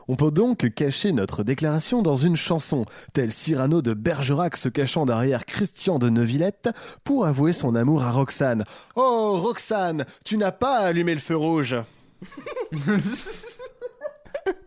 On 0.07 0.15
peut 0.15 0.31
donc 0.31 0.73
cacher 0.73 1.11
notre 1.11 1.43
déclaration 1.43 2.01
dans 2.01 2.15
une 2.15 2.35
chanson, 2.35 2.85
tel 3.13 3.31
Cyrano 3.31 3.81
de 3.81 3.93
Bergerac 3.93 4.57
se 4.57 4.67
cachant 4.67 5.05
derrière 5.05 5.45
Christian 5.45 5.99
de 5.99 6.09
Neuvillette 6.09 6.69
pour 7.03 7.27
avouer 7.27 7.53
son 7.53 7.75
amour 7.75 8.03
à 8.03 8.11
Roxane. 8.11 8.63
Oh, 8.95 9.37
Roxane, 9.37 10.05
tu 10.25 10.37
n'as 10.37 10.51
pas 10.51 10.79
allumé 10.79 11.13
le 11.13 11.19
feu 11.19 11.35
rouge 11.35 11.75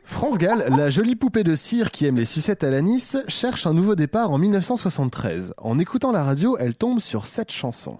France 0.04 0.38
Gall, 0.38 0.64
la 0.76 0.90
jolie 0.90 1.16
poupée 1.16 1.44
de 1.44 1.54
cire 1.54 1.90
qui 1.90 2.06
aime 2.06 2.16
les 2.16 2.24
sucettes 2.24 2.64
à 2.64 2.70
l'anis, 2.70 3.16
cherche 3.28 3.66
un 3.66 3.72
nouveau 3.72 3.94
départ 3.94 4.30
en 4.30 4.38
1973. 4.38 5.54
En 5.58 5.78
écoutant 5.78 6.12
la 6.12 6.22
radio, 6.22 6.56
elle 6.58 6.74
tombe 6.74 7.00
sur 7.00 7.26
cette 7.26 7.50
chanson. 7.50 7.98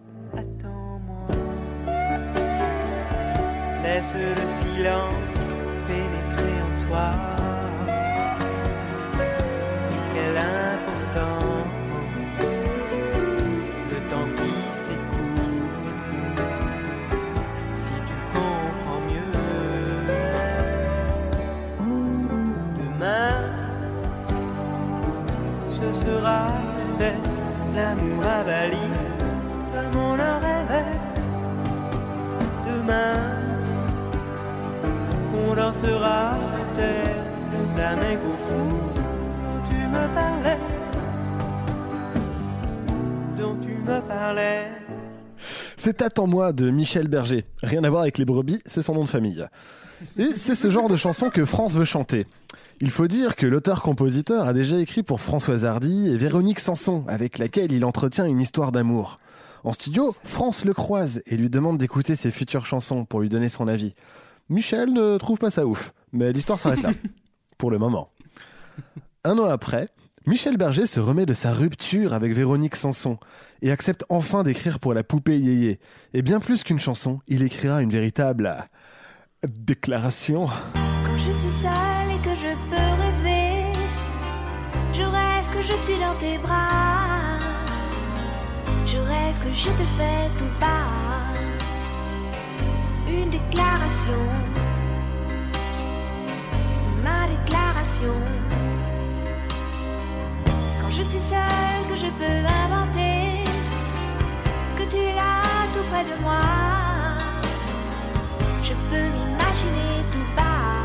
Demain, 23.03 23.43
ce 25.69 25.93
sera 25.93 26.47
peut-être 26.97 27.31
l'amour 27.75 28.25
avali 28.25 28.77
comme 29.73 30.01
on 30.01 30.15
le 30.15 30.23
rêvait. 30.23 30.99
Demain, 32.67 33.15
on 35.35 35.55
dansera 35.55 36.35
peut-être 36.75 37.17
le 37.53 37.75
flamenco 37.75 38.31
fou 38.49 38.69
dont 39.43 39.61
tu 39.69 39.87
me 39.87 40.15
parlais. 40.15 40.59
Dont 43.39 43.57
tu 43.61 43.75
me 43.79 44.01
parlais. 44.01 44.69
C'est 45.77 46.03
Attends-moi 46.03 46.53
de 46.53 46.71
Michel 46.71 47.09
Berger. 47.09 47.45
Rien 47.65 47.83
à 47.83 47.91
voir 47.91 48.03
avec 48.03 48.19
les 48.19 48.25
brebis, 48.25 48.61
c'est 48.65 48.83
son 48.83 48.95
nom 48.95 49.05
de 49.05 49.09
famille. 49.09 49.45
Et 50.17 50.35
c'est 50.35 50.55
ce 50.55 50.71
genre 50.71 50.89
de 50.89 50.97
chanson 50.97 51.31
que 51.31 51.45
France 51.45 51.75
veut 51.75 51.85
chanter. 51.85 52.27
Il 52.83 52.91
faut 52.91 53.07
dire 53.07 53.37
que 53.37 53.47
l'auteur-compositeur 53.47 54.49
a 54.49 54.53
déjà 54.53 54.77
écrit 54.81 55.05
pour 55.05 55.21
Françoise 55.21 55.65
Hardy 55.65 56.09
et 56.09 56.17
Véronique 56.17 56.59
Sanson, 56.59 57.05
avec 57.07 57.39
laquelle 57.39 57.71
il 57.71 57.85
entretient 57.85 58.27
une 58.27 58.41
histoire 58.41 58.73
d'amour. 58.73 59.21
En 59.63 59.73
studio, 59.73 60.13
France 60.25 60.65
le 60.65 60.75
croise 60.75 61.23
et 61.27 61.37
lui 61.37 61.49
demande 61.49 61.79
d'écouter 61.79 62.17
ses 62.17 62.33
futures 62.33 62.67
chansons 62.67 63.05
pour 63.05 63.21
lui 63.21 63.29
donner 63.29 63.49
son 63.49 63.69
avis. 63.69 63.95
Michel 64.49 64.93
ne 64.93 65.17
trouve 65.17 65.39
pas 65.39 65.53
ça 65.53 65.65
ouf, 65.65 65.95
mais 66.13 66.33
l'histoire 66.33 66.59
s'arrête 66.59 66.83
là. 66.83 66.91
pour 67.57 67.71
le 67.71 67.79
moment. 67.79 68.11
Un 69.23 69.39
an 69.39 69.45
après, 69.45 69.91
Michel 70.27 70.57
Berger 70.57 70.87
se 70.87 70.99
remet 70.99 71.25
de 71.25 71.35
sa 71.35 71.53
rupture 71.53 72.13
avec 72.13 72.33
Véronique 72.33 72.75
Sanson 72.75 73.17
et 73.63 73.71
accepte 73.71 74.05
enfin 74.09 74.43
d'écrire 74.43 74.81
pour 74.81 74.93
la 74.93 75.05
poupée 75.05 75.39
Yéyé. 75.39 75.79
Et 76.15 76.23
bien 76.23 76.41
plus 76.41 76.65
qu'une 76.65 76.81
chanson, 76.81 77.21
il 77.29 77.45
écrira 77.45 77.81
une 77.81 77.91
véritable 77.91 78.47
euh, 78.47 79.49
déclaration. 79.49 80.49
Quand 80.75 81.17
je 81.17 81.31
suis 81.31 81.49
seule 81.49 82.12
je 85.63 85.77
suis 85.77 85.99
dans 85.99 86.15
tes 86.19 86.39
bras. 86.39 87.39
Je 88.85 88.99
rêve 88.99 89.37
que 89.45 89.53
je 89.53 89.71
te 89.71 89.85
fais 89.97 90.29
tout 90.39 90.53
bas. 90.61 90.89
Une 93.07 93.31
déclaration. 93.31 94.25
Ma 97.05 97.29
déclaration. 97.29 98.15
Quand 100.81 100.91
je 100.91 101.03
suis 101.03 101.21
seule, 101.33 101.85
que 101.89 101.97
je 101.97 102.11
peux 102.19 102.41
inventer. 102.65 103.45
Que 104.77 104.85
tu 104.91 104.97
es 104.97 105.15
tout 105.75 105.87
près 105.91 106.05
de 106.05 106.21
moi. 106.23 106.43
Je 108.63 108.75
peux 108.89 109.07
m'imaginer 109.15 109.95
tout 110.13 110.29
bas 110.37 110.83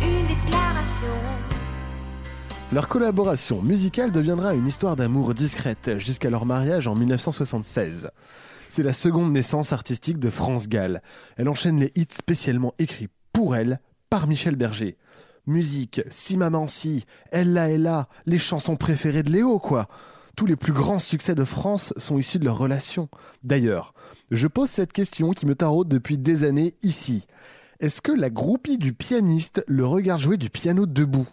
une 0.00 0.26
déclaration. 0.26 1.47
Leur 2.70 2.86
collaboration 2.86 3.62
musicale 3.62 4.12
deviendra 4.12 4.52
une 4.52 4.66
histoire 4.66 4.94
d'amour 4.94 5.32
discrète 5.32 5.98
jusqu'à 5.98 6.28
leur 6.28 6.44
mariage 6.44 6.86
en 6.86 6.94
1976. 6.94 8.10
C'est 8.68 8.82
la 8.82 8.92
seconde 8.92 9.32
naissance 9.32 9.72
artistique 9.72 10.18
de 10.18 10.28
France 10.28 10.68
Gall. 10.68 11.00
Elle 11.38 11.48
enchaîne 11.48 11.80
les 11.80 11.90
hits 11.96 12.06
spécialement 12.10 12.74
écrits 12.78 13.08
pour 13.32 13.56
elle 13.56 13.80
par 14.10 14.26
Michel 14.26 14.54
Berger. 14.54 14.98
Musique, 15.46 16.02
Si 16.10 16.36
Maman 16.36 16.68
Si, 16.68 17.06
Elle 17.32 17.54
là, 17.54 17.70
elle 17.70 17.84
là, 17.84 18.06
les 18.26 18.38
chansons 18.38 18.76
préférées 18.76 19.22
de 19.22 19.32
Léo, 19.32 19.58
quoi. 19.58 19.88
Tous 20.36 20.44
les 20.44 20.56
plus 20.56 20.74
grands 20.74 20.98
succès 20.98 21.34
de 21.34 21.44
France 21.44 21.94
sont 21.96 22.18
issus 22.18 22.38
de 22.38 22.44
leur 22.44 22.58
relation. 22.58 23.08
D'ailleurs, 23.42 23.94
je 24.30 24.46
pose 24.46 24.68
cette 24.68 24.92
question 24.92 25.30
qui 25.30 25.46
me 25.46 25.54
taraude 25.54 25.88
depuis 25.88 26.18
des 26.18 26.44
années 26.44 26.74
ici. 26.82 27.26
Est-ce 27.80 28.02
que 28.02 28.12
la 28.12 28.28
groupie 28.28 28.76
du 28.76 28.92
pianiste 28.92 29.64
le 29.68 29.86
regarde 29.86 30.20
jouer 30.20 30.36
du 30.36 30.50
piano 30.50 30.84
debout? 30.84 31.26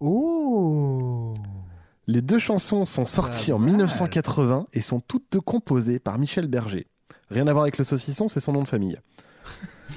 Oh 0.00 1.34
Les 2.06 2.22
deux 2.22 2.38
chansons 2.38 2.86
sont 2.86 3.06
sorties 3.06 3.50
Pas 3.50 3.56
en 3.56 3.58
mal. 3.58 3.70
1980 3.70 4.66
et 4.72 4.80
sont 4.80 5.00
toutes 5.00 5.26
deux 5.32 5.40
composées 5.40 5.98
par 5.98 6.18
Michel 6.18 6.46
Berger. 6.48 6.86
Rien 7.30 7.46
à 7.46 7.52
voir 7.52 7.62
avec 7.64 7.78
le 7.78 7.84
saucisson, 7.84 8.28
c'est 8.28 8.40
son 8.40 8.52
nom 8.52 8.62
de 8.62 8.68
famille. 8.68 8.96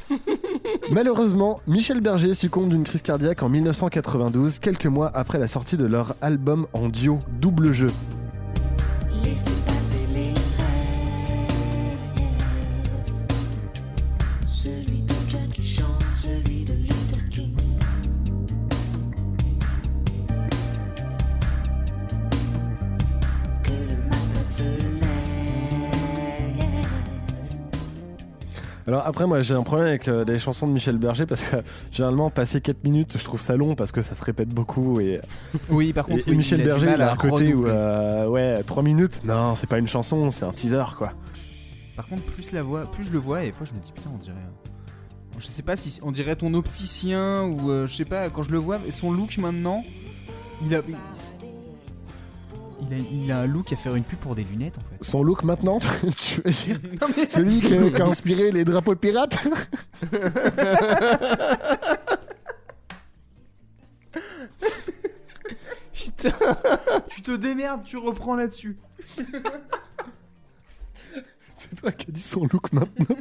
Malheureusement, 0.92 1.60
Michel 1.68 2.02
Berger 2.02 2.34
succombe 2.34 2.70
d'une 2.70 2.84
crise 2.84 3.02
cardiaque 3.02 3.44
en 3.44 3.50
1992, 3.50 4.60
quelques 4.60 4.86
mois 4.86 5.12
après 5.14 5.40
la 5.40 5.48
sortie 5.48 5.78
de 5.78 5.86
leur 5.86 6.16
album 6.22 6.68
en 6.74 6.90
duo 6.90 7.20
Double 7.40 7.74
Jeu. 7.74 7.90
Les 9.24 9.36
Alors 28.88 29.06
après, 29.06 29.28
moi 29.28 29.42
j'ai 29.42 29.54
un 29.54 29.64
problème 29.64 29.88
avec 29.88 30.08
euh, 30.08 30.24
les 30.26 30.40
chansons 30.40 30.66
de 30.66 30.72
Michel 30.72 30.98
Berger 30.98 31.26
parce 31.26 31.44
que 31.44 31.58
généralement, 31.92 32.30
passer 32.30 32.62
4 32.62 32.84
minutes, 32.86 33.16
je 33.18 33.24
trouve 33.24 33.42
ça 33.42 33.58
long 33.58 33.76
parce 33.76 33.92
que 33.92 34.02
ça 34.02 34.16
se 34.16 34.24
répète 34.24 34.48
beaucoup. 34.50 35.02
Et, 35.02 35.20
Oui, 35.70 35.92
par 35.92 36.06
contre, 36.06 36.28
et- 36.28 36.36
Michel 36.36 36.62
il 36.62 36.66
Berger, 36.66 36.94
il 36.96 37.02
a 37.02 37.10
à 37.10 37.14
un 37.14 37.18
côté 37.18 37.54
où, 37.54 37.68
euh, 37.68 38.28
ouais, 38.28 38.64
3 38.64 38.84
minutes, 38.84 39.22
non, 39.26 39.56
c'est 39.56 39.68
pas 39.68 39.78
une 39.78 39.88
chanson, 39.90 40.32
c'est 40.32 40.46
un 40.46 40.54
teaser 40.54 40.86
quoi. 40.98 41.12
Par 41.98 42.08
contre, 42.08 42.24
plus 42.24 42.54
la 42.54 42.64
vois, 42.64 42.90
plus 42.90 43.04
je 43.04 43.12
le 43.12 43.18
vois, 43.18 43.44
et 43.44 43.48
des 43.48 43.52
fois 43.52 43.66
je 43.66 43.74
me 43.74 43.80
dis 43.80 43.92
putain, 43.92 44.10
on 44.14 44.18
dirait. 44.20 44.36
Je 45.38 45.46
sais 45.46 45.64
pas 45.64 45.76
si 45.76 46.00
on 46.02 46.12
dirait 46.12 46.36
ton 46.36 46.54
opticien 46.54 47.44
ou 47.44 47.70
euh, 47.70 47.88
je 47.88 47.94
sais 47.96 48.06
pas. 48.06 48.30
Quand 48.30 48.42
je 48.44 48.52
le 48.52 48.58
vois, 48.58 48.80
son 48.90 49.12
look 49.12 49.38
maintenant, 49.38 49.84
il 50.66 50.74
a, 50.74 50.82
il 52.82 52.94
a, 52.94 52.98
il 52.98 53.32
a 53.32 53.40
un 53.40 53.46
look 53.46 53.72
à 53.74 53.76
faire 53.76 53.96
une 53.96 54.04
pub 54.04 54.20
pour 54.20 54.36
des 54.36 54.44
lunettes 54.44 54.78
en 54.78 54.82
fait. 54.82 55.04
Son 55.04 55.24
look 55.24 55.44
maintenant, 55.44 55.80
tu 56.18 56.42
veux 56.42 56.52
dire 56.52 56.80
Non, 57.02 57.08
mais 57.16 57.28
Celui 57.30 57.62
qui 57.62 57.74
a, 58.02 58.06
inspiré 58.06 58.52
les 58.52 58.64
drapeaux 58.64 58.94
de 58.96 59.00
pirates 59.00 59.38
Putain. 65.94 66.34
tu 67.10 67.22
te 67.22 67.36
démerdes, 67.36 67.84
tu 67.84 67.98
reprends 67.98 68.36
là-dessus. 68.36 68.78
C'est 71.54 71.76
toi 71.76 71.92
qui 71.92 72.08
as 72.10 72.12
dit 72.12 72.22
son 72.22 72.48
look 72.52 72.72
maintenant. 72.72 73.18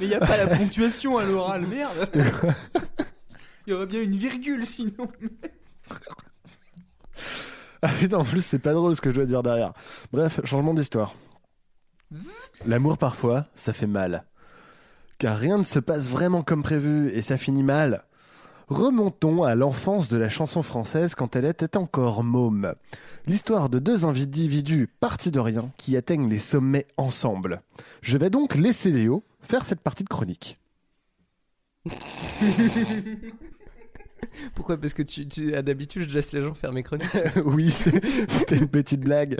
Mais 0.00 0.06
y 0.06 0.14
a 0.14 0.20
pas 0.20 0.36
la 0.36 0.46
ponctuation 0.46 1.18
à 1.18 1.24
l'oral, 1.24 1.66
merde. 1.66 2.08
Il 3.66 3.70
y 3.70 3.72
aurait 3.72 3.86
bien 3.86 4.02
une 4.02 4.14
virgule 4.14 4.64
sinon. 4.64 5.10
Ah 7.82 7.88
putain, 7.88 8.18
en 8.18 8.24
plus, 8.24 8.44
c'est 8.44 8.58
pas 8.58 8.72
drôle 8.72 8.96
ce 8.96 9.00
que 9.00 9.10
je 9.10 9.14
dois 9.14 9.24
dire 9.24 9.42
derrière. 9.42 9.72
Bref, 10.12 10.40
changement 10.44 10.74
d'histoire. 10.74 11.14
L'amour, 12.66 12.98
parfois, 12.98 13.46
ça 13.54 13.72
fait 13.72 13.86
mal. 13.86 14.24
Car 15.18 15.38
rien 15.38 15.58
ne 15.58 15.64
se 15.64 15.78
passe 15.78 16.08
vraiment 16.08 16.42
comme 16.42 16.62
prévu 16.62 17.10
et 17.10 17.22
ça 17.22 17.38
finit 17.38 17.62
mal. 17.62 18.04
Remontons 18.68 19.44
à 19.44 19.54
l'enfance 19.54 20.08
de 20.08 20.16
la 20.18 20.28
chanson 20.28 20.62
française 20.62 21.14
quand 21.14 21.36
elle 21.36 21.46
était 21.46 21.76
encore 21.76 22.22
môme. 22.22 22.74
L'histoire 23.26 23.68
de 23.68 23.78
deux 23.78 24.04
individus 24.04 24.88
partis 25.00 25.30
de 25.30 25.40
rien 25.40 25.70
qui 25.78 25.96
atteignent 25.96 26.28
les 26.28 26.38
sommets 26.38 26.86
ensemble. 26.96 27.62
Je 28.02 28.18
vais 28.18 28.30
donc 28.30 28.54
laisser 28.54 28.90
Léo 28.90 29.22
faire 29.40 29.64
cette 29.64 29.80
partie 29.80 30.04
de 30.04 30.08
chronique. 30.08 30.58
Pourquoi? 34.54 34.76
Parce 34.78 34.94
que 34.94 35.02
tu, 35.02 35.24
d'habitude, 35.62 36.08
je 36.08 36.14
laisse 36.14 36.32
les 36.32 36.42
gens 36.42 36.54
faire 36.54 36.72
mes 36.72 36.82
chroniques. 36.82 37.08
oui, 37.44 37.70
c'était 37.70 38.56
une 38.56 38.68
petite 38.68 39.00
blague. 39.00 39.36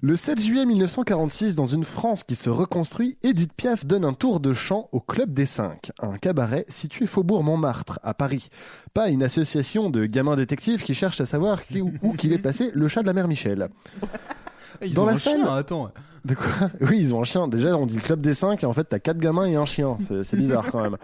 Le 0.00 0.16
7 0.16 0.38
juillet 0.38 0.66
1946, 0.66 1.54
dans 1.54 1.64
une 1.64 1.84
France 1.84 2.24
qui 2.24 2.34
se 2.34 2.50
reconstruit, 2.50 3.16
Edith 3.22 3.54
Piaf 3.54 3.86
donne 3.86 4.04
un 4.04 4.12
tour 4.12 4.38
de 4.38 4.52
chant 4.52 4.90
au 4.92 5.00
Club 5.00 5.32
des 5.32 5.46
Cinq, 5.46 5.92
un 5.98 6.18
cabaret 6.18 6.66
situé 6.68 7.06
faubourg 7.06 7.42
Montmartre, 7.42 8.00
à 8.02 8.12
Paris. 8.12 8.48
Pas 8.92 9.08
une 9.08 9.22
association 9.22 9.88
de 9.88 10.04
gamins 10.04 10.36
détectives 10.36 10.82
qui 10.82 10.94
cherchent 10.94 11.22
à 11.22 11.26
savoir 11.26 11.64
qui, 11.64 11.80
où 11.80 12.12
qu'il 12.18 12.34
est 12.34 12.38
passé 12.38 12.70
le 12.74 12.86
chat 12.86 13.00
de 13.00 13.06
la 13.06 13.14
mère 13.14 13.28
Michel. 13.28 13.68
Ils 14.82 14.92
Dans 14.92 15.04
ont 15.04 15.06
la 15.06 15.12
un 15.12 15.16
salle 15.18 15.36
chien, 15.38 15.54
attends. 15.56 15.90
De 16.26 16.34
quoi? 16.34 16.70
Oui, 16.82 16.98
ils 16.98 17.14
ont 17.14 17.20
un 17.20 17.24
chien. 17.24 17.48
Déjà, 17.48 17.74
on 17.76 17.86
dit 17.86 17.96
le 17.96 18.02
Club 18.02 18.20
des 18.20 18.34
Cinq 18.34 18.62
et 18.62 18.66
en 18.66 18.72
fait, 18.74 18.84
t'as 18.84 18.98
quatre 18.98 19.18
gamins 19.18 19.46
et 19.46 19.56
un 19.56 19.64
chien. 19.66 19.96
C'est 20.06 20.22
c'est 20.24 20.36
bizarre 20.36 20.66
quand 20.70 20.82
même. 20.82 20.96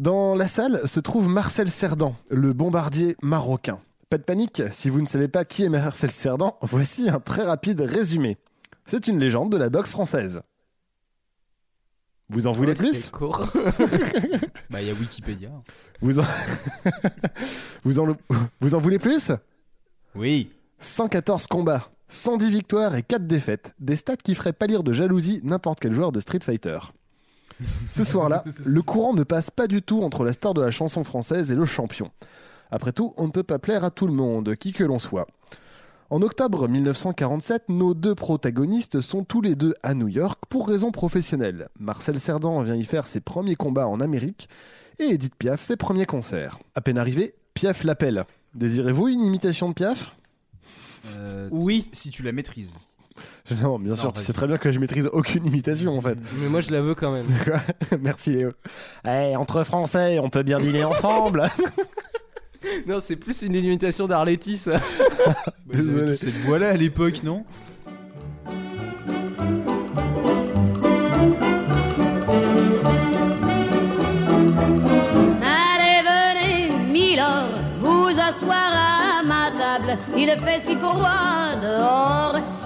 Dans 0.00 0.34
la 0.34 0.48
salle 0.48 0.88
se 0.88 0.98
trouve 0.98 1.28
Marcel 1.28 1.70
Cerdan, 1.70 2.16
le 2.30 2.54
bombardier 2.54 3.18
marocain. 3.20 3.80
Pas 4.08 4.16
de 4.16 4.22
panique, 4.22 4.62
si 4.72 4.88
vous 4.88 5.02
ne 5.02 5.06
savez 5.06 5.28
pas 5.28 5.44
qui 5.44 5.62
est 5.64 5.68
Marcel 5.68 6.10
Cerdan, 6.10 6.56
voici 6.62 7.10
un 7.10 7.20
très 7.20 7.42
rapide 7.42 7.82
résumé. 7.82 8.38
C'est 8.86 9.08
une 9.08 9.18
légende 9.18 9.52
de 9.52 9.58
la 9.58 9.68
boxe 9.68 9.90
française. 9.90 10.40
Vous 12.30 12.46
en 12.46 12.52
voulez 12.52 12.72
Ok, 12.72 12.78
plus 12.78 13.10
court. 13.10 13.52
Bah, 14.70 14.80
il 14.80 14.88
y 14.88 14.90
a 14.90 14.94
Wikipédia. 14.94 15.50
vous 16.00 16.18
en... 16.18 16.24
vous, 17.84 17.98
en... 17.98 18.16
vous 18.62 18.74
en 18.74 18.80
voulez 18.80 18.98
plus 18.98 19.32
Oui. 20.14 20.50
114 20.78 21.46
combats, 21.46 21.90
110 22.08 22.48
victoires 22.48 22.94
et 22.94 23.02
4 23.02 23.26
défaites. 23.26 23.74
Des 23.78 23.96
stats 23.96 24.16
qui 24.16 24.34
feraient 24.34 24.54
pâlir 24.54 24.82
de 24.82 24.94
jalousie 24.94 25.42
n'importe 25.44 25.78
quel 25.78 25.92
joueur 25.92 26.10
de 26.10 26.20
Street 26.20 26.40
Fighter. 26.42 26.78
Ce 27.90 28.04
soir-là, 28.04 28.44
le 28.64 28.82
courant 28.82 29.14
ne 29.14 29.22
passe 29.22 29.50
pas 29.50 29.66
du 29.66 29.82
tout 29.82 30.02
entre 30.02 30.24
la 30.24 30.32
star 30.32 30.54
de 30.54 30.60
la 30.60 30.70
chanson 30.70 31.04
française 31.04 31.50
et 31.50 31.54
le 31.54 31.64
champion. 31.64 32.10
Après 32.70 32.92
tout, 32.92 33.14
on 33.16 33.26
ne 33.26 33.32
peut 33.32 33.42
pas 33.42 33.58
plaire 33.58 33.84
à 33.84 33.90
tout 33.90 34.06
le 34.06 34.12
monde, 34.12 34.54
qui 34.56 34.72
que 34.72 34.84
l'on 34.84 34.98
soit. 34.98 35.26
En 36.08 36.22
octobre 36.22 36.66
1947, 36.66 37.68
nos 37.68 37.94
deux 37.94 38.16
protagonistes 38.16 39.00
sont 39.00 39.22
tous 39.22 39.40
les 39.42 39.54
deux 39.54 39.74
à 39.82 39.94
New 39.94 40.08
York 40.08 40.40
pour 40.48 40.66
raisons 40.66 40.90
professionnelles. 40.90 41.68
Marcel 41.78 42.18
Cerdan 42.18 42.62
vient 42.62 42.74
y 42.74 42.84
faire 42.84 43.06
ses 43.06 43.20
premiers 43.20 43.54
combats 43.54 43.86
en 43.86 44.00
Amérique 44.00 44.48
et 44.98 45.04
Edith 45.04 45.36
Piaf 45.36 45.62
ses 45.62 45.76
premiers 45.76 46.06
concerts. 46.06 46.58
À 46.74 46.80
peine 46.80 46.98
arrivé, 46.98 47.34
Piaf 47.54 47.84
l'appelle. 47.84 48.24
Désirez-vous 48.54 49.06
une 49.08 49.20
imitation 49.20 49.68
de 49.68 49.74
Piaf? 49.74 50.16
Euh, 51.14 51.48
Oui. 51.52 51.88
Si 51.92 52.10
tu 52.10 52.22
la 52.24 52.32
maîtrises. 52.32 52.78
Non, 53.62 53.78
bien 53.78 53.90
Non, 53.94 53.96
sûr, 53.96 54.12
tu 54.12 54.20
sais 54.22 54.32
très 54.32 54.46
bien 54.46 54.58
que 54.58 54.70
je 54.70 54.78
maîtrise 54.78 55.08
aucune 55.12 55.44
imitation 55.46 55.96
en 55.96 56.00
fait. 56.00 56.16
Mais 56.40 56.48
moi, 56.48 56.60
je 56.60 56.70
la 56.70 56.80
veux 56.80 56.94
quand 56.94 57.12
même. 57.12 57.26
Merci 58.00 58.30
Léo. 58.32 58.50
Eh, 59.04 59.34
entre 59.36 59.64
Français, 59.64 60.18
on 60.20 60.28
peut 60.30 60.42
bien 60.42 60.60
dîner 60.60 60.84
ensemble. 60.84 61.48
non, 62.86 62.98
c'est 63.00 63.16
plus 63.16 63.42
une 63.42 63.54
imitation 63.56 64.06
d'Arletty, 64.06 64.56
ça. 64.56 64.80
Désolé. 65.66 66.14
Cette 66.14 66.36
voix-là 66.42 66.68
à 66.70 66.76
l'époque, 66.76 67.22
non? 67.24 67.44
Allez, 75.42 76.02
venez, 76.06 76.70
Milord, 76.92 77.50
vous 77.80 78.08
asseoir 78.08 78.72
à 78.72 79.22
ma 79.22 79.50
table. 79.50 79.98
Il 80.16 80.28
fait 80.44 80.60
si 80.60 80.76
froid 80.76 81.50
dehors. 81.62 82.38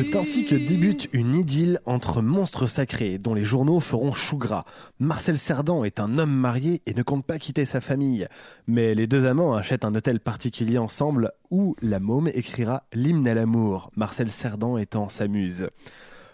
C'est 0.00 0.14
ainsi 0.14 0.44
que 0.44 0.54
débute 0.54 1.08
une 1.12 1.34
idylle 1.34 1.80
entre 1.84 2.22
monstres 2.22 2.68
sacrés 2.68 3.18
dont 3.18 3.34
les 3.34 3.44
journaux 3.44 3.80
feront 3.80 4.12
chou 4.12 4.38
gras. 4.38 4.64
Marcel 5.00 5.36
Cerdan 5.36 5.82
est 5.82 5.98
un 5.98 6.18
homme 6.18 6.32
marié 6.32 6.82
et 6.86 6.94
ne 6.94 7.02
compte 7.02 7.26
pas 7.26 7.40
quitter 7.40 7.64
sa 7.64 7.80
famille. 7.80 8.28
Mais 8.68 8.94
les 8.94 9.08
deux 9.08 9.26
amants 9.26 9.56
achètent 9.56 9.84
un 9.84 9.96
hôtel 9.96 10.20
particulier 10.20 10.78
ensemble 10.78 11.32
où 11.50 11.74
la 11.82 11.98
môme 11.98 12.30
écrira 12.32 12.84
l'hymne 12.92 13.26
à 13.26 13.34
l'amour, 13.34 13.90
Marcel 13.96 14.30
Cerdan 14.30 14.78
étant 14.78 15.08
sa 15.08 15.26
muse. 15.26 15.68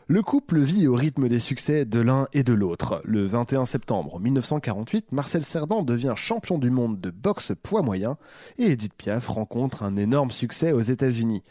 Le 0.08 0.20
couple 0.20 0.60
vit 0.60 0.86
au 0.86 0.94
rythme 0.94 1.26
des 1.26 1.40
succès 1.40 1.86
de 1.86 2.00
l'un 2.00 2.26
et 2.34 2.42
de 2.42 2.52
l'autre. 2.52 3.00
Le 3.06 3.24
21 3.24 3.64
septembre 3.64 4.20
1948, 4.20 5.10
Marcel 5.12 5.42
Cerdan 5.42 5.82
devient 5.82 6.12
champion 6.16 6.58
du 6.58 6.68
monde 6.68 7.00
de 7.00 7.08
boxe 7.08 7.52
poids 7.62 7.80
moyen 7.80 8.18
et 8.58 8.72
Edith 8.72 8.92
Piaf 8.92 9.26
rencontre 9.26 9.84
un 9.84 9.96
énorme 9.96 10.32
succès 10.32 10.72
aux 10.72 10.82
États-Unis. 10.82 11.42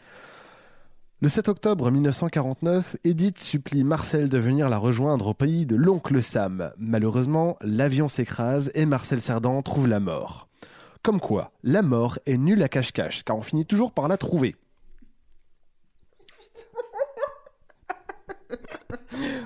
Le 1.23 1.29
7 1.29 1.47
octobre 1.47 1.89
1949, 1.89 2.97
Edith 3.05 3.39
supplie 3.39 3.85
Marcel 3.85 4.27
de 4.27 4.37
venir 4.37 4.67
la 4.67 4.77
rejoindre 4.77 5.27
au 5.27 5.33
pays 5.33 5.65
de 5.65 5.77
l'oncle 5.77 6.21
Sam. 6.21 6.73
Malheureusement, 6.77 7.55
l'avion 7.61 8.09
s'écrase 8.09 8.71
et 8.75 8.85
Marcel 8.85 9.21
Cerdan 9.21 9.61
trouve 9.61 9.87
la 9.87 10.01
mort. 10.01 10.49
Comme 11.01 11.21
quoi, 11.21 11.53
la 11.63 11.81
mort 11.81 12.19
est 12.25 12.35
nulle 12.35 12.61
à 12.61 12.67
cache-cache, 12.67 13.23
car 13.23 13.37
on 13.37 13.41
finit 13.41 13.65
toujours 13.65 13.93
par 13.93 14.09
la 14.09 14.17
trouver. 14.17 14.57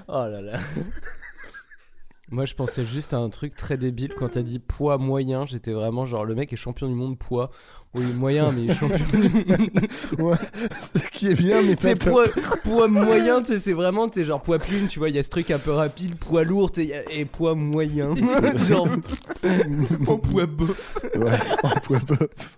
Oh 0.07 0.25
là 0.25 0.41
là. 0.41 0.59
Moi, 2.29 2.43
je 2.43 2.55
pensais 2.55 2.83
juste 2.83 3.13
à 3.13 3.17
un 3.17 3.29
truc 3.29 3.55
très 3.55 3.77
débile 3.77 4.13
quand 4.13 4.29
t'as 4.29 4.41
dit 4.41 4.59
poids 4.59 4.97
moyen. 4.97 5.45
J'étais 5.45 5.71
vraiment 5.71 6.05
genre 6.05 6.25
le 6.25 6.35
mec 6.35 6.51
est 6.51 6.57
champion 6.57 6.89
du 6.89 6.93
monde 6.93 7.17
poids. 7.17 7.51
Oui, 7.93 8.05
moyen, 8.05 8.51
mais 8.51 8.75
champion 8.75 8.97
du 9.11 9.29
monde. 9.29 9.69
Ouais, 10.19 10.35
ce 10.93 11.07
qui 11.09 11.27
est 11.27 11.35
bien, 11.35 11.61
mais 11.61 11.75
pas 11.77 11.95
poids, 11.95 12.25
poids 12.63 12.87
moyen, 12.89 13.41
tu 13.41 13.53
sais, 13.53 13.59
c'est 13.59 13.73
vraiment, 13.73 14.09
t'es 14.09 14.25
genre 14.25 14.41
poids 14.41 14.59
plume, 14.59 14.87
tu 14.87 14.99
vois, 14.99 15.09
il 15.09 15.15
y 15.15 15.19
a 15.19 15.23
ce 15.23 15.29
truc 15.29 15.51
un 15.51 15.59
peu 15.59 15.71
rapide, 15.71 16.15
poids 16.15 16.43
lourd, 16.43 16.71
et 16.77 17.25
poids 17.25 17.55
moyen. 17.55 18.13
genre, 18.67 18.89
en 20.07 20.17
poids 20.17 20.47
bas. 20.47 20.65
Ouais, 21.15 21.39
en 21.63 21.79
poids 21.79 21.99
bof. 21.99 22.57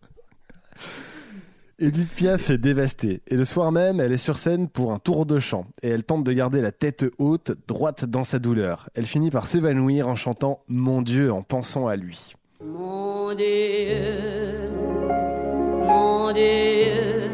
Edith 1.82 2.10
Piaf 2.14 2.50
est 2.50 2.58
dévastée 2.58 3.22
et 3.26 3.38
le 3.38 3.46
soir 3.46 3.72
même, 3.72 4.02
elle 4.02 4.12
est 4.12 4.18
sur 4.18 4.38
scène 4.38 4.68
pour 4.68 4.92
un 4.92 5.00
tour 5.00 5.26
de 5.26 5.40
chant 5.40 5.66
et 5.82 5.88
elle 5.88 6.04
tente 6.04 6.26
de 6.26 6.34
garder 6.34 6.60
la 6.60 6.74
tête 6.74 7.06
haute, 7.20 7.54
droite 7.70 8.04
dans 8.04 8.26
sa 8.26 8.38
douleur. 8.38 8.90
Elle 8.96 9.06
finit 9.06 9.30
par 9.30 9.48
s'évanouir 9.48 10.10
en 10.10 10.18
chantant 10.18 10.60
Mon 10.68 11.02
Dieu 11.02 11.32
en 11.32 11.42
pensant 11.42 11.88
à 11.88 11.96
lui. 11.96 12.34
Mon 12.62 13.34
Dieu, 13.34 14.70
mon 15.88 16.34
Dieu, 16.34 17.29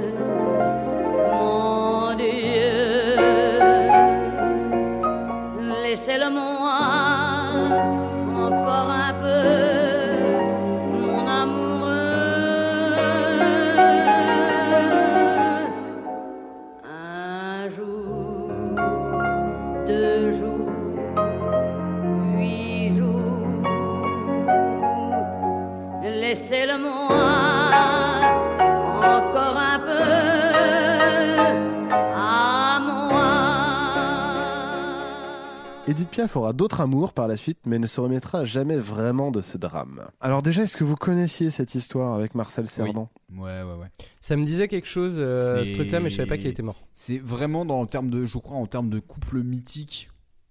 Piaf 36.25 36.37
aura 36.37 36.53
d'autres 36.53 36.81
amours 36.81 37.13
par 37.13 37.27
la 37.27 37.37
suite, 37.37 37.59
mais 37.67 37.77
ne 37.77 37.85
se 37.85 38.01
remettra 38.01 38.45
jamais 38.45 38.77
vraiment 38.77 39.29
de 39.29 39.41
ce 39.41 39.57
drame. 39.59 40.01
Alors 40.21 40.41
déjà, 40.41 40.63
est-ce 40.63 40.75
que 40.75 40.83
vous 40.83 40.95
connaissiez 40.95 41.51
cette 41.51 41.75
histoire 41.75 42.13
avec 42.15 42.33
Marcel 42.33 42.67
Cerdan? 42.67 43.09
Ouais, 43.31 43.61
ouais, 43.61 43.75
ouais. 43.79 43.87
Ça 44.21 44.35
me 44.35 44.43
disait 44.43 44.67
quelque 44.67 44.87
chose, 44.87 45.15
euh, 45.17 45.63
ce 45.63 45.71
truc-là, 45.73 45.99
mais 45.99 46.09
je 46.09 46.15
savais 46.15 46.27
pas 46.27 46.37
qu'il 46.37 46.47
était 46.47 46.63
mort. 46.63 46.81
C'est 46.95 47.19
vraiment 47.19 47.63
dans 47.63 47.79
le 47.81 47.87
terme 47.87 48.09
de, 48.09 48.25
je 48.25 48.37
crois, 48.39 48.57
en 48.57 48.65
termes 48.65 48.89
de 48.89 48.99
couple 48.99 49.43
mythique, 49.43 50.09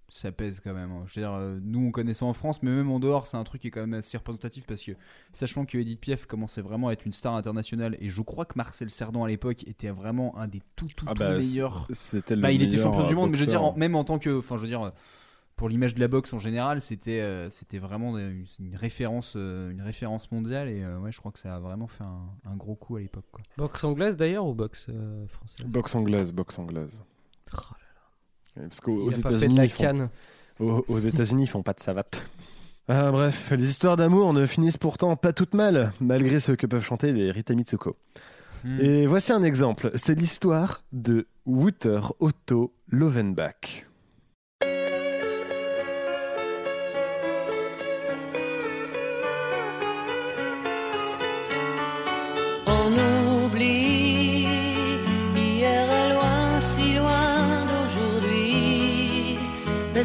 ça 0.09 0.31
pèse 0.31 0.61
quand 0.63 0.75
même. 0.75 0.93
hein. 0.93 1.03
Je 1.07 1.19
veux 1.19 1.27
dire, 1.27 1.33
euh, 1.33 1.59
nous 1.65 1.85
on 1.87 1.91
connaît 1.91 2.15
ça 2.15 2.25
en 2.25 2.35
France, 2.35 2.63
mais 2.63 2.71
même 2.71 2.93
en 2.93 3.01
dehors, 3.01 3.27
c'est 3.27 3.37
un 3.37 3.43
truc 3.43 3.63
qui 3.63 3.67
est 3.67 3.71
quand 3.73 3.81
même 3.81 3.95
assez 3.95 4.17
représentatif 4.17 4.65
parce 4.65 4.83
que, 4.85 4.93
sachant 5.33 5.65
que 5.65 5.77
Edith 5.77 5.99
Piaf 5.99 6.27
commençait 6.27 6.63
vraiment 6.63 6.87
à 6.89 6.93
être 6.93 7.05
une 7.05 7.13
star 7.13 7.35
internationale, 7.35 7.97
et 8.01 8.09
je 8.11 8.23
crois 8.23 8.45
que 8.45 8.53
Marcel 8.55 8.91
Cerdan 8.91 9.25
à 9.25 9.29
l'époque 9.29 9.67
était 9.67 9.91
vraiment 9.91 10.39
un 10.39 10.47
des 10.47 10.63
tout, 10.77 10.87
tout, 10.95 11.07
Ah 11.09 11.15
tout 11.15 11.19
bah, 11.19 11.37
meilleurs. 11.37 11.89
c'était 11.93 12.37
le 12.37 12.43
Bah, 12.43 12.53
il 12.53 12.63
était 12.63 12.79
champion 12.79 13.03
du 13.05 13.13
euh, 13.13 13.17
monde, 13.17 13.31
mais 13.33 13.37
je 13.39 13.43
veux 13.43 13.49
dire, 13.49 13.65
en- 13.65 13.75
même 13.77 13.97
en 13.97 14.05
tant 14.05 14.21
que, 14.21 14.39
enfin, 14.39 14.57
je 14.57 14.63
veux 14.63 14.69
dire. 14.69 14.93
Pour 15.57 15.69
l'image 15.69 15.95
de 15.95 16.01
la 16.01 16.09
boxe 16.09 16.33
en 16.33 16.39
général, 16.41 16.81
c'était 16.81 17.21
euh, 17.21 17.49
c'était 17.49 17.79
vraiment 17.79 18.19
une, 18.19 18.45
une 18.59 18.75
référence 18.77 19.35
euh, 19.37 19.71
une 19.71 19.83
référence 19.83 20.33
mondiale 20.33 20.69
et 20.69 20.83
euh, 20.83 20.99
ouais, 20.99 21.13
je 21.13 21.19
crois 21.21 21.31
que 21.31 21.39
ça 21.39 21.55
a 21.55 21.59
vraiment 21.61 21.87
fait 21.87 22.03
un, 22.05 22.51
un 22.51 22.57
gros 22.57 22.75
coup 22.75 22.97
à 22.97 23.01
l'époque. 23.01 23.25
Boxe 23.57 23.85
anglaise 23.85 24.17
d'ailleurs 24.17 24.47
ou 24.47 24.55
boxe 24.55 24.87
euh, 24.89 25.27
française? 25.29 25.67
Boxe 25.67 25.95
anglaise, 25.95 26.33
boxe 26.33 26.59
anglaise. 26.59 27.03
Oh 27.53 27.61
Parce 28.57 28.81
qu'aux 28.81 29.11
États-Unis, 29.11 29.57
ils 29.63 29.69
font- 29.71 29.83
canne. 29.85 30.09
Aux, 30.61 30.85
aux 30.89 30.99
États-Unis, 30.99 31.45
ils 31.45 31.49
font 31.49 31.63
pas 31.63 31.73
de 31.73 31.81
savate. 31.81 32.23
Ah, 32.89 33.11
bref, 33.13 33.53
les 33.57 33.69
histoires 33.69 33.97
d'amour 33.97 34.33
ne 34.33 34.47
finissent 34.47 34.77
pourtant 34.77 35.17
pas 35.17 35.33
toutes 35.33 35.55
mal, 35.55 35.93
malgré 36.01 36.39
ce 36.41 36.53
que 36.53 36.67
peuvent 36.67 36.85
chanter 36.85 37.13
les 37.13 37.31
Rita 37.31 37.55
Mitsuko. 37.55 37.97
Hmm. 38.65 38.79
Et 38.81 39.07
voici 39.07 39.33
un 39.33 39.43
exemple. 39.43 39.91
C'est 39.95 40.15
l'histoire 40.15 40.83
de 40.93 41.27
Wouter 41.47 42.01
Otto 42.21 42.75
Lovenbach. 42.89 43.87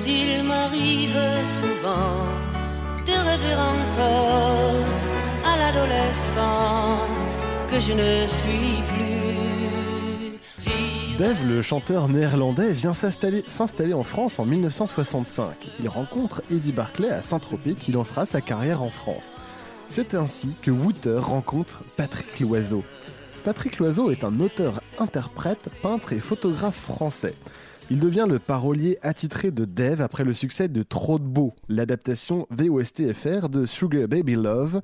Il 0.07 0.43
m'arrive 0.43 1.17
souvent 1.43 2.25
de 3.05 3.11
rêver 3.11 3.55
encore 3.55 4.85
à 5.45 5.57
l'adolescent 5.57 6.99
que 7.69 7.79
je 7.79 7.93
ne 7.93 8.27
suis 8.27 8.83
plus. 8.87 9.19
Dave, 11.17 11.45
le 11.45 11.61
chanteur 11.61 12.07
néerlandais, 12.07 12.71
vient 12.71 12.93
s'installer 12.93 13.43
s'installer 13.47 13.93
en 13.93 14.03
France 14.03 14.39
en 14.39 14.45
1965. 14.45 15.69
Il 15.81 15.89
rencontre 15.89 16.41
Eddie 16.49 16.71
Barclay 16.71 17.09
à 17.09 17.21
Saint-Tropez 17.21 17.73
qui 17.75 17.91
lancera 17.91 18.25
sa 18.25 18.39
carrière 18.39 18.81
en 18.81 18.89
France. 18.89 19.33
C'est 19.89 20.13
ainsi 20.13 20.55
que 20.61 20.71
Wouter 20.71 21.19
rencontre 21.19 21.83
Patrick 21.97 22.39
Loiseau. 22.39 22.83
Patrick 23.43 23.79
Loiseau 23.79 24.11
est 24.11 24.23
un 24.23 24.39
auteur, 24.39 24.79
interprète, 24.97 25.71
peintre 25.81 26.13
et 26.13 26.19
photographe 26.19 26.79
français. 26.79 27.35
Il 27.91 27.99
devient 27.99 28.27
le 28.29 28.37
parolier 28.37 28.99
attitré 29.01 29.49
de 29.49 29.65
Dave 29.65 30.01
après 30.01 30.23
le 30.23 30.31
succès 30.31 30.67
de 30.67 30.83
Trop 30.83 31.17
de 31.17 31.23
beau, 31.23 31.55
l'adaptation 31.69 32.45
VOSTFR 32.51 33.49
de 33.49 33.65
Sugar 33.65 34.07
Baby 34.07 34.35
Love. 34.35 34.81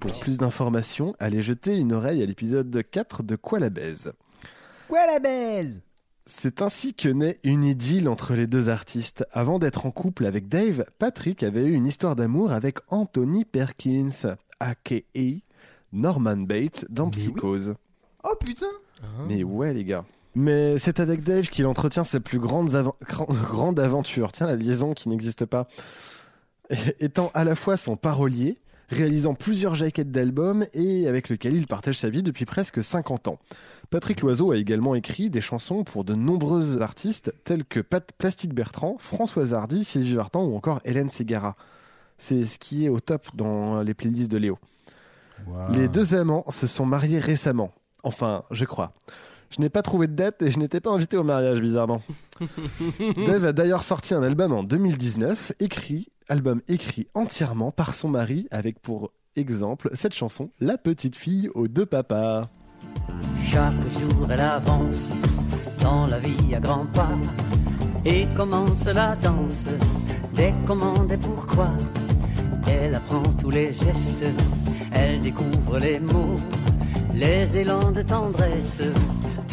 Pour 0.00 0.18
plus 0.18 0.38
d'informations, 0.38 1.14
allez 1.20 1.40
jeter 1.40 1.76
une 1.76 1.92
oreille 1.92 2.20
à 2.20 2.26
l'épisode 2.26 2.82
4 2.90 3.22
de 3.22 3.36
Quoi 3.36 3.60
la 3.60 3.70
baise. 3.70 4.12
Quoi 4.88 5.06
la 5.06 5.20
baise? 5.20 5.82
C'est 6.26 6.62
ainsi 6.62 6.94
que 6.94 7.08
naît 7.08 7.38
une 7.44 7.62
idylle 7.62 8.08
entre 8.08 8.34
les 8.34 8.48
deux 8.48 8.68
artistes. 8.68 9.24
Avant 9.30 9.60
d'être 9.60 9.86
en 9.86 9.92
couple 9.92 10.26
avec 10.26 10.48
Dave, 10.48 10.84
Patrick 10.98 11.44
avait 11.44 11.66
eu 11.66 11.74
une 11.74 11.86
histoire 11.86 12.16
d'amour 12.16 12.50
avec 12.50 12.78
Anthony 12.88 13.44
Perkins, 13.44 14.34
aka 14.58 14.96
Norman 15.92 16.38
Bates 16.38 16.86
dans 16.90 17.08
Psychose. 17.08 17.74
Oh 18.24 18.34
putain 18.44 18.66
Mais 19.28 19.44
ouais 19.44 19.72
les 19.72 19.84
gars. 19.84 20.04
Mais 20.34 20.78
c'est 20.78 20.98
avec 21.00 21.22
Dave 21.22 21.48
qu'il 21.48 21.66
entretient 21.66 22.04
ses 22.04 22.20
plus 22.20 22.38
grandes, 22.38 22.70
gran- 22.70 23.26
grandes 23.50 23.80
aventures. 23.80 24.32
Tiens, 24.32 24.46
la 24.46 24.56
liaison 24.56 24.94
qui 24.94 25.08
n'existe 25.08 25.44
pas. 25.44 25.68
Étant 27.00 27.30
à 27.34 27.44
la 27.44 27.54
fois 27.54 27.76
son 27.76 27.96
parolier, 27.96 28.58
réalisant 28.88 29.34
plusieurs 29.34 29.74
jaquettes 29.74 30.10
d'albums 30.10 30.64
et 30.72 31.06
avec 31.06 31.28
lequel 31.28 31.54
il 31.54 31.66
partage 31.66 31.98
sa 31.98 32.08
vie 32.08 32.22
depuis 32.22 32.46
presque 32.46 32.82
50 32.82 33.28
ans. 33.28 33.38
Patrick 33.90 34.22
Loiseau 34.22 34.52
a 34.52 34.56
également 34.56 34.94
écrit 34.94 35.28
des 35.28 35.42
chansons 35.42 35.84
pour 35.84 36.04
de 36.04 36.14
nombreux 36.14 36.80
artistes 36.80 37.34
tels 37.44 37.64
que 37.64 37.80
Pat 37.80 38.10
Plastique 38.16 38.54
Bertrand, 38.54 38.96
Françoise 38.98 39.52
Hardy, 39.52 39.84
Sylvie 39.84 40.14
Vartan 40.14 40.44
ou 40.44 40.56
encore 40.56 40.80
Hélène 40.86 41.10
Ségara. 41.10 41.56
C'est 42.16 42.44
ce 42.44 42.58
qui 42.58 42.86
est 42.86 42.88
au 42.88 43.00
top 43.00 43.26
dans 43.34 43.82
les 43.82 43.92
playlists 43.92 44.30
de 44.30 44.38
Léo. 44.38 44.58
Les 45.72 45.88
deux 45.88 46.14
amants 46.14 46.44
se 46.50 46.66
sont 46.66 46.86
mariés 46.86 47.18
récemment. 47.18 47.72
Enfin, 48.04 48.44
je 48.50 48.64
crois. 48.64 48.92
Je 49.54 49.60
n'ai 49.60 49.68
pas 49.68 49.82
trouvé 49.82 50.06
de 50.06 50.14
date 50.14 50.40
et 50.42 50.50
je 50.50 50.58
n'étais 50.58 50.80
pas 50.80 50.90
invité 50.90 51.16
au 51.18 51.24
mariage, 51.24 51.60
bizarrement. 51.60 52.00
Dave 53.26 53.44
a 53.44 53.52
d'ailleurs 53.52 53.84
sorti 53.84 54.14
un 54.14 54.22
album 54.22 54.52
en 54.52 54.62
2019, 54.62 55.52
écrit, 55.60 56.08
album 56.28 56.62
écrit 56.68 57.08
entièrement 57.14 57.70
par 57.70 57.94
son 57.94 58.08
mari, 58.08 58.48
avec 58.50 58.80
pour 58.80 59.12
exemple 59.36 59.90
cette 59.92 60.14
chanson 60.14 60.50
La 60.60 60.78
petite 60.78 61.16
fille 61.16 61.50
aux 61.54 61.68
deux 61.68 61.86
papas. 61.86 62.48
Chaque 63.44 63.88
jour 63.98 64.26
elle 64.30 64.40
avance 64.40 65.12
dans 65.82 66.06
la 66.06 66.18
vie 66.18 66.54
à 66.54 66.60
grands 66.60 66.86
pas 66.86 67.10
et 68.04 68.26
commence 68.34 68.86
la 68.86 69.16
danse 69.16 69.66
des 70.34 70.52
commandes 70.66 71.12
et 71.12 71.18
pourquoi. 71.18 71.70
Elle 72.66 72.94
apprend 72.94 73.22
tous 73.38 73.50
les 73.50 73.72
gestes, 73.72 74.24
elle 74.92 75.20
découvre 75.20 75.78
les 75.78 76.00
mots, 76.00 76.36
les 77.14 77.58
élans 77.58 77.92
de 77.92 78.02
tendresse, 78.02 78.82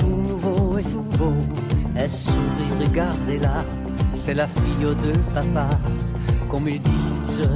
tout 0.10 0.16
nouveau 0.16 0.78
et 0.78 0.84
tout 0.84 1.06
beau. 1.18 1.34
Elle 1.96 2.10
sourit, 2.10 2.74
regardez-la, 2.80 3.64
c'est 4.14 4.34
la 4.34 4.48
fille 4.48 4.86
aux 4.86 4.94
deux 4.94 5.20
papas, 5.34 5.78
qu'on 6.48 6.60
me 6.60 6.72
dise. 6.72 7.50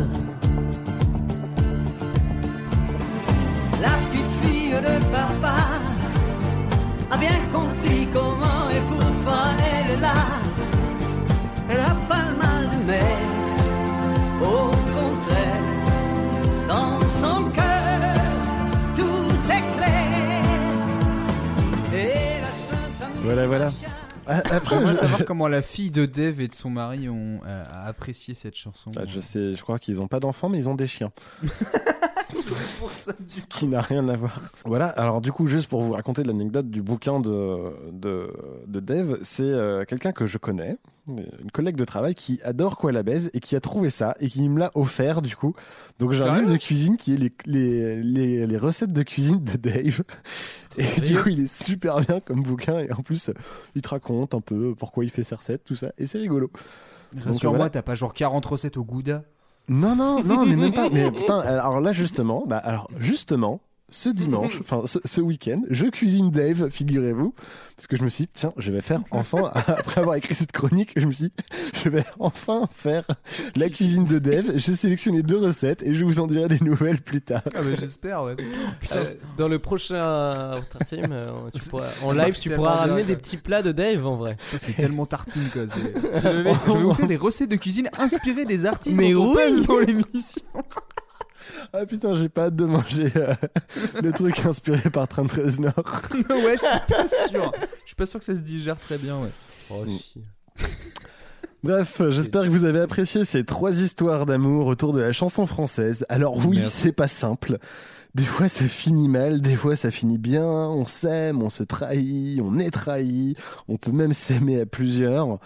La 3.81 3.89
petite 3.89 4.31
fille 4.41 4.71
de 4.71 4.95
papa 5.11 5.55
a 7.11 7.17
bien 7.17 7.39
compris 7.53 8.07
comment 8.13 8.69
et 8.69 8.81
pourquoi 8.89 9.43
elle 9.59 9.97
est 9.97 10.01
là. 10.01 10.21
Elle 11.69 11.79
a 11.79 11.95
pas 12.07 12.27
mal 12.41 12.69
de 12.71 12.85
mer, 12.87 13.32
Voilà, 23.23 23.47
voilà. 23.47 23.71
Après, 24.27 24.75
J'aimerais 24.75 24.93
savoir 24.93 25.23
comment 25.25 25.47
la 25.47 25.61
fille 25.61 25.91
de 25.91 26.05
Dave 26.05 26.41
et 26.41 26.47
de 26.49 26.53
son 26.53 26.69
mari 26.69 27.07
ont 27.07 27.39
euh, 27.45 27.63
apprécié 27.85 28.33
cette 28.33 28.55
chanson. 28.55 28.89
Ah, 28.97 29.03
je 29.07 29.19
sais, 29.21 29.53
je 29.53 29.61
crois 29.61 29.79
qu'ils 29.79 29.95
n'ont 29.97 30.07
pas 30.07 30.19
d'enfants, 30.19 30.49
mais 30.49 30.59
ils 30.59 30.67
ont 30.67 30.75
des 30.75 30.87
chiens. 30.87 31.11
C'est 32.35 32.53
pour 32.79 32.89
ça 32.91 33.13
du 33.19 33.41
qui 33.47 33.67
n'a 33.67 33.81
rien 33.81 34.07
à 34.09 34.15
voir. 34.15 34.39
Voilà, 34.65 34.87
alors 34.87 35.21
du 35.21 35.31
coup, 35.31 35.47
juste 35.47 35.69
pour 35.69 35.81
vous 35.81 35.93
raconter 35.93 36.23
l'anecdote 36.23 36.67
du 36.67 36.81
bouquin 36.81 37.19
de, 37.19 37.91
de, 37.91 38.33
de 38.67 38.79
Dave, 38.79 39.17
c'est 39.21 39.43
euh, 39.43 39.85
quelqu'un 39.85 40.11
que 40.11 40.25
je 40.27 40.37
connais, 40.37 40.77
une 41.07 41.51
collègue 41.51 41.75
de 41.75 41.85
travail 41.85 42.13
qui 42.13 42.39
adore 42.43 42.77
quoi 42.77 42.91
la 42.91 43.03
baise 43.03 43.29
et 43.33 43.39
qui 43.39 43.55
a 43.55 43.59
trouvé 43.59 43.89
ça 43.89 44.15
et 44.19 44.29
qui 44.29 44.47
me 44.47 44.59
l'a 44.59 44.71
offert 44.75 45.21
du 45.21 45.35
coup. 45.35 45.53
Donc 45.99 46.13
j'ai 46.13 46.23
un 46.23 46.39
livre 46.39 46.51
de 46.51 46.57
cuisine 46.57 46.97
qui 46.97 47.13
est 47.13 47.17
les, 47.17 47.31
les, 47.45 48.03
les, 48.03 48.47
les 48.47 48.57
recettes 48.57 48.93
de 48.93 49.03
cuisine 49.03 49.43
de 49.43 49.57
Dave. 49.57 50.03
Et 50.77 51.01
du 51.01 51.15
coup, 51.21 51.29
il 51.29 51.41
est 51.41 51.63
super 51.63 52.01
bien 52.01 52.19
comme 52.19 52.41
bouquin 52.41 52.79
et 52.79 52.91
en 52.91 53.03
plus, 53.03 53.29
il 53.75 53.83
te 53.83 53.89
raconte 53.89 54.33
un 54.33 54.41
peu 54.41 54.73
pourquoi 54.73 55.03
il 55.03 55.11
fait 55.11 55.21
ses 55.21 55.35
recettes, 55.35 55.63
tout 55.63 55.75
ça, 55.75 55.91
et 55.99 56.07
c'est 56.07 56.17
rigolo. 56.17 56.49
Rassure-moi, 57.15 57.57
voilà. 57.57 57.69
t'as 57.69 57.83
pas 57.83 57.93
genre 57.93 58.11
40 58.11 58.43
recettes 58.43 58.77
au 58.77 58.83
Gouda? 58.83 59.23
Non, 59.69 59.95
non, 59.95 60.23
non, 60.23 60.45
mais 60.45 60.55
même 60.55 60.73
pas. 60.73 60.89
Mais 60.89 61.09
putain, 61.11 61.39
alors 61.39 61.79
là, 61.79 61.93
justement, 61.93 62.43
bah, 62.45 62.57
alors, 62.57 62.89
justement, 62.99 63.61
ce 63.93 64.09
dimanche, 64.09 64.57
enfin, 64.59 64.81
ce, 64.85 64.97
ce 65.05 65.21
week-end, 65.21 65.61
je 65.69 65.85
cuisine 65.85 66.31
Dave, 66.31 66.69
figurez-vous. 66.71 67.33
Parce 67.75 67.87
que 67.87 67.95
je 67.97 68.03
me 68.03 68.09
suis 68.09 68.25
dit, 68.25 68.29
tiens, 68.33 68.53
je 68.57 68.71
vais 68.71 68.81
faire 68.81 69.01
enfin, 69.11 69.51
après 69.67 70.01
avoir 70.01 70.15
écrit 70.15 70.35
cette 70.35 70.51
chronique, 70.51 70.91
je 70.95 71.05
me 71.05 71.11
suis 71.11 71.25
dit, 71.25 71.33
je 71.83 71.89
vais 71.89 72.03
enfin 72.19 72.67
faire 72.75 73.03
la 73.55 73.69
cuisine 73.69 74.03
de 74.05 74.19
Dave. 74.19 74.51
J'ai 74.55 74.75
sélectionné 74.75 75.21
deux 75.23 75.37
recettes 75.37 75.83
et 75.83 75.93
je 75.93 76.05
vous 76.05 76.19
en 76.19 76.27
dirai 76.27 76.47
des 76.47 76.59
nouvelles 76.59 77.01
plus 77.01 77.21
tard. 77.21 77.41
Ah, 77.55 77.59
mais 77.63 77.75
j'espère, 77.75 78.23
ouais. 78.23 78.35
Putain, 78.79 78.95
Euh, 78.97 79.05
dans 79.37 79.47
le 79.47 79.59
prochain 79.59 80.53
Outer 80.53 80.85
Team, 80.87 81.07
euh, 81.11 81.25
tu 81.53 81.59
pourras- 81.69 81.89
en 82.03 82.11
live, 82.13 82.39
tu 82.39 82.49
pourras 82.49 82.75
ramener 82.75 83.03
des 83.03 83.15
petits 83.15 83.37
plats 83.37 83.61
de 83.61 83.71
Dave 83.71 84.05
en 84.05 84.15
vrai. 84.15 84.37
Putain, 84.45 84.57
c'est 84.57 84.73
tellement 84.73 85.05
tartine 85.05 85.49
quoi. 85.51 85.63
c'est- 85.67 85.79
Je 86.33 86.41
vais, 86.41 86.51
je 86.67 86.71
vais 86.71 86.79
vous 86.83 86.93
faire 86.93 87.07
des 87.07 87.15
recettes 87.17 87.49
de 87.49 87.55
cuisine 87.57 87.89
inspirées 87.97 88.45
des 88.45 88.65
artistes 88.65 88.97
Mais 88.97 89.13
dont 89.13 89.31
on 89.31 89.35
oui. 89.35 89.65
dans 89.67 89.79
l'émission. 89.79 90.41
Ah 91.75 91.87
putain, 91.87 92.13
j'ai 92.13 92.29
pas 92.29 92.43
hâte 92.45 92.55
de 92.55 92.65
manger 92.65 93.11
euh, 93.15 93.33
le 94.03 94.11
truc 94.11 94.45
inspiré 94.45 94.91
par 94.91 95.07
Train 95.07 95.25
13 95.25 95.59
Nord. 95.59 95.73
ouais, 96.13 96.55
je 96.55 96.59
suis 96.59 96.93
pas 96.93 97.07
sûr. 97.07 97.51
Je 97.81 97.87
suis 97.87 97.95
pas 97.95 98.05
sûr 98.05 98.19
que 98.19 98.25
ça 98.25 98.35
se 98.35 98.41
digère 98.41 98.79
très 98.79 98.97
bien, 98.97 99.19
ouais. 99.19 99.31
Oh, 99.71 99.83
Mm. 99.85 100.59
Bref, 101.63 102.01
j'espère 102.11 102.43
que 102.43 102.49
vous 102.49 102.65
avez 102.65 102.81
apprécié 102.81 103.23
ces 103.25 103.43
trois 103.45 103.79
histoires 103.79 104.25
d'amour 104.25 104.67
autour 104.67 104.91
de 104.93 104.99
la 104.99 105.13
chanson 105.13 105.45
française. 105.47 106.05
Alors 106.09 106.35
oui, 106.45 106.59
c'est 106.69 106.91
pas 106.91 107.07
simple. 107.07 107.57
Des 108.13 108.23
fois 108.25 108.49
ça 108.49 108.67
finit 108.67 109.07
mal, 109.07 109.41
des 109.41 109.55
fois 109.55 109.75
ça 109.77 109.89
finit 109.89 110.17
bien, 110.19 110.45
on 110.45 110.85
s'aime, 110.85 111.41
on 111.41 111.49
se 111.49 111.63
trahit, 111.63 112.39
on 112.43 112.59
est 112.59 112.69
trahi, 112.69 113.35
on 113.69 113.77
peut 113.77 113.93
même 113.93 114.13
s'aimer 114.13 114.59
à 114.61 114.65
plusieurs. 114.65 115.39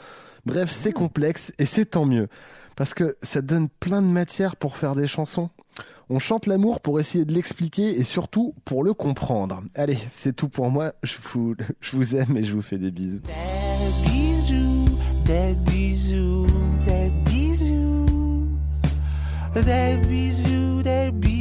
Bref, 0.46 0.72
c'est 0.72 0.92
complexe 0.92 1.54
et 1.60 1.66
c'est 1.66 1.86
tant 1.86 2.06
mieux. 2.06 2.28
Parce 2.78 2.94
que 2.94 3.18
ça 3.24 3.42
donne 3.42 3.68
plein 3.68 4.04
de 4.04 4.08
matière 4.08 4.56
pour 4.56 4.78
faire 4.78 4.94
des 4.94 5.08
chansons. 5.08 5.50
On 6.10 6.20
chante 6.20 6.46
l'amour 6.46 6.80
pour 6.80 7.00
essayer 7.00 7.26
de 7.26 7.34
l'expliquer 7.34 8.00
et 8.00 8.04
surtout 8.04 8.54
pour 8.66 8.84
le 8.84 8.94
comprendre. 8.94 9.64
Allez, 9.76 9.98
c'est 10.10 10.34
tout 10.34 10.48
pour 10.48 10.70
moi. 10.70 10.94
Je 11.02 11.18
vous, 11.92 12.16
aime 12.16 12.38
et 12.38 12.44
je 12.44 12.54
vous 12.54 12.62
fais 12.62 12.78
des 12.78 12.92
bisous. 12.92 13.20
Des 13.22 14.10
bisous, 14.10 14.86
des 15.26 15.54
bisous, 15.66 16.46
des 16.86 17.12
bisous. 17.26 18.48
Des 19.56 19.98
bisous, 20.08 20.84
des 20.84 21.12
bisous, 21.12 21.37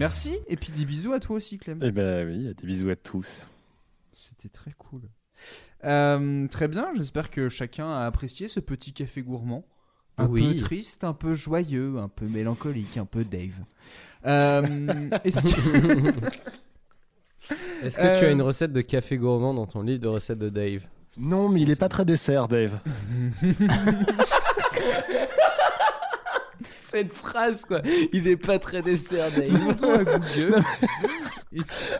Merci 0.00 0.34
et 0.48 0.56
puis 0.56 0.72
des 0.72 0.86
bisous 0.86 1.12
à 1.12 1.20
toi 1.20 1.36
aussi, 1.36 1.58
Clem. 1.58 1.78
Eh 1.82 1.90
ben 1.92 2.26
oui, 2.26 2.54
des 2.54 2.66
bisous 2.66 2.88
à 2.88 2.96
tous. 2.96 3.46
C'était 4.12 4.48
très 4.48 4.72
cool. 4.78 5.02
Euh, 5.84 6.48
très 6.48 6.68
bien, 6.68 6.88
j'espère 6.96 7.30
que 7.30 7.50
chacun 7.50 7.88
a 7.90 8.06
apprécié 8.06 8.48
ce 8.48 8.60
petit 8.60 8.92
café 8.94 9.20
gourmand. 9.22 9.64
Un 10.16 10.26
Oui. 10.26 10.54
peu 10.54 10.60
triste, 10.60 11.04
un 11.04 11.12
peu 11.12 11.34
joyeux, 11.34 11.98
un 11.98 12.08
peu 12.08 12.26
mélancolique, 12.26 12.96
un 12.96 13.04
peu 13.04 13.24
Dave. 13.24 13.58
Euh, 14.26 14.86
est-ce 15.24 15.42
que- 15.42 16.10
tu 17.88 17.96
as 18.00 18.22
Euh, 18.24 18.32
une 18.32 18.42
recette 18.42 18.72
de 18.72 18.80
café 18.80 19.18
gourmand 19.18 19.52
dans 19.52 19.66
ton 19.66 19.82
livre 19.82 20.00
de 20.00 20.08
recettes 20.08 20.38
de 20.38 20.48
Dave? 20.48 20.82
Non, 21.18 21.48
mais 21.50 21.60
il 21.60 21.70
est 21.70 21.76
pas 21.76 21.88
très 21.90 22.06
dessert, 22.06 22.48
Dave. 22.48 22.78
Cette 26.90 27.12
phrase 27.12 27.64
quoi, 27.64 27.82
il 28.12 28.26
est 28.26 28.36
pas 28.36 28.58
très 28.58 28.82
dessert 28.82 29.26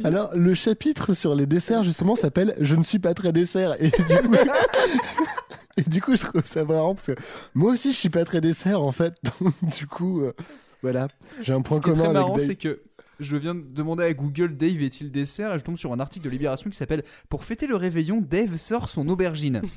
Alors, 0.05 0.31
le 0.35 0.55
chapitre 0.55 1.15
sur 1.15 1.35
les 1.35 1.47
desserts, 1.47 1.83
justement, 1.83 2.17
s'appelle 2.17 2.55
Je 2.61 2.75
ne 2.77 2.83
suis 2.83 2.99
pas 2.99 3.15
très 3.15 3.33
dessert. 3.33 3.77
Et 3.81 3.91
du 3.91 4.01
coup, 4.01 4.35
et 5.77 5.83
du 5.83 6.03
coup 6.03 6.17
je 6.17 6.21
trouve 6.23 6.45
ça 6.45 6.65
marrant 6.65 6.95
parce 6.95 7.07
que 7.07 7.15
moi 7.55 7.73
aussi, 7.73 7.93
je 7.93 7.97
suis 7.97 8.11
pas 8.11 8.25
très 8.25 8.41
dessert, 8.41 8.83
en 8.83 8.93
fait. 8.93 9.15
Donc, 9.41 9.55
du 9.79 9.87
coup, 9.87 10.23
euh, 10.23 10.33
voilà, 10.83 11.09
j'ai 11.43 11.53
un 11.53 11.63
point 11.63 11.77
Ce 11.77 11.83
qui 11.83 11.91
est 11.91 11.93
commun 11.93 12.05
très 12.05 12.13
marrant, 12.13 12.39
c'est 12.39 12.57
que 12.57 12.81
je 13.21 13.37
viens 13.37 13.55
de 13.55 13.63
demander 13.63 14.05
à 14.05 14.13
Google 14.13 14.57
Dave 14.57 14.83
est-il 14.83 15.11
dessert? 15.13 15.55
Et 15.55 15.59
je 15.59 15.65
tombe 15.65 15.77
sur 15.77 15.93
un 15.93 16.01
article 16.01 16.25
de 16.25 16.31
Libération 16.31 16.69
qui 16.71 16.77
s'appelle 16.77 17.05
Pour 17.29 17.45
fêter 17.45 17.67
le 17.67 17.77
réveillon, 17.77 18.21
Dave 18.21 18.57
sort 18.57 18.89
son 18.89 19.09
aubergine. 19.09 19.63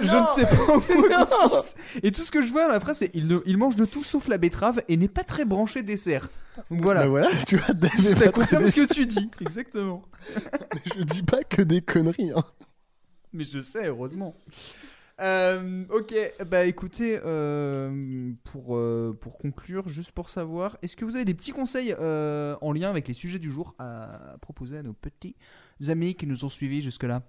je 0.00 0.16
ne 0.16 0.26
sais 0.34 0.46
pas 0.46 0.72
en 0.74 0.80
quoi 0.80 1.08
Non. 1.18 1.24
consiste. 1.26 1.76
Et 2.02 2.10
tout 2.12 2.22
ce 2.24 2.30
que 2.30 2.42
je 2.42 2.50
vois 2.52 2.66
dans 2.66 2.72
la 2.72 2.80
phrase, 2.80 2.98
c'est 2.98 3.10
il, 3.14 3.26
ne- 3.26 3.40
il 3.46 3.58
mange 3.58 3.76
de 3.76 3.84
tout 3.84 4.02
sauf 4.02 4.28
la 4.28 4.38
betterave 4.38 4.80
et 4.88 4.96
n'est 4.96 5.08
pas 5.08 5.24
très 5.24 5.44
branché 5.44 5.82
dessert. 5.82 6.28
Donc 6.70 6.80
voilà. 6.82 7.02
Bah 7.02 7.08
voilà, 7.08 7.28
tu 7.46 7.56
vois, 7.56 7.74
Dave 7.74 7.90
est 8.06 8.14
Ça 8.14 8.30
pas 8.30 8.30
très 8.32 8.56
confirme 8.56 8.70
ce 8.70 8.80
que 8.86 8.92
tu 8.94 9.06
dis. 9.06 9.30
Exactement. 9.40 10.02
Je 10.96 11.02
dis 11.02 11.22
pas 11.22 11.42
que 11.44 11.62
des 11.62 11.80
conneries. 11.80 12.32
Hein. 12.36 12.44
Mais 13.32 13.44
je 13.44 13.60
sais, 13.60 13.86
heureusement. 13.88 14.34
Euh, 15.20 15.84
ok, 15.90 16.14
bah 16.46 16.64
écoutez, 16.64 17.18
euh, 17.24 18.32
pour, 18.44 18.76
euh, 18.76 19.16
pour 19.20 19.36
conclure, 19.38 19.86
juste 19.88 20.12
pour 20.12 20.30
savoir, 20.30 20.78
est-ce 20.82 20.96
que 20.96 21.04
vous 21.04 21.14
avez 21.14 21.24
des 21.26 21.34
petits 21.34 21.52
conseils 21.52 21.94
euh, 21.98 22.56
en 22.62 22.72
lien 22.72 22.88
avec 22.88 23.06
les 23.06 23.14
sujets 23.14 23.38
du 23.38 23.52
jour 23.52 23.74
à 23.78 24.36
proposer 24.40 24.78
à 24.78 24.82
nos 24.82 24.94
petits 24.94 25.36
amis 25.88 26.14
qui 26.14 26.26
nous 26.26 26.44
ont 26.44 26.48
suivis 26.48 26.80
jusque-là? 26.80 27.22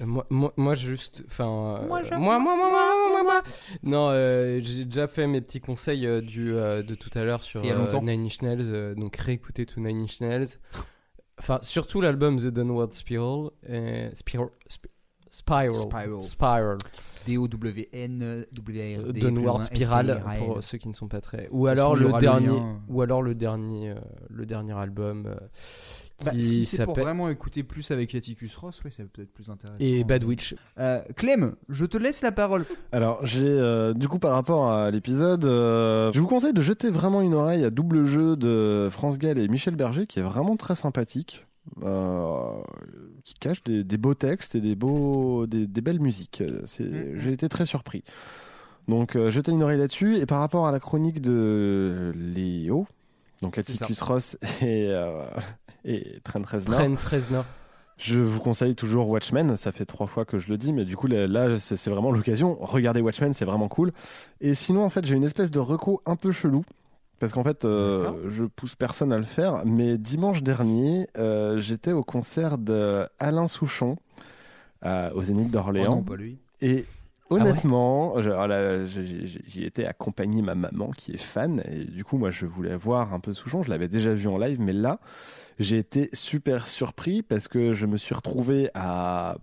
Euh, 0.00 0.06
Moi, 0.06 0.26
moi, 0.30 0.52
moi, 0.56 0.74
juste, 0.76 1.24
enfin, 1.26 1.80
euh, 1.82 1.86
Moi, 1.88 2.02
moi, 2.02 2.38
moi, 2.38 2.38
moi, 2.38 2.56
moi, 2.70 3.10
moi, 3.10 3.22
moi. 3.24 3.42
Non, 3.82 4.10
euh, 4.10 4.60
j'ai 4.62 4.84
déjà 4.84 5.08
fait 5.08 5.26
mes 5.26 5.40
petits 5.40 5.60
conseils 5.60 6.06
euh, 6.06 6.20
du 6.20 6.54
euh, 6.54 6.84
de 6.84 6.94
tout 6.94 7.10
à 7.18 7.24
l'heure 7.24 7.42
sur 7.42 7.62
euh. 7.64 8.00
Nine 8.00 8.26
Inch 8.26 8.42
Nails, 8.42 8.60
euh, 8.62 8.94
donc 8.94 9.16
réécoutez 9.16 9.66
tout 9.66 9.80
Nine 9.80 10.02
Inch 10.04 10.20
Nails. 10.20 10.46
Enfin, 11.40 11.58
surtout 11.62 12.00
l'album 12.00 12.38
The 12.38 12.46
Downward 12.46 12.92
Spiral, 12.94 13.50
et 13.68 14.10
Spiral, 14.14 14.50
Sp- 14.70 14.86
Spiral, 15.30 15.74
Spiral. 15.74 16.22
Spiral, 16.22 16.78
D-O-W-N, 17.26 18.46
W-A-R-D. 18.52 19.20
Downward 19.20 19.62
Spiral 19.64 20.22
pour 20.38 20.62
ceux 20.62 20.78
qui 20.78 20.88
ne 20.88 20.94
sont 20.94 21.08
pas 21.08 21.20
très. 21.20 21.48
Ou 21.50 21.66
alors 21.66 21.94
le 21.96 22.12
dernier, 22.18 22.60
ou 22.88 23.02
alors 23.02 23.22
le 23.22 23.34
dernier, 23.34 23.90
euh, 23.90 23.94
le 24.30 24.46
dernier 24.46 24.72
album 24.72 25.26
euh, 25.26 25.34
Bah, 26.24 26.32
si 26.38 26.64
c'est 26.64 26.84
pour 26.84 26.94
vraiment 26.98 27.28
écouter 27.28 27.62
plus 27.62 27.90
avec 27.90 28.14
Atticus 28.14 28.56
Ross, 28.56 28.80
oui, 28.84 28.90
ça 28.90 29.04
peut 29.12 29.22
être 29.22 29.32
plus 29.32 29.50
intéressant. 29.50 29.78
et 29.78 30.02
Bad 30.04 30.24
Witch. 30.24 30.54
Euh, 30.78 31.00
Clem, 31.16 31.54
je 31.68 31.84
te 31.84 31.96
laisse 31.96 32.22
la 32.22 32.32
parole. 32.32 32.64
Alors, 32.92 33.24
j'ai 33.24 33.46
euh, 33.46 33.94
du 33.94 34.08
coup 34.08 34.18
par 34.18 34.32
rapport 34.32 34.70
à 34.72 34.90
l'épisode, 34.90 35.44
euh, 35.44 36.10
je 36.12 36.20
vous 36.20 36.26
conseille 36.26 36.52
de 36.54 36.62
jeter 36.62 36.90
vraiment 36.90 37.20
une 37.20 37.34
oreille 37.34 37.64
à 37.64 37.70
double 37.70 38.06
jeu 38.06 38.36
de 38.36 38.88
France 38.90 39.18
Gall 39.18 39.38
et 39.38 39.46
Michel 39.48 39.76
Berger, 39.76 40.06
qui 40.06 40.18
est 40.18 40.22
vraiment 40.22 40.56
très 40.56 40.74
sympathique, 40.74 41.46
euh, 41.84 42.62
qui 43.28 43.34
cache 43.34 43.62
des, 43.64 43.84
des 43.84 43.96
beaux 43.98 44.14
textes 44.14 44.54
et 44.54 44.60
des 44.60 44.74
beaux, 44.74 45.46
des, 45.46 45.66
des 45.66 45.80
belles 45.80 46.00
musiques. 46.00 46.42
C'est- 46.66 47.18
J'ai 47.20 47.32
été 47.32 47.48
très 47.48 47.66
surpris. 47.66 48.02
Donc, 48.88 49.16
euh, 49.16 49.30
jetez 49.30 49.52
une 49.52 49.62
oreille 49.62 49.78
là-dessus. 49.78 50.16
Et 50.16 50.24
par 50.26 50.40
rapport 50.40 50.66
à 50.66 50.72
la 50.72 50.80
chronique 50.80 51.20
de 51.20 52.12
Léo, 52.16 52.86
donc 53.42 53.58
Atticus 53.58 54.00
Ross 54.00 54.36
et, 54.62 54.86
euh, 54.88 55.24
et 55.84 56.20
Trent 56.24 56.42
Reznor, 56.44 56.78
Trent 56.78 56.96
Reznor. 57.10 57.44
je 57.98 58.18
vous 58.18 58.40
conseille 58.40 58.74
toujours 58.74 59.08
Watchmen, 59.10 59.56
ça 59.56 59.72
fait 59.72 59.84
trois 59.84 60.06
fois 60.06 60.24
que 60.24 60.38
je 60.38 60.48
le 60.48 60.56
dis, 60.56 60.72
mais 60.72 60.84
du 60.84 60.96
coup 60.96 61.06
là, 61.06 61.58
c'est 61.58 61.90
vraiment 61.90 62.10
l'occasion. 62.10 62.56
Regardez 62.60 63.00
Watchmen, 63.02 63.34
c'est 63.34 63.44
vraiment 63.44 63.68
cool. 63.68 63.92
Et 64.40 64.54
sinon, 64.54 64.84
en 64.84 64.90
fait, 64.90 65.04
j'ai 65.04 65.16
une 65.16 65.24
espèce 65.24 65.50
de 65.50 65.58
reco 65.58 66.00
un 66.06 66.16
peu 66.16 66.32
chelou. 66.32 66.64
Parce 67.18 67.32
qu'en 67.32 67.42
fait, 67.42 67.64
euh, 67.64 68.30
je 68.30 68.44
pousse 68.44 68.76
personne 68.76 69.12
à 69.12 69.16
le 69.16 69.24
faire, 69.24 69.64
mais 69.64 69.98
dimanche 69.98 70.42
dernier, 70.42 71.08
euh, 71.16 71.58
j'étais 71.58 71.92
au 71.92 72.04
concert 72.04 72.58
de 72.58 73.06
Alain 73.18 73.48
Souchon 73.48 73.96
euh, 74.84 75.10
au 75.14 75.22
Zénith 75.24 75.50
d'Orléans. 75.50 76.04
Et 76.60 76.84
honnêtement, 77.28 78.14
j'y 78.20 79.64
étais 79.64 79.84
accompagné 79.84 80.42
ma 80.42 80.54
maman 80.54 80.92
qui 80.92 81.12
est 81.12 81.22
fan. 81.22 81.62
Et 81.68 81.84
du 81.84 82.04
coup, 82.04 82.18
moi, 82.18 82.30
je 82.30 82.46
voulais 82.46 82.76
voir 82.76 83.12
un 83.12 83.20
peu 83.20 83.34
Souchon. 83.34 83.64
Je 83.64 83.70
l'avais 83.70 83.88
déjà 83.88 84.14
vu 84.14 84.28
en 84.28 84.38
live, 84.38 84.60
mais 84.60 84.72
là, 84.72 85.00
j'ai 85.58 85.78
été 85.78 86.10
super 86.12 86.68
surpris 86.68 87.22
parce 87.22 87.48
que 87.48 87.74
je 87.74 87.86
me 87.86 87.96
suis 87.96 88.14
retrouvé 88.14 88.70
à 88.74 89.38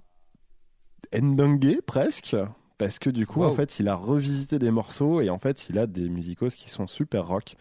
Ndongue 1.14 1.82
presque. 1.86 2.38
Parce 2.78 3.00
que 3.00 3.10
du 3.10 3.26
coup, 3.26 3.44
en 3.44 3.54
fait, 3.54 3.80
il 3.80 3.88
a 3.88 3.96
revisité 3.96 4.60
des 4.60 4.72
morceaux 4.72 5.22
et 5.22 5.30
en 5.30 5.38
fait, 5.38 5.70
il 5.70 5.80
a 5.80 5.88
des 5.88 6.10
musicos 6.10 6.54
qui 6.56 6.70
sont 6.70 6.88
super 6.88 7.28
rock. 7.28 7.56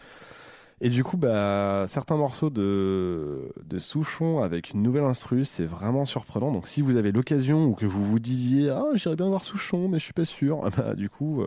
Et 0.81 0.91
du 0.91 1.05
coup, 1.05 1.17
bah, 1.17 1.87
certains 1.87 2.17
morceaux 2.17 2.51
de, 2.51 3.53
de 3.65 3.79
Souchon 3.79 4.41
avec 4.41 4.73
une 4.73 4.83
nouvelle 4.83 5.05
instru, 5.05 5.45
c'est 5.45 5.65
vraiment 5.65 6.05
surprenant. 6.05 6.51
Donc, 6.51 6.67
si 6.67 6.83
vous 6.83 6.97
avez 6.97 7.13
l'occasion 7.13 7.65
ou 7.67 7.75
que 7.75 7.87
vous 7.87 8.05
vous 8.05 8.19
disiez, 8.19 8.71
ah, 8.71 8.85
j'irais 8.95 9.15
bien 9.15 9.29
voir 9.29 9.45
Souchon, 9.45 9.89
mais 9.89 9.99
je 9.99 10.05
suis 10.05 10.13
pas 10.13 10.25
sûr, 10.25 10.69
bah, 10.77 10.95
du 10.95 11.09
coup, 11.09 11.43
euh, 11.43 11.47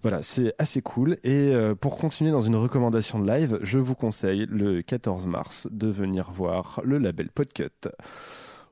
voilà, 0.00 0.22
c'est 0.22 0.54
assez 0.58 0.80
cool. 0.80 1.18
Et 1.22 1.54
euh, 1.54 1.74
pour 1.74 1.96
continuer 1.96 2.30
dans 2.30 2.40
une 2.42 2.56
recommandation 2.56 3.18
de 3.18 3.30
live, 3.30 3.58
je 3.62 3.78
vous 3.78 3.94
conseille 3.94 4.46
le 4.48 4.80
14 4.80 5.26
mars 5.26 5.68
de 5.70 5.88
venir 5.88 6.32
voir 6.32 6.80
le 6.82 6.98
label 6.98 7.28
Podcut 7.30 7.88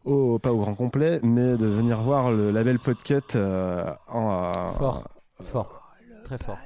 au, 0.05 0.39
pas 0.39 0.53
au 0.53 0.59
grand 0.59 0.75
complet, 0.75 1.21
mais 1.23 1.57
de 1.57 1.67
venir 1.67 2.01
voir 2.01 2.31
le 2.31 2.51
label 2.51 2.79
Podcut 2.79 3.21
euh, 3.35 3.85
en. 4.09 4.73
Fort. 4.79 5.09
Fort. 5.53 5.93
Très 6.25 6.39
fort. 6.39 6.59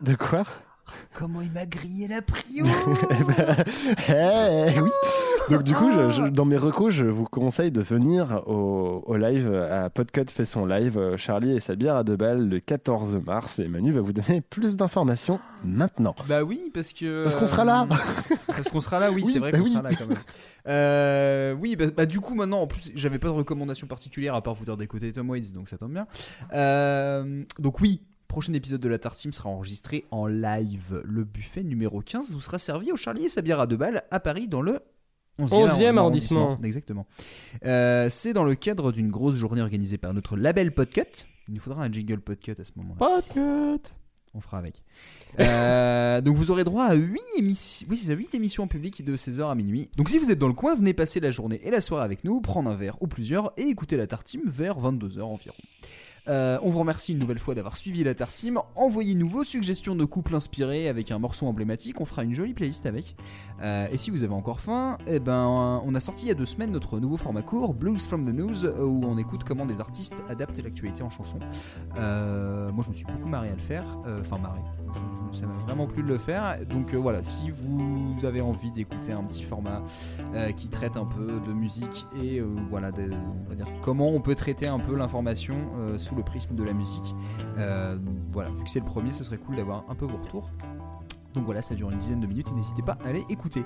De 0.00 0.14
quoi? 0.14 0.44
Comment 1.14 1.40
il 1.40 1.52
m'a 1.52 1.66
grillé 1.66 2.08
la 2.08 2.22
prio? 2.22 2.64
Eh 3.10 3.24
ben, 3.24 3.64
eh, 4.08 4.80
oui. 4.80 4.90
Donc 5.50 5.62
du 5.64 5.74
coup, 5.74 5.90
je- 5.92 6.10
je- 6.24 6.28
dans 6.28 6.44
mes 6.44 6.56
recos, 6.56 6.92
je 6.94 7.04
vous 7.04 7.24
conseille 7.24 7.70
de 7.70 7.80
venir 7.80 8.42
au, 8.46 9.02
au 9.06 9.16
live. 9.16 9.52
À 9.52 9.90
Podcut 9.90 10.26
fait 10.30 10.44
son 10.44 10.66
live. 10.66 10.96
euh, 10.98 11.16
Charlie 11.16 11.52
et 11.52 11.60
sa 11.60 11.74
bière 11.76 11.96
à 11.96 12.04
deux 12.04 12.16
balles 12.16 12.48
le 12.48 12.60
14 12.60 13.20
mars. 13.24 13.58
Et 13.58 13.68
Manu 13.68 13.92
va 13.92 14.00
vous 14.00 14.12
donner 14.12 14.40
plus 14.40 14.76
d'informations 14.76 15.40
maintenant. 15.64 16.14
Bah 16.28 16.42
oui, 16.42 16.70
parce 16.72 16.92
que. 16.92 17.24
Parce 17.24 17.36
qu'on 17.36 17.46
sera 17.46 17.64
là. 17.64 17.86
Parce 18.46 18.70
qu'on 18.70 18.80
sera 18.80 19.00
là, 19.00 19.10
oui, 19.10 19.22
Oui, 19.24 19.32
c'est 19.32 19.38
vrai 19.38 19.52
bah 19.52 19.58
qu'on 19.58 19.64
oui. 19.64 19.72
sera 19.72 19.82
là 19.82 19.90
quand 19.96 20.06
même. 20.06 20.18
Euh, 20.66 21.54
oui, 21.60 21.76
bah, 21.76 21.86
bah, 21.96 22.06
du 22.06 22.20
coup, 22.20 22.34
maintenant, 22.34 22.60
en 22.62 22.66
plus, 22.66 22.92
j'avais 22.94 23.18
pas 23.18 23.28
de 23.28 23.32
recommandation 23.32 23.86
particulière 23.86 24.34
à 24.34 24.42
part 24.42 24.54
vous 24.54 24.64
dire 24.64 24.76
d'écouter 24.76 25.10
Tom 25.12 25.28
Waits, 25.30 25.52
donc 25.52 25.68
ça 25.68 25.76
tombe 25.78 25.92
bien. 25.92 26.06
Euh, 26.52 27.42
donc, 27.58 27.80
oui. 27.80 28.02
Prochain 28.28 28.52
épisode 28.52 28.80
de 28.80 28.88
la 28.88 29.00
Tartine 29.00 29.32
sera 29.32 29.48
enregistré 29.48 30.04
en 30.12 30.28
live. 30.28 31.02
Le 31.04 31.24
buffet 31.24 31.64
numéro 31.64 32.00
15 32.00 32.32
vous 32.32 32.40
sera 32.40 32.60
servi 32.60 32.92
au 32.92 32.96
Charlie 32.96 33.24
et 33.24 33.28
sa 33.28 33.42
bière 33.42 33.58
à 33.58 33.66
deux 33.66 33.76
balles 33.76 34.04
à 34.12 34.20
Paris 34.20 34.46
dans 34.46 34.62
le 34.62 34.78
11e, 35.46 35.68
11e 35.68 35.96
arrondissement. 35.98 36.58
Exactement. 36.62 37.06
Euh, 37.64 38.08
c'est 38.10 38.32
dans 38.32 38.44
le 38.44 38.54
cadre 38.54 38.92
d'une 38.92 39.10
grosse 39.10 39.36
journée 39.36 39.60
organisée 39.60 39.98
par 39.98 40.14
notre 40.14 40.36
label 40.36 40.72
Podcut. 40.72 41.26
Il 41.48 41.54
nous 41.54 41.60
faudra 41.60 41.82
un 41.82 41.90
jingle 41.90 42.20
Podcut 42.20 42.56
à 42.58 42.64
ce 42.64 42.72
moment-là. 42.76 42.98
Podcast. 42.98 43.96
On 44.32 44.40
fera 44.40 44.58
avec. 44.58 44.84
Euh, 45.40 46.20
donc 46.20 46.36
vous 46.36 46.52
aurez 46.52 46.62
droit 46.62 46.84
à 46.84 46.94
8 46.94 47.20
émissions, 47.38 47.86
oui, 47.90 47.96
ça, 47.96 48.14
8 48.14 48.36
émissions 48.36 48.62
en 48.62 48.68
public 48.68 49.04
de 49.04 49.16
16h 49.16 49.50
à 49.50 49.54
minuit. 49.56 49.88
Donc 49.96 50.08
si 50.08 50.18
vous 50.18 50.30
êtes 50.30 50.38
dans 50.38 50.46
le 50.46 50.54
coin, 50.54 50.76
venez 50.76 50.94
passer 50.94 51.18
la 51.18 51.30
journée 51.30 51.60
et 51.64 51.70
la 51.70 51.80
soirée 51.80 52.04
avec 52.04 52.22
nous, 52.22 52.40
prendre 52.40 52.70
un 52.70 52.76
verre 52.76 52.96
ou 53.00 53.08
plusieurs 53.08 53.52
et 53.56 53.62
écouter 53.62 53.96
la 53.96 54.06
Tartime 54.06 54.42
vers 54.44 54.78
22h 54.78 55.22
environ. 55.22 55.56
Euh, 56.30 56.58
on 56.62 56.70
vous 56.70 56.78
remercie 56.78 57.12
une 57.12 57.18
nouvelle 57.18 57.38
fois 57.40 57.54
d'avoir 57.56 57.76
suivi 57.76 58.04
la 58.04 58.14
Tartime. 58.14 58.60
Envoyez-nous 58.76 59.28
vos 59.28 59.42
suggestions 59.44 59.96
de 59.96 60.04
couples 60.04 60.34
inspirés 60.36 60.86
avec 60.88 61.10
un 61.10 61.18
morceau 61.18 61.46
emblématique. 61.48 62.00
On 62.00 62.04
fera 62.04 62.22
une 62.22 62.32
jolie 62.34 62.54
playlist 62.54 62.86
avec. 62.86 63.16
Euh, 63.62 63.88
et 63.90 63.96
si 63.96 64.10
vous 64.10 64.22
avez 64.22 64.32
encore 64.32 64.60
faim, 64.60 64.96
eh 65.08 65.18
ben, 65.18 65.80
on 65.84 65.94
a 65.94 66.00
sorti 66.00 66.26
il 66.26 66.28
y 66.28 66.30
a 66.30 66.34
deux 66.34 66.44
semaines 66.44 66.70
notre 66.70 67.00
nouveau 67.00 67.16
format 67.16 67.42
court, 67.42 67.74
Blues 67.74 68.06
from 68.06 68.24
the 68.24 68.32
News, 68.34 68.64
où 68.64 69.04
on 69.04 69.18
écoute 69.18 69.42
comment 69.44 69.66
des 69.66 69.80
artistes 69.80 70.14
adaptent 70.28 70.62
l'actualité 70.62 71.02
en 71.02 71.10
chanson. 71.10 71.38
Euh, 71.98 72.70
moi, 72.72 72.84
je 72.84 72.90
me 72.90 72.94
suis 72.94 73.06
beaucoup 73.06 73.28
marré 73.28 73.48
à 73.48 73.54
le 73.54 73.60
faire. 73.60 73.84
Euh, 74.06 74.20
Enfin, 74.20 74.38
marré. 74.38 74.60
Je- 74.94 75.38
Ça 75.38 75.46
m'a 75.46 75.54
vraiment 75.64 75.86
plu 75.86 76.02
de 76.02 76.08
le 76.08 76.18
faire. 76.18 76.58
Donc 76.66 76.92
voilà, 76.94 77.22
si 77.22 77.50
vous 77.50 78.16
avez 78.24 78.40
envie 78.40 78.72
d'écouter 78.72 79.12
un 79.12 79.22
petit 79.22 79.44
format 79.44 79.82
qui 80.56 80.68
traite 80.68 80.96
un 80.96 81.04
peu 81.04 81.40
de 81.46 81.52
musique 81.52 82.04
et 82.20 82.40
voilà, 82.68 82.90
de- 82.90 83.12
on 83.46 83.48
va 83.48 83.54
dire 83.54 83.66
comment 83.80 84.08
on 84.08 84.20
peut 84.20 84.34
traiter 84.34 84.66
un 84.66 84.80
peu 84.80 84.96
l'information 84.96 85.54
sous 85.98 86.16
le 86.16 86.19
prisme 86.22 86.54
de 86.54 86.62
la 86.64 86.72
musique. 86.72 87.14
euh, 87.58 87.96
voilà, 88.32 88.50
vu 88.50 88.64
que 88.64 88.70
c'est 88.70 88.80
le 88.80 88.84
premier, 88.86 89.12
ce 89.12 89.24
serait 89.24 89.38
cool 89.38 89.56
d'avoir 89.56 89.84
un 89.88 89.94
peu 89.94 90.06
vos 90.06 90.16
retours. 90.18 90.50
Donc 91.32 91.44
voilà, 91.44 91.62
ça 91.62 91.76
dure 91.76 91.92
une 91.92 91.98
dizaine 91.98 92.18
de 92.18 92.26
minutes 92.26 92.48
et 92.50 92.54
n'hésitez 92.56 92.82
pas 92.82 92.98
à 93.04 93.08
aller 93.10 93.24
écouter. 93.28 93.62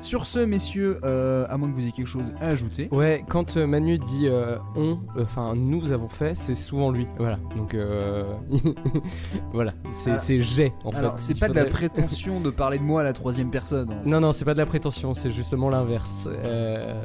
Sur 0.00 0.26
ce, 0.26 0.38
messieurs, 0.40 0.98
euh, 1.02 1.46
à 1.48 1.56
moins 1.56 1.70
que 1.70 1.74
vous 1.74 1.80
ayez 1.80 1.92
quelque 1.92 2.06
chose 2.06 2.34
à 2.42 2.48
ajouter. 2.48 2.90
Ouais, 2.92 3.24
quand 3.26 3.56
euh, 3.56 3.66
Manu 3.66 3.96
dit 3.98 4.26
euh, 4.28 4.58
on, 4.76 4.98
enfin 5.18 5.54
nous 5.54 5.92
avons 5.92 6.08
fait, 6.08 6.34
c'est 6.34 6.54
souvent 6.54 6.90
lui. 6.90 7.06
Voilà, 7.16 7.38
donc 7.56 7.74
voilà, 9.52 9.72
c'est 9.90 10.10
Ah. 10.12 10.18
c'est 10.18 10.40
j'ai 10.42 10.72
en 10.84 10.90
Alors, 10.90 11.12
fait. 11.18 11.20
c'est 11.22 11.38
pas 11.38 11.48
de 11.48 11.54
la 11.54 11.64
prétention 11.64 12.40
de 12.40 12.50
parler 12.50 12.78
de 12.78 12.84
moi 12.84 13.00
à 13.00 13.04
la 13.04 13.12
troisième 13.12 13.50
personne. 13.50 13.90
hein. 13.92 14.02
Non, 14.04 14.20
non, 14.20 14.32
c'est 14.32 14.44
pas 14.44 14.52
de 14.52 14.58
la 14.58 14.66
prétention, 14.66 15.14
c'est 15.14 15.30
justement 15.32 15.70
l'inverse. 15.70 16.28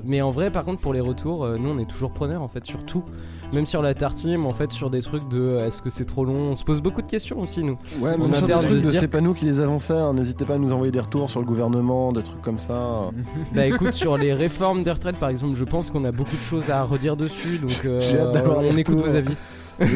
Mais 0.03 0.22
en 0.22 0.32
vrai, 0.32 0.52
par 0.52 0.66
contre, 0.66 0.82
pour 0.82 0.94
les 0.94 1.02
retours, 1.02 1.48
nous 1.57 1.70
on 1.70 1.80
est 1.80 1.90
toujours 1.90 2.12
preneurs 2.12 2.41
en 2.41 2.48
fait, 2.49 2.66
sur 2.66 2.86
tout. 2.86 3.03
Même 3.53 3.65
sur 3.65 3.81
la 3.81 3.93
tartime, 3.93 4.45
en 4.45 4.53
fait, 4.53 4.72
sur 4.72 4.89
des 4.89 5.01
trucs 5.01 5.27
de 5.30 5.39
euh, 5.39 5.67
est-ce 5.67 5.81
que 5.81 5.89
c'est 5.89 6.05
trop 6.05 6.26
long? 6.26 6.51
On 6.51 6.55
se 6.55 6.63
pose 6.63 6.81
beaucoup 6.81 7.01
de 7.01 7.07
questions 7.07 7.39
aussi, 7.39 7.63
nous. 7.63 7.77
Ouais, 7.99 8.17
même 8.17 8.34
sur 8.34 8.47
des 8.47 8.53
trucs 8.53 8.81
de 8.81 8.91
c'est 8.91 9.07
pas 9.07 9.22
nous 9.22 9.34
qui 9.34 9.45
les 9.45 9.59
avons 9.59 9.80
fait. 9.80 10.13
N'hésitez 10.13 10.45
pas 10.45 10.55
à 10.55 10.57
nous 10.57 10.73
envoyer 10.73 10.91
des 10.91 10.99
retours 10.99 11.30
sur 11.30 11.39
le 11.39 11.45
gouvernement, 11.45 12.11
des 12.11 12.23
trucs 12.23 12.41
comme 12.41 12.59
ça. 12.59 13.11
Bah 13.53 13.65
écoute, 13.65 13.93
sur 13.93 14.17
les 14.17 14.34
réformes 14.34 14.84
des 14.84 14.91
retraites 14.91 15.17
par 15.17 15.30
exemple, 15.30 15.55
je 15.55 15.63
pense 15.63 15.89
qu'on 15.89 16.05
a 16.05 16.11
beaucoup 16.11 16.35
de 16.35 16.41
choses 16.41 16.69
à 16.69 16.84
redire 16.84 17.15
dessus, 17.15 17.57
donc 17.57 17.81
euh, 17.85 18.43
on 18.57 18.77
écoute 18.77 18.95
vos 18.95 19.15
avis. 19.15 19.35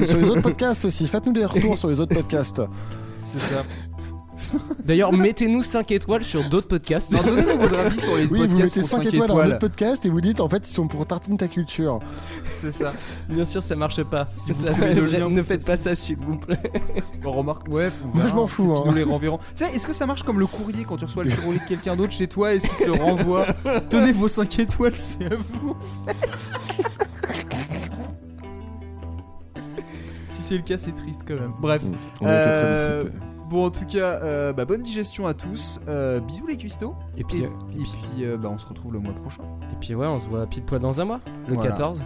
Sur 0.06 0.18
les 0.18 0.30
autres 0.30 0.42
podcasts 0.42 0.86
aussi, 0.86 1.08
faites-nous 1.08 1.34
des 1.34 1.46
retours 1.46 1.78
sur 1.78 1.90
les 1.90 2.00
autres 2.00 2.14
podcasts. 2.14 2.62
C'est 3.24 3.40
ça. 3.40 3.64
D'ailleurs, 4.86 5.14
mettez-nous 5.14 5.62
5 5.62 5.92
étoiles 5.92 6.24
sur 6.24 6.48
d'autres 6.50 6.68
podcasts. 6.68 7.12
Non, 7.12 7.22
donnez-nous 7.24 7.58
votre 7.60 7.78
avis 7.78 8.00
sur 8.00 8.16
les 8.16 8.26
Oui, 8.32 8.40
vous 8.42 8.48
podcasts 8.48 8.76
mettez 8.78 8.80
pour 8.82 8.90
5 8.90 9.04
5 9.04 9.14
étoiles, 9.14 9.28
dans 9.28 9.34
étoiles. 9.36 9.48
notre 9.50 9.60
podcast 9.60 10.06
et 10.06 10.10
vous 10.10 10.22
dites 10.22 10.40
en 10.40 10.50
fait 10.50 10.68
ils 10.68 10.74
sont 10.74 10.88
pour 10.88 11.06
tartine 11.06 11.38
ta 11.38 11.48
culture. 11.48 12.00
C'est 12.50 12.72
ça. 12.72 12.94
Bien 13.30 13.46
sûr, 13.46 13.62
ça 13.64 13.76
marche 13.76 14.04
pas. 14.04 14.26
Si 14.26 14.52
vous 14.52 14.66
Ça- 14.66 14.72
trouvez 14.72 14.94
le 14.96 15.06
lien, 15.06 15.30
ne 15.30 15.42
vous 15.42 15.46
faites 15.48 15.66
pas 15.66 15.78
ça, 15.78 15.94
s'il 15.96 16.18
vous 16.18 16.38
plaît. 16.38 16.58
On 17.26 17.32
remarque, 17.32 17.68
ouais, 17.68 17.90
on 18.04 18.18
Moi, 18.18 18.26
je 18.30 18.34
m'en 18.34 18.48
fous, 18.48 18.74
hein. 18.76 18.84
nous 18.86 18.94
les 18.94 19.04
renverront. 19.04 19.38
Tu 19.56 19.66
sais, 19.66 19.72
est-ce 19.74 19.86
que 19.86 19.94
ça 19.94 20.06
marche 20.06 20.24
comme 20.24 20.40
le 20.40 20.48
courrier 20.48 20.84
quand 20.86 20.98
tu 20.98 21.06
reçois 21.06 21.24
le 21.24 21.36
courrier 21.36 21.60
de 21.60 21.66
quelqu'un 21.68 21.96
d'autre 21.96 22.14
chez 22.14 22.28
toi 22.28 22.54
Est-ce 22.54 22.68
qu'il 22.68 22.78
te 22.78 22.84
le 22.86 22.94
renvoie 22.94 23.46
Tenez 23.90 24.12
vos 24.14 24.28
5 24.28 24.60
étoiles, 24.60 24.96
c'est 24.96 25.26
à 25.26 25.36
vous 25.36 25.70
en 25.72 26.08
fait. 26.08 26.50
si 30.30 30.42
c'est 30.42 30.56
le 30.56 30.62
cas, 30.64 30.78
c'est 30.78 30.94
triste 30.96 31.22
quand 31.28 31.36
même. 31.36 31.54
Bref. 31.60 31.82
On 32.22 32.26
a 32.26 32.30
été 32.34 32.44
très 32.44 32.52
Euh. 32.54 33.04
Bon, 33.50 33.66
en 33.66 33.72
tout 33.72 33.86
cas, 33.86 34.20
euh, 34.22 34.54
bah, 34.54 34.66
bonne 34.66 34.84
digestion 34.84 35.26
à 35.26 35.34
tous. 35.34 35.82
Euh, 35.88 36.20
bisous 36.20 36.46
les 36.46 36.56
cuistots. 36.56 36.94
Et 37.18 37.24
puis, 37.24 37.40
et, 37.40 37.46
euh, 37.46 37.50
et 37.74 37.78
puis 37.78 38.24
euh, 38.26 38.38
bah, 38.38 38.50
on 38.52 38.60
se 38.60 38.66
retrouve 38.68 38.94
le 38.94 39.00
mois 39.00 39.14
prochain. 39.14 39.42
Et 39.74 39.76
puis 39.80 39.96
ouais, 39.96 40.06
on 40.06 40.20
se 40.20 40.28
voit 40.28 40.46
pile 40.46 40.64
poil 40.64 40.80
dans 40.80 41.02
un 41.02 41.06
mois, 41.06 41.20
le 41.48 41.56
Voilà. 41.56 41.72
14. 41.72 42.04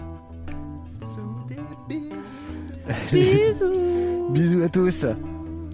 Bisous 4.32 4.62
à 4.62 4.70
tous. 4.70 5.06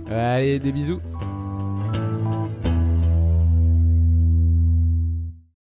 Allez, 0.10 0.60
des 0.60 0.72
bisous. 0.72 1.00